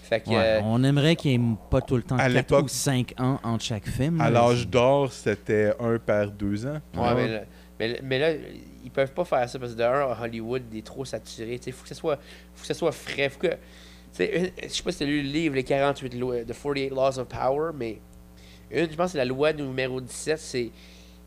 Fait 0.07 0.21
que. 0.21 0.29
ouais, 0.29 0.35
euh, 0.37 0.61
on 0.63 0.83
aimerait 0.83 1.15
qu'il 1.15 1.39
n'y 1.41 1.51
ait 1.53 1.55
pas 1.69 1.81
tout 1.81 1.95
le 1.97 2.03
temps 2.03 2.15
à 2.15 2.23
4 2.27 2.33
l'époque- 2.33 2.65
ou 2.65 2.69
5 2.69 3.13
ans 3.19 3.39
entre 3.43 3.63
chaque 3.63 3.87
film. 3.87 4.21
À 4.21 4.29
l'âge 4.29 4.67
d'or, 4.67 5.11
c'était 5.11 5.73
un 5.79 5.97
par 5.99 6.31
deux 6.31 6.65
ans. 6.65 6.79
Ouais, 6.95 7.13
mais, 7.15 7.27
là, 7.27 7.41
mais, 7.79 7.99
mais 8.03 8.19
là, 8.19 8.31
ils 8.83 8.91
peuvent 8.91 9.11
pas 9.13 9.25
faire 9.25 9.49
ça 9.49 9.59
parce 9.59 9.73
que 9.73 9.77
d'un, 9.77 10.15
Hollywood 10.21 10.63
est 10.73 10.85
trop 10.85 11.03
saturé. 11.03 11.59
Il 11.65 11.73
faut 11.73 11.83
que 11.83 11.89
ce 11.89 11.95
soit, 11.95 12.15
faut 12.55 12.61
que 12.61 12.67
ce 12.67 12.73
soit 12.73 12.91
frais. 12.93 13.29
Faut 13.29 13.39
que, 13.39 13.47
tu 13.47 13.55
sais, 14.13 14.37
une- 14.39 14.51
je 14.69 14.73
sais 14.73 14.83
pas 14.83 14.91
si 14.93 14.99
tu 14.99 15.03
as 15.03 15.07
lu 15.07 15.21
le 15.23 15.29
livre 15.29 15.55
Les 15.55 15.63
48 15.63 16.15
lois, 16.17 16.37
The 16.43 16.53
48 16.53 16.89
Laws 16.89 17.19
of 17.19 17.27
Power, 17.27 17.71
mais 17.75 17.99
une, 18.71 18.89
je 18.89 18.95
pense 18.95 19.07
que 19.07 19.11
c'est 19.13 19.17
la 19.17 19.25
loi 19.25 19.51
numéro 19.53 19.99
17, 19.99 20.39
c'est 20.39 20.71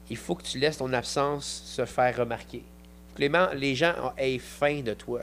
il 0.09 0.16
faut 0.16 0.35
que 0.35 0.43
tu 0.43 0.59
laisses 0.59 0.78
ton 0.78 0.93
absence 0.95 1.62
se 1.66 1.85
faire 1.85 2.16
remarquer. 2.16 2.62
Faut 3.11 3.16
que 3.16 3.22
les, 3.22 3.31
les 3.59 3.74
gens 3.74 3.93
aient 4.16 4.39
faim 4.39 4.81
de 4.85 4.95
toi. 4.95 5.20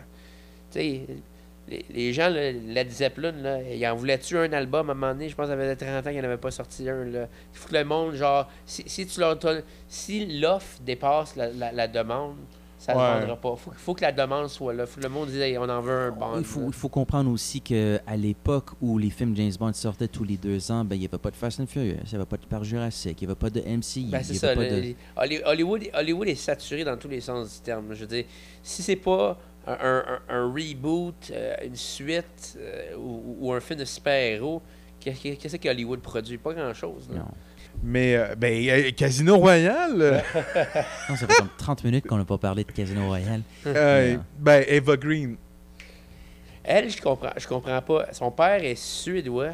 Tu 0.71 0.79
sais, 0.79 1.01
les, 1.69 1.85
les 1.89 2.13
gens, 2.13 2.29
là, 2.29 2.51
Led 2.51 2.89
Zeppelin, 2.89 3.31
là, 3.33 3.61
ils 3.61 3.85
en 3.87 3.95
voulaient-tu 3.95 4.37
un 4.37 4.51
album 4.53 4.89
à 4.89 4.93
un 4.93 4.95
moment 4.95 5.13
donné? 5.13 5.29
Je 5.29 5.35
pense 5.35 5.47
que 5.47 5.51
ça 5.51 5.57
faisait 5.57 5.75
30 5.75 6.07
ans 6.07 6.11
qu'il 6.11 6.21
n'avait 6.21 6.37
pas 6.37 6.51
sorti 6.51 6.89
un. 6.89 7.03
Là. 7.05 7.27
Il 7.53 7.57
faut 7.59 7.67
que 7.69 7.75
le 7.75 7.83
monde, 7.83 8.13
genre, 8.15 8.47
si, 8.65 8.83
si 8.87 9.05
tu 9.05 9.19
leur 9.19 9.35
donnes- 9.37 9.63
si 9.87 10.39
l'offre 10.39 10.79
dépasse 10.85 11.35
la, 11.35 11.49
la- 11.51 11.71
la 11.71 11.87
demande, 11.87 12.35
ça 12.77 12.93
ne 12.93 12.99
Ouais. 12.99 13.05
se 13.05 13.19
vendra 13.21 13.35
pas. 13.37 13.53
Il 13.53 13.59
faut, 13.59 13.71
faut 13.75 13.93
que 13.95 14.01
la 14.03 14.11
demande 14.11 14.47
soit 14.49 14.71
là. 14.73 14.85
faut 14.85 14.99
que 14.99 15.03
le 15.03 15.09
monde 15.09 15.27
dise, 15.29 15.39
Hey, 15.41 15.57
on 15.57 15.63
en 15.67 15.81
veut 15.81 15.91
un 15.91 16.11
Bond. 16.11 16.35
Il 16.37 16.43
faut, 16.45 16.67
il 16.67 16.73
faut 16.73 16.89
comprendre 16.89 17.29
aussi 17.31 17.59
qu'à 17.59 18.15
l'époque 18.15 18.69
où 18.79 18.97
les 18.99 19.09
films 19.09 19.35
James 19.35 19.51
Bond 19.59 19.73
sortaient 19.73 20.07
tous 20.07 20.23
les 20.23 20.37
deux 20.37 20.71
ans, 20.71 20.85
ben, 20.85 20.95
il 20.95 20.99
n'y 20.99 21.05
avait 21.07 21.17
pas 21.17 21.31
de 21.31 21.35
Fast 21.35 21.59
and 21.59 21.65
Furious, 21.65 21.95
il 22.05 22.09
n'y 22.09 22.15
avait 22.15 22.25
pas 22.25 22.37
de 22.37 22.45
Parc 22.45 22.63
Jurassic, 22.63 23.19
il 23.19 23.25
n'y 23.27 23.31
avait 23.31 23.39
pas 23.39 23.49
de 23.49 23.59
MCU, 23.61 24.09
Ben, 24.11 24.23
c'est 24.23 24.35
ça. 24.35 24.53
pas 24.55 24.61
le- 24.61 24.69
de... 24.69 24.95
Hollywood, 25.45 25.89
Hollywood 25.93 26.27
est 26.27 26.35
saturé 26.35 26.83
dans 26.83 26.95
tous 26.97 27.07
les 27.09 27.19
sens 27.19 27.55
du 27.55 27.61
terme. 27.61 27.87
Je 27.93 28.01
veux 28.01 28.07
dire, 28.07 28.25
si 28.61 28.83
c'est 28.83 28.95
pas 28.95 29.37
un, 29.67 29.73
un- 29.73 30.05
un- 30.29 30.35
un 30.35 30.51
reboot, 30.51 31.31
euh, 31.31 31.55
une 31.65 31.75
suite 31.75 32.57
euh, 32.57 32.95
ou, 32.95 33.37
ou 33.39 33.53
un 33.53 33.59
film 33.59 33.79
de 33.79 33.85
super-héros 33.85 34.61
Qu'est- 34.99 35.35
Qu'est-ce 35.37 35.57
que 35.57 35.69
Hollywood 35.69 35.99
produit? 36.01 36.37
Pas 36.37 36.53
grand-chose. 36.53 37.07
Non. 37.13 37.25
Mais, 37.83 38.15
euh, 38.15 38.33
ben, 38.35 38.67
euh, 38.69 38.91
Casino 38.91 39.37
Royale. 39.37 40.01
euh, 40.01 40.19
Non, 41.09 41.15
ça 41.15 41.27
fait 41.27 41.35
comme 41.37 41.49
30 41.57 41.83
minutes 41.83 42.07
qu'on 42.07 42.17
n'a 42.17 42.25
pas 42.25 42.39
parlé 42.39 42.63
de 42.63 42.71
Casino 42.71 43.05
Royale. 43.07 43.41
euh, 43.67 44.17
Mais, 44.17 44.19
ben, 44.39 44.65
Eva 44.67 44.97
Green. 44.97 45.37
Elle, 46.63 46.89
je 46.89 46.99
comprends, 47.01 47.29
je 47.37 47.47
comprends 47.47 47.81
pas. 47.81 48.07
Son 48.13 48.31
père 48.31 48.63
est 48.63 48.75
suédois. 48.75 49.51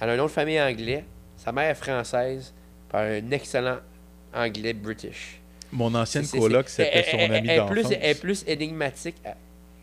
Elle 0.00 0.10
a 0.10 0.12
un 0.12 0.16
nom 0.16 0.24
de 0.24 0.28
famille 0.30 0.60
anglais. 0.60 1.04
Sa 1.36 1.50
mère 1.52 1.70
est 1.70 1.74
française. 1.74 2.52
Par 2.90 3.02
un 3.02 3.30
excellent 3.30 3.78
anglais 4.34 4.72
british. 4.74 5.39
Mon 5.72 5.94
ancienne 5.94 6.26
coloc, 6.26 6.68
c'est- 6.68 6.84
c'était 6.84 7.10
son 7.10 7.16
elle- 7.18 7.32
ami 7.34 7.48
elle 7.48 7.58
est 7.60 7.66
plus- 7.66 7.82
d'enfance. 7.82 7.98
Elle 8.00 8.10
est 8.10 8.20
plus 8.20 8.44
énigmatique. 8.46 9.16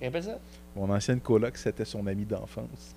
Elle- 0.02 0.08
appelle 0.08 0.24
ça? 0.24 0.40
Mon 0.76 0.90
ancienne 0.94 1.20
coloc, 1.22 1.58
c'était 1.58 1.86
son 1.86 2.06
ami 2.08 2.26
d'enfance. 2.26 2.94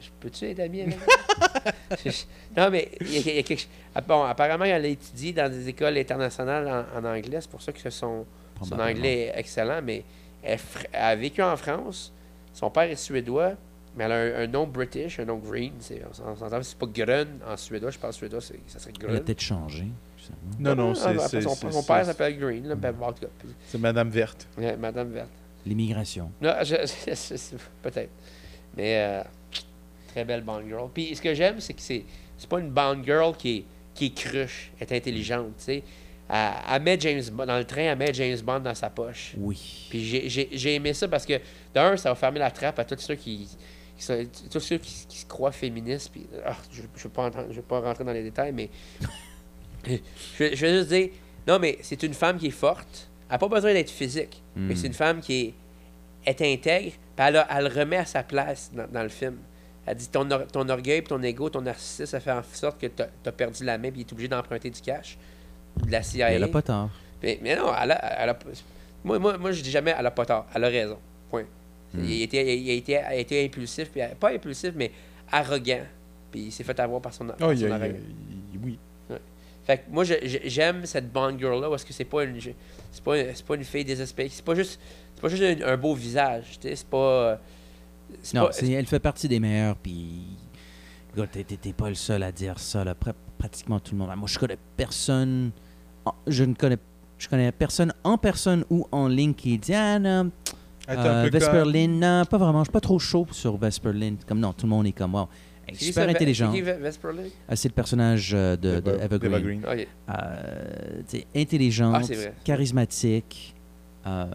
Je 0.00 0.08
Peux-tu 0.20 0.44
être 0.46 0.60
ami 0.60 0.82
avec 0.82 0.96
non, 2.56 2.70
mais 2.70 2.88
il 3.00 3.12
y 3.12 3.16
a, 3.16 3.20
il 3.20 3.36
y 3.36 3.38
a 3.38 3.42
quelque 3.42 3.58
chose. 3.60 3.68
ah, 3.94 4.00
Bon, 4.00 4.22
apparemment, 4.24 4.64
elle 4.64 4.84
a 4.84 4.88
étudié 4.88 5.32
dans 5.32 5.50
des 5.50 5.68
écoles 5.68 5.96
internationales 5.98 6.86
en, 6.94 6.98
en 6.98 7.04
anglais. 7.04 7.38
C'est 7.40 7.50
pour 7.50 7.62
ça 7.62 7.72
que 7.72 7.90
son, 7.90 8.24
son 8.62 8.78
anglais 8.78 9.32
est 9.34 9.38
excellent. 9.40 9.80
Mais 9.82 10.04
elle, 10.42 10.58
fr- 10.58 10.86
elle 10.92 11.02
a 11.02 11.16
vécu 11.16 11.42
en 11.42 11.56
France. 11.56 12.12
Son 12.52 12.70
père 12.70 12.84
est 12.84 12.96
suédois, 12.96 13.52
mais 13.96 14.04
elle 14.04 14.12
a 14.12 14.16
un, 14.16 14.44
un 14.44 14.46
nom 14.46 14.66
british, 14.66 15.18
un 15.20 15.24
nom 15.24 15.36
green. 15.38 15.72
C'est, 15.80 16.02
on 16.08 16.12
s'en- 16.14 16.24
on 16.32 16.36
s'entend, 16.36 16.62
c'est 16.62 16.78
pas 16.78 16.86
Grun 16.86 17.26
en 17.46 17.56
suédois. 17.56 17.90
Je 17.90 17.98
parle 17.98 18.12
suédois, 18.12 18.40
c'est- 18.40 18.58
ça 18.66 18.78
serait 18.78 18.92
Elle 19.00 19.06
a 19.06 19.08
Grun. 19.14 19.20
peut-être 19.20 19.40
changé. 19.40 19.86
Non, 20.58 20.74
non, 20.74 20.92
Ah, 21.04 21.12
c'est- 21.18 21.28
c'est 21.28 21.40
son, 21.42 21.54
son 21.54 21.82
père 21.82 22.04
s'appelle 22.04 22.38
Green. 22.38 22.66
Là, 22.68 22.74
ben, 22.74 22.94
en 23.00 23.12
tout 23.12 23.22
cas, 23.22 23.28
puis- 23.38 23.48
C'est 23.66 23.78
Madame 23.78 24.10
Verte. 24.10 24.46
ouais, 24.58 24.76
Madame 24.76 25.10
Verte. 25.12 25.28
L'immigration. 25.66 26.30
Non, 26.40 26.52
peut-être. 27.82 28.10
Mais 28.76 28.96
euh, 28.98 29.22
très 30.08 30.24
belle 30.24 30.42
Bond 30.42 30.62
girl. 30.66 30.88
Puis 30.92 31.14
ce 31.16 31.22
que 31.22 31.34
j'aime, 31.34 31.60
c'est 31.60 31.74
que 31.74 31.80
c'est 31.82 32.04
c'est 32.36 32.48
pas 32.48 32.60
une 32.60 32.70
Bond 32.70 33.02
girl 33.04 33.34
qui 33.36 33.58
est, 33.58 33.64
qui 33.94 34.06
est 34.06 34.14
cruche, 34.14 34.70
est 34.80 34.92
intelligente, 34.92 35.54
tu 35.58 35.64
sais. 35.64 35.82
Elle, 36.30 36.50
elle 36.70 36.82
met 36.82 37.00
James 37.00 37.22
Bond 37.32 37.46
dans 37.46 37.56
le 37.58 37.64
train, 37.64 37.82
elle 37.82 37.98
met 37.98 38.12
James 38.14 38.38
Bond 38.42 38.60
dans 38.60 38.74
sa 38.74 38.90
poche. 38.90 39.32
Oui. 39.38 39.86
Puis 39.90 40.04
j'ai- 40.04 40.28
j'ai 40.28 40.48
j'ai 40.52 40.74
aimé 40.74 40.92
ça 40.94 41.08
parce 41.08 41.24
que 41.26 41.40
d'un, 41.74 41.96
ça 41.96 42.10
va 42.10 42.14
fermer 42.14 42.38
la 42.38 42.50
trappe 42.50 42.78
à 42.78 42.84
tous 42.84 42.98
ceux 43.00 43.14
qui, 43.16 43.48
qui 43.96 44.04
sont- 44.04 44.26
tous 44.50 44.60
ceux 44.60 44.76
qui, 44.78 45.06
qui 45.08 45.18
se 45.18 45.26
croient 45.26 45.50
féministes. 45.52 46.10
Puis 46.12 46.26
ah, 46.46 46.54
je 46.70 46.82
ne 46.82 46.86
vais, 46.86 47.08
pas 47.08 47.24
entendre- 47.26 47.48
je 47.50 47.56
vais 47.56 47.62
pas 47.62 47.80
rentrer 47.80 48.04
dans 48.04 48.12
les 48.12 48.22
détails, 48.22 48.52
mais 48.52 48.68
je, 50.38 50.44
vais- 50.44 50.56
je 50.56 50.66
vais 50.66 50.72
juste 50.78 50.88
dire, 50.88 51.08
non, 51.46 51.58
mais 51.58 51.78
c'est 51.82 52.02
une 52.02 52.14
femme 52.14 52.38
qui 52.38 52.48
est 52.48 52.50
forte. 52.50 53.08
Elle 53.28 53.34
n'a 53.34 53.38
pas 53.38 53.48
besoin 53.48 53.72
d'être 53.72 53.90
physique, 53.90 54.42
mais 54.56 54.74
Mm. 54.74 54.76
c'est 54.76 54.86
une 54.86 54.94
femme 54.94 55.20
qui 55.20 55.54
est, 56.26 56.30
est 56.30 56.52
intègre, 56.54 56.92
puis 57.16 57.26
elle, 57.26 57.36
a- 57.36 57.48
elle 57.58 57.68
remet 57.68 57.96
à 57.98 58.04
sa 58.04 58.22
place 58.22 58.70
dans, 58.74 58.86
dans 58.90 59.02
le 59.02 59.08
film. 59.08 59.36
Elle 59.86 59.96
dit 59.96 60.08
ton, 60.08 60.30
or- 60.30 60.46
ton 60.46 60.68
orgueil, 60.68 61.00
puis 61.02 61.08
ton 61.08 61.22
ego, 61.22 61.48
ton 61.48 61.62
narcissisme, 61.62 62.06
ça 62.06 62.20
fait 62.20 62.32
en 62.32 62.42
sorte 62.52 62.78
que 62.80 62.86
tu 62.86 63.02
as, 63.02 63.32
perdu 63.32 63.64
la 63.64 63.78
main, 63.78 63.90
puis 63.90 64.00
il 64.00 64.06
est 64.06 64.12
obligé 64.12 64.28
d'emprunter 64.28 64.70
du 64.70 64.80
cash, 64.80 65.16
de 65.86 65.90
la 65.90 66.02
CIA. 66.02 66.32
Et 66.32 66.34
elle 66.36 66.44
a 66.44 66.48
pas 66.48 66.62
tort. 66.62 66.90
Mais, 67.22 67.38
mais 67.42 67.56
non, 67.56 67.72
elle 67.82 67.92
a, 67.92 68.22
elle 68.22 68.28
a- 68.30 68.38
moi, 69.04 69.18
moi, 69.18 69.38
moi, 69.38 69.52
je 69.52 69.62
dis 69.62 69.70
jamais 69.70 69.94
elle 69.98 70.06
a 70.06 70.10
pas 70.10 70.26
tort. 70.26 70.46
Elle 70.54 70.64
a 70.64 70.68
raison. 70.68 70.98
Point. 71.30 71.44
Hmm. 71.94 72.04
Il, 72.04 72.20
a 72.20 72.24
été, 72.24 72.56
il, 72.58 72.70
a 72.70 72.72
été, 72.74 72.92
il 72.92 72.96
a 72.96 73.14
été 73.14 73.44
impulsif, 73.44 73.90
puis, 73.90 74.02
pas 74.20 74.30
impulsif, 74.32 74.72
mais 74.76 74.90
arrogant. 75.32 75.80
Puis 76.30 76.40
il 76.42 76.52
s'est 76.52 76.64
fait 76.64 76.78
avoir 76.80 77.00
par 77.00 77.14
son, 77.14 77.26
Oh, 77.40 77.50
il 77.52 77.58
son 77.58 77.66
il 77.66 77.72
arrogance. 77.72 77.96
Fait 79.68 79.78
que 79.78 79.82
moi, 79.90 80.02
j'aime 80.02 80.84
cette 80.86 81.12
Bond 81.12 81.38
girl-là 81.38 81.68
parce 81.68 81.84
que 81.84 81.92
c'est 81.92 82.04
pas 82.06 82.24
une. 82.24 82.40
C'est 82.40 83.04
pas, 83.04 83.16
c'est 83.34 83.44
pas 83.44 83.54
une 83.54 83.64
fille 83.64 83.84
désespérée. 83.84 84.30
C'est 84.32 84.44
pas 84.44 84.54
juste. 84.54 84.80
C'est 85.14 85.20
pas 85.20 85.28
juste 85.28 85.42
un, 85.42 85.68
un 85.72 85.76
beau 85.76 85.94
visage. 85.94 86.58
tu 86.58 86.68
sais, 86.68 86.74
C'est 86.74 86.86
pas. 86.88 87.38
Non, 88.34 88.46
pas- 88.48 88.56
elle 88.66 88.86
fait 88.86 88.98
partie 88.98 89.28
des 89.28 89.38
meilleurs, 89.38 89.76
puis... 89.76 90.22
T'es- 91.32 91.72
pas 91.74 91.90
le 91.90 91.94
seul 91.94 92.22
à 92.22 92.32
dire 92.32 92.58
ça, 92.58 92.82
là. 92.82 92.94
Pra- 92.94 93.12
pratiquement 93.36 93.78
tout 93.80 93.92
le 93.94 93.98
monde. 93.98 94.10
Moi, 94.16 94.26
je 94.28 94.38
connais 94.38 94.56
personne... 94.76 95.50
en- 96.06 96.14
Je 96.26 96.44
ne 96.44 96.54
connais... 96.54 96.78
Je 97.18 97.28
connais 97.28 97.52
personne 97.52 97.92
en 98.04 98.16
personne 98.16 98.64
ou 98.70 98.86
en 98.92 99.08
ligne 99.08 99.34
qui 99.34 99.58
dit 99.58 99.74
«Ah, 99.74 99.98
non, 99.98 100.30
euh, 100.88 101.24
peu 101.24 101.30
Vesper 101.38 101.50
comme- 101.64 101.72
Lynn, 101.72 101.98
non, 102.00 102.24
pas 102.24 102.38
vraiment. 102.38 102.60
Je 102.60 102.66
suis 102.68 102.72
pas 102.72 102.80
trop 102.80 102.98
chaud 102.98 103.26
sur 103.32 103.58
Vesper 103.58 103.92
Lynn.» 103.92 104.16
Comme 104.26 104.38
non, 104.40 104.52
tout 104.54 104.64
le 104.64 104.70
monde 104.70 104.86
est 104.86 104.92
comme 104.92 105.14
«Wow, 105.16 105.28
est 105.74 105.84
super 105.84 106.02
ça, 106.04 106.06
Lynn? 106.06 106.12
Ah, 107.48 107.56
c'est 107.56 107.68
le 107.68 107.74
personnage 107.74 108.32
euh, 108.34 108.56
de, 108.56 108.76
de 108.76 108.80
D'Eva- 108.80 109.04
Eva 109.04 109.18
d'Eva 109.18 109.40
Green. 109.40 109.60
Green. 109.60 109.80
Ok. 109.80 109.88
Euh, 110.10 111.00
tu 111.08 111.18
sais, 111.18 111.26
intelligente, 111.36 111.94
Ah, 112.10 112.30
charismatique. 112.44 113.54
euh, 114.06 114.26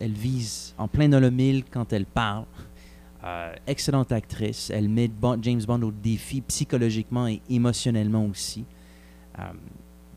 elle 0.00 0.12
vise 0.12 0.74
en 0.78 0.88
plein 0.88 1.08
dans 1.08 1.20
le 1.20 1.30
mille 1.30 1.64
quand 1.70 1.92
elle 1.92 2.06
parle. 2.06 2.44
Euh, 3.24 3.52
excellente 3.66 4.12
actrice. 4.12 4.70
Elle 4.72 4.88
met 4.88 5.10
James 5.42 5.62
Bond 5.66 5.82
au 5.82 5.90
défi 5.90 6.40
psychologiquement 6.42 7.26
et 7.26 7.40
émotionnellement 7.50 8.24
aussi. 8.26 8.64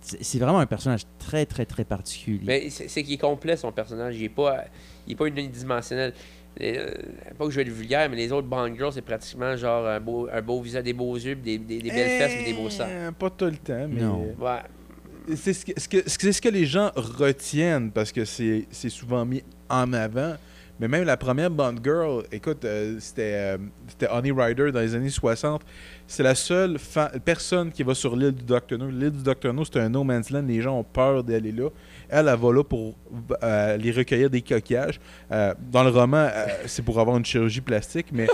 C'est 0.01 0.39
vraiment 0.39 0.59
un 0.59 0.65
personnage 0.65 1.01
très, 1.19 1.45
très, 1.45 1.65
très 1.65 1.83
particulier. 1.85 2.41
Mais 2.43 2.69
c'est 2.71 3.03
qu'il 3.03 3.13
est 3.13 3.17
complet, 3.17 3.55
son 3.55 3.71
personnage. 3.71 4.15
Il 4.17 4.23
est 4.23 4.29
pas, 4.29 4.65
il 5.05 5.13
est 5.13 5.15
pas 5.15 5.27
unidimensionnel. 5.27 6.13
Euh, 6.59 6.91
pas 7.37 7.45
que 7.45 7.51
je 7.51 7.55
vais 7.55 7.61
être 7.61 7.69
vulgaire, 7.69 8.09
mais 8.09 8.17
les 8.17 8.31
autres 8.31 8.47
Bond 8.47 8.75
Girls, 8.75 8.91
c'est 8.93 9.01
pratiquement 9.01 9.55
genre 9.55 9.87
un 9.87 9.99
beau, 10.01 10.27
un 10.31 10.41
beau 10.41 10.61
visage, 10.61 10.83
des 10.83 10.93
beaux 10.93 11.15
yeux, 11.15 11.35
des, 11.35 11.57
des, 11.57 11.79
des 11.79 11.89
belles 11.89 12.19
fesses, 12.19 12.35
puis 12.35 12.53
des 12.53 12.53
beaux 12.61 12.69
seins. 12.69 12.87
Euh, 12.89 13.11
Pas 13.11 13.29
tout 13.29 13.45
le 13.45 13.55
temps, 13.57 13.87
mais. 13.89 14.01
Non. 14.01 14.35
Ouais. 14.39 15.35
C'est 15.35 15.53
ce 15.53 15.65
que, 15.65 15.79
ce 15.79 15.87
que- 15.87 16.31
ce 16.33 16.41
que 16.41 16.49
les 16.49 16.65
gens 16.65 16.91
retiennent 16.95 17.91
parce 17.91 18.11
que 18.11 18.25
c'est 18.25 18.65
c'est 18.71 18.89
souvent 18.89 19.23
mis 19.25 19.43
en 19.69 19.93
avant. 19.93 20.35
Mais 20.79 20.87
même 20.87 21.03
la 21.03 21.15
première 21.15 21.51
Bond 21.51 21.75
Girl, 21.83 22.23
écoute, 22.31 22.65
euh, 22.65 22.95
c'était 22.99 23.33
euh, 23.35 23.57
c'était 23.87 24.07
Honey 24.09 24.31
Rider 24.31 24.71
dans 24.71 24.79
les 24.79 24.95
années 24.95 25.09
60. 25.11 25.61
C'est 26.07 26.23
la 26.23 26.33
seule 26.33 26.77
personne 27.23 27.71
qui 27.71 27.83
va 27.83 27.93
sur 27.93 28.15
l'île 28.15 28.31
du 28.33 28.43
Dr. 28.43 28.79
No. 28.79 28.89
L'île 28.89 29.11
du 29.11 29.21
Dr. 29.23 29.53
No, 29.53 29.63
c'est 29.63 29.77
un 29.79 29.89
no 29.89 30.03
man's 30.03 30.31
land. 30.31 30.41
Les 30.47 30.59
gens 30.59 30.79
ont 30.79 30.83
peur 30.83 31.23
d'aller 31.23 31.51
là. 31.51 31.69
Elle, 32.11 32.27
elle 32.27 32.35
va 32.37 32.53
là 32.53 32.63
pour 32.63 32.95
euh, 33.43 33.77
les 33.77 33.91
recueillir 33.91 34.29
des 34.29 34.41
coquillages. 34.41 34.99
Euh, 35.31 35.53
dans 35.71 35.83
le 35.83 35.89
roman, 35.89 36.27
euh, 36.31 36.45
c'est 36.65 36.83
pour 36.83 36.99
avoir 36.99 37.17
une 37.17 37.25
chirurgie 37.25 37.61
plastique, 37.61 38.07
mais. 38.11 38.27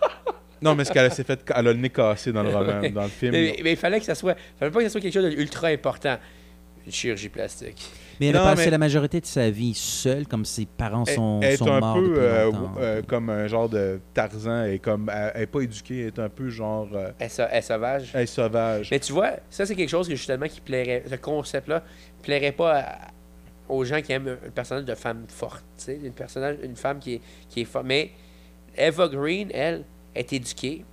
non, 0.62 0.74
mais 0.74 0.84
ce 0.84 0.92
qu'elle 0.92 1.12
s'est 1.12 1.24
fait, 1.24 1.40
elle 1.54 1.68
a 1.68 1.72
le 1.72 1.78
nez 1.78 1.90
cassé 1.90 2.32
dans 2.32 2.42
le 2.42 2.50
roman, 2.50 2.88
dans 2.90 3.02
le 3.02 3.08
film. 3.08 3.32
Mais, 3.32 3.56
mais 3.62 3.72
il 3.72 3.76
fallait 3.76 3.98
que 3.98 4.06
ça 4.06 4.14
soit. 4.14 4.36
fallait 4.58 4.70
pas 4.70 4.78
que 4.78 4.84
ça 4.86 4.90
soit 4.90 5.00
quelque 5.00 5.14
chose 5.14 5.28
d'ultra 5.34 5.68
important. 5.68 6.16
Une 6.86 6.92
chirurgie 6.92 7.28
plastique. 7.28 7.90
Mais 8.20 8.28
elle 8.28 8.36
a 8.36 8.44
passé 8.44 8.66
mais- 8.66 8.70
la 8.70 8.78
majorité 8.78 9.20
de 9.20 9.26
sa 9.26 9.50
vie 9.50 9.74
seule, 9.74 10.24
comme 10.28 10.44
ses 10.44 10.66
parents 10.66 11.04
sont, 11.04 11.40
elle 11.42 11.54
est 11.54 11.56
sont 11.56 11.70
un 11.70 11.80
morts 11.80 11.96
peu 11.96 12.14
euh, 12.16 12.52
euh, 12.78 13.02
comme 13.06 13.28
un 13.28 13.48
genre 13.48 13.68
de 13.68 14.00
Tarzan 14.14 14.66
et 14.66 14.78
comme 14.78 15.10
elle, 15.12 15.32
elle 15.34 15.42
est 15.42 15.46
pas 15.46 15.60
éduquée, 15.62 16.02
elle 16.02 16.06
est 16.06 16.18
un 16.20 16.28
peu 16.28 16.48
genre 16.48 16.86
euh, 16.94 17.10
Elle, 17.18 17.28
sa- 17.28 17.48
elle 17.50 17.62
sauvage. 17.64 18.10
elle 18.14 18.22
est 18.22 18.26
sauvage. 18.26 18.88
Mais 18.92 19.00
tu 19.00 19.12
vois, 19.12 19.32
ça, 19.50 19.66
c'est 19.66 19.74
quelque 19.74 19.90
chose 19.90 20.08
que 20.08 20.14
justement 20.14 20.46
qui 20.46 20.60
plairait. 20.60 21.02
Ce 21.10 21.16
concept-là 21.16 21.82
plairait 22.22 22.52
pas 22.52 22.78
à- 22.78 22.98
aux 23.68 23.84
gens 23.84 24.00
qui 24.00 24.12
aiment 24.12 24.36
un 24.46 24.50
personnage 24.50 24.84
de 24.84 24.94
femme 24.94 25.24
forte. 25.28 25.64
Une, 25.88 26.76
femme 26.76 26.98
qui 26.98 27.14
est, 27.14 27.20
qui 27.48 27.62
est 27.62 27.64
forte. 27.64 27.86
Mais 27.86 28.12
Eva 28.76 29.08
Green, 29.08 29.50
elle, 29.52 29.84
est 30.14 30.32
éduquée. 30.32 30.84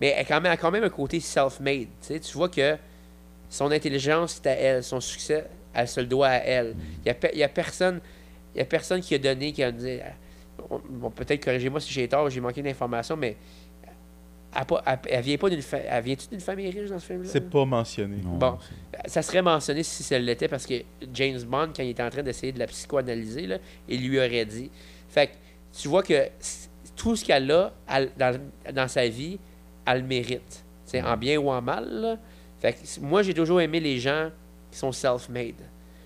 Mais 0.00 0.14
elle, 0.16 0.46
a 0.46 0.56
quand 0.56 0.70
même 0.70 0.84
un 0.84 0.88
côté 0.88 1.20
self-made. 1.20 1.88
Tu 2.06 2.20
vois 2.34 2.48
que 2.48 2.76
son 3.48 3.70
intelligence, 3.70 4.40
c'est 4.42 4.50
à 4.50 4.54
elle. 4.54 4.84
Son 4.84 5.00
succès, 5.00 5.46
elle 5.74 5.88
se 5.88 6.00
le 6.00 6.06
doit 6.06 6.28
à 6.28 6.36
elle. 6.36 6.74
Il 7.04 7.14
n'y 7.34 7.42
a, 7.42 7.46
a 7.46 7.48
personne. 7.48 8.00
Il 8.54 8.58
y 8.58 8.62
a 8.62 8.64
personne 8.64 9.00
qui 9.00 9.14
a 9.14 9.18
donné, 9.18 9.52
qui 9.52 9.62
a 9.62 9.72
dit. 9.72 9.98
Bon, 10.70 10.80
bon, 10.88 11.10
peut-être 11.10 11.44
corrigez-moi 11.44 11.80
si 11.80 11.92
j'ai 11.92 12.08
tort, 12.08 12.30
j'ai 12.30 12.40
manqué 12.40 12.62
d'informations, 12.62 13.16
mais 13.16 13.36
elle, 15.08 15.22
vient 15.22 15.36
pas 15.36 15.50
d'une 15.50 15.62
fa- 15.62 15.78
elle 15.78 16.04
vient-tu 16.04 16.28
d'une 16.28 16.40
famille 16.40 16.70
riche 16.70 16.88
dans 16.90 16.98
ce 16.98 17.06
film-là? 17.06 17.28
C'est 17.30 17.48
pas 17.50 17.64
mentionné. 17.64 18.16
Non, 18.24 18.38
Bon, 18.38 18.58
ça 19.06 19.22
serait 19.22 19.42
mentionné 19.42 19.82
si 19.82 20.02
ça 20.02 20.18
l'était 20.18 20.48
parce 20.48 20.66
que 20.66 20.74
James 21.12 21.40
Bond, 21.42 21.70
quand 21.76 21.82
il 21.82 21.90
était 21.90 22.02
en 22.02 22.10
train 22.10 22.22
d'essayer 22.22 22.52
de 22.52 22.58
la 22.58 22.66
psychoanalyser, 22.66 23.46
là, 23.46 23.58
il 23.88 24.08
lui 24.08 24.18
aurait 24.18 24.44
dit. 24.46 24.70
Fait 25.08 25.26
que 25.28 25.32
tu 25.78 25.88
vois 25.88 26.02
que 26.02 26.28
tout 26.94 27.16
ce 27.16 27.24
qu'elle 27.24 27.50
a 27.50 27.72
elle- 27.88 28.10
dans, 28.16 28.38
dans 28.74 28.88
sa 28.88 29.06
vie, 29.08 29.38
elle 29.86 30.00
le 30.02 30.06
mérite. 30.06 30.64
C'est 30.84 31.02
en 31.02 31.16
bien 31.16 31.38
ou 31.38 31.50
en 31.50 31.60
mal. 31.60 31.88
là. 31.88 32.18
Fait 32.60 32.72
que 32.72 33.00
moi, 33.00 33.22
j'ai 33.22 33.34
toujours 33.34 33.60
aimé 33.60 33.80
les 33.80 33.98
gens 33.98 34.30
qui 34.70 34.78
sont 34.78 34.92
self-made. 34.92 35.54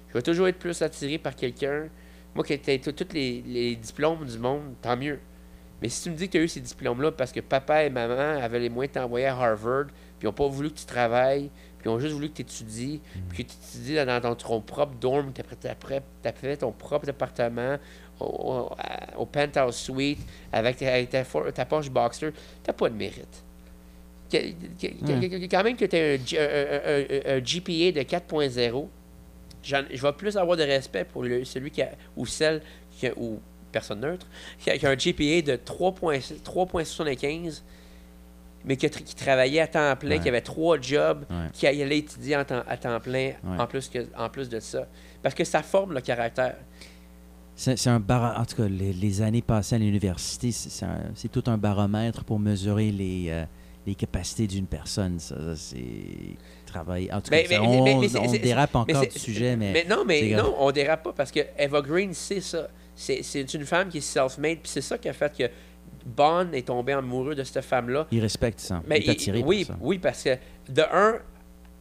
Je 0.08 0.14
vais 0.14 0.22
toujours 0.22 0.48
être 0.48 0.58
plus 0.58 0.80
attiré 0.82 1.18
par 1.18 1.36
quelqu'un. 1.36 1.88
Moi, 2.34 2.44
qui 2.44 2.54
ai 2.54 2.78
tous 2.80 2.94
les, 3.12 3.42
les 3.46 3.76
diplômes 3.76 4.24
du 4.24 4.38
monde, 4.38 4.74
tant 4.82 4.96
mieux. 4.96 5.18
Mais 5.82 5.88
si 5.88 6.02
tu 6.02 6.10
me 6.10 6.14
dis 6.16 6.26
que 6.28 6.32
tu 6.32 6.38
as 6.38 6.42
eu 6.42 6.48
ces 6.48 6.60
diplômes-là 6.60 7.12
parce 7.12 7.32
que 7.32 7.40
papa 7.40 7.84
et 7.84 7.90
maman 7.90 8.40
avaient 8.42 8.58
les 8.60 8.68
moyens 8.68 8.94
de 8.94 9.00
t'envoyer 9.00 9.26
à 9.26 9.36
Harvard, 9.36 9.86
puis 9.86 9.94
ils 10.22 10.26
n'ont 10.26 10.32
pas 10.32 10.46
voulu 10.48 10.70
que 10.70 10.78
tu 10.78 10.84
travailles, 10.84 11.50
puis 11.78 11.86
ils 11.86 11.88
ont 11.88 11.98
juste 11.98 12.12
voulu 12.12 12.28
que 12.28 12.34
tu 12.34 12.42
étudies, 12.42 13.00
puis 13.30 13.44
que 13.46 13.50
tu 13.50 13.56
étudies 13.78 13.94
dans, 13.96 14.20
dans 14.20 14.34
ton 14.34 14.60
propre 14.60 14.94
dorm, 15.00 15.32
tu 15.32 15.40
as 16.28 16.32
fait 16.32 16.56
ton 16.58 16.72
propre 16.72 17.08
appartement 17.08 17.78
au, 18.18 18.24
au- 18.26 18.72
à- 18.78 19.18
au 19.18 19.24
penthouse 19.24 19.74
suite 19.76 20.18
avec 20.52 20.76
ta, 20.76 20.92
avec 20.92 21.08
ta, 21.08 21.24
ta 21.24 21.64
Porsche 21.64 21.88
Boxster, 21.90 22.30
tu 22.62 22.72
pas 22.72 22.88
de 22.90 22.94
mérite. 22.94 23.42
Que- 24.30 24.36
que- 24.80 25.46
Quand 25.50 25.64
même 25.64 25.76
que 25.76 25.86
tu 25.86 25.96
as 25.96 25.98
un, 25.98 26.18
G- 26.24 26.38
un- 26.38 26.44
un- 26.44 27.34
un- 27.34 27.38
un 27.38 27.40
GPA 27.42 27.92
de 27.92 28.02
4.0, 28.02 28.88
j'en- 29.64 29.82
je 29.92 30.02
vais 30.02 30.12
plus 30.12 30.36
avoir 30.36 30.56
de 30.56 30.62
respect 30.62 31.04
pour 31.04 31.22
le- 31.22 31.44
celui 31.44 31.70
qui 31.70 31.82
a, 31.82 31.90
ou 32.16 32.26
celle 32.26 32.60
qui 32.92 33.06
a, 33.08 33.12
ou 33.16 33.40
personne 33.70 34.00
neutre, 34.00 34.26
qui 34.58 34.70
a, 34.70 34.78
qui 34.78 34.86
a 34.86 34.90
un 34.90 34.94
GPA 34.96 35.42
de 35.42 35.56
3.6 35.56 36.42
3.75 36.44 37.62
mais 38.64 38.76
qui, 38.76 38.90
qui 38.90 39.14
travaillait 39.14 39.60
à 39.62 39.66
temps 39.66 39.96
plein, 39.96 40.10
Ouais. 40.16 40.20
qui 40.20 40.28
avait 40.28 40.42
trois 40.42 40.78
jobs, 40.78 41.24
Ouais. 41.30 41.36
qui 41.54 41.66
allait 41.66 41.98
étudier 41.98 42.36
en 42.36 42.44
temps- 42.44 42.62
à 42.68 42.76
temps 42.76 43.00
plein 43.00 43.32
en, 43.58 43.66
plus 43.66 43.88
que, 43.88 44.00
en 44.18 44.28
plus 44.28 44.50
de 44.50 44.60
ça. 44.60 44.86
Parce 45.22 45.34
que 45.34 45.44
ça 45.44 45.62
forme 45.62 45.94
le 45.94 46.02
caractère. 46.02 46.56
C'est 47.56 47.86
un 47.88 48.00
bar... 48.00 48.38
En 48.38 48.44
tout 48.44 48.56
cas, 48.56 48.68
les, 48.68 48.92
les 48.92 49.22
années 49.22 49.40
passées 49.42 49.76
à 49.76 49.78
l'université, 49.78 50.50
c'est 50.52 51.28
tout 51.32 51.44
un 51.46 51.56
baromètre 51.56 52.22
pour 52.24 52.38
mesurer 52.38 52.90
les, 52.90 53.26
euh, 53.30 53.44
les 53.86 53.94
capacités 53.94 54.46
d'une 54.46 54.66
personne. 54.66 55.18
Ça, 55.18 55.36
Ça, 55.36 55.56
c'est 55.56 55.84
travail. 56.66 57.10
En 57.12 57.20
tout 57.22 57.30
cas, 57.30 57.36
Mais- 57.38 57.44
ça, 57.46 57.60
mais- 57.60 57.66
on, 57.66 57.84
mais- 58.00 58.16
on 58.18 58.32
dérape 58.32 58.74
encore 58.76 59.06
du 59.06 59.18
sujet, 59.18 59.56
mais. 59.56 59.86
non, 59.88 60.04
mais 60.06 60.30
non, 60.36 60.54
on 60.58 60.70
dérape 60.70 61.02
pas 61.02 61.12
parce 61.14 61.30
que 61.32 61.40
Eva 61.58 61.80
Green, 61.80 62.12
c'est 62.14 62.40
ça. 62.42 62.68
C'est 63.00 63.22
c'est 63.22 63.54
une 63.54 63.64
femme 63.64 63.88
qui 63.88 63.98
est 63.98 64.02
self-made, 64.02 64.58
puis 64.58 64.70
c'est 64.70 64.80
ça 64.82 64.98
qui 64.98 65.08
a 65.08 65.12
fait 65.14 65.34
que 65.36 65.44
Bond 66.04 66.52
est 66.52 66.66
tombé 66.66 66.92
amoureux 66.92 67.34
de 67.34 67.42
cette 67.44 67.64
femme-là. 67.64 68.06
Il 68.10 68.20
respecte 68.20 68.60
ça. 68.60 68.82
Mais 68.86 68.98
il 68.98 69.08
est 69.08 69.12
attiré 69.12 69.38
il- 69.38 69.44
oui, 69.44 69.64
par 69.64 69.76
ça. 69.76 69.82
oui, 69.82 69.98
parce 69.98 70.22
que 70.22 70.36
de 70.68 70.82
un, 70.92 71.18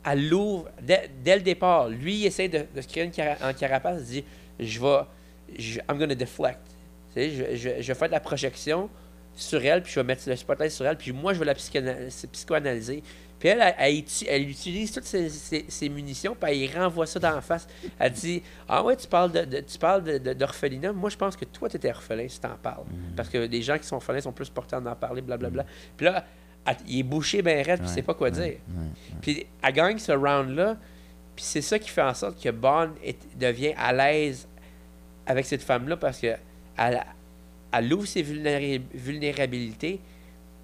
elle 0.05 0.29
l'ouvre 0.29 0.69
dès, 0.81 1.09
dès 1.23 1.35
le 1.35 1.41
départ. 1.41 1.89
Lui, 1.89 2.15
il 2.21 2.25
essaie 2.25 2.47
de, 2.47 2.65
de 2.73 2.81
se 2.81 2.87
créer 2.87 3.03
une 3.03 3.11
cara- 3.11 3.37
en 3.43 3.53
carapace. 3.53 3.99
Il 4.01 4.05
dit 4.05 4.23
Je 4.59 4.79
vais. 4.79 4.99
Je, 5.57 5.79
I'm 5.89 5.97
gonna 5.97 6.15
deflect. 6.15 6.59
Tu 7.13 7.21
sais, 7.21 7.29
je, 7.31 7.55
je, 7.55 7.69
je 7.81 7.87
vais 7.87 7.93
faire 7.99 8.07
de 8.07 8.13
la 8.13 8.19
projection 8.19 8.89
sur 9.35 9.63
elle, 9.65 9.83
puis 9.83 9.91
je 9.93 9.99
vais 9.99 10.05
mettre 10.05 10.27
le 10.29 10.35
spotlight 10.35 10.71
sur 10.71 10.85
elle, 10.85 10.97
puis 10.97 11.11
moi, 11.11 11.33
je 11.33 11.39
vais 11.39 11.45
la 11.45 11.55
psychoanalyser. 12.31 13.03
Puis 13.39 13.47
elle, 13.49 13.61
elle, 13.61 13.75
elle 13.77 13.95
uti- 13.95 14.25
elle 14.27 14.49
utilise 14.49 14.91
toutes 14.91 15.05
ses, 15.05 15.29
ses- 15.29 15.65
ses 15.67 15.87
munitions, 15.89 16.35
puis 16.39 16.63
elle 16.65 16.77
renvoie 16.77 17.05
ça 17.07 17.19
dans 17.19 17.31
la 17.35 17.41
face. 17.41 17.67
Elle 17.97 18.11
dit 18.11 18.43
Ah 18.67 18.83
ouais, 18.83 18.95
tu 18.97 19.07
parles 19.07 19.31
de, 19.31 19.45
de- 19.45 19.61
tu 19.61 19.77
parles 19.77 20.03
de- 20.03 20.17
de- 20.17 20.33
d'orphelinat. 20.33 20.91
Moi, 20.91 21.09
je 21.09 21.15
pense 21.17 21.35
que 21.37 21.45
toi, 21.45 21.69
tu 21.69 21.77
étais 21.77 21.89
orphelin 21.89 22.27
si 22.27 22.39
t'en 22.39 22.55
parles. 22.61 22.83
Parce 23.15 23.29
que 23.29 23.37
les 23.37 23.61
gens 23.61 23.77
qui 23.77 23.85
sont 23.85 23.95
orphelins 23.95 24.21
sont 24.21 24.33
plus 24.33 24.49
portés 24.49 24.75
à 24.75 24.79
en 24.79 24.95
parler, 24.95 25.21
blablabla. 25.21 25.65
Puis 25.95 26.05
là, 26.05 26.25
elle- 26.65 26.75
il 26.87 26.99
est 26.99 27.03
bouché 27.03 27.41
ben 27.41 27.65
raide, 27.65 27.79
puis 27.79 27.85
il 27.85 27.89
Ouais, 27.89 27.95
sait 27.95 28.01
pas 28.01 28.13
quoi 28.13 28.27
ouais, 28.27 28.33
dire. 28.33 28.43
ouais, 28.43 29.17
Puis 29.21 29.45
elle 29.63 29.73
gagne 29.73 29.97
ce 29.99 30.11
round-là, 30.11 30.75
puis 31.35 31.45
c'est 31.45 31.61
ça 31.61 31.79
qui 31.79 31.89
fait 31.89 32.01
en 32.01 32.13
sorte 32.13 32.43
que 32.43 32.49
Bond 32.49 32.89
est- 33.03 33.37
devient 33.39 33.73
à 33.77 33.93
l'aise 33.93 34.47
avec 35.25 35.45
cette 35.45 35.63
femme-là 35.63 35.95
parce 35.95 36.19
que 36.19 36.35
elle, 36.77 37.03
elle 37.71 37.93
ouvre 37.93 38.05
ses 38.07 38.21
vulnéra- 38.21 38.81
vulnérabilités, 38.93 39.99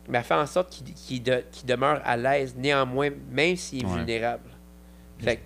mais 0.07 0.17
elle 0.19 0.23
fait 0.23 0.33
en 0.33 0.45
sorte 0.45 0.69
qu'il 0.71 0.93
qu'il 0.93 1.23
de- 1.23 1.43
qu'il 1.51 1.65
demeure 1.67 2.01
à 2.03 2.15
l'aise 2.17 2.55
néanmoins, 2.57 3.09
même 3.31 3.55
s'il 3.55 3.83
est 3.83 3.85
Ouais. 3.87 3.97
vulnérable. 3.97 4.49
Fait 5.19 5.37
que, 5.37 5.41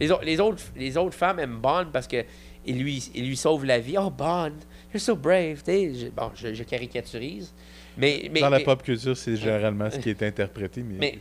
les, 0.00 0.10
autres, 0.10 0.24
les, 0.24 0.40
autres, 0.40 0.62
les 0.76 0.96
autres 0.96 1.14
femmes 1.14 1.38
aiment 1.38 1.58
Bond 1.60 1.86
parce 1.92 2.06
que 2.08 2.24
il 2.66 2.78
lui, 2.82 3.08
il 3.14 3.26
lui 3.28 3.36
sauve 3.36 3.64
la 3.64 3.78
vie. 3.78 3.96
Oh, 3.96 4.10
Bond, 4.10 4.52
you're 4.92 5.00
so 5.00 5.14
brave. 5.14 5.62
Je- 5.66 6.08
bon, 6.10 6.32
je, 6.34 6.52
je 6.52 6.62
caricaturise. 6.64 7.54
Mais, 7.96 8.28
mais, 8.32 8.40
Dans 8.40 8.50
la 8.50 8.60
pop 8.60 8.82
culture, 8.82 9.16
c'est 9.16 9.36
généralement 9.36 9.88
ce 9.90 9.98
qui 9.98 10.10
est 10.10 10.22
interprété, 10.24 10.82
mais, 10.82 10.96
mais, 10.98 11.18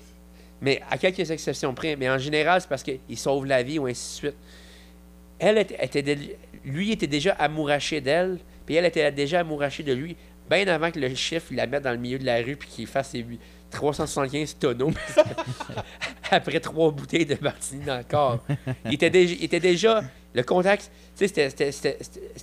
mais 0.61 0.81
à 0.89 0.97
quelques 0.97 1.29
exceptions 1.31 1.73
près, 1.73 1.95
mais 1.95 2.09
en 2.09 2.17
général, 2.17 2.59
c'est 2.59 2.67
parce 2.67 2.83
qu'il 2.83 2.99
sauve 3.17 3.45
la 3.45 3.61
vie 3.63 3.77
ou 3.79 3.85
ainsi 3.85 4.23
de 4.23 4.27
suite. 4.29 4.37
Elle 5.37 5.57
était, 5.59 6.15
lui 6.65 6.91
était 6.91 7.07
déjà 7.07 7.33
amouraché 7.33 8.01
d'elle, 8.01 8.39
puis 8.65 8.75
elle 8.75 8.85
était 8.85 9.11
déjà 9.11 9.41
amourachée 9.41 9.83
de 9.83 9.93
lui, 9.93 10.15
bien 10.49 10.67
avant 10.67 10.91
que 10.91 10.99
le 10.99 11.13
chiffre 11.15 11.47
il 11.51 11.57
la 11.57 11.67
mette 11.67 11.83
dans 11.83 11.91
le 11.91 11.97
milieu 11.97 12.19
de 12.19 12.25
la 12.25 12.37
rue 12.41 12.55
puis 12.55 12.69
qu'il 12.69 12.87
fasse 12.87 13.09
ses 13.09 13.19
huit- 13.19 13.39
375 13.71 14.57
tonneaux 14.59 14.91
après 16.31 16.59
trois 16.59 16.91
bouteilles 16.91 17.25
de 17.25 17.37
martini 17.41 17.83
dans 17.85 17.97
le 17.97 18.03
corps. 18.03 18.39
Il 18.85 18.93
était 18.93 19.09
déjà, 19.09 19.33
il 19.37 19.43
était 19.43 19.59
déjà 19.59 20.03
le 20.33 20.43
contact, 20.43 20.91
tu 21.17 21.27
sais, 21.27 21.49
c'était- 21.49 21.69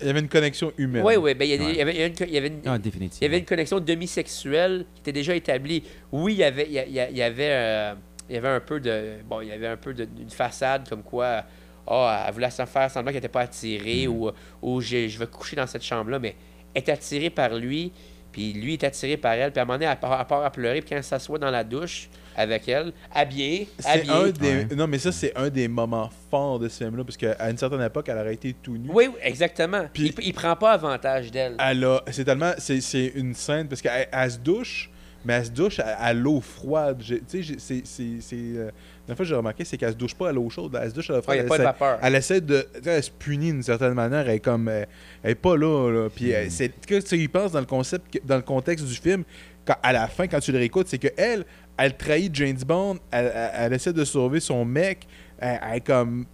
il 0.00 0.06
y 0.06 0.10
avait 0.10 0.20
une 0.20 0.28
connexion 0.28 0.72
humaine. 0.78 1.02
oui, 1.04 1.16
oui, 1.16 1.34
ben, 1.34 1.44
il 1.48 1.54
y 1.54 1.58
Ouais. 1.64 1.80
avait, 1.80 2.06
une, 2.06 2.14
il 2.20 2.30
y 2.34 2.38
avait 2.38 2.48
une- 2.48 2.60
Ah, 2.66 2.78
définitivement. 2.78 3.18
il 3.20 3.24
y 3.24 3.26
avait 3.26 3.38
une 3.38 3.44
connexion 3.44 3.80
demi-sexuelle 3.80 4.86
qui 4.94 5.00
était 5.02 5.12
déjà 5.12 5.34
établie. 5.34 5.82
Oui, 6.10 6.34
il 6.34 6.38
y 6.38 6.44
avait, 6.44 6.66
il 6.66 6.72
y 6.72 6.78
a- 6.78 6.86
il 6.86 6.92
y 6.92 7.00
a- 7.00 7.10
il 7.10 7.16
y 7.16 7.22
avait, 7.22 7.50
euh, 7.50 7.94
il 8.28 8.34
y 8.34 8.38
avait 8.38 8.48
un 8.48 8.60
peu 8.60 8.80
de, 8.80 9.16
bon, 9.26 9.40
il 9.42 9.48
y 9.48 9.52
avait 9.52 9.66
un 9.68 9.76
peu 9.76 9.92
d'une 9.94 10.30
façade 10.30 10.88
comme 10.88 11.02
quoi, 11.02 11.44
ah, 11.86 12.24
elle 12.28 12.34
voulait 12.34 12.50
s'en 12.50 12.66
faire 12.66 12.90
semblant 12.90 13.10
qu'elle 13.12 13.16
n'était 13.22 13.28
pas 13.28 13.42
attirée 13.42 14.06
ou, 14.06 14.30
ou 14.62 14.80
je, 14.80 15.08
je 15.08 15.18
vais 15.18 15.26
coucher 15.26 15.56
dans 15.56 15.66
cette 15.66 15.84
chambre-là, 15.84 16.18
mais 16.18 16.34
est 16.74 16.88
attirée 16.88 17.30
par 17.30 17.54
lui, 17.54 17.92
puis 18.32 18.52
lui 18.52 18.74
est 18.74 18.84
attiré 18.84 19.16
par 19.16 19.32
elle, 19.32 19.52
puis 19.52 19.60
à 19.60 19.62
un 19.62 19.66
moment 19.66 19.78
donné, 19.78 19.90
elle 19.90 19.98
part, 19.98 20.18
elle 20.18 20.26
part 20.26 20.44
à 20.44 20.50
pleurer, 20.50 20.80
puis 20.80 20.90
quand 20.90 20.96
elle 20.96 21.04
s'assoit 21.04 21.38
dans 21.38 21.50
la 21.50 21.64
douche 21.64 22.08
avec 22.34 22.66
elle, 22.66 22.94
habillée, 23.14 23.68
habillée. 23.84 24.10
un 24.10 24.30
des... 24.30 24.56
Ouais. 24.56 24.68
Non, 24.74 24.86
mais 24.86 24.98
ça, 24.98 25.12
c'est 25.12 25.36
un 25.36 25.50
des 25.50 25.68
moments 25.68 26.08
forts 26.30 26.58
de 26.58 26.68
ce 26.68 26.82
film-là, 26.84 27.04
parce 27.04 27.18
qu'à 27.18 27.50
une 27.50 27.58
certaine 27.58 27.82
époque, 27.82 28.08
elle 28.08 28.16
aurait 28.16 28.32
été 28.34 28.54
tout 28.54 28.78
nue. 28.78 28.88
Oui, 28.90 29.08
oui, 29.08 29.18
exactement. 29.22 29.84
Puis- 29.92 30.14
il, 30.18 30.28
il 30.28 30.32
prend 30.32 30.56
pas 30.56 30.72
avantage 30.72 31.30
d'elle. 31.30 31.56
Elle 31.58 31.84
a... 31.84 32.02
C'est 32.10 32.24
tellement... 32.24 32.52
C'est 32.56 32.80
c'est 32.80 33.12
une 33.14 33.34
scène, 33.34 33.68
parce 33.68 33.82
qu'elle 33.82 34.08
elle 34.10 34.30
se 34.30 34.38
douche, 34.38 34.90
mais 35.24 35.34
elle 35.34 35.46
se 35.46 35.50
douche 35.50 35.78
à, 35.80 35.94
à 35.96 36.12
l'eau 36.12 36.40
froide. 36.40 37.02
Tu 37.06 37.20
sais, 37.26 37.42
j'ai- 37.42 37.58
c'est... 37.58 38.22
euh, 38.32 38.70
La 39.08 39.14
fois 39.16 39.24
que 39.24 39.28
j'ai 39.28 39.34
remarqué, 39.34 39.64
c'est 39.64 39.76
qu'elle 39.76 39.92
se 39.92 39.96
douche 39.96 40.14
pas 40.14 40.28
à 40.30 40.32
l'eau 40.32 40.48
chaude, 40.50 40.78
elle 40.80 40.90
se 40.90 40.94
douche 40.94 41.10
à 41.10 41.14
l'eau 41.14 41.22
Ouais, 41.28 41.38
il 41.38 41.44
froide. 41.44 41.60
n'y 41.60 41.66
a 41.66 41.72
pas 41.72 41.98
de 42.00 42.00
Elle 42.00 42.00
essaie- 42.00 42.00
vapeur. 42.00 42.00
elle 42.02 42.14
essaie 42.14 42.40
de. 42.40 42.66
tu 42.74 42.82
sais, 42.84 42.90
Elle 42.90 43.02
se 43.02 43.10
punit 43.10 43.52
d'une 43.52 43.62
certaine 43.62 43.94
manière. 43.94 44.20
Elle 44.28 44.36
est 44.36 44.40
comme. 44.40 44.68
Elle, 44.68 44.86
elle 45.22 45.30
est 45.30 45.34
pas 45.34 45.56
là. 45.56 45.90
là. 45.90 46.08
Puis 46.14 46.30
elle- 46.30 46.50
c'est. 46.50 46.68
Que 46.86 47.00
tu 47.00 47.16
y 47.18 47.28
penses 47.28 47.52
dans 47.52 47.60
le 47.60 47.66
concept, 47.66 48.20
dans 48.24 48.36
le 48.36 48.42
contexte 48.42 48.84
du 48.86 48.94
film, 48.94 49.24
quand, 49.64 49.76
à 49.82 49.92
la 49.92 50.06
fin, 50.08 50.26
quand 50.26 50.40
tu 50.40 50.52
le 50.52 50.58
réécoutes, 50.58 50.88
c'est 50.88 50.98
que 50.98 51.08
elle, 51.16 51.44
elle 51.76 51.96
trahit 51.96 52.34
James 52.34 52.58
Bond. 52.66 52.98
Elle, 53.10 53.32
elle- 53.34 53.50
elle 53.54 53.72
essaie 53.74 53.92
de 53.92 54.04
sauver 54.04 54.40
son 54.40 54.64
mec. 54.64 55.06
Elle, 55.38 55.58
elle 55.68 55.76
est 55.76 55.80
comme. 55.80 56.26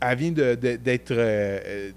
Elle 0.00 0.18
vient 0.18 0.32
de- 0.32 0.54
de- 0.56 0.76
d'être. 0.76 1.12
euh, 1.12 1.60
euh, 1.64 1.90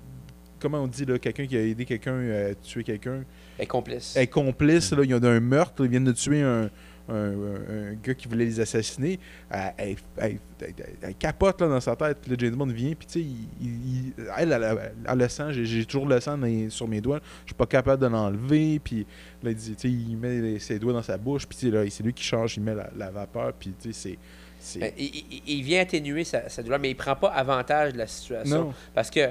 comment 0.60 0.82
on 0.84 0.88
dit 0.88 1.06
là, 1.06 1.18
quelqu'un 1.18 1.46
qui 1.48 1.58
a 1.58 1.62
aidé 1.62 1.86
quelqu'un 1.86 2.20
à 2.30 2.54
tuer 2.56 2.84
quelqu'un. 2.84 3.24
Elle 3.58 3.64
est 3.64 3.68
complice. 3.68 4.14
Elle 4.16 4.24
est 4.24 4.28
complice, 4.28 4.92
là, 4.92 5.04
il 5.04 5.10
y 5.10 5.14
a 5.14 5.18
un 5.18 5.40
meurtre, 5.40 5.84
ils 5.86 5.90
viennent 5.92 6.04
de 6.06 6.12
tuer 6.12 6.42
un, 6.42 6.70
un, 7.08 7.14
un- 7.14 7.92
un 7.92 7.94
gars 8.04 8.14
qui 8.16 8.28
voulait 8.28 8.46
les 8.46 8.60
assassiner. 8.60 9.20
Elle, 9.50 9.74
elle- 9.78 9.96
elle- 10.18 10.38
elle- 10.60 10.74
elle 11.02 11.16
capote 11.16 11.62
là, 11.62 11.68
dans 11.68 11.80
sa 11.80 11.96
tête, 11.96 12.18
puis 12.22 12.32
là, 12.32 12.38
James 12.40 12.56
Bond 12.56 12.66
vient, 12.68 12.94
puis 12.96 13.06
tu 13.08 13.14
sais, 13.22 13.26
il- 13.62 14.14
elle, 14.38 14.52
elle 15.08 15.18
le 15.18 15.28
sent, 15.30 15.54
j'ai, 15.54 15.86
toujours 15.86 16.08
le 16.08 16.20
sang 16.20 16.38
dans 16.38 16.70
sur 16.70 16.88
mes 16.88 17.02
doigts, 17.02 17.20
je 17.46 17.50
suis 17.50 17.56
pas 17.56 17.68
capable 17.68 18.02
de 18.02 18.08
l'enlever, 18.08 18.80
puis 18.84 19.06
là, 19.44 19.52
il, 19.52 19.56
dit, 19.56 19.76
il 19.84 20.18
met 20.18 20.58
ses 20.60 20.80
doigts 20.80 20.94
dans 20.94 21.04
sa 21.04 21.18
bouche, 21.18 21.46
puis 21.48 21.70
là, 21.70 21.84
c'est 21.90 22.04
lui 22.04 22.14
qui 22.14 22.24
change, 22.24 22.58
il 22.58 22.64
met 22.64 22.74
la, 22.76 22.90
la 22.98 23.12
vapeur, 23.12 23.54
puis 23.54 23.72
tu 23.80 23.94
sais, 23.94 24.18
c'est... 24.60 24.94
il, 24.98 25.06
il- 25.06 25.42
il 25.46 25.62
vient 25.64 25.82
atténuer 25.82 26.24
sa, 26.24 26.50
sa 26.50 26.64
douleur, 26.64 26.80
mais 26.80 26.90
il 26.90 26.96
prend 26.96 27.16
pas 27.16 27.28
avantage 27.30 27.94
de 27.94 28.00
la 28.00 28.08
situation. 28.08 28.64
Non. 28.66 28.74
Parce 28.96 29.12
que 29.12 29.30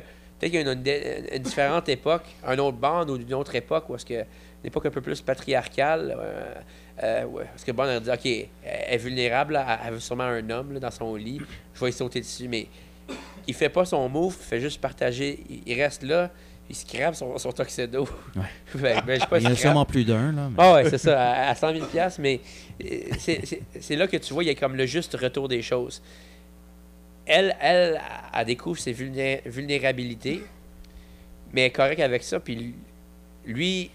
peut-être 0.51 0.53
qu'il 0.53 0.61
y 0.61 0.69
a 0.69 0.73
une, 0.73 0.79
une- 1.27 1.37
une 1.37 1.43
différente 1.43 1.89
époque, 1.89 2.25
un 2.47 2.59
autre 2.59 2.77
bande 2.77 3.11
ou 3.11 3.17
une 3.17 3.35
autre 3.35 3.55
époque, 3.55 3.89
où 3.89 3.95
est-ce 3.97 4.05
que 4.07 4.15
une 4.15 4.69
époque 4.69 4.87
un 4.87 4.91
peu 4.91 5.01
plus 5.01 5.21
patriarcale, 5.21 6.17
euh, 6.19 6.55
euh, 7.03 7.25
ouais, 7.27 7.45
parce 7.45 7.65
que 7.65 7.73
Bond 7.73 7.83
a 7.85 8.01
dit, 8.01 8.11
OK, 8.11 8.25
elle 8.27 8.49
est 8.95 8.97
vulnérable, 8.99 9.57
elle, 9.67 9.79
elle 9.87 9.93
veut 9.95 10.01
sûrement 10.01 10.25
un 10.25 10.49
homme 10.51 10.73
là, 10.75 10.81
dans 10.81 10.91
son 10.91 11.15
lit, 11.17 11.41
je 11.75 11.81
vais 11.85 11.91
y 11.91 11.93
sauter 11.93 12.21
dessus, 12.21 12.49
mais 12.49 12.67
il 13.47 13.53
fait 13.55 13.69
pas 13.69 13.85
son 13.85 14.09
move, 14.09 14.35
il 14.41 14.45
fait 14.45 14.61
juste 14.61 14.81
partager, 14.81 15.41
il, 15.67 15.75
reste 15.75 16.03
là, 16.03 16.31
il 16.71 16.75
scrape 16.75 17.15
son, 17.15 17.37
son 17.37 17.53
tuxedo. 17.53 18.09
Ben, 18.77 19.03
ben, 19.07 19.21
pas 19.29 19.39
Il 19.39 19.45
y 19.45 19.47
en 19.47 19.51
a 19.51 19.55
sûrement 19.55 19.85
plus 19.85 20.05
d'un, 20.05 20.33
là. 20.33 20.49
mais- 20.49 20.57
Ah 20.57 20.75
ouais, 20.75 20.89
c'est 20.91 20.99
ça, 20.99 21.21
à, 21.21 21.51
à 21.51 21.55
100 21.55 21.75
000 21.75 21.87
piastres, 21.87 22.21
mais 22.21 22.41
euh, 22.85 22.87
c'est 23.81 23.97
là 23.97 24.07
que 24.07 24.17
tu 24.17 24.33
vois, 24.33 24.43
il 24.45 24.47
y 24.47 24.51
a 24.51 24.55
comme 24.55 24.75
le 24.77 24.87
juste 24.87 25.15
retour 25.21 25.47
des 25.49 25.61
choses. 25.63 26.03
Elle, 27.27 27.57
elle, 27.61 28.01
elle 28.35 28.45
découvre 28.47 28.79
ses 28.79 28.93
vulné- 28.93 29.41
vulnérabilités, 29.47 30.43
mais 31.53 31.63
elle 31.63 31.67
est 31.69 31.71
correcte 31.71 32.01
avec 32.01 32.23
ça, 32.23 32.41
puis 32.41 32.75
lui, 33.47 33.91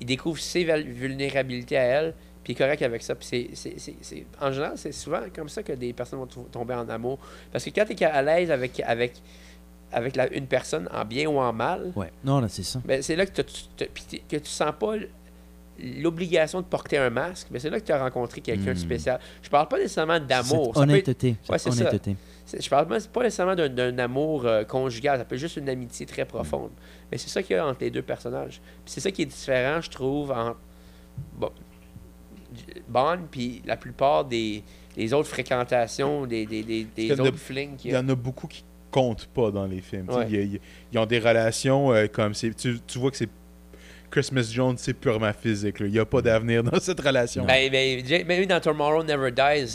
il 0.00 0.06
découvre 0.06 0.38
ses 0.38 0.64
vulnérabilités 0.64 1.76
à 1.76 1.82
elle, 1.82 2.14
puis 2.42 2.52
il 2.52 2.56
est 2.56 2.58
correct 2.58 2.82
avec 2.82 3.02
ça. 3.02 3.14
Puis 3.14 3.50
c'est- 3.54 4.24
en 4.40 4.50
général, 4.52 4.72
c'est 4.76 4.92
souvent 4.92 5.20
comme 5.34 5.48
ça 5.48 5.62
que 5.62 5.72
des 5.72 5.92
personnes 5.92 6.18
vont 6.20 6.26
to- 6.26 6.48
tomber 6.50 6.74
en 6.74 6.88
amour. 6.88 7.18
Parce 7.52 7.64
que 7.64 7.70
quand 7.70 7.84
tu 7.84 7.92
es 7.92 8.04
à 8.04 8.22
l'aise 8.22 8.50
avec, 8.50 8.80
avec, 8.80 9.12
avec 9.92 10.16
la- 10.16 10.32
une 10.32 10.46
personne, 10.46 10.88
en 10.92 11.04
bien 11.04 11.26
ou 11.28 11.38
en 11.38 11.52
mal, 11.52 11.92
Ouais. 11.94 12.10
Non, 12.24 12.40
là, 12.40 12.48
c'est 12.48 12.62
ça. 12.62 12.80
ben, 12.84 13.02
c'est 13.02 13.14
là 13.16 13.26
que, 13.26 13.42
tu 13.42 13.86
que 14.28 14.36
tu 14.36 14.48
sens 14.50 14.72
pas 14.78 14.94
l'obligation 16.00 16.60
de 16.60 16.66
porter 16.66 16.98
un 16.98 17.10
masque. 17.10 17.48
Mais 17.50 17.58
c'est 17.58 17.70
là 17.70 17.80
que 17.80 17.84
tu 17.86 17.92
as 17.92 18.02
rencontré 18.02 18.40
quelqu'un 18.40 18.66
de 18.66 18.70
Mm. 18.72 18.76
spécial. 18.76 19.20
Je 19.42 19.48
parle 19.48 19.68
pas 19.68 19.78
nécessairement 19.78 20.20
d'amour. 20.20 20.72
Peut 20.72 20.80
être- 20.82 20.88
honnêteté. 20.90 21.36
Ouais, 21.48 21.58
c'est 21.58 21.70
ça. 21.72 21.80
honnêteté. 21.88 22.16
Je 22.58 22.68
parle 22.68 22.86
pas, 22.88 22.98
nécessairement 23.22 23.54
d'un- 23.54 23.98
amour 23.98 24.46
euh, 24.46 24.64
conjugal. 24.64 25.18
Ça 25.18 25.24
peut 25.24 25.34
être 25.36 25.40
juste 25.40 25.56
une 25.56 25.68
amitié 25.68 26.06
très 26.06 26.24
profonde. 26.24 26.70
Mais 27.10 27.18
c'est 27.18 27.28
ça 27.28 27.42
qu'il 27.42 27.56
y 27.56 27.58
a 27.58 27.66
entre 27.66 27.80
les 27.80 27.90
deux 27.90 28.02
personnages. 28.02 28.60
C'est 28.84 29.00
ça 29.00 29.10
qui 29.10 29.22
est 29.22 29.26
différent, 29.26 29.80
je 29.80 29.90
trouve, 29.90 30.30
entre 30.32 30.58
bon, 31.36 31.50
Bond 32.88 33.20
puis 33.30 33.62
la 33.64 33.76
plupart 33.76 34.24
des 34.24 34.62
les 34.96 35.14
autres 35.14 35.28
fréquentations, 35.28 36.26
des, 36.26 36.44
des, 36.44 36.62
des, 36.62 37.12
autres 37.18 37.38
flings 37.38 37.78
Il 37.84 37.92
y 37.92 37.96
en 37.96 38.06
a 38.10 38.14
beaucoup 38.14 38.46
qui 38.46 38.62
comptent 38.90 39.24
pas 39.32 39.50
dans 39.50 39.64
les 39.64 39.80
films. 39.80 40.10
Ouais. 40.10 40.60
ils 40.92 40.98
ont 40.98 41.06
des 41.06 41.18
relations 41.18 41.92
euh, 41.94 42.08
comme 42.08 42.34
c'est. 42.34 42.54
Tu, 42.54 42.78
tu 42.86 42.98
vois 42.98 43.10
que 43.10 43.16
c'est 43.16 43.30
Christmas 44.12 44.48
Jones, 44.52 44.76
c'est 44.78 44.94
purement 44.94 45.32
physique. 45.32 45.80
là. 45.80 45.86
Il 45.86 45.92
n'y 45.92 45.98
a 45.98 46.04
pas 46.04 46.22
d'avenir 46.22 46.62
dans 46.62 46.78
cette 46.78 47.00
relation. 47.00 47.44
Ben, 47.44 47.68
ben, 47.70 48.26
même 48.26 48.46
dans 48.46 48.60
Tomorrow 48.60 49.02
Never 49.02 49.32
Dies, 49.32 49.66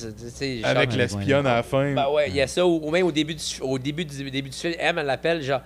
genre- 0.62 0.66
Avec 0.66 0.94
l'espionne 0.94 1.46
à 1.48 1.56
la 1.56 1.64
fin. 1.64 1.94
Ben 1.94 2.08
ouais, 2.10 2.30
il 2.30 2.36
y 2.36 2.42
a 2.42 2.48
ça, 2.48 2.66
ou, 2.66 2.90
même 2.90 3.06
au 3.06 3.12
début 3.12 3.36
du, 3.36 3.44
au 3.62 3.78
début 3.78 4.06
du, 4.06 4.30
début 4.32 4.50
du 4.50 4.56
film, 4.58 4.76
M, 4.80 4.98
elle 5.00 5.06
l'appelle 5.06 5.42
genre 5.42 5.62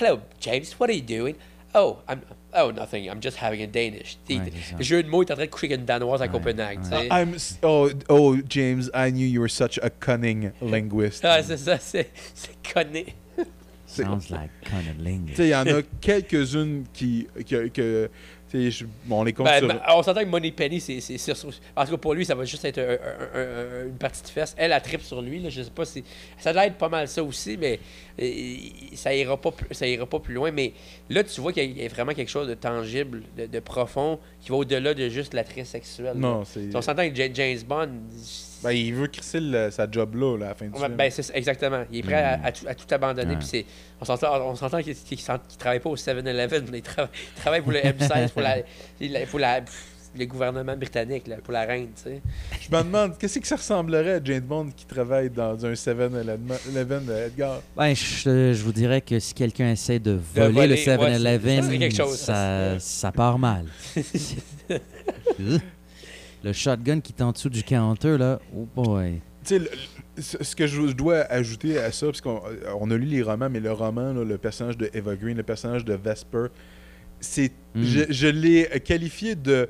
Hello, 0.00 0.20
James, 0.40 0.64
what 0.78 0.86
are 0.88 0.94
you 0.94 1.02
doing? 1.02 1.34
Oh, 1.74 1.98
I'm, 2.08 2.20
oh, 2.56 2.70
nothing. 2.72 3.04
I'm 3.08 3.20
just 3.22 3.36
having 3.40 3.62
a 3.62 3.66
Danish. 3.66 4.18
Ouais, 4.28 4.40
le 4.76 4.82
jeu 4.84 5.02
de 5.04 5.08
mots 5.08 5.22
est 5.22 5.30
en 5.30 5.34
train 5.36 5.44
de 5.46 5.50
coucher 5.50 5.66
avec 5.68 5.78
une 5.80 5.84
Danoise 5.86 6.20
à 6.20 6.26
Copenhague. 6.28 6.80
tu 6.82 6.88
sais. 6.88 7.06
I'm 7.10 7.34
s- 7.34 7.58
oh, 7.62 7.88
oh, 8.08 8.36
James, 8.48 8.90
I 8.94 9.10
knew 9.12 9.24
you 9.26 9.40
were 9.40 9.48
such 9.50 9.78
a 9.82 9.88
cunning 9.88 10.50
linguist. 10.60 11.24
Ah, 11.24 11.42
c'est 11.42 11.56
ça, 11.56 11.78
c'est 11.78 12.10
c'est 12.34 12.56
conné. 12.74 13.06
Sounds 13.90 14.30
like 14.30 14.50
cunnilingus. 14.64 15.30
Tu 15.30 15.36
sais, 15.36 15.46
il 15.48 15.50
y 15.50 15.54
en 15.54 15.66
a 15.66 15.82
quelques-unes 16.00 16.84
qui. 16.92 17.26
que, 17.48 17.68
que 17.68 18.10
tu 18.50 18.58
sais, 18.64 18.70
je- 18.70 18.84
bon, 19.04 19.20
on 19.20 19.24
les 19.24 19.32
compte 19.32 19.46
Ben, 19.46 19.58
sur. 19.60 19.68
ben, 19.68 19.80
on 19.94 20.02
s'entend 20.02 20.20
que 20.22 20.26
Money 20.26 20.50
Penny, 20.50 20.80
c'est. 20.80 21.00
c'est- 21.00 21.32
En 21.76 21.84
tout 21.84 21.90
cas, 21.92 21.96
pour 21.96 22.14
lui, 22.14 22.24
ça 22.24 22.34
va 22.34 22.44
juste 22.44 22.64
être 22.64 22.78
un- 22.78 22.82
un- 22.82 23.40
un- 23.40 23.82
un- 23.82 23.86
une 23.86 23.96
partie 23.96 24.22
de 24.22 24.28
fesse. 24.28 24.54
Elle, 24.58 24.72
a 24.72 24.80
tripe 24.80 25.02
sur 25.02 25.22
lui. 25.22 25.40
Là, 25.40 25.50
je 25.50 25.62
sais 25.62 25.70
pas 25.70 25.84
si. 25.84 26.02
Ça 26.38 26.52
doit 26.52 26.66
être 26.66 26.76
pas 26.76 26.88
mal 26.88 27.06
ça 27.06 27.22
aussi, 27.22 27.56
mais 27.56 27.78
euh, 28.20 28.56
ça 28.94 29.14
ira 29.14 29.36
pas, 29.40 29.52
plus- 29.52 29.72
ça 29.72 29.86
ira 29.86 30.04
pas 30.06 30.18
plus 30.18 30.34
loin. 30.34 30.50
Mais 30.50 30.72
là, 31.08 31.22
tu 31.22 31.40
vois 31.40 31.52
qu'il 31.52 31.78
y 31.78 31.84
a 31.84 31.88
vraiment 31.88 32.12
quelque 32.12 32.28
chose 32.30 32.48
de 32.48 32.54
tangible, 32.54 33.22
de, 33.36 33.46
de 33.46 33.60
profond, 33.60 34.18
qui 34.40 34.50
va 34.50 34.56
au-delà 34.56 34.94
de 34.94 35.08
juste 35.08 35.32
l'attrait 35.32 35.64
sexuel. 35.64 36.14
Non, 36.16 36.44
c'est- 36.44 36.74
On 36.74 36.82
s'entend 36.82 37.08
que 37.08 37.14
Ja- 37.14 37.32
James 37.32 37.60
Bond. 37.68 37.88
Ben, 38.62 38.72
il 38.72 38.92
veut 38.94 39.06
crisser 39.06 39.40
le- 39.40 39.70
sa 39.70 39.90
job 39.90 40.14
là, 40.16 40.36
là, 40.36 40.46
à 40.46 40.48
la 40.50 40.54
fin 40.54 40.66
du 40.66 40.72
Ouais, 40.72 40.80
film. 40.84 40.94
ben, 40.96 41.10
c'est 41.10 41.22
ça, 41.22 41.34
exactement. 41.34 41.84
Il 41.90 41.98
est 41.98 42.02
prêt 42.02 42.14
à, 42.22 42.40
à 42.44 42.52
tout, 42.52 42.66
à 42.68 42.74
tout 42.74 42.86
abandonner. 42.94 43.30
Ouais. 43.32 43.38
Puis 43.38 43.46
c'est, 43.48 43.64
on 44.00 44.04
s'entend, 44.04 44.36
on 44.46 44.54
s'entend 44.56 44.82
qu'il 44.82 44.92
ne 44.94 45.56
travaille 45.58 45.80
pas 45.80 45.90
au 45.90 45.96
7-Eleven, 45.96 46.66
mais 46.70 46.78
il, 46.78 46.82
trava- 46.82 47.08
il 47.36 47.40
travaille 47.40 47.62
pour 47.62 47.72
le 47.72 47.78
M16, 47.80 48.28
pour, 48.30 48.42
la, 48.42 48.58
il- 49.00 49.26
pour 49.30 49.38
la- 49.38 49.62
pff, 49.62 49.86
le 50.18 50.24
gouvernement 50.26 50.76
britannique, 50.76 51.28
là, 51.28 51.36
pour 51.36 51.52
la 51.52 51.62
reine. 51.64 51.86
Tu 51.94 52.02
sais. 52.10 52.20
Je 52.60 52.76
me 52.76 52.82
demande, 52.82 53.16
qu'est-ce 53.16 53.38
que 53.38 53.46
ça 53.46 53.54
ressemblerait 53.54 54.14
à 54.14 54.20
James 54.24 54.40
Bond 54.40 54.70
qui 54.76 54.84
travaille 54.84 55.30
dans 55.30 55.64
un 55.64 55.72
7-Eleven 55.72 57.04
de 57.06 57.12
Edgar? 57.28 57.60
Ben, 57.76 57.94
je, 57.94 58.52
je 58.52 58.62
vous 58.64 58.72
dirais 58.72 59.00
que 59.02 59.20
si 59.20 59.32
quelqu'un 59.32 59.70
essaie 59.70 60.00
de 60.00 60.18
voler, 60.34 60.50
voler, 60.52 60.66
le 60.66 60.72
ouais, 60.74 60.78
ça 60.84 60.96
serait 60.96 61.12
7-Eleven, 61.12 61.78
quelque 61.78 61.96
chose, 61.96 62.16
ça, 62.18 62.78
ça 62.80 63.12
part 63.12 63.38
mal. 63.38 63.66
le 66.42 66.52
shotgun 66.52 67.00
qui 67.00 67.12
est 67.16 67.22
en 67.22 67.32
dessous 67.32 67.48
du 67.50 67.62
counter, 67.62 68.16
là, 68.18 68.40
oh 68.56 68.66
boy. 68.74 69.20
Tu 69.44 69.58
sais, 70.18 70.42
ce 70.44 70.54
que 70.54 70.66
je 70.66 70.92
dois 70.92 71.20
ajouter 71.30 71.78
à 71.78 71.92
ça, 71.92 72.06
parce 72.06 72.20
qu'on 72.20 72.42
euh, 72.46 72.74
on 72.78 72.90
a 72.90 72.96
lu 72.96 73.06
les 73.06 73.22
romans, 73.22 73.48
mais 73.50 73.60
le 73.60 73.72
roman, 73.72 74.12
là, 74.12 74.22
le 74.24 74.38
personnage 74.38 74.76
de 74.76 74.90
Eva 74.92 75.16
Green, 75.16 75.36
le 75.36 75.42
personnage 75.42 75.84
de 75.84 75.94
Vesper, 75.94 76.46
c'est. 77.20 77.52
Mm. 77.74 77.82
Je, 77.82 78.00
je 78.10 78.26
l'ai 78.26 78.68
qualifié 78.84 79.34
de. 79.34 79.68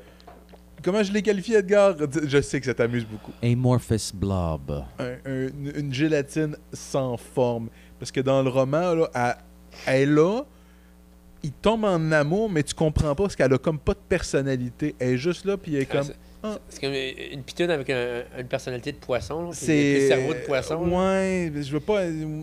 Comment 0.83 1.03
je 1.03 1.13
l'ai 1.13 1.23
qualifié, 1.23 1.57
Edgar? 1.59 1.95
Je 2.25 2.41
sais 2.41 2.59
que 2.59 2.67
ça 2.67 2.73
t'amuse 2.75 3.05
beaucoup. 3.05 3.33
Amorphous 3.43 4.13
blob. 4.15 4.83
Un- 4.99 5.31
un- 5.31 5.49
une, 5.77 5.93
gélatine 5.93 6.57
sans 6.73 7.17
forme. 7.19 7.69
Parce 7.99 8.11
que 8.11 8.21
dans 8.21 8.43
le 8.43 8.49
roman, 8.49 8.95
là, 8.95 9.37
elle, 9.87 10.15
là, 10.15 10.43
il 11.43 11.53
tombe 11.53 11.85
en 11.85 12.11
amour, 12.13 12.49
mais 12.51 12.63
tu 12.63 12.75
comprends 12.75 13.15
pas 13.15 13.25
parce 13.25 13.37
qu'elle 13.37 13.53
a 13.53 13.59
comme 13.59 13.79
pas 13.79 13.93
de 13.93 14.01
personnalité. 14.09 14.95
Elle 14.99 15.11
est 15.11 15.19
juste 15.19 15.45
là, 15.45 15.57
puis 15.59 15.75
elle 15.77 15.83
est 15.83 15.89
Ah, 15.93 15.99
comme. 15.99 16.09
Ah. 16.43 16.59
C'est 16.71 16.81
comme 16.81 16.95
une 16.95 17.43
pitoune 17.43 17.71
avec 17.71 17.91
un- 17.91 18.23
une 18.39 18.47
personnalité 18.47 18.93
de 18.93 18.97
poisson. 18.97 19.43
là, 19.47 19.51
C'est 19.53 20.01
Le 20.01 20.09
cerveau 20.09 20.33
de 20.35 20.39
poisson. 20.39 20.87
là. 20.87 20.97
Ouais, 21.13 21.53
je 21.55 21.71
veux 21.73 21.81
pas 21.81 22.01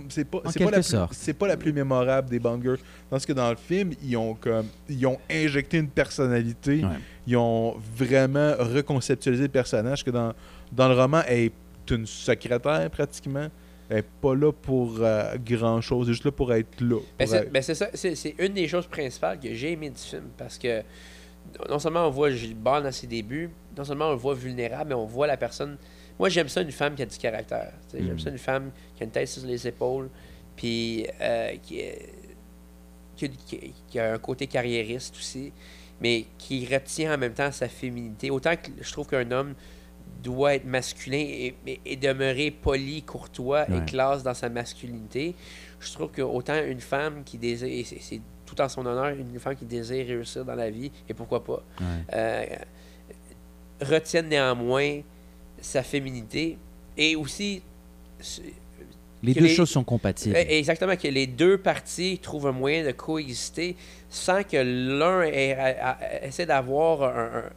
c'est 0.09 0.23
pas 0.25 0.41
En 0.45 0.51
c'est 0.51 0.59
pas 0.63 0.71
la 0.71 0.81
plus, 0.81 0.95
c'est 1.11 1.33
pas 1.33 1.47
la 1.47 1.57
plus 1.57 1.73
mémorable 1.73 2.29
des 2.29 2.37
Bond 2.39 2.61
Girls 2.61 2.77
parce 3.09 3.25
que 3.25 3.33
dans 3.33 3.49
le 3.49 3.55
film, 3.55 3.93
ils 4.03 4.15
ont 4.15 4.35
comme 4.35 4.67
ils 4.87 5.05
ont 5.07 5.17
injecté 5.31 5.77
une 5.77 5.89
personnalité, 5.89 6.83
Ouais. 6.83 6.89
ils 7.25 7.37
ont 7.37 7.75
vraiment 7.95 8.53
reconceptualisé 8.59 9.43
le 9.43 9.49
personnage 9.49 10.03
que 10.03 10.11
dans 10.11 10.33
dans 10.71 10.89
le 10.89 10.95
roman 10.95 11.21
elle 11.27 11.39
est 11.45 11.51
une 11.91 12.05
secrétaire 12.05 12.89
pratiquement. 12.91 13.47
Elle 13.89 13.99
est 13.99 14.05
pas 14.21 14.35
là 14.35 14.51
pour 14.51 14.99
grand 15.45 15.79
chose, 15.81 16.07
elle 16.07 16.11
est 16.11 16.13
juste 16.13 16.25
là 16.25 16.31
pour 16.31 16.53
être 16.53 16.81
là. 16.81 16.97
Ben, 17.17 17.25
pour 17.25 17.27
c'est 17.29 17.37
être- 17.43 17.51
ben, 17.51 17.61
c'est 17.63 17.73
ça, 17.75 17.87
c'est 17.93 18.13
c'est 18.15 18.35
une 18.37 18.53
des 18.53 18.67
choses 18.67 18.85
principales 18.85 19.39
que 19.39 19.51
j'ai 19.53 19.71
aimé 19.71 19.89
du 19.89 19.97
film 20.01 20.25
parce 20.37 20.57
que 20.57 20.83
non 21.69 21.79
seulement 21.79 22.05
on 22.05 22.09
voit 22.09 22.29
Gilles 22.29 22.53
Bond 22.57 22.83
à 22.83 22.91
ses 22.91 23.07
débuts, 23.07 23.49
non 23.77 23.83
seulement 23.83 24.07
on 24.07 24.11
le 24.11 24.17
voit 24.17 24.33
vulnérable, 24.35 24.89
mais 24.89 24.95
on 24.95 25.05
voit 25.05 25.27
la 25.27 25.37
personne. 25.37 25.77
Moi, 26.19 26.29
j'aime 26.29 26.49
ça 26.49 26.61
une 26.61 26.71
femme 26.71 26.95
qui 26.95 27.03
a 27.03 27.05
du 27.05 27.17
caractère. 27.17 27.73
J'aime 27.93 28.13
Mm. 28.13 28.19
ça 28.19 28.29
une 28.31 28.37
femme 28.37 28.71
qui 28.95 29.03
a 29.03 29.05
une 29.05 29.11
tête 29.11 29.27
sur 29.27 29.45
les 29.45 29.67
épaules, 29.67 30.09
puis 30.55 31.05
euh, 31.21 31.55
qui, 31.61 31.81
qui, 33.15 33.25
a- 33.25 33.27
qui- 33.27 33.73
qui 33.87 33.99
a 33.99 34.13
un 34.13 34.17
côté 34.17 34.47
carriériste 34.47 35.15
aussi, 35.15 35.51
mais 36.01 36.25
qui 36.37 36.65
retient 36.71 37.13
en 37.13 37.17
même 37.17 37.33
temps 37.33 37.51
sa 37.51 37.67
féminité. 37.67 38.29
Autant 38.31 38.55
que 38.55 38.69
je 38.81 38.91
trouve 38.91 39.07
qu'un 39.07 39.29
homme 39.31 39.53
doit 40.23 40.55
être 40.55 40.65
masculin 40.65 41.17
et, 41.19 41.55
et- 41.65 41.79
et 41.85 41.95
demeurer 41.95 42.49
poli, 42.51 43.03
courtois 43.03 43.65
Ouais. 43.69 43.77
et 43.77 43.85
classe 43.85 44.23
dans 44.23 44.33
sa 44.33 44.49
masculinité. 44.49 45.35
Je 45.79 45.91
trouve 45.93 46.09
que 46.11 46.21
autant 46.23 46.59
une 46.63 46.79
femme 46.79 47.23
qui 47.23 47.37
désire, 47.37 47.67
et 47.69 47.83
c'est 47.83 47.99
c'est 48.01 48.21
tout 48.45 48.59
en 48.61 48.69
son 48.69 48.85
honneur, 48.85 49.07
une 49.09 49.39
femme 49.39 49.55
qui 49.57 49.65
désire 49.65 50.07
réussir 50.07 50.45
dans 50.45 50.55
la 50.55 50.69
vie, 50.71 50.89
et 51.09 51.13
pourquoi 51.13 51.43
pas, 51.43 51.61
Ouais. 51.81 51.85
euh, 52.13 52.45
retiennent 53.81 54.29
néanmoins 54.29 55.01
sa 55.61 55.83
féminité 55.83 56.57
et 56.97 57.15
aussi 57.15 57.61
Les 59.23 59.33
deux 59.33 59.47
choses 59.47 59.69
sont 59.69 59.83
compatibles. 59.83 60.35
Eh, 60.37 60.59
Exactement, 60.59 60.95
que 60.95 61.07
les 61.07 61.27
deux 61.27 61.57
parties 61.57 62.19
trouvent 62.19 62.47
un 62.47 62.51
moyen 62.51 62.85
de 62.85 62.91
coexister 62.91 63.75
sans 64.09 64.43
que 64.43 64.57
l'un 64.57 65.23
essaie 66.21 66.45
d'avoir 66.45 67.03
un, 67.03 67.39
un- 67.39 67.49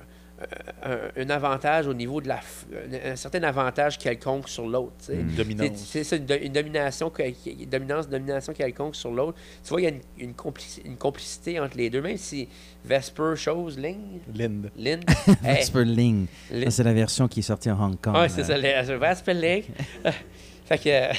un- 0.83 1.23
un 1.23 1.31
avantage 1.31 1.87
au 1.87 1.95
niveau 1.95 2.21
de 2.21 2.29
la. 2.29 2.37
f- 2.37 2.65
un, 3.07 3.13
un 3.13 3.17
certain 3.17 3.43
avantage 3.43 3.99
quelconque 3.99 4.49
sur 4.49 4.67
l'autre. 4.67 4.95
Une 5.13 5.35
dominance. 5.35 5.77
C'est- 5.87 6.05
ça, 6.05 6.17
une, 6.17 6.25
do- 6.27 6.35
une 6.41 6.53
domination, 6.53 7.13
une 7.47 7.69
dominance, 7.69 8.09
domination 8.09 8.53
quelconque 8.53 8.97
sur 8.97 9.11
l'autre. 9.11 9.39
Tu 9.63 9.69
vois, 9.71 9.81
il 9.81 9.85
y 9.85 9.87
a 9.87 9.91
une, 9.91 10.01
une, 10.19 10.33
complici- 10.33 10.83
une 10.85 10.97
complicité 10.97 11.61
entre 11.61 11.77
les 11.77 11.91
deux, 11.91 12.01
même 12.01 12.17
si 12.17 12.49
Vesper, 12.85 13.35
chose, 13.37 13.79
Ling? 13.79 14.21
Lind. 14.35 14.71
Lind? 14.77 15.05
Vesper 15.43 15.85
Ling. 15.85 16.27
Lin- 16.51 16.65
Ça, 16.65 16.71
c'est 16.71 16.85
la 16.85 16.93
version 16.95 17.29
qui 17.29 17.41
est 17.41 17.43
sortie 17.43 17.69
à 17.69 17.75
Hong 17.77 18.01
Kong. 18.01 18.15
Ouais, 18.17 18.29
c'est 18.29 18.45
ça, 18.45 18.57
le- 18.57 18.63
le 18.93 18.99
Vesper 18.99 19.35
Ling. 19.35 19.65
fait 20.65 20.79
que. 20.79 20.89
euh, 20.89 21.13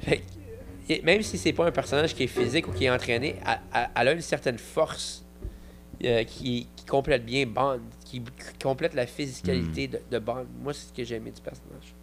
fait 0.00 0.22
même 1.04 1.20
si 1.22 1.36
c'est 1.36 1.52
pas 1.52 1.66
un 1.66 1.70
personnage 1.70 2.14
qui 2.14 2.22
est 2.22 2.28
physique 2.28 2.66
ou 2.66 2.72
qui 2.72 2.86
est 2.86 2.90
entraîné, 2.90 3.36
elle, 3.46 3.58
elle- 3.74 3.88
elle 3.94 4.08
a 4.08 4.12
une 4.12 4.22
certaine 4.22 4.56
force 4.58 5.22
euh, 6.02 6.24
qui, 6.24 6.66
qui 6.76 6.84
complète 6.86 7.26
bien 7.26 7.44
Bond, 7.44 7.80
qui, 8.10 8.22
complète 8.62 8.94
la 8.94 9.06
physicalité 9.06 9.88
Hmm. 9.88 9.90
de, 9.92 10.00
de 10.10 10.18
Bond. 10.18 10.46
Moi, 10.62 10.72
c'est 10.72 10.88
ce 10.88 10.92
que 10.92 11.04
j'ai 11.04 11.16
aimé 11.16 11.30
du 11.30 11.40
personnage. 11.42 11.94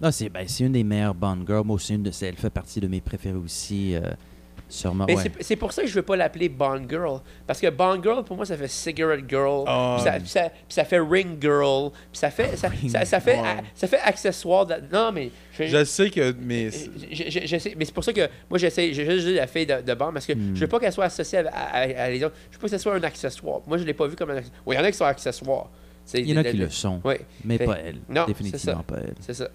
Non, 0.00 0.10
c'est 0.10 0.28
ben, 0.28 0.46
une 0.60 0.72
des 0.72 0.84
meilleures 0.84 1.14
Bond 1.14 1.44
Girls. 1.46 1.64
Moi 1.64 1.76
aussi, 1.76 1.94
une 1.94 2.02
de, 2.02 2.10
elle 2.20 2.36
fait 2.36 2.50
partie 2.50 2.80
de 2.80 2.88
mes 2.88 3.00
préférés 3.00 3.36
aussi. 3.36 3.94
euh, 3.94 4.12
sûrement. 4.74 5.04
Mais 5.06 5.16
ouais. 5.16 5.22
c'est- 5.22 5.42
c'est 5.42 5.56
pour 5.56 5.72
ça 5.72 5.82
que 5.82 5.88
je 5.88 5.94
veux 5.94 6.02
pas 6.02 6.16
l'appeler 6.16 6.48
Bond 6.48 6.86
Girl. 6.88 7.20
Parce 7.46 7.60
que 7.60 7.70
Bond 7.70 8.02
Girl, 8.02 8.24
pour 8.24 8.36
moi, 8.36 8.44
ça 8.44 8.56
fait 8.56 8.68
Cigarette 8.68 9.24
Girl, 9.28 9.64
Ah. 9.66 9.96
puis 9.98 10.04
ça, 10.04 10.18
puis 10.20 10.28
ça- 10.28 10.48
puis 10.50 10.62
ça 10.74 10.84
fait 10.84 10.98
Ring 10.98 11.40
Girl, 11.40 11.90
puis 11.90 12.18
ça 12.18 12.30
fait, 12.30 12.56
ça, 12.56 12.68
ça, 12.88 13.04
ça 13.04 13.20
fait, 13.20 13.38
ça 13.74 13.86
fait 13.86 14.00
accessoire. 14.00 14.66
de- 14.66 14.74
non, 14.92 15.10
mais. 15.12 15.30
je- 15.58 15.64
Je 15.66 15.84
sais 15.84 16.10
que 16.10 16.34
mais 16.40 16.70
je, 16.70 17.24
je- 17.30 17.46
je 17.46 17.58
sais, 17.58 17.74
mais 17.78 17.84
c'est 17.84 17.94
pour 17.94 18.04
ça 18.04 18.12
que 18.12 18.28
moi 18.50 18.58
j'essaie, 18.58 18.92
j'ai 18.92 19.04
juste 19.04 19.26
dit 19.26 19.34
la 19.34 19.46
fille 19.46 19.66
de, 19.66 19.80
de 19.80 19.94
Bond 19.94 20.12
parce 20.12 20.26
que 20.26 20.32
Hmm. 20.32 20.54
je 20.54 20.60
veux 20.60 20.66
pas 20.68 20.78
qu'elle 20.80 20.92
soit 20.92 21.04
associée 21.06 21.38
à, 21.38 21.50
à- 21.50 22.04
à 22.04 22.10
les 22.10 22.22
autres. 22.24 22.34
Je 22.50 22.56
veux 22.56 22.60
pas 22.60 22.66
que 22.68 22.76
ce 22.76 22.78
soit 22.78 22.94
un 22.94 23.02
accessoire. 23.02 23.60
Moi 23.66 23.78
je 23.78 23.84
l'ai 23.84 23.94
pas 23.94 24.06
vu 24.06 24.16
comme 24.16 24.30
un 24.30 24.36
accessoire. 24.36 24.60
Oui, 24.66 24.74
il 24.76 24.78
y 24.78 24.82
en 24.82 24.84
a 24.84 24.90
qui 24.90 24.96
sont 24.98 25.04
accessoires. 25.04 25.70
C'est- 26.04 26.20
Il 26.20 26.30
y 26.30 26.34
en 26.34 26.40
a 26.40 26.44
qui 26.44 26.56
le 26.56 26.68
sont, 26.68 27.00
Ouais. 27.04 27.20
mais 27.44 27.56
Fait- 27.58 27.64
pas 27.64 27.78
elle. 27.78 27.96
Non, 28.08 28.26
Définitivement 28.26 28.58
c'est 28.58 28.70
ça. 28.72 28.84
pas 28.86 28.96
elle. 29.02 29.14
C'est 29.20 29.34
ça. 29.34 29.48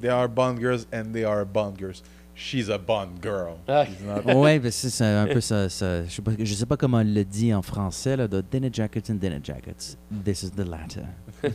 they 0.00 0.08
are 0.08 0.28
Bond 0.28 0.58
girls 0.58 0.86
and 0.92 1.12
they 1.12 1.24
are 1.24 1.44
Bond 1.44 1.74
girls. 1.78 2.02
She's 2.36 2.68
a 2.68 2.78
Bond 2.78 3.10
girl. 3.22 3.54
Ah. 3.68 3.84
Ouais, 4.34 4.58
ben 4.58 4.70
c'est 4.72 5.04
un 5.04 5.26
peu 5.26 5.40
ça. 5.40 5.68
ça- 5.68 6.04
je, 6.04 6.10
sais 6.10 6.22
pas, 6.22 6.32
je 6.38 6.54
sais 6.54 6.66
pas 6.66 6.76
comment 6.76 6.98
on 6.98 7.04
le 7.04 7.24
dit 7.24 7.54
en 7.54 7.62
français, 7.62 8.16
là, 8.16 8.26
de 8.26 8.40
dinner 8.40 8.70
jackets 8.72 9.10
and 9.10 9.14
dinner 9.14 9.38
jackets. 9.42 9.96
This 10.24 10.42
is 10.42 10.50
the 10.50 10.66
latter. 10.68 11.02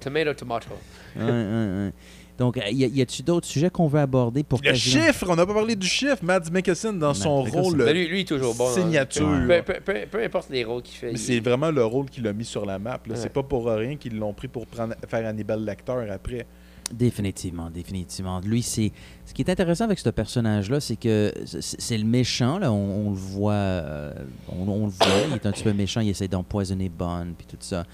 tomato, 0.00 0.34
tomato. 0.34 0.68
Ouais, 1.16 1.22
ouais, 1.24 1.30
ouais. 1.30 1.92
Donc, 2.38 2.56
y, 2.56 2.84
a- 2.84 2.88
y 2.88 3.00
a-tu 3.00 3.22
d'autres 3.22 3.46
sujets 3.46 3.70
qu'on 3.70 3.88
veut 3.88 4.00
aborder 4.00 4.42
pour 4.42 4.58
Le 4.62 4.70
quasiment- 4.72 5.04
chiffre, 5.06 5.26
on 5.30 5.36
n'a 5.36 5.46
pas 5.46 5.54
parlé 5.54 5.74
du 5.74 5.86
chiffre. 5.86 6.18
Mads 6.22 6.50
Mikkelsen 6.52 6.98
dans 6.98 7.14
son 7.14 7.44
Mikkelsen. 7.44 7.60
rôle 7.62 7.78
Ben, 7.78 7.94
lui, 7.94 8.08
lui, 8.08 8.18
il 8.18 8.20
est 8.22 8.24
toujours 8.24 8.54
bon. 8.54 8.68
hein. 8.68 8.74
signature. 8.74 9.26
Peu, 9.46 9.62
peu- 9.62 9.80
peu- 9.82 10.06
peu 10.10 10.22
importe 10.22 10.50
les 10.50 10.62
rôles 10.64 10.82
qu'il 10.82 10.96
fait. 10.98 11.12
Il- 11.12 11.18
c'est 11.18 11.40
vraiment 11.40 11.70
le 11.70 11.82
rôle 11.84 12.06
qu'il 12.10 12.26
a 12.26 12.32
mis 12.34 12.44
sur 12.44 12.66
la 12.66 12.78
map. 12.78 13.00
Ouais. 13.08 13.16
C'est 13.16 13.32
pas 13.32 13.42
pour 13.42 13.66
rien 13.66 13.96
qu'ils 13.96 14.18
l'ont 14.18 14.34
pris 14.34 14.48
pour 14.48 14.66
prendre, 14.66 14.94
faire 15.08 15.26
Hannibal 15.26 15.64
Lecter 15.64 16.10
après. 16.10 16.46
Définitivement, 16.92 17.68
définitivement. 17.68 18.40
Lui, 18.40 18.62
c'est. 18.62 18.92
Ce 19.24 19.34
qui 19.34 19.42
est 19.42 19.50
intéressant 19.50 19.84
avec 19.84 19.98
ce 19.98 20.08
personnage-là, 20.08 20.78
c'est 20.80 20.94
que 20.96 21.32
c'est 21.44 21.98
le 21.98 22.04
méchant, 22.04 22.58
là. 22.58 22.70
On, 22.72 23.06
on 23.08 23.10
le 23.10 23.16
voit. 23.16 23.52
euh, 23.54 24.12
on, 24.48 24.68
on 24.68 24.84
le 24.86 24.92
voit. 24.92 25.06
Il 25.28 25.34
est 25.34 25.46
un 25.46 25.50
petit 25.52 25.64
peu 25.64 25.72
méchant. 25.72 26.00
Il 26.00 26.10
essaie 26.10 26.28
d'empoisonner 26.28 26.88
Bond, 26.88 27.28
puis 27.36 27.46
tout 27.48 27.56
ça. 27.58 27.84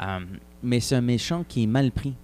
Euh, 0.00 0.18
mais 0.62 0.80
c'est 0.80 0.94
un 0.94 1.02
méchant 1.02 1.44
qui 1.46 1.64
est 1.64 1.66
mal 1.66 1.90
pris. 1.92 2.14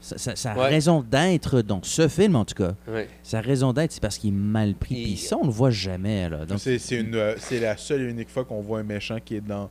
Sa, 0.00 0.16
sa- 0.16 0.36
sa 0.36 0.54
Ouais. 0.56 0.68
raison 0.68 1.02
d'être, 1.02 1.60
dans 1.60 1.82
ce 1.82 2.06
film 2.08 2.36
en 2.36 2.44
tout 2.44 2.54
cas, 2.54 2.72
Ouais. 2.86 3.08
sa 3.24 3.40
raison 3.40 3.72
d'être, 3.72 3.90
c'est 3.92 4.00
parce 4.00 4.16
qu'il 4.16 4.30
est 4.30 4.36
mal 4.36 4.74
pris. 4.74 4.94
Puis 4.94 5.16
ça, 5.16 5.36
on 5.36 5.44
le 5.44 5.50
voit 5.50 5.70
jamais. 5.72 6.28
Là. 6.30 6.46
Donc, 6.46 6.60
C'est 6.60 6.78
c'est 6.78 7.00
une, 7.00 7.14
euh, 7.16 7.34
c'est 7.36 7.58
la 7.60 7.76
seule 7.76 8.02
et 8.02 8.04
unique 8.10 8.30
fois 8.30 8.44
qu'on 8.44 8.60
voit 8.60 8.78
un 8.78 8.84
méchant 8.84 9.18
qui 9.22 9.34
est 9.34 9.40
dans, 9.40 9.68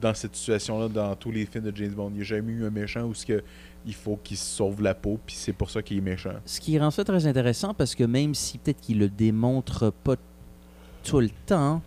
dans 0.00 0.14
cette 0.14 0.34
situation-là 0.34 0.88
dans 0.88 1.14
tous 1.14 1.30
les 1.30 1.44
films 1.46 1.64
de 1.70 1.76
James 1.76 1.92
Bond. 1.92 2.08
Il 2.14 2.16
n'y 2.16 2.20
a 2.22 2.24
jamais 2.24 2.52
eu 2.52 2.64
un 2.66 2.70
méchant 2.70 3.02
où 3.02 3.12
ce 3.14 3.26
que, 3.26 3.44
il 3.86 3.94
faut 3.94 4.18
qu'il 4.22 4.36
se 4.36 4.44
sauve 4.44 4.82
la 4.82 4.94
peau, 4.94 5.18
puis 5.24 5.34
c'est 5.38 5.52
pour 5.52 5.70
ça 5.70 5.80
qu'il 5.82 5.98
est 5.98 6.00
méchant. 6.02 6.32
Ce 6.44 6.60
qui 6.60 6.78
rend 6.78 6.90
ça 6.90 7.04
très 7.04 7.26
intéressant 7.26 7.72
parce 7.72 7.94
que 7.94 8.04
même 8.04 8.34
si 8.34 8.58
peut-être 8.58 8.80
qu'il 8.80 8.98
le 8.98 9.08
démontre 9.08 9.92
pas 10.04 10.16
tout 11.04 11.20
le 11.20 11.30
temps, 11.46 11.80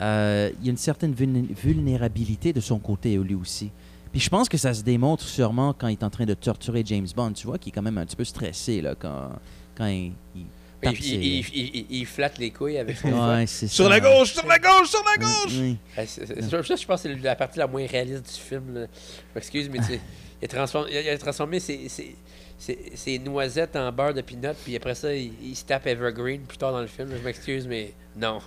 euh, 0.00 0.50
il 0.60 0.66
y 0.66 0.68
a 0.68 0.70
une 0.70 0.76
certaine 0.78 1.12
vulné- 1.14 1.46
vulnérabilité 1.54 2.52
de 2.52 2.60
son 2.60 2.78
côté, 2.78 3.16
lui 3.16 3.34
aussi. 3.34 3.70
Puis 4.10 4.20
je 4.20 4.30
pense 4.30 4.48
que 4.48 4.56
ça 4.56 4.72
se 4.72 4.82
démontre 4.82 5.24
sûrement 5.24 5.72
quand 5.72 5.88
il 5.88 5.92
est 5.92 6.04
en 6.04 6.10
train 6.10 6.24
de 6.24 6.34
torturer 6.34 6.82
James 6.86 7.06
Bond. 7.14 7.32
Tu 7.32 7.46
vois 7.46 7.58
qu'il 7.58 7.70
est 7.70 7.74
quand 7.74 7.82
même 7.82 7.98
un 7.98 8.06
petit 8.06 8.16
peu 8.16 8.24
stressé 8.24 8.80
là, 8.80 8.94
quand, 8.98 9.30
quand 9.76 9.86
il, 9.86 10.12
il 10.36 10.46
Il, 10.86 10.90
il- 10.90 11.02
ses- 11.02 11.14
il- 11.14 11.38
il- 11.54 11.76
il- 11.76 11.86
il 12.00 12.06
flatte 12.06 12.36
les 12.38 12.50
couilles 12.50 12.76
avec 12.78 12.96
son 12.98 13.08
Ouais, 13.08 13.46
Sur 13.46 13.88
la 13.88 14.00
gauche, 14.00 14.34
sur 14.34 14.46
la 14.46 14.58
gauche, 14.58 14.90
sur 14.90 15.02
la 15.04 15.16
gauche! 15.16 15.52
Oui. 15.58 15.78
Ouais, 15.96 16.06
c'est- 16.06 16.26
c'est- 16.26 16.42
ça, 16.42 16.60
je 16.62 16.86
pense 16.86 17.02
que 17.02 17.08
c'est 17.08 17.22
la 17.22 17.34
partie 17.36 17.58
la 17.58 17.66
moins 17.66 17.86
réaliste 17.86 18.24
du 18.26 18.40
film. 18.40 18.74
là. 18.74 18.86
Je 18.92 19.34
m'excuse, 19.34 19.70
mais 19.70 19.78
tu 19.78 19.84
sais, 19.84 20.00
il 20.44 20.50
a 20.50 20.56
transformé, 20.56 20.90
il 20.92 20.96
a- 20.98 21.00
il 21.02 21.08
a 21.08 21.18
transformé 21.18 21.58
ses, 21.60 21.88
ses- 21.88 22.14
ses- 22.58 22.92
ses 22.94 23.18
noisettes 23.18 23.74
en 23.76 23.90
beurre 23.90 24.14
de 24.14 24.20
peanut, 24.20 24.54
puis 24.64 24.76
après 24.76 24.94
ça, 24.94 25.12
il, 25.14 25.32
il 25.42 25.56
se 25.56 25.64
tape 25.64 25.86
Evergreen 25.86 26.42
plus 26.42 26.58
tard 26.58 26.72
dans 26.72 26.80
le 26.80 26.86
film. 26.86 27.10
Je 27.16 27.24
m'excuse, 27.24 27.66
mais 27.66 27.92
non. 28.16 28.38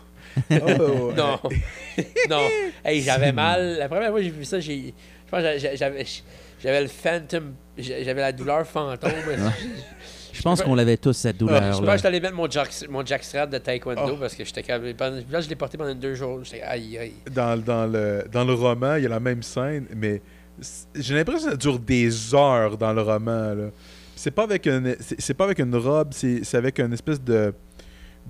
Oh, 0.52 1.12
non. 1.16 1.40
non. 2.30 2.48
Hey, 2.86 3.02
j'avais 3.02 3.32
mal. 3.32 3.78
La 3.80 3.88
première 3.90 4.10
fois 4.10 4.20
que 4.20 4.24
j'ai 4.26 4.30
vu 4.32 4.46
ça, 4.46 4.60
j'ai. 4.60 4.94
Je 5.26 5.32
pense 5.32 5.42
que 5.44 5.58
j'a- 5.60 5.76
j'avais. 5.76 6.06
J'avais 6.62 6.82
le 6.82 6.88
phantom. 6.88 7.54
J'avais 7.78 8.22
la 8.22 8.32
douleur 8.32 8.66
fantôme. 8.66 9.12
Je 10.34 10.42
pense 10.44 10.62
qu'on 10.62 10.76
l'avait 10.76 10.98
tous, 10.98 11.14
cette 11.14 11.38
Je 11.40 11.46
pense 11.46 11.56
douleur. 11.56 11.80
que 11.82 11.86
là. 11.86 11.96
j'étais 11.96 12.08
allé 12.10 12.20
mettre 12.20 12.36
mon, 12.36 12.48
jack, 12.50 12.70
mon 12.90 13.04
jackstrap 13.04 13.50
de 13.50 13.58
taekwondo 13.58 14.02
Oh. 14.14 14.18
parce 14.20 14.36
que 14.36 14.44
j'étais 14.46 14.62
Là, 14.68 15.42
je 15.42 15.50
l'ai 15.50 15.56
porté 15.56 15.78
pendant 15.80 15.96
deux 15.96 16.14
jours. 16.14 16.44
J'étais 16.44 16.62
aïe, 16.62 16.96
aïe. 16.98 17.14
dans, 17.32 17.58
dans, 17.60 17.88
le, 17.88 18.24
dans 18.32 18.44
le 18.44 18.54
roman, 18.54 18.96
il 18.98 19.04
y 19.04 19.06
a 19.08 19.10
la 19.10 19.20
même 19.20 19.42
scène, 19.42 19.88
mais 19.96 20.22
j'ai 20.96 21.16
l'impression 21.16 21.46
que 21.46 21.52
ça 21.52 21.58
dure 21.58 21.80
des 21.80 22.34
heures 22.36 22.78
dans 22.78 22.94
le 22.94 23.02
roman. 23.02 23.54
là. 23.54 23.70
C'est 24.16 24.32
pas 24.32 24.44
avec 24.44 24.66
une, 24.66 24.96
c'est 25.00 25.34
pas 25.36 25.44
avec 25.46 25.60
une 25.60 25.76
robe, 25.76 26.10
c'est 26.12 26.44
c'est 26.44 26.58
avec 26.58 26.80
une 26.80 26.94
espèce 26.94 27.22
de. 27.24 27.54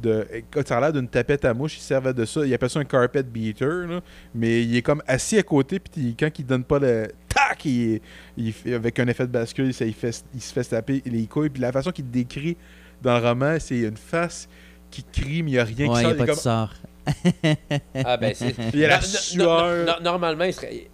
de 0.02 0.28
ça 0.66 0.78
a 0.78 0.82
l'air 0.82 0.94
d'une 0.94 1.08
tapette 1.08 1.45
à 1.45 1.54
mouche, 1.54 1.78
il 1.78 1.82
servait 1.82 2.14
de 2.14 2.26
ça. 2.26 2.45
Il 2.45 2.54
appelle 2.54 2.70
ça 2.70 2.80
un 2.80 2.84
carpet 2.86 3.24
beater, 3.24 3.88
là, 3.88 4.02
mais 4.36 4.64
il 4.64 4.76
est 4.76 4.82
comme 4.82 5.02
assis 5.08 5.38
à 5.38 5.44
côté, 5.44 5.80
puis 5.80 6.16
quand 6.20 6.30
il 6.38 6.45
donne 6.45 6.64
pas 6.66 6.80
le. 6.80 7.08
Tac! 7.30 7.64
Il, 7.66 8.02
il 8.36 8.52
fait- 8.52 8.74
avec 8.74 8.99
un 8.99 9.08
effet 9.08 9.26
de 9.28 9.32
bascule, 9.32 9.74
ça, 9.74 9.86
il, 9.86 9.94
fait, 9.94 10.24
il 10.34 10.41
se 10.41 10.52
fait 10.52 10.64
taper 10.66 11.02
les 11.06 11.26
couilles, 11.26 11.49
puis 11.49 11.62
la 11.62 11.72
façon 11.72 11.91
qu'il 11.91 12.10
décrit 12.12 12.58
dans 13.02 13.18
le 13.18 13.26
roman, 13.26 13.56
c'est 13.60 13.80
une 13.80 13.95
face 13.98 14.49
qui 14.91 15.04
crie, 15.04 15.41
mais 15.44 15.52
il 15.52 15.54
n'y 15.54 15.60
a 15.60 15.64
rien 15.64 15.88
Ouais, 15.88 16.04
qui 16.04 16.10
il 16.10 16.22
est 16.22 16.26
comme- 16.26 16.36
sort. 16.36 16.74
Ah, 18.03 18.17
ben, 18.17 18.34
c'est. 18.35 18.55
Il 18.73 18.79
y 18.79 18.85
a 18.85 18.89
la 18.89 18.97
No- 18.97 19.01
no- 19.03 19.07
sueur. 19.07 19.85
no- 19.85 19.93
no- 19.93 19.99
normalement, 20.01 20.43
il 20.43 20.53
serait- 20.53 20.89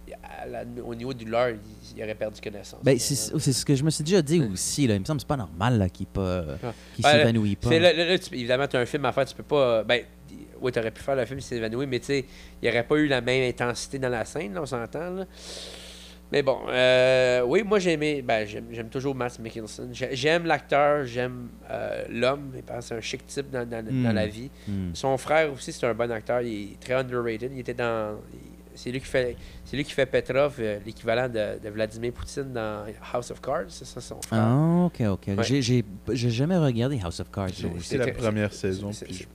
la- 0.48 0.64
au 0.84 0.94
niveau 0.94 1.12
du 1.14 1.24
leurre, 1.24 1.50
il, 1.50 1.98
il 1.98 2.02
aurait 2.02 2.14
perdu 2.14 2.40
connaissance. 2.40 2.80
Ben, 2.82 2.98
c'est 2.98 3.14
ce 3.52 3.64
que 3.64 3.74
je 3.74 3.82
me 3.84 3.90
suis 3.90 4.04
déjà 4.04 4.22
dit 4.22 4.40
aussi. 4.52 4.86
Là. 4.86 4.94
Il 4.94 5.00
me 5.00 5.04
semble 5.04 5.18
que 5.18 5.22
c'est 5.22 5.28
pas 5.28 5.36
normal 5.36 5.78
là, 5.78 5.88
qu'il 5.88 6.06
pas- 6.06 6.44
qu'il 6.94 7.02
Ben, 7.02 7.12
s'évanouit 7.12 7.56
pas. 7.56 7.70
là- 7.78 7.92
là, 7.92 8.04
là, 8.04 8.18
tu- 8.18 8.34
évidemment, 8.34 8.66
tu 8.66 8.76
as 8.76 8.80
un 8.80 8.86
film 8.86 9.04
à 9.04 9.12
faire, 9.12 9.24
tu 9.26 9.34
peux 9.34 9.42
pas. 9.42 9.82
Ben, 9.84 10.02
oui, 10.60 10.72
tu 10.72 10.78
aurais 10.78 10.90
pu 10.90 11.02
faire 11.02 11.16
le 11.16 11.24
film 11.26 11.40
s'il 11.40 11.56
s'évanouit, 11.58 11.86
mais 11.86 12.00
tu 12.00 12.06
sais, 12.06 12.18
il 12.62 12.64
n'y 12.64 12.68
aurait 12.70 12.86
pas 12.86 12.96
eu 12.96 13.06
la 13.06 13.20
même 13.20 13.48
intensité 13.48 13.98
dans 13.98 14.08
la 14.08 14.24
scène, 14.24 14.54
là, 14.54 14.62
on 14.62 14.66
s'entend. 14.66 15.10
là. 15.10 15.24
Mais 16.34 16.42
bon, 16.42 16.58
euh, 16.68 17.42
oui, 17.46 17.62
moi 17.62 17.78
j'ai 17.78 17.92
aimé, 17.92 18.20
ben, 18.20 18.44
j'aime 18.44 18.64
j'aime 18.72 18.88
toujours 18.88 19.14
Matt 19.14 19.38
Mikkelsen. 19.38 19.90
J'ai- 19.94 20.16
J'aime 20.16 20.46
l'acteur, 20.46 21.04
j'aime 21.06 21.46
euh, 21.70 22.02
l'homme, 22.10 22.50
il 22.56 22.62
pense 22.64 22.78
que 22.78 22.84
c'est 22.86 22.94
un 22.96 23.00
chic 23.00 23.24
type 23.24 23.50
dans, 23.50 23.64
dans- 23.64 23.84
dans 23.86 23.92
Mm. 24.10 24.12
la 24.12 24.26
vie. 24.26 24.50
Mm. 24.66 24.90
Son 24.94 25.16
frère 25.16 25.52
aussi, 25.52 25.70
c'est 25.72 25.86
un 25.86 25.94
bon 25.94 26.10
acteur, 26.10 26.40
il 26.40 26.72
est 26.72 26.80
très 26.80 26.94
underrated. 26.94 27.52
Il 27.54 27.60
était 27.60 27.72
dans. 27.74 28.16
il- 28.32 28.50
C'est 28.76 28.90
lui 28.90 28.98
qui 28.98 29.06
fait, 29.06 29.36
c'est 29.64 29.76
lui 29.76 29.84
qui 29.84 29.92
fait 29.92 30.06
Petrov, 30.06 30.56
euh, 30.58 30.80
l'équivalent 30.84 31.28
de, 31.28 31.60
de 31.62 31.68
Vladimir 31.70 32.12
Poutine 32.12 32.52
dans 32.52 32.82
House 33.12 33.30
of 33.30 33.40
Cards, 33.40 33.66
c'est 33.68 33.84
ça 33.84 34.00
son 34.00 34.20
frère. 34.20 34.40
Ah, 34.42 34.86
ok, 34.86 35.00
ok. 35.12 35.26
Ouais. 35.38 35.44
J'ai- 35.44 35.62
J'ai 35.62 35.84
j'ai 36.10 36.30
jamais 36.30 36.56
regardé 36.58 36.98
House 37.00 37.20
of 37.20 37.30
Cards. 37.30 37.50
J'ai 37.56 37.68
écouté 37.68 37.98
la 37.98 38.08
première 38.08 38.52
c'est- 38.52 38.72
saison, 38.72 38.90
c'est- 38.92 39.04
puis 39.04 39.14
c'est- 39.14 39.28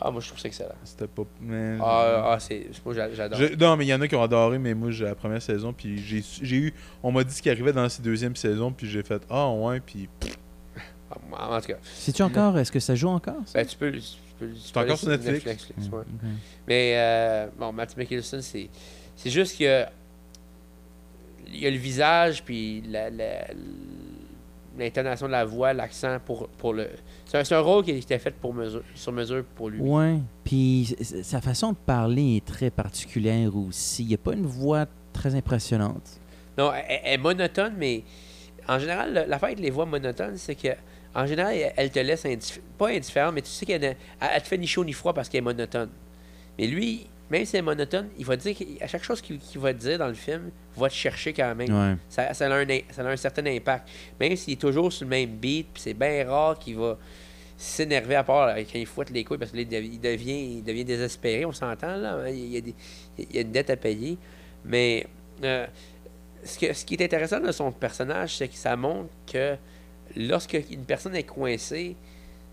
Ah, 0.00 0.10
moi 0.10 0.20
je 0.20 0.28
trouve 0.28 0.40
ça 0.40 0.48
excellent. 0.48 0.74
c'était 0.84 1.06
pas. 1.06 1.22
mais- 1.42 1.76
Ah, 1.80 2.32
ah, 2.32 2.40
c'est, 2.40 2.68
moi 2.84 2.94
j'a- 2.94 3.12
j'adore. 3.12 3.38
Je- 3.38 3.54
non, 3.54 3.76
mais 3.76 3.84
il 3.84 3.88
y 3.88 3.94
en 3.94 4.00
a 4.00 4.08
qui 4.08 4.14
ont 4.16 4.22
adoré, 4.22 4.58
mais 4.58 4.72
moi, 4.74 4.90
j'ai 4.90 5.04
la 5.04 5.14
première 5.14 5.42
saison, 5.42 5.72
puis 5.74 5.98
j'ai 5.98 6.56
eu. 6.56 6.72
On 7.02 7.12
m'a 7.12 7.22
dit 7.22 7.34
ce 7.34 7.42
qui 7.42 7.50
arrivait 7.50 7.72
dans 7.72 7.88
cette 7.88 8.02
deuxième 8.04 8.34
saison, 8.36 8.72
puis 8.72 8.88
j'ai 8.88 9.02
fait 9.02 9.22
Ah, 9.28 9.50
ouais, 9.50 9.80
puis. 9.80 10.08
Ah, 11.32 11.56
En 11.56 11.60
tout 11.60 11.66
cas. 11.68 11.74
C'est-tu 11.82 12.22
encore 12.22 12.56
Est-ce 12.58 12.72
que 12.72 12.80
ça 12.80 12.94
joue 12.94 13.08
encore 13.08 13.42
ça? 13.44 13.58
Ben, 13.58 13.66
tu 13.66 13.76
peux, 13.76 13.92
tu 13.92 14.00
peux, 14.38 14.50
C'est 14.56 14.76
encore 14.76 14.96
sur 14.96 15.08
Netflix? 15.08 15.68
ouais. 15.78 15.98
Ok. 15.98 16.04
Mais 16.68 16.94
euh, 16.96 17.46
bon, 17.58 17.72
Matt 17.72 17.96
Mikkelsen, 17.96 18.40
c'est, 18.42 18.68
c'est 19.16 19.30
juste 19.30 19.58
que 19.58 19.84
il 21.52 21.58
y 21.60 21.66
a 21.66 21.70
le 21.70 21.76
visage, 21.76 22.44
puis 22.44 22.80
la, 22.88 23.10
la- 23.10 23.48
l'intonation 24.78 25.26
de 25.26 25.32
la 25.32 25.44
voix, 25.44 25.72
l'accent 25.72 26.18
pour, 26.24 26.48
pour 26.48 26.72
le. 26.72 26.88
C'est 27.24 27.52
un, 27.52 27.56
un 27.58 27.60
rôle 27.60 27.84
qui 27.84 27.90
était 27.90 28.18
fait 28.18 28.34
pour 28.34 28.54
mesure, 28.54 28.82
sur 28.94 29.12
mesure 29.12 29.44
pour 29.56 29.68
lui. 29.70 29.80
Ouais. 29.80 30.18
Puis 30.44 30.96
sa 31.22 31.40
façon 31.40 31.72
de 31.72 31.76
parler 31.76 32.36
est 32.36 32.44
très 32.44 32.70
particulière 32.70 33.54
aussi. 33.56 34.02
Il 34.04 34.08
n'y 34.08 34.14
a 34.14 34.18
pas 34.18 34.32
une 34.32 34.46
voix 34.46 34.86
très 35.12 35.34
impressionnante. 35.34 36.20
Non, 36.56 36.72
elle, 36.72 37.00
elle 37.04 37.14
est 37.14 37.18
monotone, 37.18 37.74
mais 37.76 38.02
en 38.68 38.78
général, 38.78 39.26
l'affaire 39.28 39.48
avec 39.48 39.60
les 39.60 39.70
voix 39.70 39.86
monotones, 39.86 40.36
c'est 40.36 40.54
que 40.54 40.68
en 41.14 41.26
général, 41.26 41.54
elle, 41.54 41.72
elle 41.76 41.90
te 41.90 41.98
laisse 41.98 42.24
indiff- 42.24 42.60
pas 42.78 42.90
indifférent, 42.90 43.32
mais 43.32 43.42
tu 43.42 43.48
sais 43.50 43.66
qu'elle 43.66 43.82
elle 43.82 44.42
te 44.42 44.46
fait 44.48 44.58
ni 44.58 44.66
chaud 44.66 44.84
ni 44.84 44.92
froid 44.92 45.12
parce 45.12 45.28
qu'elle 45.28 45.38
est 45.38 45.42
monotone. 45.42 45.90
Mais 46.58 46.66
lui, 46.68 47.06
même 47.30 47.44
si 47.44 47.56
elle 47.56 47.60
est 47.60 47.62
monotone, 47.62 48.08
il 48.18 48.24
va 48.26 48.36
dire 48.36 48.56
qu'à 48.56 48.86
chaque 48.86 49.04
chose 49.04 49.20
qu'il 49.20 49.38
va 49.56 49.72
dire 49.72 49.98
dans 49.98 50.08
le 50.08 50.14
film, 50.14 50.50
va 50.76 50.88
te 50.88 50.94
chercher 50.94 51.32
quand 51.32 51.54
même. 51.54 51.70
Ouais. 51.72 51.96
Ça, 52.08 52.34
ça 52.34 52.46
a 52.46 52.54
un, 52.56 52.68
in- 52.68 52.80
ça 52.90 53.02
a 53.02 53.06
un 53.10 53.16
certain 53.16 53.46
impact. 53.46 53.88
Même 54.18 54.34
s'il 54.36 54.54
est 54.54 54.60
toujours 54.60 54.92
sur 54.92 55.04
le 55.04 55.10
même 55.10 55.30
beat, 55.36 55.68
puis 55.72 55.82
c'est 55.82 55.94
bien 55.94 56.28
rare 56.28 56.58
qu'il 56.58 56.76
va 56.76 56.98
s'énerver 57.56 58.14
à 58.16 58.24
part 58.24 58.46
là, 58.46 58.56
quand 58.64 58.78
il 58.78 58.86
fouette 58.86 59.10
les 59.10 59.22
couilles 59.22 59.36
parce 59.38 59.50
qu'il 59.50 59.68
devient, 59.68 59.90
il 59.92 60.00
devient, 60.00 60.56
il 60.58 60.64
devient 60.64 60.84
désespéré, 60.84 61.44
on 61.44 61.52
s'entend 61.52 61.96
là. 61.96 62.14
hein, 62.24 62.28
Il 62.30 62.46
y, 62.52 62.56
a 62.56 62.60
des- 62.62 62.74
il 63.18 63.34
y 63.34 63.38
a 63.38 63.42
une 63.42 63.52
dette 63.52 63.70
à 63.70 63.76
payer. 63.76 64.16
Mais 64.64 65.06
euh, 65.44 65.66
ce, 66.44 66.58
que- 66.58 66.72
ce 66.72 66.84
qui 66.84 66.94
est 66.94 67.02
intéressant 67.04 67.38
de 67.40 67.52
son 67.52 67.70
personnage, 67.70 68.36
c'est 68.36 68.48
que 68.48 68.54
ça 68.56 68.74
montre 68.76 69.10
que 69.30 69.56
lorsque 70.16 70.54
une 70.70 70.84
personne 70.84 71.14
est 71.14 71.22
coincée, 71.24 71.96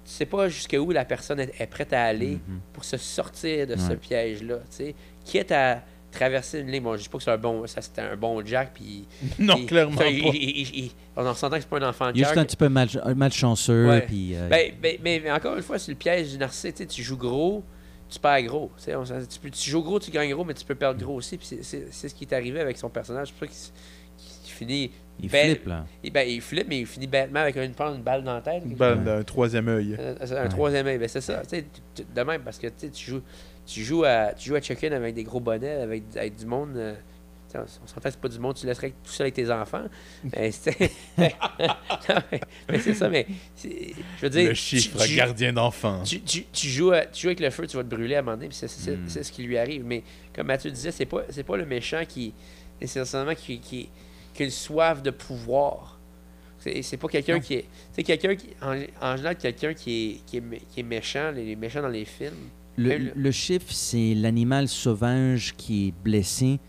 tu 0.07 0.13
sais 0.13 0.25
pas 0.25 0.47
jusqu'où 0.47 0.91
la 0.91 1.03
personne 1.05 1.39
est, 1.41 1.51
est 1.59 1.67
prête 1.67 1.91
à 1.91 2.03
aller 2.05 2.39
Mhm. 2.47 2.59
pour 2.73 2.85
se 2.85 2.95
sortir 2.97 3.67
de 3.67 3.75
ce 3.75 3.93
piège-là. 3.93 4.57
tu 4.59 4.63
sais. 4.69 4.95
Quitte 5.25 5.51
à 5.51 5.83
traverser 6.11 6.59
une 6.61 6.71
ligne? 6.71 6.81
Bon, 6.83 6.95
je 6.95 7.01
dis 7.03 7.09
pas 7.09 7.17
que 7.17 7.23
c'est 7.25 7.31
un 7.31 7.37
bon, 7.37 7.67
ça 7.67 7.81
c'était 7.81 8.01
un 8.01 8.15
bon 8.15 8.43
Jack, 8.45 8.71
puis. 8.73 9.05
Non, 9.39 9.55
il- 9.57 9.65
clairement 9.65 10.01
il- 10.09 10.23
pas. 10.23 10.29
il- 10.33 10.91
on 11.17 11.33
s'entend 11.33 11.57
que 11.57 11.61
c'est 11.63 11.69
pas 11.69 11.79
un 11.79 11.89
enfant 11.89 12.11
de 12.11 12.17
Il 12.17 12.21
est 12.21 12.25
juste 12.25 12.37
un 12.37 12.45
petit 12.45 12.55
peu 12.55 12.69
mal, 12.69 12.87
malchanceux. 13.15 13.87
Ouais. 13.89 14.01
Puis, 14.01 14.33
euh, 14.35 14.47
ben, 14.47 14.71
ben, 14.81 14.97
mais, 15.03 15.19
mais 15.23 15.31
encore 15.31 15.55
une 15.57 15.63
fois, 15.63 15.77
c'est 15.77 15.91
le 15.91 15.97
piège 15.97 16.31
du 16.31 16.37
narcissique. 16.37 16.87
Tu 16.87 17.03
joues 17.03 17.17
gros, 17.17 17.63
tu 18.09 18.17
perds 18.19 18.43
gros. 18.43 18.71
Tu, 18.83 18.95
on 18.95 19.03
tu 19.03 19.39
peux- 19.41 19.49
tu 19.49 19.69
joues 19.69 19.83
gros, 19.83 19.99
tu 19.99 20.09
gagnes 20.11 20.33
gros, 20.33 20.45
mais 20.45 20.53
tu 20.53 20.63
peux 20.63 20.75
perdre 20.75 21.03
gros 21.03 21.15
aussi. 21.15 21.37
Puis 21.37 21.59
c'est- 21.61 21.91
ce 21.91 22.13
qui 22.15 22.23
est 22.23 22.33
arrivé 22.33 22.61
avec 22.61 22.77
son 22.77 22.89
personnage. 22.89 23.27
C'est 23.37 23.45
pour 23.47 23.53
ça 23.55 23.71
qu'il 24.17 24.53
finit. 24.53 24.91
Il 25.19 25.29
ben- 25.29 25.45
flippe, 25.55 25.67
là. 25.67 25.85
il, 26.03 26.11
ben, 26.11 26.27
il 26.27 26.41
flippe, 26.41 26.67
mais 26.69 26.79
il 26.79 26.85
finit 26.85 27.07
bêtement 27.07 27.39
avec 27.39 27.55
une, 27.55 27.63
une 27.79 28.01
balle 28.03 28.23
dans 28.23 28.33
la 28.35 28.41
tête. 28.41 28.63
Une 28.65 28.75
balle 28.75 29.03
d'un 29.03 29.23
troisième 29.23 29.67
œil. 29.67 29.97
Un 30.21 30.25
Ouais. 30.43 30.49
troisième 30.49 30.87
œil, 30.87 30.97
ben 30.97 31.07
c'est 31.07 31.21
ça. 31.21 31.41
De 32.15 32.21
même, 32.23 32.41
parce 32.41 32.57
que 32.59 32.67
tu 32.67 32.73
sais, 32.77 32.89
tu 32.89 33.11
joues, 33.11 33.21
tu 33.65 33.83
joues 33.83 34.03
à, 34.03 34.33
tu 34.33 34.49
joues 34.49 34.55
à 34.55 34.61
check-in 34.61 34.91
avec 34.91 35.15
des 35.15 35.23
gros 35.23 35.39
bonnets, 35.39 35.81
avec, 35.81 36.03
avec 36.15 36.35
du 36.35 36.45
monde. 36.45 36.71
euh, 36.75 36.93
on 37.55 37.87
s'entend 37.87 38.01
c'est 38.11 38.19
pas 38.19 38.27
du 38.27 38.37
monde, 38.39 38.55
tu 38.55 38.67
laisserais 38.67 38.89
tout 38.91 39.09
seul 39.09 39.25
avec 39.25 39.33
tes 39.33 39.49
enfants. 39.49 39.85
Mais 40.35 40.51
c'est 40.51 40.91
mais- 41.17 42.79
c'est 42.79 42.93
ça, 42.93 43.09
mais 43.09 43.25
c'est- 43.55 43.93
je 44.17 44.21
veux 44.21 44.29
dire. 44.29 44.49
Le 44.49 44.53
chiffre 44.53 44.99
tu- 45.01 45.09
tu- 45.09 45.15
gardien 45.15 45.53
d'enfant. 45.53 46.03
tu, 46.03 46.21
tu- 46.21 46.45
tu 46.51 46.67
joues 46.67 46.91
à- 46.91 47.05
tu 47.05 47.21
joues 47.23 47.27
avec 47.29 47.39
le 47.39 47.49
feu, 47.49 47.65
tu 47.65 47.77
vas 47.77 47.83
te 47.83 47.89
brûler 47.89 48.15
à 48.15 48.19
un 48.19 48.21
moment 48.21 48.37
donné, 48.37 48.49
puis 48.49 48.57
c'est 48.57 48.67
c'est- 48.67 48.95
Mm. 48.97 49.07
c'est 49.07 49.23
ce 49.23 49.31
qui 49.31 49.43
lui 49.43 49.57
arrive. 49.57 49.83
Mais 49.85 50.03
comme 50.35 50.47
Mathieu 50.47 50.69
disait, 50.71 50.91
c'est 50.91 51.05
pas, 51.05 51.23
c'est 51.29 51.43
pas 51.43 51.57
le 51.57 51.65
méchant 51.65 52.03
qui, 52.07 52.33
nécessairement, 52.81 53.33
qui, 53.33 53.59
qui, 53.59 53.89
qui 54.37 54.43
a 54.43 54.45
une 54.45 54.51
soif 54.51 55.01
de 55.01 55.09
pouvoir. 55.11 55.99
C'est 56.59 56.81
c'est 56.81 56.97
pas 56.97 57.07
quelqu'un 57.07 57.39
qui 57.39 57.55
est. 57.55 57.65
C'est 57.91 58.03
quelqu'un 58.03 58.35
qui. 58.35 58.47
En, 58.61 58.75
en 59.01 59.15
général, 59.17 59.37
quelqu'un 59.37 59.73
qui 59.73 59.91
est, 60.21 60.25
qui, 60.25 60.37
est, 60.37 60.43
qui 60.71 60.79
est 60.79 60.83
méchant, 60.83 61.31
les, 61.31 61.45
les 61.45 61.55
méchants 61.55 61.81
dans 61.81 61.87
les 61.89 62.05
films. 62.05 62.49
Le, 62.77 62.89
Même 62.89 63.05
le- 63.05 63.11
le 63.15 63.31
chiffre, 63.31 63.65
c'est 63.71 64.13
l'animal 64.15 64.67
sauvage 64.67 65.55
qui 65.57 65.87
est 65.87 65.91
blessé, 66.03 66.59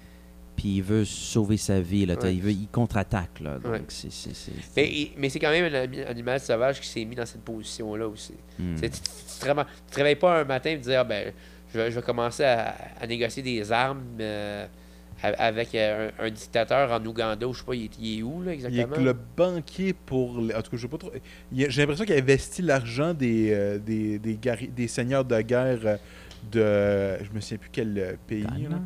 puis 0.57 0.77
il 0.77 0.83
veut 0.83 1.05
sauver 1.05 1.59
sa 1.59 1.81
vie. 1.81 2.07
Là, 2.07 2.15
Ouais. 2.23 2.35
il, 2.35 2.41
veut, 2.41 2.51
il 2.53 2.69
contre-attaque. 2.69 3.41
Là, 3.41 3.59
donc 3.59 3.73
Ouais. 3.73 3.83
c'est, 3.89 4.11
c'est, 4.11 4.35
c'est- 4.35 5.13
Mais, 5.19 5.29
c'est 5.29 5.39
quand 5.39 5.51
même 5.51 5.73
un 5.75 6.07
animal 6.07 6.41
sauvage 6.41 6.81
qui 6.81 6.87
s'est 6.87 7.05
mis 7.05 7.15
dans 7.15 7.27
cette 7.27 7.43
position-là 7.43 8.09
aussi. 8.09 8.33
Hmm. 8.59 8.77
Tu, 8.77 8.89
tu 8.91 8.99
te 9.41 9.95
réveilles- 9.97 10.17
pas 10.17 10.41
un 10.41 10.45
matin 10.45 10.71
et 10.71 10.79
te 10.79 10.85
dire, 10.85 11.01
ah, 11.01 11.05
ben, 11.05 11.33
je 11.75 11.79
vais, 11.79 11.91
je 11.91 11.97
vais 11.97 12.03
commencer 12.03 12.45
à, 12.45 12.75
à 13.01 13.07
négocier 13.07 13.43
des 13.43 13.71
armes 13.71 14.03
euh, 14.21 14.67
avec 15.23 15.75
euh, 15.75 16.11
un, 16.19 16.27
un 16.27 16.31
dictateur 16.31 16.91
en 16.93 17.05
Ouganda, 17.05 17.47
ou 17.47 17.53
je 17.53 17.59
sais 17.61 17.65
pas, 17.67 17.75
il 17.75 17.85
est, 17.87 17.99
il 17.99 18.19
est 18.19 18.23
où, 18.23 18.43
là, 18.43 18.55
Il 18.55 18.65
est 18.65 18.67
exactement? 18.69 19.05
le 19.05 19.13
banquier 19.37 19.93
pour. 19.93 20.41
les- 20.41 20.55
En 20.55 20.63
tout 20.63 20.71
cas, 20.71 20.77
je 20.77 20.83
sais 20.83 20.89
pas 20.89 20.99
trop. 20.99 21.13
J'ai 21.53 21.81
l'impression 21.81 22.05
qu'il 22.05 22.15
a 22.15 22.19
investi 22.19 22.63
l'argent 22.63 23.15
des, 23.15 23.51
euh, 23.53 23.79
des, 23.79 24.19
des, 24.19 24.89
seigneurs 24.89 25.25
de 25.25 25.41
guerre 25.41 25.79
euh, 25.85 25.97
de. 27.19 27.25
Je 27.25 27.31
me 27.33 27.41
souviens 27.41 27.59
plus 27.59 27.71
quel 27.73 28.19
pays. 28.27 28.43
Ghana? 28.45 28.69
là. 28.71 28.79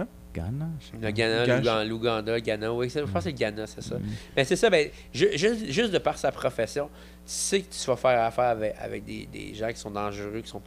Hein? 0.00 0.06
Ghana? 0.32 0.68
je 0.80 0.84
sais 0.86 0.92
Le 0.94 1.00
pas. 1.00 1.12
Ghana, 1.12 1.46
l'Ougan- 1.58 1.84
l'Ouganda, 1.88 2.34
le 2.34 2.40
Ghana, 2.40 2.72
oui, 2.72 2.88
je 2.88 3.00
pense 3.00 3.12
que 3.12 3.20
c'est 3.20 3.30
le 3.30 3.36
Ghana, 3.36 3.66
c'est 3.66 3.82
ça. 3.82 3.96
Mhm. 3.96 4.04
Mais 4.36 4.44
c'est 4.44 4.56
ça, 4.56 4.70
ben, 4.70 4.88
ju- 5.12 5.30
juste, 5.36 5.66
juste 5.70 5.92
de 5.92 5.98
par 5.98 6.16
sa 6.18 6.30
profession, 6.30 6.86
tu 6.86 6.92
sais 7.24 7.60
que 7.62 7.72
tu 7.72 7.84
vas 7.86 7.96
faire 7.96 8.22
affaire 8.22 8.44
avec, 8.44 8.74
avec 8.78 9.04
des, 9.04 9.26
des 9.32 9.54
gens 9.54 9.68
qui 9.72 9.78
sont 9.80 9.90
dangereux, 9.90 10.40
qui 10.42 10.48
sont, 10.48 10.62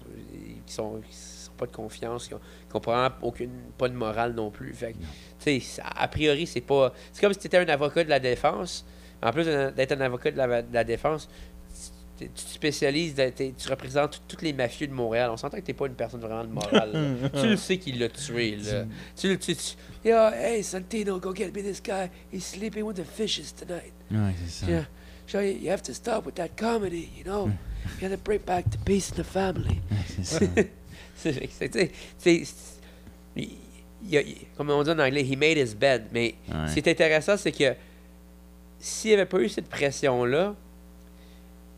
qui 0.66 0.74
sont, 0.74 1.00
qui 1.10 1.16
sont 1.16 1.33
pas 1.66 1.72
de 1.72 1.76
confiance, 1.76 2.28
qui 2.28 2.34
ont, 2.34 2.40
qui 2.70 2.76
ont 2.76 2.80
probablement 2.80 3.16
aucune, 3.22 3.52
pas 3.78 3.90
de 3.90 3.94
morale 3.96 4.34
non 4.34 4.50
plus. 4.52 4.74
Fait 4.74 4.96
tu 5.44 5.60
sais, 5.62 5.82
a 5.84 6.08
priori, 6.08 6.46
c'est 6.48 6.62
pas. 6.62 6.94
C'est 7.12 7.22
comme 7.22 7.34
si 7.34 7.40
tu 7.40 7.48
étais 7.48 7.58
un 7.58 7.68
avocat 7.68 8.04
de 8.04 8.10
la 8.10 8.20
défense. 8.20 8.86
En 9.22 9.32
plus 9.32 9.46
d'être 9.46 9.94
un 9.94 10.02
avocat 10.02 10.32
de 10.32 10.38
la, 10.38 10.62
de 10.62 10.74
la 10.74 10.84
défense, 10.84 11.30
tu 12.18 12.28
te 12.30 12.40
spécialises, 12.40 13.16
tu 13.36 13.70
représentes 13.70 14.22
tous 14.28 14.42
les 14.42 14.54
mafieux 14.54 14.88
de 14.88 14.94
Montréal. 14.94 15.30
On 15.32 15.38
s'entend 15.38 15.58
que 15.58 15.64
t'es 15.64 15.74
pas 15.74 15.88
une 15.88 15.96
personne 15.96 16.20
vraiment 16.22 16.44
de 16.44 16.50
morale. 16.52 16.92
tu 17.42 17.48
le 17.48 17.56
sais 17.56 17.78
qu'il 17.78 18.00
l'a 18.00 18.10
tué. 18.10 18.58
Là. 18.58 18.86
Tu 19.16 19.30
le 19.30 19.38
tu, 19.40 19.56
tu- 19.56 19.76
Yo, 20.06 20.18
hey, 20.34 20.62
Santino, 20.64 21.20
go 21.20 21.34
get 21.34 21.52
me 21.56 21.62
this 21.64 21.82
guy. 21.82 22.10
He's 22.32 22.46
sleeping 22.46 22.84
with 22.84 22.98
the 22.98 23.06
fishes 23.06 23.54
tonight. 23.56 23.94
Ouais, 24.12 24.34
c'est 24.46 24.66
ça. 24.66 24.72
Yeah. 24.72 24.86
So 25.26 25.40
you 25.40 25.70
have 25.72 25.82
to 25.84 25.94
stop 25.94 26.26
with 26.26 26.36
that 26.36 26.50
comedy, 26.58 27.10
you 27.18 27.24
know. 27.24 27.48
You 27.48 28.10
gotta 28.10 28.18
bring 28.18 28.42
back 28.46 28.70
the 28.70 28.78
peace 28.86 29.10
in 29.12 29.16
the 29.16 29.24
family. 29.26 29.80
c'est 30.08 30.26
ça. 30.26 30.40
Il- 34.06 34.18
a- 34.18 34.22
il- 34.22 34.36
comme 34.58 34.70
on 34.70 34.84
dit 34.84 34.90
en 34.92 35.00
anglais, 35.00 35.24
he 35.24 35.38
made 35.38 35.58
his 35.58 35.74
bed. 35.76 36.08
Mais 36.12 36.36
Ouais. 36.50 36.68
ce 36.68 36.74
qui 36.74 36.80
est 36.82 36.90
intéressant, 36.92 37.38
c'est 37.38 37.52
que 37.54 37.74
s'il 38.80 39.12
n'y 39.12 39.16
avait 39.16 39.26
pas 39.26 39.40
eu 39.40 39.48
cette 39.48 39.70
pression-là, 39.70 40.56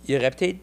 il 0.07 0.15
y 0.15 0.17
aurait 0.17 0.31
peut-être 0.31 0.57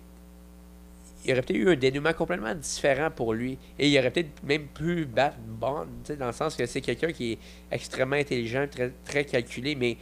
il 1.24 1.30
aurait 1.30 1.42
peut-être 1.42 1.56
eu 1.60 1.70
un 1.70 1.76
dénouement 1.76 2.12
complètement 2.14 2.52
différent 2.52 3.09
pour 3.12 3.32
lui. 3.32 3.56
Et 3.78 3.88
il 3.88 3.96
aurait 3.96 4.10
peut-être 4.10 4.42
même 4.42 4.66
pu 4.66 5.04
battre 5.04 5.36
Bond, 5.38 5.86
dans 6.18 6.26
le 6.26 6.32
sens 6.32 6.56
que 6.56 6.66
c'est 6.66 6.80
quelqu'un 6.80 7.12
qui 7.12 7.34
est 7.34 7.38
extrêmement 7.70 8.16
intelligent, 8.16 8.66
très, 8.68 8.90
très 9.04 9.24
calculé, 9.24 9.76
mais 9.76 9.96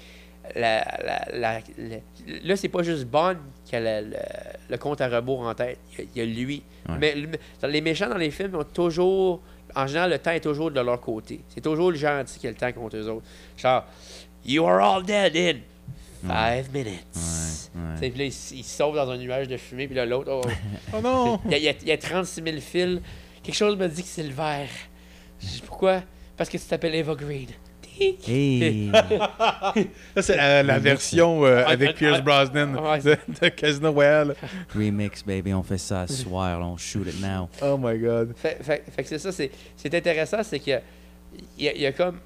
la, 0.54 0.78
la, 1.04 1.28
la- 1.32 1.60
la- 1.78 1.96
là, 2.44 2.56
c'est 2.56 2.68
pas 2.68 2.82
juste 2.82 3.04
Bond 3.06 3.36
qui 3.64 3.76
a 3.76 3.80
le, 3.80 4.08
le- 4.10 4.16
le 4.70 4.78
compte 4.78 5.00
à 5.00 5.08
rebours 5.08 5.40
en 5.40 5.54
tête. 5.54 5.78
Il 5.92 5.98
y 5.98 6.00
a, 6.00 6.04
il 6.14 6.18
y 6.18 6.20
a 6.20 6.24
lui. 6.44 6.62
Ouais. 6.88 6.94
Mais 6.98 7.14
le- 7.14 7.68
les 7.68 7.80
méchants 7.80 8.08
dans 8.08 8.16
les 8.16 8.30
films 8.30 8.54
ont 8.56 8.64
toujours. 8.64 9.40
En 9.76 9.86
général, 9.86 10.10
le 10.10 10.18
temps 10.18 10.32
est 10.32 10.40
toujours 10.40 10.70
de 10.70 10.80
leur 10.80 11.00
côté. 11.00 11.40
C'est 11.48 11.60
toujours 11.60 11.90
le 11.92 11.96
gentil 11.96 12.38
qui 12.40 12.46
a 12.48 12.50
le 12.50 12.56
temps 12.56 12.72
contre 12.72 12.96
eux 12.96 13.08
autres. 13.08 13.26
Genre, 13.56 13.84
You 14.44 14.64
are 14.66 14.82
all 14.96 15.04
dead 15.04 15.36
in 15.36 15.58
five 16.26 16.72
minutes. 16.72 17.04
Ouais, 17.14 17.80
ouais. 17.80 17.94
Tu 17.94 18.00
sais, 18.00 18.10
Puis 18.10 18.18
là, 18.18 18.24
il, 18.24 18.58
il 18.58 18.64
se 18.64 18.76
sauve 18.76 18.96
dans 18.96 19.08
un 19.10 19.16
nuage 19.16 19.46
de 19.48 19.56
fumée, 19.56 19.86
puis 19.86 19.94
là, 19.94 20.04
l'autre, 20.06 20.30
oh, 20.32 20.48
Oh 20.96 21.00
non! 21.02 21.40
il 21.44 21.50
y, 21.52 21.54
a, 21.54 21.58
il 21.58 21.64
y 21.64 21.68
a- 21.68 21.74
il 21.82 21.88
y 21.88 21.92
a 21.92 21.98
36 21.98 22.42
000 22.42 22.56
fils. 22.60 23.00
Quelque 23.42 23.54
chose 23.54 23.76
me 23.76 23.86
dit 23.88 24.02
que 24.02 24.08
c'est 24.08 24.22
le 24.24 24.32
vert. 24.34 24.68
Je 25.40 25.46
dis, 25.46 25.62
pourquoi? 25.64 26.02
Parce 26.36 26.50
que 26.50 26.56
tu 26.58 26.64
t'appelles 26.64 26.94
Eva 26.96 27.14
Green. 27.14 27.46
Hey! 28.00 28.90
Ça, 30.14 30.22
c'est 30.22 30.36
la, 30.36 30.62
la 30.62 30.78
version 30.78 31.44
euh, 31.44 31.64
avec 31.66 31.96
Pierce. 31.96 32.22
Brosnan 32.22 32.72
de, 33.02 33.16
de 33.42 33.48
Casino 33.48 33.92
Royale. 33.92 34.34
Remix, 34.74 35.22
baby, 35.24 35.52
on 35.52 35.62
fait 35.62 35.78
ça 35.78 36.06
ce 36.06 36.14
soir, 36.22 36.58
là, 36.58 36.66
on 36.66 36.76
shoot 36.76 37.06
it 37.06 37.20
now. 37.20 37.48
Oh 37.62 37.76
my 37.78 37.98
god. 37.98 38.32
Fait, 38.36 38.58
fait- 38.62 38.84
fait 38.90 39.02
que 39.02 39.08
c'est 39.08 39.18
ça, 39.18 39.32
c'est, 39.32 39.50
c'est 39.76 39.94
intéressant, 39.94 40.42
c'est 40.42 40.58
que 40.60 40.80
il 41.58 41.64
y, 41.64 41.68
a- 41.68 41.74
il 41.74 41.80
y 41.82 41.86
a 41.86 41.92
comme. 41.92 42.18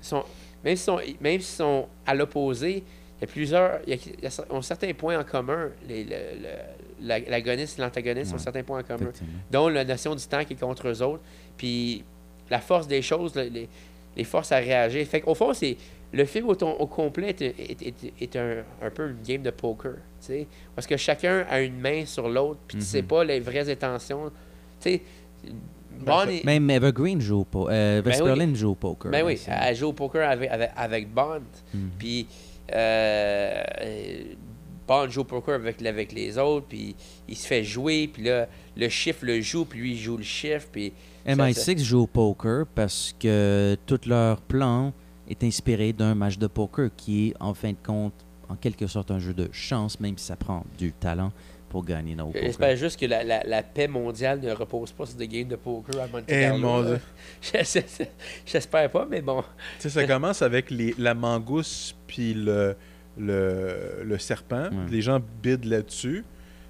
Sont, 0.00 0.22
même 0.64 0.76
s'ils 0.76 0.84
sont, 0.84 1.00
même 1.20 1.40
sont 1.40 1.86
à 2.06 2.14
l'opposé, 2.14 2.82
il 3.18 3.20
y 3.20 3.24
a 3.24 3.26
plusieurs. 3.26 3.78
Il 3.86 3.94
y 3.94 3.96
a, 3.96 4.00
il 4.18 4.24
y 4.24 4.26
a 4.26 4.30
ont 4.50 4.62
certains 4.62 4.92
points 4.94 5.18
en 5.18 5.24
commun. 5.24 5.68
Les, 5.88 6.04
le- 6.04 6.10
le- 6.10 7.06
la- 7.06 7.20
l'agoniste 7.20 7.78
et 7.78 7.82
l'antagoniste 7.82 8.34
ont 8.34 8.38
certains 8.38 8.62
points 8.62 8.80
en 8.80 8.82
commun. 8.82 9.10
Dont 9.50 9.68
la 9.68 9.84
notion 9.84 10.14
du 10.14 10.24
temps 10.26 10.44
qui 10.44 10.54
est 10.54 10.60
contre 10.60 10.88
eux 10.88 11.02
autres. 11.02 11.22
Puis 11.56 12.02
la 12.50 12.60
force 12.60 12.86
des 12.86 13.00
choses, 13.00 13.34
le- 13.34 13.44
les, 13.44 13.68
les 14.16 14.24
forces 14.24 14.52
à 14.52 14.56
réagir. 14.58 15.06
Fait 15.06 15.20
qu'au 15.20 15.34
fond, 15.34 15.52
c'est. 15.54 15.76
Le 16.12 16.24
film 16.26 16.48
au, 16.48 16.54
ton- 16.54 16.74
au 16.76 16.86
complet 16.86 17.30
est, 17.30 17.42
est- 17.42 17.82
est- 17.82 18.12
est 18.20 18.36
un, 18.36 18.62
un 18.80 18.90
peu 18.90 19.08
une 19.10 19.22
game 19.26 19.42
de 19.42 19.50
poker. 19.50 19.94
Parce 20.76 20.86
que 20.86 20.96
chacun 20.96 21.44
a 21.50 21.60
une 21.60 21.80
main 21.80 22.06
sur 22.06 22.28
l'autre, 22.28 22.60
puis 22.68 22.78
tu 22.78 22.84
sais 22.84 23.02
Mhm. 23.02 23.08
pas 23.08 23.24
les 23.24 23.40
vraies 23.40 23.68
intentions. 23.68 24.30
Ben, 24.84 24.98
Bond 26.06 26.26
Même 26.44 26.70
Evergreen 26.70 27.20
joue 27.20 27.40
au 27.40 27.44
poker. 27.44 27.74
Euh, 27.74 28.02
Ben 28.02 28.10
oui. 28.22 28.54
joue 28.54 28.70
au 28.70 28.74
poker. 28.76 29.10
Ben 29.10 29.24
oui, 29.24 29.40
elle 29.48 29.74
joue 29.76 29.88
au 29.88 29.92
poker 29.92 30.28
avec, 30.30 30.50
avec, 30.50 30.70
avec 30.76 31.12
Bond. 31.12 31.42
Mhm. 31.72 31.90
Puis 31.98 32.26
euh, 32.72 33.62
euh, 33.82 34.22
Bond 34.86 35.08
joue 35.08 35.22
au 35.22 35.24
poker 35.24 35.54
avec, 35.56 35.82
avec 35.84 36.12
les 36.12 36.38
autres, 36.38 36.66
puis 36.68 36.94
il 37.28 37.36
se 37.36 37.46
fait 37.46 37.64
jouer, 37.64 38.08
puis 38.12 38.22
là, 38.22 38.46
le 38.76 38.88
chiffre 38.88 39.24
le 39.24 39.40
joue, 39.40 39.64
puis 39.64 39.80
lui, 39.80 39.92
il 39.94 39.98
joue 39.98 40.16
le 40.16 40.22
chiffre, 40.22 40.68
puis... 40.70 40.92
ça- 41.26 41.32
MI6 41.34 41.78
ça- 41.78 41.84
joue 41.84 42.00
au 42.02 42.06
poker 42.06 42.66
parce 42.74 43.14
que 43.18 43.76
tout 43.86 44.00
leur 44.06 44.40
plan 44.40 44.92
est 45.28 45.42
inspiré 45.44 45.92
d'un 45.92 46.14
match 46.14 46.36
de 46.38 46.46
poker 46.46 46.90
qui 46.96 47.28
est 47.28 47.34
en 47.40 47.54
fin 47.54 47.70
de 47.70 47.76
compte 47.84 48.12
en 48.48 48.56
quelque 48.56 48.86
sorte 48.86 49.10
un 49.10 49.18
jeu 49.18 49.32
de 49.32 49.48
chance, 49.52 49.98
même 50.00 50.18
si 50.18 50.26
ça 50.26 50.36
prend 50.36 50.64
du 50.78 50.92
talent 50.92 51.32
pour 51.70 51.82
gagner 51.84 52.14
dans. 52.14 52.30
J'espère 52.32 52.76
juste 52.76 53.00
que 53.00 53.06
la, 53.06 53.24
la, 53.24 53.42
la 53.42 53.62
paix 53.62 53.88
mondiale 53.88 54.38
ne 54.40 54.52
repose 54.52 54.92
pas 54.92 55.06
sur 55.06 55.16
des 55.16 55.26
games 55.26 55.48
de 55.48 55.56
poker 55.56 56.00
à 56.02 56.06
Monte 56.06 56.24
Eh, 56.28 56.42
Carlo. 56.42 56.58
mon 56.60 56.82
là. 56.82 56.88
Dieu. 57.42 57.60
J'espère- 58.46 58.90
pas, 58.90 59.06
mais 59.10 59.22
bon. 59.22 59.42
Tu 59.78 59.88
sais, 59.88 59.90
ça 59.90 60.06
commence 60.06 60.42
avec 60.42 60.70
les, 60.70 60.94
la 60.98 61.14
mangousse 61.14 61.96
puis 62.06 62.34
le, 62.34 62.76
le, 63.18 64.02
le 64.04 64.18
serpent. 64.18 64.64
Ouais. 64.70 64.90
Les 64.90 65.00
gens 65.00 65.20
bident 65.42 65.64
là-dessus. 65.64 66.24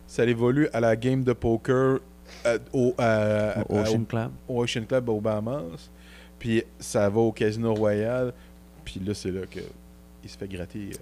Ça 0.06 0.24
évolue 0.24 0.68
à 0.72 0.80
la 0.80 0.96
game 0.96 1.24
de 1.24 1.32
poker 1.32 1.98
euh, 2.46 2.58
au, 2.72 2.88
Au 2.88 2.94
à- 2.98 3.64
Ocean 3.70 4.00
au- 4.02 4.04
Club. 4.04 4.30
au 4.48 4.62
Ocean 4.62 4.84
Club 4.86 5.08
aux 5.08 5.20
Bahamas. 5.20 5.90
Puis 6.38 6.62
ça 6.78 7.08
va 7.08 7.20
au 7.20 7.32
Casino 7.32 7.74
Royal. 7.74 8.32
Puis 8.84 9.00
là, 9.04 9.14
c'est 9.14 9.30
là 9.30 9.46
que 9.50 9.60
il 10.22 10.28
se 10.30 10.36
fait 10.36 10.48
gratter. 10.48 10.90
euh. 10.92 10.96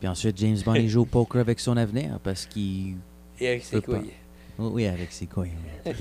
Puis 0.00 0.08
ensuite, 0.08 0.36
James 0.38 0.58
Bond 0.64 0.74
il 0.74 0.88
joue 0.88 1.02
au 1.02 1.06
poker 1.06 1.40
avec 1.40 1.60
son 1.60 1.76
avenir 1.76 2.18
parce 2.22 2.46
qu'il. 2.46 2.96
Et 3.40 3.48
avec 3.48 3.64
ses 3.64 3.80
pas. 3.80 3.98
couilles. 3.98 4.10
Oui, 4.58 4.86
avec 4.86 5.10
ses 5.12 5.26
couilles. 5.26 5.50
oui. 5.86 5.92